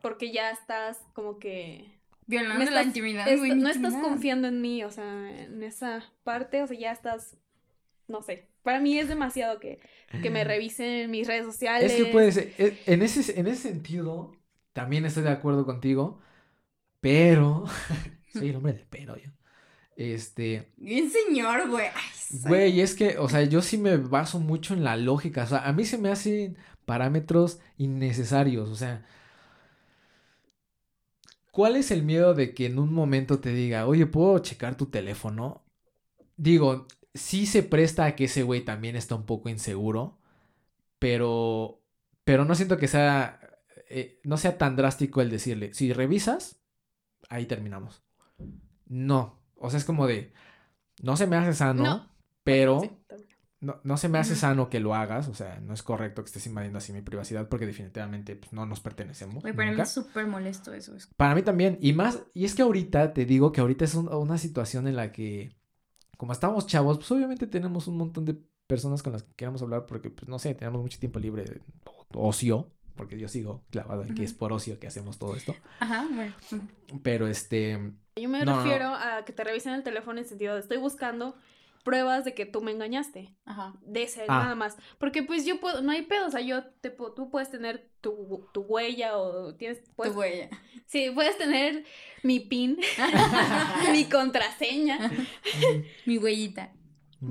Porque 0.00 0.32
ya 0.32 0.50
estás 0.50 0.98
como 1.12 1.38
que... 1.38 1.84
Violando 2.26 2.58
me 2.58 2.64
la 2.66 2.70
estás- 2.80 2.86
intimidad, 2.86 3.28
es- 3.28 3.40
mi 3.40 3.50
no 3.50 3.68
estás 3.68 3.76
intimidad. 3.76 4.02
confiando 4.02 4.48
en 4.48 4.60
mí, 4.62 4.82
o 4.84 4.90
sea, 4.90 5.30
en 5.42 5.62
esa 5.62 6.02
parte, 6.24 6.62
o 6.62 6.66
sea, 6.66 6.78
ya 6.78 6.92
estás, 6.92 7.36
no 8.06 8.22
sé. 8.22 8.48
Para 8.62 8.80
mí 8.80 8.98
es 8.98 9.08
demasiado 9.08 9.60
que, 9.60 9.80
que 10.22 10.30
me 10.30 10.44
revisen 10.44 11.10
mis 11.10 11.26
redes 11.26 11.44
sociales. 11.44 11.90
Es 11.92 11.98
que 12.04 12.10
puede 12.10 12.32
ser, 12.32 12.52
e- 12.58 12.78
en 12.86 13.02
ese, 13.02 13.38
en 13.40 13.46
ese 13.46 13.68
sentido, 13.68 14.32
también 14.72 15.04
estoy 15.04 15.22
de 15.24 15.30
acuerdo 15.30 15.64
contigo, 15.66 16.20
pero, 17.00 17.64
soy 18.28 18.50
el 18.50 18.56
hombre 18.56 18.74
del 18.74 18.86
pero 18.88 19.16
yo. 19.16 19.30
Este, 19.96 20.72
Bien 20.76 21.10
señor, 21.10 21.68
güey. 21.68 21.88
Soy- 22.14 22.40
güey, 22.50 22.80
es 22.80 22.94
que, 22.94 23.18
o 23.18 23.28
sea, 23.28 23.42
yo 23.44 23.62
sí 23.62 23.78
me 23.78 23.96
baso 23.96 24.40
mucho 24.40 24.74
en 24.74 24.84
la 24.84 24.96
lógica, 24.96 25.44
o 25.44 25.46
sea, 25.46 25.66
a 25.68 25.72
mí 25.72 25.84
se 25.84 25.98
me 25.98 26.10
hacen 26.10 26.56
parámetros 26.84 27.60
innecesarios, 27.78 28.68
o 28.70 28.76
sea, 28.76 29.04
¿cuál 31.50 31.76
es 31.76 31.90
el 31.90 32.02
miedo 32.02 32.34
de 32.34 32.54
que 32.54 32.66
en 32.66 32.78
un 32.78 32.92
momento 32.92 33.40
te 33.40 33.50
diga, 33.52 33.86
oye, 33.86 34.06
¿puedo 34.06 34.38
checar 34.40 34.76
tu 34.76 34.86
teléfono? 34.86 35.64
Digo, 36.36 36.86
sí 37.14 37.46
se 37.46 37.62
presta 37.64 38.06
a 38.06 38.16
que 38.16 38.24
ese 38.24 38.42
güey 38.44 38.64
también 38.64 38.96
está 38.96 39.14
un 39.14 39.26
poco 39.26 39.48
inseguro, 39.48 40.18
pero, 40.98 41.82
pero 42.24 42.44
no 42.44 42.54
siento 42.54 42.78
que 42.78 42.88
sea, 42.88 43.37
eh, 43.90 44.20
no 44.24 44.36
sea 44.36 44.58
tan 44.58 44.76
drástico 44.76 45.20
el 45.20 45.30
decirle, 45.30 45.74
si 45.74 45.92
revisas, 45.92 46.60
ahí 47.28 47.46
terminamos. 47.46 48.02
No, 48.86 49.40
o 49.56 49.70
sea, 49.70 49.78
es 49.78 49.84
como 49.84 50.06
de, 50.06 50.32
no 51.02 51.16
se 51.16 51.26
me 51.26 51.36
hace 51.36 51.54
sano, 51.54 51.82
No. 51.84 52.08
pero 52.44 52.80
Sí, 52.80 52.90
no, 53.60 53.80
no 53.82 53.96
se 53.96 54.08
me 54.08 54.18
hace 54.18 54.36
sano 54.36 54.70
que 54.70 54.80
lo 54.80 54.94
hagas, 54.94 55.28
o 55.28 55.34
sea, 55.34 55.60
no 55.60 55.74
es 55.74 55.82
correcto 55.82 56.22
que 56.22 56.26
estés 56.28 56.46
invadiendo 56.46 56.78
así 56.78 56.92
mi 56.92 57.02
privacidad 57.02 57.48
porque 57.48 57.66
definitivamente 57.66 58.36
pues, 58.36 58.52
no 58.52 58.66
nos 58.66 58.80
pertenecemos. 58.80 59.42
Para 59.42 59.72
mí 59.72 59.80
es 59.80 59.90
súper 59.90 60.26
molesto 60.26 60.72
eso. 60.72 60.94
es- 60.94 61.08
Para 61.16 61.34
mí 61.34 61.42
también, 61.42 61.76
y 61.80 61.92
más, 61.92 62.22
y 62.34 62.44
es 62.44 62.54
que 62.54 62.62
ahorita 62.62 63.12
te 63.12 63.24
digo 63.26 63.50
que 63.52 63.60
ahorita 63.60 63.84
es 63.84 63.94
un- 63.94 64.08
una 64.14 64.38
situación 64.38 64.86
en 64.86 64.96
la 64.96 65.10
que, 65.12 65.56
como 66.16 66.32
estamos 66.32 66.66
chavos, 66.66 66.98
pues 66.98 67.10
obviamente 67.12 67.46
tenemos 67.48 67.88
un 67.88 67.96
montón 67.96 68.24
de 68.24 68.34
personas 68.66 69.02
con 69.02 69.12
las 69.14 69.22
que 69.24 69.34
queremos 69.34 69.62
hablar 69.62 69.86
porque, 69.86 70.10
pues 70.10 70.28
no 70.28 70.38
sé, 70.38 70.54
tenemos 70.54 70.80
mucho 70.82 70.98
tiempo 71.00 71.18
libre, 71.18 71.62
ocio, 72.14 72.70
porque 72.98 73.18
yo 73.18 73.28
sigo 73.28 73.64
clavado 73.70 74.02
en 74.02 74.14
que 74.14 74.24
es 74.24 74.34
por 74.34 74.52
ocio 74.52 74.78
que 74.78 74.86
hacemos 74.88 75.18
todo 75.18 75.34
esto, 75.36 75.54
Ajá, 75.80 76.06
güey. 76.12 76.30
pero 77.02 77.26
este, 77.28 77.78
Yo 78.16 78.28
me 78.28 78.40
No, 78.40 78.44
no, 78.44 78.56
no. 78.56 78.62
refiero 78.64 78.88
a 78.94 79.24
que 79.24 79.32
te 79.32 79.42
revisen 79.44 79.72
el 79.72 79.82
teléfono 79.82 80.18
en 80.18 80.24
el 80.24 80.28
sentido 80.28 80.52
de 80.54 80.60
estoy 80.60 80.76
buscando 80.76 81.34
pruebas 81.84 82.24
de 82.26 82.34
que 82.34 82.44
tú 82.44 82.60
me 82.60 82.70
engañaste. 82.72 83.34
Ajá. 83.46 83.72
De 83.80 84.02
ese, 84.02 84.24
Ah. 84.28 84.42
nada 84.42 84.54
más. 84.54 84.76
Porque 84.98 85.22
pues 85.22 85.46
yo 85.46 85.58
puedo, 85.58 85.80
no 85.80 85.90
hay 85.92 86.02
pedo, 86.02 86.26
o 86.26 86.30
sea, 86.30 86.42
yo 86.42 86.64
te, 86.82 86.90
tú 86.90 87.30
puedes 87.30 87.50
tener 87.50 87.88
tu, 88.02 88.46
tu 88.52 88.60
huella 88.62 89.16
o 89.16 89.54
tienes, 89.54 89.80
puedes, 89.96 90.12
Tu 90.12 90.18
huella. 90.20 90.50
sí, 90.86 91.10
puedes 91.14 91.38
tener 91.38 91.84
mi 92.22 92.40
pin, 92.40 92.76
mi 93.92 94.04
contraseña. 94.04 94.98
Mi 96.04 96.18
huellita. 96.18 96.72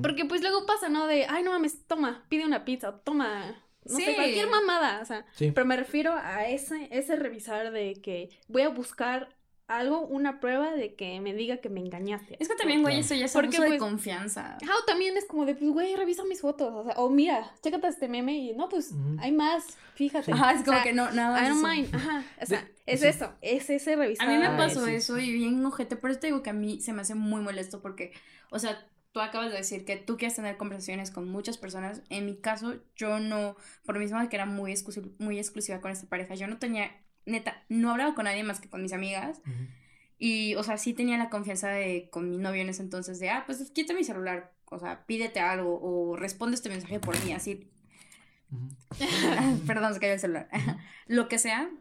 Porque 0.01 0.26
pues 0.26 0.41
luego 0.41 0.65
pasa, 0.65 0.89
¿no? 0.89 1.05
De, 1.07 1.26
ay, 1.28 1.43
no 1.43 1.51
mames, 1.51 1.86
toma, 1.86 2.26
pide 2.28 2.45
una 2.45 2.65
pizza, 2.65 2.89
o 2.89 2.95
toma, 2.95 3.55
no 3.89 3.95
Sí. 3.97 4.03
sé, 4.05 4.15
cualquier 4.15 4.49
mamada, 4.49 4.99
o 5.01 5.05
sea. 5.05 5.25
sí. 5.33 5.51
Pero 5.51 5.65
me 5.65 5.75
refiero 5.77 6.13
a 6.15 6.47
ese, 6.47 6.88
ese 6.91 7.15
revisar 7.15 7.71
de 7.71 7.93
que 8.01 8.29
voy 8.47 8.61
a 8.63 8.69
buscar 8.69 9.29
algo, 9.69 9.99
una 9.99 10.39
prueba 10.39 10.71
de 10.71 10.95
que 10.95 11.19
me 11.19 11.33
diga 11.33 11.57
que 11.57 11.67
me 11.67 11.81
engañaste. 11.81 12.38
Es 12.39 12.47
que 12.47 12.55
también, 12.55 12.83
güey, 12.83 12.99
eso 13.01 13.15
ya 13.15 13.25
es 13.25 13.33
Porque, 13.33 13.57
abuso 13.57 13.63
de 13.63 13.67
pues, 13.67 13.79
confianza. 13.81 14.57
Ajá, 14.63 14.71
o 14.81 14.85
también 14.85 15.17
es 15.17 15.25
como 15.25 15.45
de, 15.45 15.55
pues, 15.55 15.69
güey, 15.71 15.93
revisa 15.97 16.23
mis 16.23 16.39
fotos. 16.39 16.71
O 16.73 16.85
sea, 16.85 16.93
o 16.95 17.09
mira, 17.09 17.51
chécate 17.61 17.85
este 17.89 18.07
meme 18.07 18.38
y 18.38 18.53
no, 18.53 18.69
pues, 18.69 18.93
hay 19.19 19.33
más, 19.33 19.65
fíjate. 19.95 20.31
Ajá, 20.31 20.53
es 20.53 20.61
O 20.61 20.63
como 20.63 20.77
sea, 20.77 20.83
que 20.85 20.93
no, 20.93 21.11
nada 21.11 21.31
más 21.31 21.41
I 21.43 21.49
don't 21.49 21.65
eso. 21.65 21.67
mind. 21.75 21.95
Ajá. 21.95 22.23
O 22.41 22.45
sea, 22.45 22.61
De- 22.61 22.73
es 22.85 23.01
sí. 23.01 23.07
eso, 23.07 23.33
es 23.41 23.69
ese 23.69 23.97
revisar. 23.97 24.25
A 24.25 24.31
mí 24.31 24.38
me 24.38 24.45
Ah, 24.47 24.55
pasó 24.55 24.88
eso 24.88 25.19
y 25.19 25.33
bien 25.33 25.65
ojete, 25.65 25.97
por 25.97 26.11
eso 26.11 26.19
te 26.21 26.27
digo 26.27 26.41
que 26.43 26.49
a 26.49 26.53
mí 26.53 26.79
se 26.79 26.93
me 26.93 27.01
hace 27.01 27.15
muy 27.15 27.41
molesto 27.41 27.81
porque, 27.81 28.13
o 28.51 28.59
sea, 28.59 28.88
tú 29.18 29.22
acabas 29.22 29.49
de 29.49 29.57
decir 29.57 29.84
que 29.84 29.95
tú 29.97 30.15
quieres 30.15 30.36
tener 30.36 30.57
conversaciones 30.57 31.09
con 31.09 31.28
muchas 31.28 31.57
personas. 31.57 32.03
En 32.09 32.28
mi 32.28 32.38
caso, 32.38 32.76
yo 32.95 33.20
no, 33.20 33.55
por 33.84 33.95
lo 33.95 33.99
mismo 33.99 34.20
que 34.30 34.36
era 34.36 34.45
muy, 34.45 34.72
exclusi- 34.72 35.11
muy 35.18 35.39
exclusiva 35.39 35.82
con 35.82 35.89
esta 35.89 36.07
pareja, 36.07 36.36
yo 36.36 36.45
no 36.45 36.59
tenía, 36.59 36.91
neta, 37.26 37.63
no 37.68 37.89
hablaba 37.89 38.13
con 38.13 38.26
nadie 38.26 38.43
más 38.43 38.59
que 38.59 38.70
con 38.70 38.84
mis 38.84 38.93
amigas. 38.93 39.41
Y, 40.20 40.53
o 40.53 40.61
sea, 40.61 40.78
sí 40.78 40.93
tenía 40.93 41.18
la 41.18 41.32
confianza 41.32 41.70
de, 41.70 42.09
con 42.11 42.30
mi 42.30 42.38
novio 42.38 42.61
en 42.61 42.70
ese 42.70 42.84
entonces, 42.84 43.20
de, 43.20 43.32
ah, 43.32 43.41
pues 43.47 43.72
quita 43.72 43.95
mi 43.95 44.03
celular, 44.03 44.53
o 44.65 44.78
sea, 44.78 45.07
pídete 45.07 45.39
algo 45.39 45.80
o 45.82 46.15
responde 46.15 46.53
este 46.53 46.70
mensaje 46.70 46.99
por 46.99 47.20
mí, 47.26 47.34
así. 47.34 47.72
Perdón, 49.65 49.95
se 49.95 49.99
cayó 49.99 50.13
el 50.13 50.20
celular. 50.20 50.47
Lo 51.07 51.28
que 51.28 51.39
sea, 51.39 51.72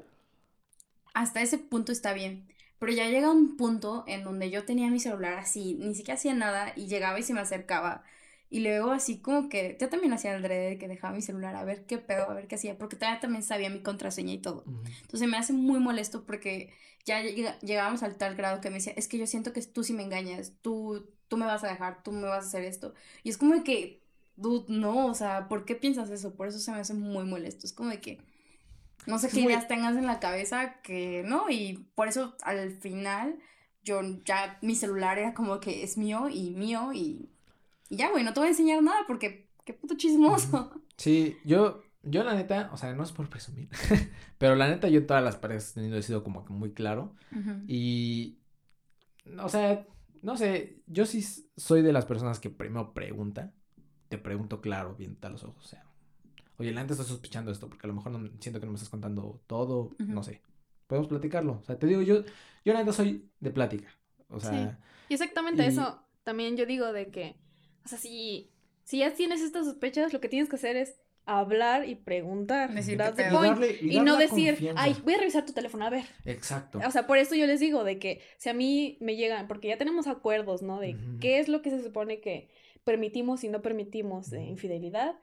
hasta 1.12 1.42
ese 1.42 1.58
punto 1.58 1.92
está 1.92 2.14
bien. 2.14 2.48
Pero 2.78 2.92
ya 2.92 3.08
llega 3.08 3.30
un 3.30 3.56
punto 3.56 4.04
en 4.06 4.24
donde 4.24 4.50
yo 4.50 4.64
tenía 4.64 4.90
mi 4.90 5.00
celular 5.00 5.34
así, 5.34 5.74
ni 5.80 5.94
siquiera 5.94 6.18
hacía 6.18 6.34
nada 6.34 6.72
y 6.76 6.86
llegaba 6.88 7.18
y 7.18 7.22
se 7.22 7.32
me 7.34 7.40
acercaba. 7.40 8.04
Y 8.48 8.60
luego 8.60 8.92
así 8.92 9.18
como 9.18 9.48
que 9.48 9.76
yo 9.80 9.88
también 9.88 10.12
hacía 10.12 10.32
el 10.36 10.44
adrede 10.44 10.70
de 10.70 10.78
que 10.78 10.86
dejaba 10.88 11.14
mi 11.14 11.22
celular 11.22 11.56
a 11.56 11.64
ver 11.64 11.84
qué 11.86 11.98
pedo, 11.98 12.30
a 12.30 12.34
ver 12.34 12.46
qué 12.46 12.54
hacía, 12.54 12.78
porque 12.78 12.96
todavía 12.96 13.20
también 13.20 13.42
sabía 13.42 13.70
mi 13.70 13.80
contraseña 13.82 14.32
y 14.34 14.38
todo. 14.38 14.62
Ujú. 14.66 14.82
Entonces 15.02 15.28
me 15.28 15.36
hace 15.36 15.52
muy 15.52 15.80
molesto 15.80 16.24
porque 16.26 16.72
ya 17.04 17.22
llega- 17.22 17.58
llegábamos 17.60 18.02
al 18.02 18.16
tal 18.16 18.36
grado 18.36 18.60
que 18.60 18.68
me 18.70 18.76
decía, 18.76 18.92
es 18.96 19.08
que 19.08 19.18
yo 19.18 19.26
siento 19.26 19.52
que 19.52 19.62
tú 19.62 19.82
sí 19.82 19.92
me 19.94 20.02
engañas, 20.04 20.52
tú, 20.62 21.08
tú 21.28 21.36
me 21.36 21.46
vas 21.46 21.64
a 21.64 21.68
dejar, 21.68 22.02
tú 22.02 22.12
me 22.12 22.22
vas 22.28 22.44
a 22.44 22.48
hacer 22.48 22.64
esto. 22.64 22.94
Y 23.24 23.30
es 23.30 23.38
como 23.38 23.54
de 23.54 23.64
que, 23.64 24.00
dude, 24.36 24.66
no, 24.68 25.06
o 25.06 25.14
sea, 25.14 25.48
¿por 25.48 25.64
qué 25.64 25.74
piensas 25.74 26.10
eso? 26.10 26.34
Por 26.36 26.46
eso 26.48 26.58
se 26.58 26.70
me 26.72 26.78
hace 26.78 26.94
muy 26.94 27.24
molesto. 27.24 27.66
Es 27.66 27.72
como 27.72 27.90
de 27.90 28.00
que, 28.00 28.20
no 29.06 29.18
sé 29.18 29.28
qué 29.28 29.40
muy- 29.42 29.52
ideas 29.52 29.68
tengas 29.68 29.96
en 29.96 30.06
la 30.06 30.20
cabeza 30.20 30.80
que 30.82 31.22
no, 31.24 31.48
y 31.50 31.86
por 31.94 32.08
eso 32.08 32.36
al 32.42 32.72
final 32.72 33.38
yo 33.82 34.00
ya 34.24 34.58
mi 34.62 34.74
celular 34.74 35.18
era 35.18 35.32
como 35.34 35.60
que 35.60 35.82
es 35.84 35.96
mío 35.96 36.28
y 36.28 36.50
mío 36.50 36.92
y, 36.92 37.30
y 37.88 37.96
ya, 37.96 38.10
güey, 38.10 38.24
no 38.24 38.32
te 38.32 38.40
voy 38.40 38.48
a 38.48 38.50
enseñar 38.50 38.82
nada 38.82 39.04
porque 39.06 39.48
qué 39.64 39.72
puto 39.74 39.96
chismoso. 39.96 40.72
Sí, 40.96 41.36
yo, 41.44 41.82
yo 42.02 42.24
la 42.24 42.34
neta, 42.34 42.70
o 42.72 42.76
sea, 42.76 42.92
no 42.94 43.02
es 43.04 43.12
por 43.12 43.28
presumir, 43.28 43.68
pero 44.38 44.56
la 44.56 44.68
neta 44.68 44.88
yo 44.88 45.00
en 45.00 45.06
todas 45.06 45.22
las 45.22 45.36
parejas 45.36 45.70
he 45.70 45.74
tenido, 45.74 45.96
he 45.98 46.02
sido 46.02 46.24
como 46.24 46.44
que 46.44 46.52
muy 46.52 46.72
claro 46.72 47.14
y, 47.68 48.38
o 49.40 49.48
sea, 49.48 49.86
no 50.22 50.36
sé, 50.36 50.82
yo 50.86 51.06
sí 51.06 51.22
soy 51.56 51.82
de 51.82 51.92
las 51.92 52.06
personas 52.06 52.40
que 52.40 52.50
primero 52.50 52.92
pregunta, 52.94 53.52
te 54.08 54.18
pregunto 54.18 54.60
claro, 54.60 54.94
bien 54.96 55.16
a 55.22 55.28
los 55.28 55.44
ojos, 55.44 55.64
o 55.64 55.68
sea, 55.68 55.84
oye, 56.58 56.72
la 56.72 56.82
neta 56.82 56.94
estoy 56.94 57.06
sospechando 57.08 57.50
esto 57.50 57.68
porque 57.68 57.86
a 57.86 57.88
lo 57.88 57.94
mejor 57.94 58.12
no, 58.12 58.30
siento 58.40 58.60
que 58.60 58.66
no 58.66 58.72
me 58.72 58.76
estás 58.76 58.88
contando 58.90 59.42
todo, 59.46 59.90
Ujú. 60.00 60.04
no 60.06 60.22
sé, 60.22 60.42
podemos 60.86 61.08
platicarlo, 61.08 61.60
o 61.60 61.64
sea, 61.64 61.78
te 61.78 61.86
digo, 61.86 62.02
yo, 62.02 62.24
yo 62.64 62.72
la 62.72 62.80
neta 62.80 62.92
soy 62.92 63.28
de 63.40 63.50
plática, 63.50 63.88
o 64.28 64.40
sea, 64.40 64.78
Y 65.08 65.14
exactamente 65.14 65.62
Y- 65.64 65.68
eso 65.68 66.02
también 66.24 66.56
yo 66.56 66.66
digo 66.66 66.92
de 66.92 67.08
que, 67.10 67.36
o 67.84 67.88
sea, 67.88 67.98
si, 67.98 68.50
si 68.84 68.98
ya 68.98 69.12
tienes 69.14 69.40
estas 69.40 69.66
sospechas, 69.66 70.12
lo 70.12 70.20
que 70.20 70.28
tienes 70.28 70.48
que 70.48 70.56
hacer 70.56 70.76
es 70.76 70.96
hablar 71.28 71.88
y 71.88 71.96
preguntar. 71.96 72.72
Decir 72.72 72.96
that's 72.98 73.16
the 73.16 73.24
point. 73.30 73.54
darle- 73.58 73.78
y 73.80 73.96
Y 73.96 74.00
no 74.00 74.16
decir, 74.16 74.50
confianza. 74.54 74.82
ay, 74.82 74.96
voy 75.04 75.14
a 75.14 75.18
revisar 75.18 75.44
tu 75.44 75.52
teléfono, 75.52 75.84
a 75.84 75.90
ver. 75.90 76.04
exacto. 76.24 76.80
O 76.86 76.90
sea, 76.92 77.06
por 77.08 77.18
eso 77.18 77.34
yo 77.34 77.46
les 77.48 77.58
digo 77.58 77.82
de 77.82 77.98
que 77.98 78.20
si 78.38 78.48
a 78.48 78.54
mí 78.54 78.96
me 79.00 79.16
llegan, 79.16 79.48
porque 79.48 79.66
ya 79.68 79.76
tenemos 79.76 80.06
acuerdos, 80.06 80.62
¿no? 80.62 80.78
De 80.80 80.94
Ujú. 80.94 81.18
qué 81.20 81.40
es 81.40 81.48
lo 81.48 81.62
que 81.62 81.70
se 81.70 81.82
supone 81.82 82.20
que 82.20 82.48
permitimos 82.84 83.42
y 83.42 83.48
no 83.48 83.60
permitimos 83.60 84.30
de 84.30 84.44
infidelidad, 84.44 85.16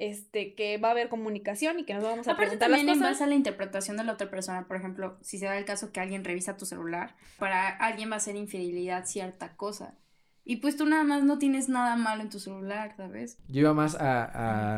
este, 0.00 0.54
que 0.54 0.78
va 0.78 0.88
a 0.88 0.90
haber 0.92 1.10
comunicación 1.10 1.78
y 1.78 1.84
que 1.84 1.92
nos 1.92 2.02
vamos 2.02 2.26
a 2.26 2.32
Aparte 2.32 2.56
preguntar 2.56 2.70
las 2.70 2.78
también 2.78 2.96
en 2.96 3.00
cosas. 3.02 3.12
base 3.12 3.24
a 3.24 3.26
la 3.26 3.34
interpretación 3.34 3.98
de 3.98 4.04
la 4.04 4.12
otra 4.14 4.30
persona, 4.30 4.66
por 4.66 4.76
ejemplo, 4.78 5.18
si 5.20 5.38
se 5.38 5.44
da 5.44 5.58
el 5.58 5.66
caso 5.66 5.92
que 5.92 6.00
alguien 6.00 6.24
revisa 6.24 6.56
tu 6.56 6.64
celular, 6.64 7.16
para 7.38 7.68
alguien 7.68 8.10
va 8.10 8.16
a 8.16 8.20
ser 8.20 8.34
infidelidad 8.34 9.04
cierta 9.04 9.56
cosa. 9.56 9.98
Y 10.42 10.56
pues 10.56 10.76
tú 10.76 10.86
nada 10.86 11.04
más 11.04 11.22
no 11.22 11.38
tienes 11.38 11.68
nada 11.68 11.96
malo 11.96 12.22
en 12.22 12.30
tu 12.30 12.40
celular, 12.40 12.94
¿sabes? 12.96 13.38
Yo 13.46 13.60
iba 13.60 13.74
más 13.74 13.94
a, 13.94 14.24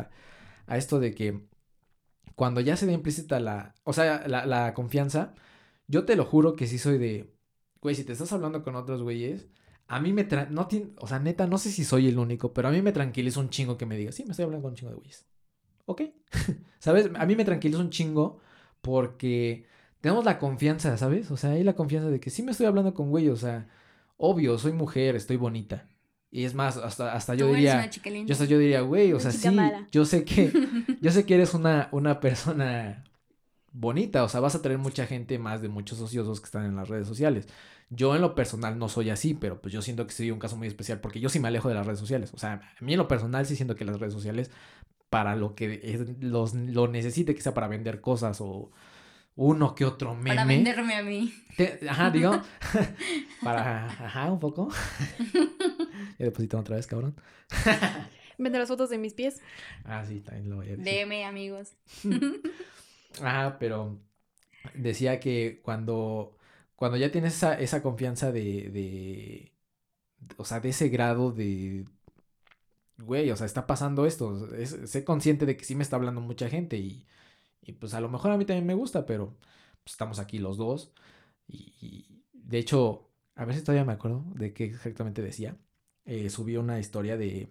a, 0.00 0.10
a 0.66 0.76
esto 0.76 0.98
de 0.98 1.14
que 1.14 1.40
cuando 2.34 2.60
ya 2.60 2.76
se 2.76 2.86
da 2.86 2.92
implícita 2.92 3.38
la, 3.38 3.74
o 3.84 3.92
sea, 3.92 4.26
la, 4.26 4.44
la 4.44 4.74
confianza, 4.74 5.34
yo 5.86 6.04
te 6.04 6.16
lo 6.16 6.24
juro 6.24 6.56
que 6.56 6.66
sí 6.66 6.78
soy 6.78 6.98
de, 6.98 7.32
güey, 7.80 7.94
si 7.94 8.02
te 8.02 8.12
estás 8.12 8.32
hablando 8.32 8.64
con 8.64 8.74
otros 8.74 9.04
güeyes, 9.04 9.46
a 9.88 10.00
mí 10.00 10.12
me, 10.12 10.24
tra 10.24 10.46
no 10.46 10.66
tiene, 10.68 10.92
o 10.98 11.06
sea, 11.06 11.18
neta, 11.18 11.46
no 11.46 11.58
sé 11.58 11.70
si 11.70 11.84
soy 11.84 12.08
el 12.08 12.18
único, 12.18 12.52
pero 12.52 12.68
a 12.68 12.70
mí 12.70 12.82
me 12.82 12.92
tranquiliza 12.92 13.40
un 13.40 13.50
chingo 13.50 13.76
que 13.78 13.86
me 13.86 13.96
diga, 13.96 14.12
sí, 14.12 14.24
me 14.24 14.30
estoy 14.32 14.44
hablando 14.44 14.62
con 14.62 14.72
un 14.72 14.76
chingo 14.76 14.90
de 14.90 14.96
güeyes. 14.96 15.26
Ok, 15.86 16.02
¿sabes? 16.78 17.10
A 17.16 17.26
mí 17.26 17.36
me 17.36 17.44
tranquiliza 17.44 17.80
un 17.80 17.90
chingo 17.90 18.40
porque 18.80 19.66
tenemos 20.00 20.24
la 20.24 20.38
confianza, 20.38 20.96
¿sabes? 20.96 21.30
O 21.30 21.36
sea, 21.36 21.50
hay 21.50 21.64
la 21.64 21.74
confianza 21.74 22.08
de 22.10 22.20
que 22.20 22.30
sí 22.30 22.42
me 22.42 22.52
estoy 22.52 22.66
hablando 22.66 22.94
con 22.94 23.10
güeyes, 23.10 23.32
o 23.32 23.36
sea, 23.36 23.68
obvio, 24.16 24.58
soy 24.58 24.72
mujer, 24.72 25.16
estoy 25.16 25.36
bonita. 25.36 25.88
Y 26.30 26.44
es 26.44 26.54
más, 26.54 26.78
hasta, 26.78 27.12
hasta 27.12 27.34
yo 27.34 27.46
diría... 27.48 27.90
Yo, 28.24 28.32
hasta 28.32 28.46
yo 28.46 28.58
diría, 28.58 28.80
güey, 28.80 29.12
o 29.12 29.16
Una 29.16 29.20
sea, 29.20 29.32
sí, 29.32 29.50
mala. 29.50 29.86
yo 29.92 30.04
sé 30.06 30.24
que, 30.24 30.50
yo 31.02 31.10
sé 31.10 31.26
que 31.26 31.34
eres 31.34 31.52
una, 31.54 31.88
una 31.92 32.20
persona 32.20 33.04
bonita, 33.72 34.24
o 34.24 34.28
sea, 34.28 34.40
vas 34.40 34.54
a 34.54 34.62
tener 34.62 34.78
mucha 34.78 35.06
gente 35.06 35.38
más 35.38 35.62
de 35.62 35.68
muchos 35.68 36.00
ociosos 36.00 36.40
que 36.40 36.46
están 36.46 36.64
en 36.66 36.76
las 36.76 36.88
redes 36.88 37.06
sociales. 37.08 37.48
Yo 37.94 38.14
en 38.16 38.22
lo 38.22 38.34
personal 38.34 38.78
no 38.78 38.88
soy 38.88 39.10
así, 39.10 39.34
pero 39.34 39.60
pues 39.60 39.72
yo 39.74 39.82
siento 39.82 40.06
que 40.06 40.12
soy 40.14 40.30
un 40.30 40.38
caso 40.38 40.56
muy 40.56 40.66
especial 40.66 41.00
porque 41.00 41.20
yo 41.20 41.28
sí 41.28 41.38
me 41.40 41.48
alejo 41.48 41.68
de 41.68 41.74
las 41.74 41.84
redes 41.86 42.00
sociales. 42.00 42.32
O 42.32 42.38
sea, 42.38 42.54
a 42.78 42.84
mí 42.84 42.92
en 42.94 42.98
lo 42.98 43.06
personal 43.06 43.44
sí 43.44 43.54
siento 43.54 43.76
que 43.76 43.84
las 43.84 44.00
redes 44.00 44.14
sociales, 44.14 44.50
para 45.10 45.36
lo 45.36 45.54
que 45.54 45.80
es- 45.82 46.22
los, 46.22 46.54
lo 46.54 46.88
necesite, 46.88 47.34
que 47.34 47.42
sea 47.42 47.52
para 47.52 47.68
vender 47.68 48.00
cosas 48.00 48.40
o 48.40 48.70
uno 49.36 49.74
que 49.74 49.84
otro 49.84 50.14
meme. 50.14 50.30
Para 50.30 50.44
venderme 50.46 50.94
a 50.94 51.02
mí. 51.02 51.34
te- 51.56 51.80
ajá, 51.88 52.10
digo. 52.10 52.32
para, 53.42 53.86
ajá, 53.86 54.32
un 54.32 54.40
poco. 54.40 54.70
ya 56.18 56.24
depositaron 56.24 56.62
otra 56.62 56.76
vez, 56.76 56.86
cabrón. 56.86 57.14
Vende 58.38 58.58
las 58.58 58.68
fotos 58.68 58.88
de 58.90 58.96
mis 58.98 59.12
pies. 59.12 59.40
Ah, 59.84 60.04
sí, 60.06 60.20
también 60.20 60.48
lo 60.48 60.56
voy 60.56 60.68
a 60.68 60.76
decir. 60.76 60.84
DM, 60.84 61.24
amigos. 61.26 61.72
Ajá, 63.22 63.58
pero 63.58 64.00
decía 64.74 65.20
que 65.20 65.60
cuando, 65.62 66.36
cuando 66.82 66.98
ya 66.98 67.12
tienes 67.12 67.34
esa, 67.36 67.54
esa 67.60 67.82
confianza 67.82 68.32
de, 68.32 68.70
de, 68.70 69.52
o 70.38 70.44
sea, 70.44 70.60
de 70.60 70.70
ese 70.70 70.88
grado 70.90 71.32
de, 71.32 71.86
güey, 72.98 73.30
o 73.30 73.36
sea, 73.36 73.46
está 73.46 73.66
pasando 73.66 74.06
esto, 74.06 74.54
es- 74.54 74.78
sé 74.90 75.04
consciente 75.04 75.46
de 75.46 75.56
que 75.56 75.64
sí 75.64 75.74
me 75.74 75.82
está 75.82 75.96
hablando 75.96 76.20
mucha 76.20 76.48
gente 76.48 76.76
y, 76.78 77.06
y 77.62 77.72
pues 77.74 77.94
a 77.94 78.00
lo 78.00 78.08
mejor 78.10 78.32
a 78.32 78.36
mí 78.38 78.44
también 78.46 78.66
me 78.66 78.74
gusta, 78.74 79.06
pero 79.06 79.36
pues, 79.84 79.94
estamos 79.94 80.18
aquí 80.18 80.38
los 80.38 80.56
dos 80.58 80.92
y, 81.48 82.22
de 82.32 82.58
hecho, 82.58 83.10
a 83.36 83.44
ver 83.46 83.56
si 83.56 83.62
todavía 83.62 83.84
me 83.86 83.92
acuerdo 83.94 84.24
de 84.36 84.52
qué 84.54 84.64
exactamente 84.66 85.22
decía, 85.22 85.56
eh, 86.06 86.30
subí 86.30 86.56
una 86.58 86.80
historia 86.80 87.16
de 87.18 87.48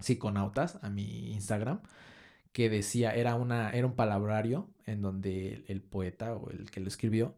psiconautas 0.00 0.78
a 0.82 0.90
mi 0.90 1.32
Instagram 1.32 1.80
que 2.52 2.70
decía, 2.70 3.12
era, 3.14 3.34
una, 3.36 3.70
era 3.72 3.86
un 3.86 3.94
palabrario 3.94 4.68
en 4.86 5.02
donde 5.02 5.64
el 5.68 5.82
poeta 5.82 6.34
o 6.36 6.50
el 6.50 6.70
que 6.70 6.80
lo 6.80 6.88
escribió 6.88 7.36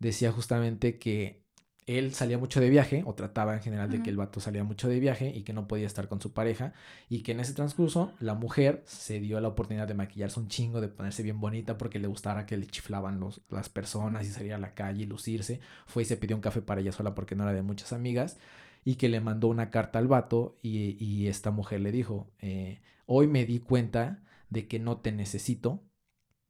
decía 0.00 0.32
justamente 0.32 0.98
que 0.98 1.38
él 1.86 2.14
salía 2.14 2.38
mucho 2.38 2.60
de 2.60 2.70
viaje, 2.70 3.02
o 3.04 3.14
trataba 3.14 3.54
en 3.54 3.62
general 3.62 3.90
de 3.90 4.00
que 4.00 4.10
el 4.10 4.16
vato 4.16 4.38
salía 4.38 4.62
mucho 4.62 4.88
de 4.88 5.00
viaje 5.00 5.32
y 5.34 5.42
que 5.42 5.52
no 5.52 5.66
podía 5.66 5.86
estar 5.86 6.06
con 6.08 6.20
su 6.20 6.32
pareja, 6.32 6.72
y 7.08 7.22
que 7.22 7.32
en 7.32 7.40
ese 7.40 7.52
transcurso 7.52 8.12
la 8.20 8.34
mujer 8.34 8.82
se 8.86 9.18
dio 9.18 9.40
la 9.40 9.48
oportunidad 9.48 9.88
de 9.88 9.94
maquillarse 9.94 10.38
un 10.38 10.46
chingo, 10.46 10.80
de 10.80 10.86
ponerse 10.88 11.24
bien 11.24 11.40
bonita 11.40 11.78
porque 11.78 11.98
le 11.98 12.06
gustara 12.06 12.46
que 12.46 12.56
le 12.56 12.66
chiflaban 12.66 13.18
los, 13.18 13.40
las 13.50 13.68
personas 13.68 14.24
y 14.24 14.30
salir 14.30 14.54
a 14.54 14.58
la 14.58 14.74
calle 14.74 15.02
y 15.02 15.06
lucirse. 15.06 15.58
Fue 15.86 16.02
y 16.04 16.06
se 16.06 16.16
pidió 16.16 16.36
un 16.36 16.42
café 16.42 16.62
para 16.62 16.80
ella 16.80 16.92
sola 16.92 17.14
porque 17.14 17.34
no 17.34 17.42
era 17.42 17.52
de 17.54 17.62
muchas 17.62 17.92
amigas, 17.92 18.38
y 18.84 18.94
que 18.94 19.08
le 19.08 19.20
mandó 19.20 19.48
una 19.48 19.70
carta 19.70 19.98
al 19.98 20.06
vato, 20.06 20.58
y, 20.62 20.96
y 21.04 21.26
esta 21.26 21.50
mujer 21.50 21.80
le 21.80 21.90
dijo, 21.90 22.30
eh, 22.38 22.80
hoy 23.06 23.26
me 23.26 23.44
di 23.46 23.58
cuenta 23.58 24.22
de 24.48 24.68
que 24.68 24.78
no 24.78 24.98
te 24.98 25.10
necesito 25.10 25.82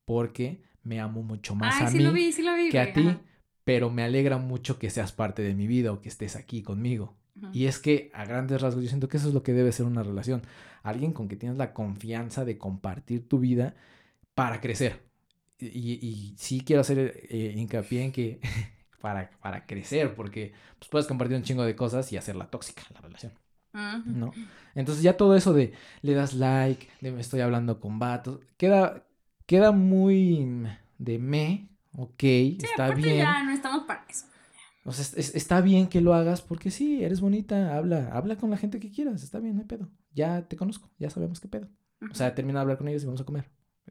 porque 0.04 0.62
me 0.82 1.00
amo 1.00 1.22
mucho 1.22 1.54
más 1.54 1.76
Ay, 1.80 1.86
a 1.86 1.90
sí 1.90 1.98
mí 1.98 2.04
lo 2.04 2.12
vi, 2.12 2.32
sí 2.32 2.42
lo 2.42 2.54
vi. 2.56 2.68
que 2.68 2.78
a 2.80 2.92
ti, 2.92 3.08
ajá. 3.08 3.20
Pero 3.70 3.88
me 3.88 4.02
alegra 4.02 4.36
mucho 4.38 4.80
que 4.80 4.90
seas 4.90 5.12
parte 5.12 5.42
de 5.42 5.54
mi 5.54 5.68
vida 5.68 5.92
o 5.92 6.00
que 6.00 6.08
estés 6.08 6.34
aquí 6.34 6.60
conmigo. 6.60 7.14
Y 7.52 7.66
es 7.66 7.78
que 7.78 8.10
a 8.14 8.24
grandes 8.24 8.60
rasgos 8.60 8.82
yo 8.82 8.88
siento 8.88 9.08
que 9.08 9.16
eso 9.16 9.28
es 9.28 9.34
lo 9.34 9.44
que 9.44 9.52
debe 9.52 9.70
ser 9.70 9.86
una 9.86 10.02
relación. 10.02 10.42
Alguien 10.82 11.12
con 11.12 11.28
que 11.28 11.36
tienes 11.36 11.56
la 11.56 11.72
confianza 11.72 12.44
de 12.44 12.58
compartir 12.58 13.28
tu 13.28 13.38
vida 13.38 13.76
para 14.34 14.60
crecer. 14.60 15.02
Y, 15.60 15.66
y- 15.68 16.00
y 16.02 16.34
sí 16.38 16.62
quiero 16.62 16.80
hacer 16.82 16.98
eh, 17.30 17.54
hincapié 17.56 18.04
en 18.04 18.12
que 18.12 18.40
para, 19.00 19.30
para 19.40 19.66
crecer, 19.66 20.14
porque 20.16 20.52
pues, 20.78 20.88
puedes 20.90 21.06
compartir 21.06 21.36
un 21.38 21.44
chingo 21.44 21.64
de 21.64 21.76
cosas 21.76 22.12
y 22.12 22.16
hacerla 22.18 22.50
tóxica 22.50 22.82
la 22.94 23.00
relación. 23.02 23.32
¿no? 24.04 24.32
Entonces 24.74 25.02
ya 25.04 25.16
todo 25.16 25.36
eso 25.36 25.52
de 25.54 25.72
le 26.02 26.14
das 26.14 26.34
like, 26.34 26.88
de 27.00 27.12
me 27.12 27.20
estoy 27.20 27.40
hablando 27.40 27.80
con 27.80 27.98
vatos, 28.00 28.40
queda, 28.58 29.06
queda 29.46 29.72
muy 29.72 30.66
de 30.98 31.18
me, 31.18 31.69
ok, 31.92 32.22
está 32.62 32.86
Aparte 32.86 33.02
bien. 33.02 33.18
ya 33.18 33.42
no 33.44 33.52
estamos 33.52 33.84
para 33.84 34.04
eso. 34.08 34.26
O 34.84 34.92
sea, 34.92 35.02
es- 35.02 35.14
es- 35.16 35.34
está 35.34 35.60
bien 35.60 35.88
que 35.88 36.00
lo 36.00 36.14
hagas 36.14 36.40
porque 36.42 36.70
sí, 36.70 37.04
eres 37.04 37.20
bonita, 37.20 37.76
habla, 37.76 38.08
habla 38.12 38.36
con 38.36 38.50
la 38.50 38.56
gente 38.56 38.80
que 38.80 38.90
quieras, 38.90 39.22
está 39.22 39.38
bien, 39.38 39.54
no 39.56 39.60
hay 39.60 39.66
pedo. 39.66 39.88
Ya 40.14 40.48
te 40.48 40.56
conozco, 40.56 40.90
ya 40.98 41.10
sabemos 41.10 41.38
qué 41.40 41.48
pedo. 41.48 41.68
O 42.10 42.14
sea, 42.14 42.34
termina 42.34 42.58
de 42.60 42.62
hablar 42.62 42.78
con 42.78 42.88
ellos 42.88 43.02
y 43.02 43.06
vamos 43.06 43.20
a 43.20 43.24
comer. 43.24 43.44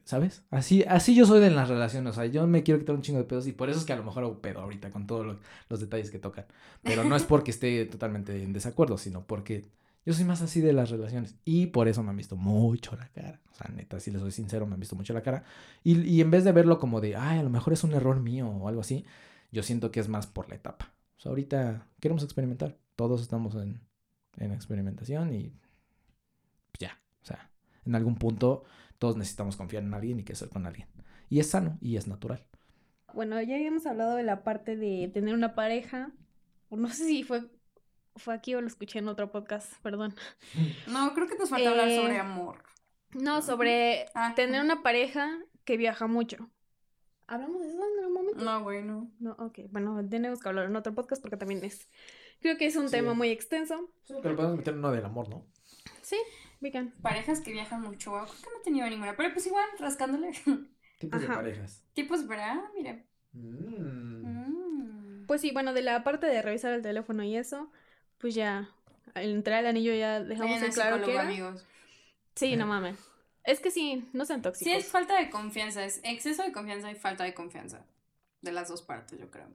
¿Sabes? 0.04 0.44
Así, 0.50 0.82
así 0.88 1.14
yo 1.14 1.26
soy 1.26 1.40
de 1.40 1.50
las 1.50 1.68
relaciones. 1.68 2.10
O 2.12 2.14
sea, 2.14 2.26
yo 2.26 2.46
me 2.46 2.62
quiero 2.62 2.80
quitar 2.80 2.94
un 2.96 3.02
chingo 3.02 3.18
de 3.18 3.24
pedos 3.24 3.46
y 3.46 3.52
por 3.52 3.68
eso 3.68 3.78
es 3.78 3.84
que 3.84 3.92
a 3.92 3.96
lo 3.96 4.02
mejor 4.02 4.24
hago 4.24 4.40
pedo 4.40 4.60
ahorita 4.60 4.90
con 4.90 5.06
todos 5.06 5.26
lo- 5.26 5.38
los 5.68 5.78
detalles 5.80 6.10
que 6.10 6.18
tocan. 6.18 6.46
Pero 6.82 7.04
no 7.04 7.14
es 7.16 7.22
porque 7.24 7.50
esté 7.50 7.84
totalmente 7.84 8.42
en 8.42 8.52
desacuerdo, 8.52 8.96
sino 8.98 9.24
porque 9.26 9.66
yo 10.04 10.14
soy 10.14 10.24
más 10.24 10.42
así 10.42 10.60
de 10.60 10.72
las 10.72 10.90
relaciones. 10.90 11.36
Y 11.44 11.66
por 11.66 11.88
eso 11.88 12.02
me 12.02 12.10
han 12.10 12.16
visto 12.16 12.36
mucho 12.36 12.96
la 12.96 13.08
cara. 13.08 13.40
O 13.52 13.54
sea, 13.54 13.70
neta, 13.74 14.00
si 14.00 14.10
les 14.10 14.20
soy 14.20 14.32
sincero, 14.32 14.66
me 14.66 14.74
han 14.74 14.80
visto 14.80 14.96
mucho 14.96 15.12
la 15.12 15.22
cara. 15.22 15.44
Y, 15.84 16.00
y 16.00 16.20
en 16.20 16.30
vez 16.30 16.44
de 16.44 16.52
verlo 16.52 16.78
como 16.78 17.00
de, 17.00 17.16
ay, 17.16 17.38
a 17.38 17.42
lo 17.42 17.50
mejor 17.50 17.72
es 17.72 17.84
un 17.84 17.92
error 17.92 18.20
mío 18.20 18.48
o 18.48 18.68
algo 18.68 18.80
así, 18.80 19.04
yo 19.52 19.62
siento 19.62 19.90
que 19.90 20.00
es 20.00 20.08
más 20.08 20.26
por 20.26 20.48
la 20.48 20.56
etapa. 20.56 20.92
O 21.18 21.20
sea, 21.20 21.30
ahorita 21.30 21.86
queremos 22.00 22.24
experimentar. 22.24 22.78
Todos 22.96 23.20
estamos 23.20 23.54
en, 23.54 23.80
en 24.38 24.52
experimentación 24.52 25.34
y 25.34 25.52
ya. 26.78 26.98
O 27.22 27.26
sea, 27.26 27.50
en 27.84 27.94
algún 27.94 28.16
punto 28.16 28.64
todos 28.98 29.16
necesitamos 29.16 29.56
confiar 29.56 29.82
en 29.82 29.94
alguien 29.94 30.20
y 30.20 30.24
que 30.24 30.34
ser 30.34 30.48
con 30.48 30.66
alguien. 30.66 30.88
Y 31.28 31.40
es 31.40 31.50
sano 31.50 31.78
y 31.80 31.96
es 31.96 32.06
natural. 32.06 32.46
Bueno, 33.14 33.40
ya 33.42 33.56
habíamos 33.56 33.86
hablado 33.86 34.16
de 34.16 34.22
la 34.22 34.44
parte 34.44 34.76
de 34.76 35.10
tener 35.12 35.34
una 35.34 35.54
pareja. 35.54 36.12
No 36.70 36.88
sé 36.88 37.06
si 37.06 37.22
fue, 37.24 37.42
fue 38.16 38.34
aquí 38.34 38.54
o 38.54 38.60
lo 38.60 38.66
escuché 38.66 38.98
en 38.98 39.08
otro 39.08 39.30
podcast, 39.30 39.72
perdón. 39.82 40.14
No, 40.88 41.14
creo 41.14 41.26
que 41.28 41.36
nos 41.38 41.50
falta 41.50 41.70
hablar 41.70 41.88
Eh, 41.88 41.96
sobre 41.96 42.18
amor. 42.18 42.62
No, 43.12 43.42
sobre 43.42 44.06
Ah. 44.14 44.32
tener 44.34 44.62
una 44.62 44.82
pareja 44.82 45.38
que 45.64 45.76
viaja 45.76 46.06
mucho. 46.06 46.50
¿Hablamos 47.26 47.60
de 47.62 47.68
eso 47.68 47.76
en 47.78 47.98
algún 48.00 48.12
momento? 48.14 48.44
No, 48.44 48.62
güey, 48.62 48.82
no. 48.82 49.10
No, 49.20 49.32
ok. 49.38 49.60
Bueno, 49.70 50.00
tenemos 50.08 50.40
que 50.40 50.48
hablar 50.48 50.66
en 50.66 50.74
otro 50.76 50.94
podcast 50.94 51.22
porque 51.22 51.36
también 51.36 51.62
es. 51.64 51.88
Creo 52.40 52.56
que 52.58 52.66
es 52.66 52.74
un 52.76 52.88
Sí. 52.88 52.96
tema 52.96 53.14
muy 53.14 53.28
extenso. 53.30 53.92
Pero 54.22 54.34
podemos 54.34 54.56
meter 54.58 54.74
uno 54.74 54.90
del 54.90 55.04
amor, 55.04 55.28
¿no? 55.28 55.46
Sí, 56.02 56.16
we 56.60 56.72
can. 56.72 56.92
Parejas 57.02 57.40
que 57.40 57.52
viajan 57.52 57.82
mucho, 57.82 58.10
wow, 58.10 58.24
creo 58.24 58.36
que 58.42 58.50
no 58.50 58.60
he 58.60 58.64
tenido 58.64 58.88
ninguna. 58.90 59.16
Pero 59.16 59.32
pues 59.32 59.46
igual, 59.46 59.66
rascándole. 59.78 60.32
Tipos 60.98 61.20
de 61.20 61.26
parejas. 61.28 61.84
Tipos, 61.94 62.26
¿verdad? 62.26 62.58
Ah, 62.64 62.70
mira. 62.74 63.04
Mm. 63.32 65.20
Mm. 65.22 65.26
Pues 65.26 65.40
sí, 65.40 65.52
bueno, 65.52 65.72
de 65.72 65.82
la 65.82 66.02
parte 66.02 66.26
de 66.26 66.42
revisar 66.42 66.72
el 66.72 66.82
teléfono 66.82 67.22
y 67.22 67.36
eso, 67.36 67.70
pues 68.20 68.34
ya. 68.34 68.70
Al 69.14 69.30
entrar 69.30 69.58
al 69.60 69.66
anillo 69.66 69.92
ya 69.94 70.20
dejamos 70.22 70.62
en 70.62 70.72
claro 70.72 71.04
que 71.04 71.12
era. 71.12 71.22
amigos. 71.22 71.66
Sí, 72.36 72.56
no 72.56 72.66
mames. 72.66 72.96
Es 73.44 73.58
que 73.60 73.70
sí, 73.70 74.08
no 74.12 74.24
sean 74.24 74.40
Sí, 74.40 74.42
tóxicos. 74.44 74.74
es 74.74 74.86
falta 74.88 75.18
de 75.18 75.30
confianza. 75.30 75.84
Es 75.84 76.00
exceso 76.04 76.42
de 76.44 76.52
confianza 76.52 76.90
y 76.90 76.94
falta 76.94 77.24
de 77.24 77.34
confianza. 77.34 77.84
De 78.42 78.52
las 78.52 78.68
dos 78.68 78.82
partes, 78.82 79.18
yo 79.18 79.30
creo. 79.30 79.48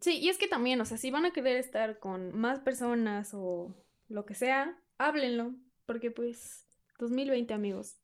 Sí, 0.00 0.18
y 0.18 0.28
es 0.28 0.38
que 0.38 0.48
también, 0.48 0.80
o 0.80 0.84
sea, 0.84 0.96
si 0.96 1.10
van 1.10 1.24
a 1.26 1.32
querer 1.32 1.56
estar 1.56 1.98
con 1.98 2.36
más 2.38 2.60
personas 2.60 3.30
o 3.34 3.74
lo 4.08 4.24
que 4.24 4.34
sea, 4.34 4.80
háblenlo. 4.98 5.54
Porque 5.84 6.10
pues, 6.10 6.64
2020 6.98 7.52
amigos. 7.54 7.96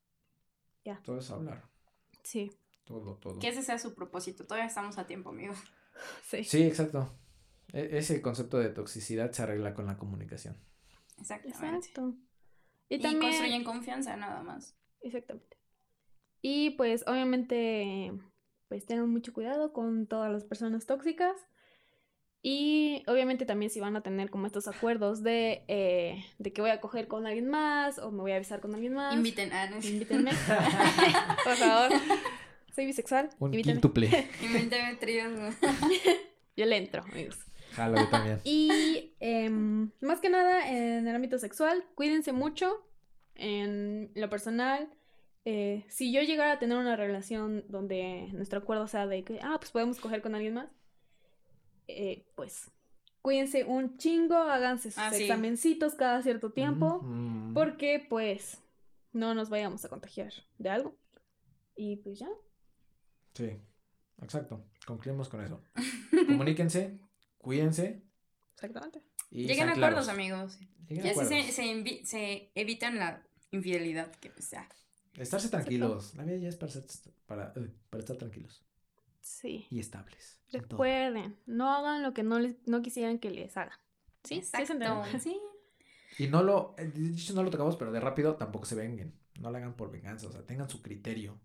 Todo 1.03 1.17
es 1.19 1.31
hablar. 1.31 1.63
Sí, 2.23 2.51
Todo, 2.83 3.15
todo. 3.15 3.39
Que 3.39 3.47
ese 3.49 3.63
sea 3.63 3.79
su 3.79 3.95
propósito. 3.95 4.43
Todavía 4.45 4.67
estamos 4.67 4.97
a 4.97 5.07
tiempo, 5.07 5.29
amigos. 5.29 5.57
sí. 6.27 6.43
Sí, 6.43 6.63
exacto. 6.63 7.11
E- 7.75 7.97
ese 7.97 8.21
concepto 8.21 8.57
de 8.57 8.69
toxicidad 8.69 9.31
se 9.31 9.43
arregla 9.43 9.73
con 9.73 9.85
la 9.85 9.97
comunicación. 9.97 10.57
Exactamente. 11.19 11.77
Exacto. 11.89 12.15
Y, 12.89 12.95
Y, 12.95 12.99
también... 12.99 13.31
construyen 13.31 13.63
confianza, 13.63 14.15
nada 14.17 14.41
más. 14.43 14.75
Exactamente. 15.01 15.57
Y 16.41 16.71
pues 16.71 17.03
obviamente, 17.07 18.11
pues 18.69 18.85
tengan 18.85 19.09
mucho 19.09 19.33
cuidado 19.33 19.73
con 19.73 20.07
todas 20.07 20.31
las 20.31 20.43
personas 20.43 20.85
tóxicas. 20.85 21.35
Y 22.41 23.03
obviamente 23.07 23.47
también 23.47 23.71
si 23.71 23.79
van 23.79 23.95
a 23.95 24.01
tener 24.03 24.29
como 24.29 24.45
estos 24.45 24.67
acuerdos 24.67 25.23
de, 25.23 25.65
eh, 25.67 26.23
de 26.37 26.53
que 26.53 26.61
voy 26.61 26.69
a 26.69 26.79
coger 26.79 27.07
con 27.07 27.25
alguien 27.25 27.49
más 27.49 27.97
o 27.97 28.11
me 28.11 28.21
voy 28.21 28.33
a 28.33 28.35
avisar 28.35 28.61
con 28.61 28.75
alguien 28.75 28.93
más. 28.93 29.15
Inviten 29.15 29.51
a. 29.51 29.65
Invítenme. 29.65 30.29
Por 31.43 31.55
favor. 31.55 31.91
Soy 32.75 32.85
bisexual. 32.85 33.29
Un 33.39 33.51
Invítenme. 33.51 33.73
quíntuple. 33.81 34.29
Invítame 34.43 34.95
tríos. 34.97 35.55
Yo 36.55 36.65
le 36.67 36.77
entro, 36.77 37.01
amigos. 37.01 37.39
Jalo, 37.75 37.97
yo 37.97 38.09
también. 38.09 38.39
Y 38.43 39.13
em, 39.19 39.91
más 40.01 40.19
que 40.21 40.29
nada 40.29 40.69
en 40.69 41.07
el 41.07 41.15
ámbito 41.15 41.37
sexual, 41.37 41.83
cuídense 41.95 42.31
mucho 42.31 42.85
en 43.35 44.11
lo 44.15 44.29
personal. 44.29 44.89
eh, 45.47 45.85
si 45.89 46.11
yo 46.11 46.21
llegara 46.23 46.53
a 46.53 46.59
tener 46.59 46.75
una 46.77 46.95
relación 46.95 47.63
donde 47.69 48.29
nuestro 48.33 48.57
acuerdo 48.59 48.87
sea 48.87 49.05
de 49.05 49.23
que, 49.23 49.39
ah, 49.43 49.57
pues 49.59 49.69
podemos 49.71 49.99
coger 49.99 50.23
con 50.23 50.33
alguien 50.33 50.55
más, 50.55 50.69
eh, 51.87 52.25
pues 52.35 52.71
cuídense 53.21 53.63
un 53.63 53.97
chingo, 53.97 54.35
háganse 54.35 54.89
sus 54.89 54.97
Ah, 55.03 55.11
sí. 55.11 55.21
examencitos 55.23 55.93
cada 55.93 56.21
cierto 56.23 56.51
tiempo, 56.51 56.99
Mm. 57.03 57.53
porque 57.53 58.03
pues 58.09 58.59
no 59.13 59.35
nos 59.35 59.49
vayamos 59.51 59.85
a 59.85 59.89
contagiar 59.89 60.33
de 60.57 60.69
algo. 60.69 60.95
Y 61.75 61.97
pues 61.97 62.17
ya. 62.19 62.29
Sí, 63.35 63.51
exacto. 64.23 64.63
Concluimos 64.87 65.29
con 65.29 65.41
eso. 65.43 65.61
Comuníquense, 66.27 66.97
cuídense 67.45 68.03
Exactamente. 68.55 69.03
y 69.29 69.45
Lleguen 69.45 69.69
a 69.69 69.73
acuerdos, 69.73 70.05
claros. 70.05 70.09
amigos. 70.09 70.59
Lleguen 70.87 71.05
Y 71.05 71.09
a 71.09 71.11
así 71.11 71.19
se, 71.19 71.35
acuerdos. 71.35 71.55
se, 71.55 71.63
invi- 71.63 72.03
se 72.05 72.51
evitan 72.55 72.97
la 72.97 73.23
infidelidad. 73.51 74.11
Que 74.15 74.29
pues 74.31 74.49
ya. 74.49 74.67
Estarse 75.15 75.49
tranquilos. 75.49 76.15
La 76.15 76.23
vida 76.23 76.37
ya 76.37 76.49
es 76.49 76.55
para, 76.57 76.71
ser- 76.71 76.85
para, 77.25 77.53
eh, 77.55 77.71
para 77.89 77.99
estar 78.01 78.17
tranquilos 78.17 78.65
Sí. 79.21 79.65
y 79.69 79.79
estables. 79.79 80.39
Recuerden, 80.51 81.37
no 81.45 81.71
hagan 81.73 82.01
lo 82.03 82.13
que 82.13 82.23
no, 82.23 82.39
les, 82.39 82.55
no 82.67 82.81
quisieran 82.81 83.19
que 83.19 83.29
les 83.31 83.55
hagan. 83.57 83.77
¿Sí? 84.23 84.35
¿Sí 84.35 84.39
Exacto. 84.39 84.73
entiende? 84.73 85.19
Sí. 85.19 85.39
Y 86.17 86.27
no 86.27 86.43
lo, 86.43 86.75
eh, 86.77 86.85
de 86.87 87.13
hecho 87.13 87.33
no 87.33 87.43
lo 87.43 87.49
tocamos, 87.51 87.75
pero 87.75 87.91
de 87.91 87.99
rápido 87.99 88.35
tampoco 88.35 88.65
se 88.65 88.75
venguen. 88.75 89.13
No 89.39 89.51
lo 89.51 89.57
hagan 89.57 89.75
por 89.75 89.91
venganza, 89.91 90.27
o 90.27 90.31
sea, 90.31 90.45
tengan 90.45 90.69
su 90.69 90.81
criterio. 90.81 91.39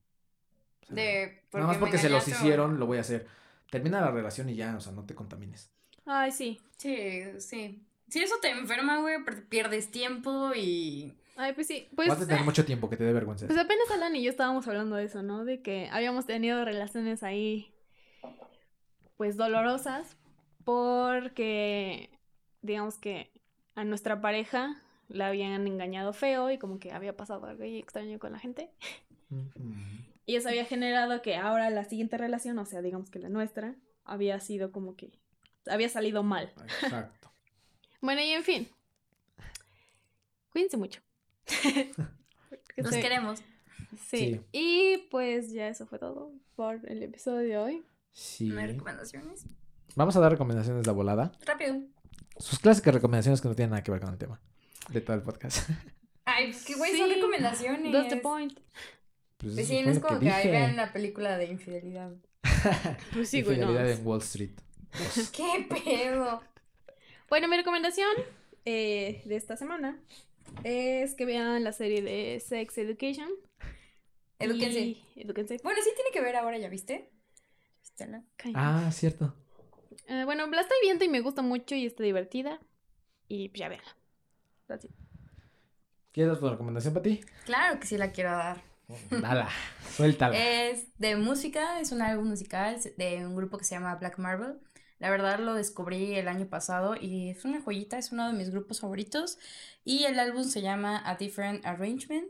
O 0.83 0.87
sea, 0.87 0.95
De, 0.95 1.43
nada 1.53 1.67
más 1.67 1.79
porque 1.79 1.99
se 1.99 2.09
los 2.09 2.27
o- 2.27 2.31
hicieron, 2.31 2.79
lo 2.79 2.87
voy 2.87 2.99
a 2.99 3.03
hacer. 3.03 3.27
Termina 3.71 4.01
la 4.01 4.11
relación 4.11 4.49
y 4.49 4.55
ya, 4.57 4.77
o 4.77 4.81
sea, 4.81 4.93
no 4.93 5.05
te 5.07 5.15
contamines. 5.15 5.71
Ay, 6.05 6.33
sí. 6.33 6.61
Sí, 6.77 7.23
sí. 7.39 7.83
Si 8.09 8.21
eso 8.21 8.35
te 8.41 8.51
enferma, 8.51 8.99
güey, 9.01 9.17
pierdes 9.49 9.91
tiempo 9.91 10.53
y... 10.55 11.15
Ay, 11.37 11.53
pues 11.53 11.67
sí. 11.69 11.89
Pues, 11.95 12.09
Vas 12.09 12.21
a 12.21 12.27
tener 12.27 12.45
mucho 12.45 12.65
tiempo 12.65 12.91
que 12.91 12.97
te 12.97 13.05
dé 13.05 13.13
vergüenza. 13.13 13.47
pues 13.47 13.59
apenas 13.59 13.91
Alan 13.91 14.15
y 14.17 14.23
yo 14.23 14.31
estábamos 14.31 14.67
hablando 14.69 14.97
de 14.97 15.05
eso, 15.05 15.23
¿no? 15.23 15.45
De 15.45 15.63
que 15.63 15.89
habíamos 15.91 16.27
tenido 16.27 16.65
relaciones 16.65 17.23
ahí, 17.23 17.73
pues 19.17 19.37
dolorosas, 19.37 20.17
porque, 20.65 22.11
digamos 22.63 22.99
que 22.99 23.31
a 23.75 23.85
nuestra 23.85 24.21
pareja 24.21 24.83
la 25.09 25.29
habían 25.29 25.67
engañado 25.67 26.13
feo 26.13 26.51
y 26.51 26.59
como 26.59 26.79
que 26.79 26.93
había 26.93 27.17
pasado 27.17 27.47
algo 27.47 27.63
ahí 27.63 27.79
extraño 27.79 28.19
con 28.19 28.33
la 28.33 28.39
gente. 28.39 28.71
Y 30.27 30.37
eso 30.37 30.49
había 30.49 30.65
generado 30.65 31.23
que 31.23 31.37
ahora 31.37 31.71
la 31.71 31.85
siguiente 31.85 32.19
relación, 32.19 32.59
o 32.59 32.67
sea, 32.67 32.83
digamos 32.83 33.11
que 33.11 33.19
la 33.19 33.29
nuestra, 33.29 33.77
había 34.05 34.39
sido 34.41 34.73
como 34.73 34.95
que 34.97 35.11
había 35.67 35.89
salido 35.89 36.23
mal. 36.23 36.53
Exacto. 36.83 37.19
Bueno, 38.03 38.23
y 38.23 38.31
en 38.31 38.43
fin. 38.43 38.67
Cuídense 40.53 40.79
mucho. 40.79 41.03
Nos 42.79 42.93
queremos. 42.93 43.41
Sí. 44.09 44.17
Sí. 44.17 44.41
Y 44.53 45.09
pues 45.11 45.53
ya 45.53 45.69
eso 45.69 45.87
fue 45.87 45.99
todo 45.99 46.33
por 46.57 46.81
el 46.91 47.03
episodio 47.03 47.41
de 47.41 47.59
hoy. 47.59 47.85
Sí. 48.13 48.49
¿No 48.49 48.59
hay 48.59 48.69
recomendaciones? 48.69 49.45
Vamos 49.97 50.17
a 50.17 50.21
dar 50.21 50.33
recomendaciones 50.33 50.85
de 50.85 50.91
volada. 50.93 51.33
Rápido. 51.45 51.77
Sus 52.39 52.59
clásicas 52.59 52.95
recomendaciones 52.95 53.43
que 53.43 53.49
no 53.49 53.55
tienen 53.55 53.71
nada 53.73 53.83
que 53.83 53.91
ver 53.91 54.01
con 54.01 54.11
el 54.11 54.19
tema 54.19 54.41
de 54.89 55.01
todo 55.01 55.17
el 55.17 55.23
podcast. 55.23 55.69
Ay, 56.25 56.53
qué 56.67 56.75
güey, 56.75 56.97
son 56.97 57.11
recomendaciones. 57.11 57.93
That's 57.93 58.09
the 58.09 58.17
point. 58.17 58.59
Pues 59.37 59.55
Pues 59.55 59.69
sí, 59.69 59.83
no 59.83 59.91
es 59.91 59.99
como 59.99 60.21
que, 60.21 60.31
ahí 60.31 60.51
vean 60.51 60.77
la 60.77 60.93
película 60.93 61.37
de 61.37 61.47
infidelidad. 61.47 62.13
Pues 63.13 63.29
sí, 63.29 63.43
güey, 63.43 63.59
no. 63.59 63.65
Infidelidad 63.65 63.99
en 63.99 64.07
Wall 64.07 64.21
Street. 64.21 64.53
¿Qué 65.33 65.67
pedo? 65.69 66.43
Bueno, 67.29 67.49
mi 67.49 67.57
recomendación 67.57 68.11
eh, 68.65 69.23
de 69.25 69.37
esta 69.37 69.57
semana 69.57 70.01
es 70.65 71.15
que 71.15 71.25
vean 71.25 71.65
la 71.65 71.73
serie 71.73 72.03
de 72.03 72.41
Sex 72.41 72.79
Education. 72.79 73.29
Edúquense. 74.39 74.81
Y-. 74.81 75.63
Bueno, 75.63 75.81
sí 75.83 75.91
tiene 75.95 76.11
que 76.13 76.21
ver 76.21 76.37
ahora, 76.37 76.59
¿ya 76.59 76.69
viste? 76.69 77.11
Ah, 78.55 78.91
cierto. 78.93 79.35
Eh, 80.07 80.25
bueno, 80.25 80.47
la 80.47 80.63
estoy 80.63 80.79
viendo 80.83 81.05
y 81.05 81.09
me 81.09 81.21
gusta 81.21 81.43
mucho 81.43 81.75
y 81.75 81.87
está 81.87 82.03
divertida. 82.03 82.59
Y 83.29 83.51
pues 83.51 83.61
ya 83.61 83.69
veanla. 83.69 83.97
Así. 84.69 84.89
¿Quieres 86.13 86.33
dar 86.33 86.41
tu 86.41 86.49
recomendación 86.49 86.95
para 86.95 87.05
ti? 87.05 87.21
Claro 87.45 87.79
que 87.79 87.87
sí 87.87 87.97
la 87.97 88.11
quiero 88.11 88.31
dar. 88.31 88.63
Dala, 89.11 89.49
suéltala. 89.95 90.37
Es 90.71 90.87
de 90.99 91.15
música, 91.17 91.81
es 91.81 91.93
un 91.93 92.03
álbum 92.03 92.29
musical 92.29 92.77
de 92.97 93.25
un 93.25 93.37
grupo 93.37 93.59
que 93.59 93.65
se 93.65 93.75
llama 93.77 93.95
Black 93.97 94.19
Marble. 94.19 94.55
La 95.01 95.11
verdad 95.11 95.39
lo 95.39 95.55
descubrí 95.55 96.15
el 96.15 96.29
año 96.29 96.47
pasado 96.47 96.95
y 96.95 97.31
es 97.31 97.45
una 97.47 97.63
joyita, 97.63 97.99
es 97.99 98.13
uno 98.13 98.29
de 98.29 98.35
mis 98.35 98.51
grupos 98.51 98.81
favoritos. 98.81 99.39
Y 99.83 100.05
el 100.05 100.19
álbum 100.19 100.45
se 100.45 100.61
llama 100.61 101.03
A 101.05 101.17
Different 101.17 101.65
Arrangement. 101.65 102.29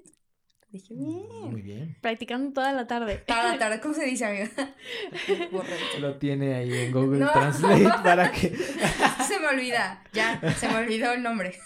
Dije, 0.71 0.95
bien. 0.95 1.51
Muy 1.51 1.63
bien. 1.63 1.97
Practicando 2.01 2.53
toda 2.53 2.73
la 2.73 2.87
tarde. 2.87 3.25
Toda 3.27 3.53
la 3.53 3.59
tarde, 3.59 3.81
¿cómo 3.83 3.93
se 3.93 4.05
dice, 4.05 4.25
amiga? 4.25 4.49
Lo 5.99 6.17
tiene 6.19 6.55
ahí 6.55 6.73
en 6.73 6.93
Google 6.93 7.19
No. 7.19 7.33
Translate 7.33 7.85
para 8.05 8.31
que. 8.31 8.57
Se 9.27 9.41
me 9.41 9.49
olvida. 9.49 10.05
Ya, 10.13 10.41
se 10.55 10.69
me 10.69 10.77
olvidó 10.77 11.13
el 11.13 11.25
nombre. 11.25 11.59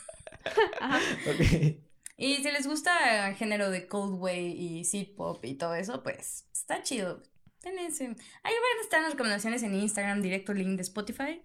Ajá. 0.81 0.99
Ok. 1.27 1.77
Y 2.17 2.37
si 2.37 2.51
les 2.51 2.67
gusta 2.67 3.29
el 3.29 3.35
género 3.35 3.71
de 3.71 3.87
Coldway 3.87 4.53
y 4.53 4.85
Seed 4.85 5.17
Pop 5.17 5.45
y 5.45 5.55
todo 5.55 5.75
eso, 5.75 6.03
pues 6.03 6.47
está 6.55 6.83
chido. 6.83 7.23
Tenés, 7.65 7.99
eh, 8.03 8.05
ahí 8.43 8.53
van 8.53 8.78
a 8.78 8.82
estar 8.82 9.01
las 9.01 9.12
recomendaciones 9.12 9.62
en 9.62 9.74
Instagram, 9.74 10.20
directo 10.20 10.53
link 10.53 10.77
de 10.77 10.82
Spotify, 10.82 11.43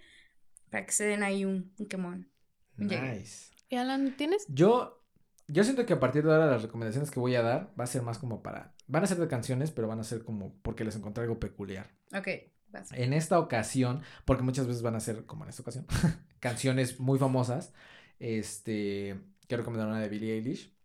para 0.69 0.85
que 0.85 0.91
se 0.91 1.05
den 1.05 1.23
ahí 1.23 1.45
un, 1.45 1.73
un 1.77 1.87
quemón. 1.87 2.29
Nice. 2.75 3.53
¿Y 3.69 3.77
Alan, 3.77 4.17
tienes? 4.17 4.45
Yo, 4.49 5.01
yo 5.47 5.63
siento 5.63 5.85
que 5.85 5.93
a 5.93 5.99
partir 6.01 6.25
de 6.25 6.33
ahora 6.33 6.47
las 6.47 6.61
recomendaciones 6.61 7.09
que 7.09 7.21
voy 7.21 7.35
a 7.35 7.41
dar 7.41 7.73
va 7.79 7.85
a 7.85 7.87
ser 7.87 8.01
más 8.01 8.17
como 8.17 8.43
para. 8.43 8.73
Van 8.87 9.01
a 9.01 9.07
ser 9.07 9.17
de 9.17 9.29
canciones, 9.29 9.71
pero 9.71 9.87
van 9.87 10.01
a 10.01 10.03
ser 10.03 10.25
como 10.25 10.53
porque 10.61 10.83
les 10.83 10.97
encontré 10.97 11.23
algo 11.23 11.39
peculiar. 11.39 11.89
Ok, 12.13 12.27
vas. 12.67 12.91
En 12.91 13.13
esta 13.13 13.39
ocasión, 13.39 14.01
porque 14.25 14.43
muchas 14.43 14.67
veces 14.67 14.81
van 14.81 14.95
a 14.95 14.99
ser, 14.99 15.25
como 15.25 15.45
en 15.45 15.51
esta 15.51 15.61
ocasión, 15.61 15.85
canciones 16.41 16.99
muy 16.99 17.17
famosas. 17.17 17.73
Este. 18.19 19.17
Quiero 19.47 19.63
recomendar 19.63 19.87
una 19.87 20.01
de 20.01 20.09
Billie 20.09 20.33
Eilish. 20.33 20.75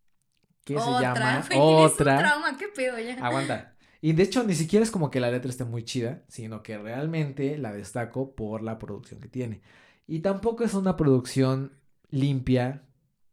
Que 0.64 0.78
se 0.78 0.80
llama. 0.80 1.44
Güey, 1.46 1.48
tienes 1.48 1.50
un 1.50 1.84
Otra. 1.84 2.18
trauma, 2.18 2.56
qué 2.56 2.68
pedo 2.68 2.98
ya. 3.00 3.14
Aguanta. 3.24 3.73
Y 4.04 4.12
de 4.12 4.22
hecho, 4.22 4.44
ni 4.44 4.52
siquiera 4.54 4.82
es 4.84 4.90
como 4.90 5.10
que 5.10 5.18
la 5.18 5.30
letra 5.30 5.50
esté 5.50 5.64
muy 5.64 5.82
chida, 5.82 6.24
sino 6.28 6.62
que 6.62 6.76
realmente 6.76 7.56
la 7.56 7.72
destaco 7.72 8.34
por 8.34 8.60
la 8.62 8.78
producción 8.78 9.18
que 9.18 9.28
tiene. 9.28 9.62
Y 10.06 10.20
tampoco 10.20 10.62
es 10.62 10.74
una 10.74 10.94
producción 10.94 11.72
limpia, 12.10 12.82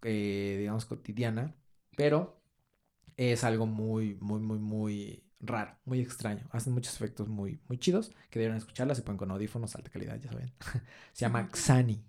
eh, 0.01 0.55
digamos, 0.59 0.85
cotidiana, 0.85 1.57
pero 1.97 2.41
es 3.17 3.43
algo 3.43 3.65
muy, 3.65 4.17
muy, 4.21 4.39
muy, 4.39 4.59
muy 4.59 5.23
raro, 5.41 5.75
muy 5.83 5.99
extraño. 5.99 6.47
Hacen 6.51 6.71
muchos 6.71 6.95
efectos 6.95 7.27
muy, 7.27 7.59
muy 7.67 7.77
chidos 7.77 8.13
que 8.29 8.39
deben 8.39 8.55
escucharla. 8.55 8.95
Se 8.95 9.01
ponen 9.01 9.17
con 9.17 9.29
audífonos, 9.31 9.75
alta 9.75 9.91
calidad, 9.91 10.21
ya 10.21 10.31
saben. 10.31 10.53
Se 11.11 11.25
llama 11.25 11.49
Xani. 11.51 12.01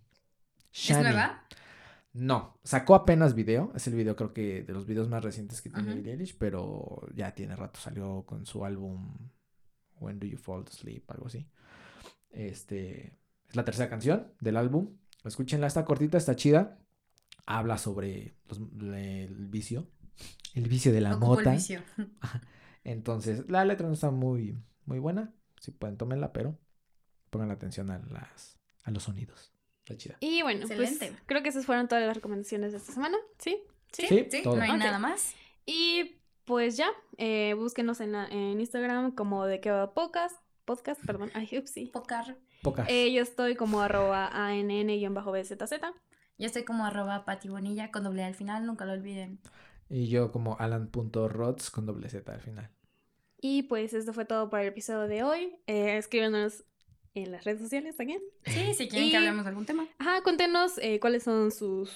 ¿Es 0.72 0.96
nueva? 0.96 1.48
No, 2.14 2.58
sacó 2.62 2.94
apenas 2.94 3.34
video, 3.34 3.72
es 3.74 3.86
el 3.86 3.94
video 3.94 4.14
creo 4.16 4.34
que 4.34 4.62
de 4.62 4.72
los 4.74 4.86
videos 4.86 5.08
más 5.08 5.24
recientes 5.24 5.62
que 5.62 5.70
tiene. 5.70 5.92
Billie 5.96 6.12
Eilish, 6.12 6.36
pero 6.36 7.06
ya 7.14 7.34
tiene 7.34 7.56
rato, 7.56 7.80
salió 7.80 8.24
con 8.26 8.44
su 8.44 8.64
álbum 8.66 9.16
When 9.98 10.18
Do 10.18 10.26
You 10.26 10.36
Fall 10.36 10.64
Asleep, 10.68 11.10
algo 11.10 11.26
así. 11.28 11.46
Este, 12.30 13.18
es 13.48 13.56
la 13.56 13.64
tercera 13.64 13.88
canción 13.88 14.32
del 14.40 14.56
álbum, 14.56 14.96
escúchenla, 15.24 15.66
está 15.66 15.84
cortita, 15.84 16.18
está 16.18 16.36
chida, 16.36 16.78
habla 17.46 17.78
sobre 17.78 18.36
los- 18.46 18.60
el 18.94 19.48
vicio, 19.48 19.88
el 20.54 20.68
vicio 20.68 20.92
de 20.92 21.00
la 21.00 21.16
Ocupo 21.16 21.38
el 21.40 21.46
mota, 21.46 21.52
vicio. 21.52 21.82
entonces 22.84 23.48
la 23.48 23.64
letra 23.64 23.86
no 23.86 23.94
está 23.94 24.10
muy, 24.10 24.58
muy 24.84 24.98
buena, 24.98 25.34
si 25.60 25.70
pueden 25.70 25.96
tómenla, 25.96 26.32
pero 26.32 26.58
pongan 27.30 27.50
atención 27.50 27.90
a, 27.90 27.98
las, 27.98 28.58
a 28.84 28.90
los 28.90 29.04
sonidos, 29.04 29.51
está 29.84 29.96
chida. 29.96 30.16
Y 30.20 30.42
bueno, 30.42 30.62
Excelente. 30.62 31.08
pues 31.08 31.22
creo 31.26 31.42
que 31.42 31.48
esas 31.50 31.66
fueron 31.66 31.88
todas 31.88 32.04
las 32.04 32.14
recomendaciones 32.16 32.72
de 32.72 32.78
esta 32.78 32.92
semana, 32.92 33.18
¿sí? 33.38 33.58
Sí, 33.92 34.06
Sí, 34.08 34.26
sí, 34.30 34.42
todo. 34.42 34.56
no 34.56 34.62
hay 34.62 34.72
nada 34.76 34.98
más. 34.98 35.34
Y 35.66 36.16
pues 36.44 36.76
ya, 36.76 36.90
eh, 37.18 37.54
búsquenos 37.56 38.00
en, 38.00 38.14
en 38.14 38.60
Instagram 38.60 39.12
como 39.14 39.44
de 39.46 39.60
que 39.60 39.70
va 39.70 39.92
podcast, 39.94 40.36
podcast, 40.64 41.04
perdón, 41.04 41.30
ay, 41.34 41.48
upsi. 41.58 41.86
Pocar. 41.86 42.36
Pocas. 42.62 42.88
Eh, 42.88 43.12
yo 43.12 43.22
estoy 43.22 43.54
como 43.56 43.80
arroba 43.80 44.28
ann-bzz. 44.32 45.80
Yo 46.38 46.46
estoy 46.46 46.64
como 46.64 46.86
arroba 46.86 47.24
patibonilla 47.24 47.90
con 47.90 48.04
doble 48.04 48.24
al 48.24 48.34
final, 48.34 48.64
nunca 48.66 48.84
lo 48.84 48.92
olviden. 48.92 49.40
Y 49.88 50.08
yo 50.08 50.32
como 50.32 50.56
alan.rods 50.58 51.70
con 51.70 51.86
doble 51.86 52.08
Z 52.08 52.32
al 52.32 52.40
final. 52.40 52.70
Y 53.40 53.64
pues 53.64 53.92
esto 53.92 54.12
fue 54.12 54.24
todo 54.24 54.48
para 54.48 54.62
el 54.62 54.68
episodio 54.70 55.06
de 55.08 55.22
hoy. 55.24 55.56
Eh, 55.66 55.96
escríbanos 55.98 56.64
en 57.14 57.30
las 57.32 57.44
redes 57.44 57.60
sociales 57.60 57.96
también. 57.96 58.20
Sí, 58.46 58.74
si 58.74 58.88
quieren 58.88 59.08
Y- 59.08 59.10
que 59.10 59.16
hablemos 59.18 59.44
de 59.44 59.48
algún 59.50 59.66
tema. 59.66 59.86
Ajá, 59.98 60.22
cuéntenos 60.22 60.78
eh, 60.78 60.98
cuáles 61.00 61.22
son 61.24 61.50
sus... 61.50 61.90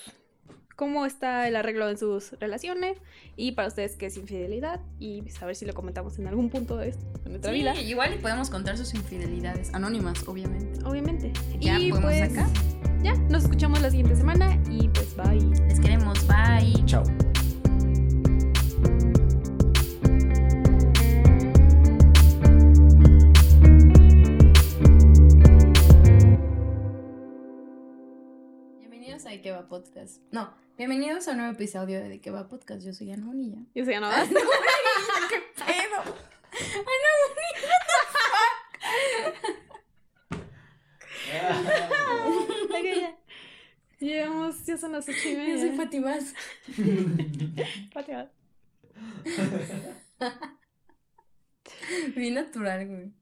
cómo 0.77 1.07
está 1.07 1.49
el 1.49 1.57
arreglo 1.57 1.89
en 1.89 1.97
sus 1.97 2.33
relaciones 2.39 2.99
y 3.35 3.53
para 3.53 3.69
ustedes 3.69 3.97
qué 3.97 4.07
es 4.07 4.17
infidelidad 4.19 4.81
y 5.01 5.23
a 5.41 5.47
ver 5.47 5.57
si 5.57 5.65
lo 5.65 5.73
comentamos 5.73 6.19
en 6.19 6.27
algún 6.27 6.51
punto 6.51 6.77
de, 6.77 6.95
nuestra 7.25 7.51
Sí, 7.53 7.59
vida. 7.59 7.75
igual 7.81 8.15
y 8.15 8.19
podemos 8.19 8.51
contar 8.51 8.77
sus 8.77 8.93
infidelidades 8.95 9.73
anónimas, 9.73 10.27
obviamente. 10.29 10.85
Obviamente. 10.85 11.33
Ya 11.61 11.79
y 11.79 11.91
podemos 11.91 12.11
pues 12.13 12.23
acá. 12.31 12.47
ya, 13.03 13.15
nos 13.15 13.45
escuchamos 13.45 13.81
la 13.81 13.89
siguiente 13.91 14.17
semana 14.17 14.61
y 14.71 14.89
pues 14.89 15.17
bye. 15.17 15.41
Les 15.67 15.81
queremos, 15.81 16.19
bye. 16.27 16.85
Chao. 16.85 17.05
De 29.37 29.43
qué 29.43 29.53
va 29.53 29.69
podcast. 29.69 30.23
No, 30.33 30.51
bienvenidos 30.79 31.29
a 31.29 31.33
un 31.33 31.37
nuevo 31.37 31.53
episodio 31.53 32.01
de 32.01 32.09
De 32.09 32.21
qué 32.23 32.31
va 32.31 32.49
podcast. 32.49 32.83
Yo 32.83 32.95
soy 32.95 33.13
Ana 33.13 33.27
Bonilla. 33.27 33.59
Y 33.75 33.85
se 33.85 33.93
ganó. 33.93 34.09
¿Qué 34.09 35.43
pedo? 35.63 36.03
Ok, 42.65 42.85
ya. 43.01 43.15
Llegamos, 44.01 44.65
ya 44.65 44.79
son 44.79 44.93
las 44.93 45.07
ocho 45.07 45.29
y 45.29 45.33
Yo 45.33 45.39
media. 45.39 45.59
soy 45.59 45.77
Fati 45.77 46.01
Vaz. 46.01 46.33
Pateada. 47.93 48.33
Bien 52.17 52.35
natural, 52.35 52.87
güey. 52.89 53.13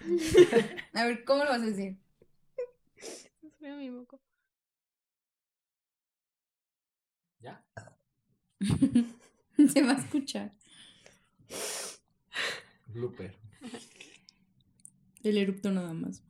A 0.94 1.04
ver, 1.04 1.24
¿cómo 1.24 1.44
lo 1.44 1.50
vas 1.50 1.62
a 1.62 1.66
decir? 1.66 1.96
Se 2.96 3.30
me 3.60 3.76
mi 3.76 3.90
moco. 3.92 4.18
¿Ya? 7.40 7.64
Se 9.72 9.82
va 9.82 9.92
a 9.92 9.98
escuchar. 9.98 10.52
Blooper. 12.86 13.36
El 15.22 15.36
erupto 15.36 15.70
nada 15.70 15.92
más. 15.92 16.22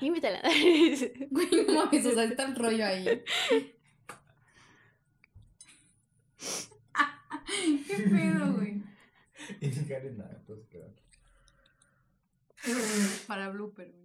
Invítala. 0.00 0.42
Güey, 1.30 1.48
no 1.66 1.74
mames, 1.74 2.06
o 2.06 2.12
sea, 2.12 2.24
está 2.24 2.44
el 2.44 2.56
rollo 2.56 2.84
ahí. 2.84 3.22
¿Qué 7.86 7.96
pedo, 8.10 8.52
güey? 8.54 8.82
Y 9.60 9.66
no 9.68 9.86
nada, 10.16 10.42
pues 10.46 10.60
quedar. 10.66 10.90
Para 13.26 13.48
blooper, 13.48 13.90
güey. 13.90 14.01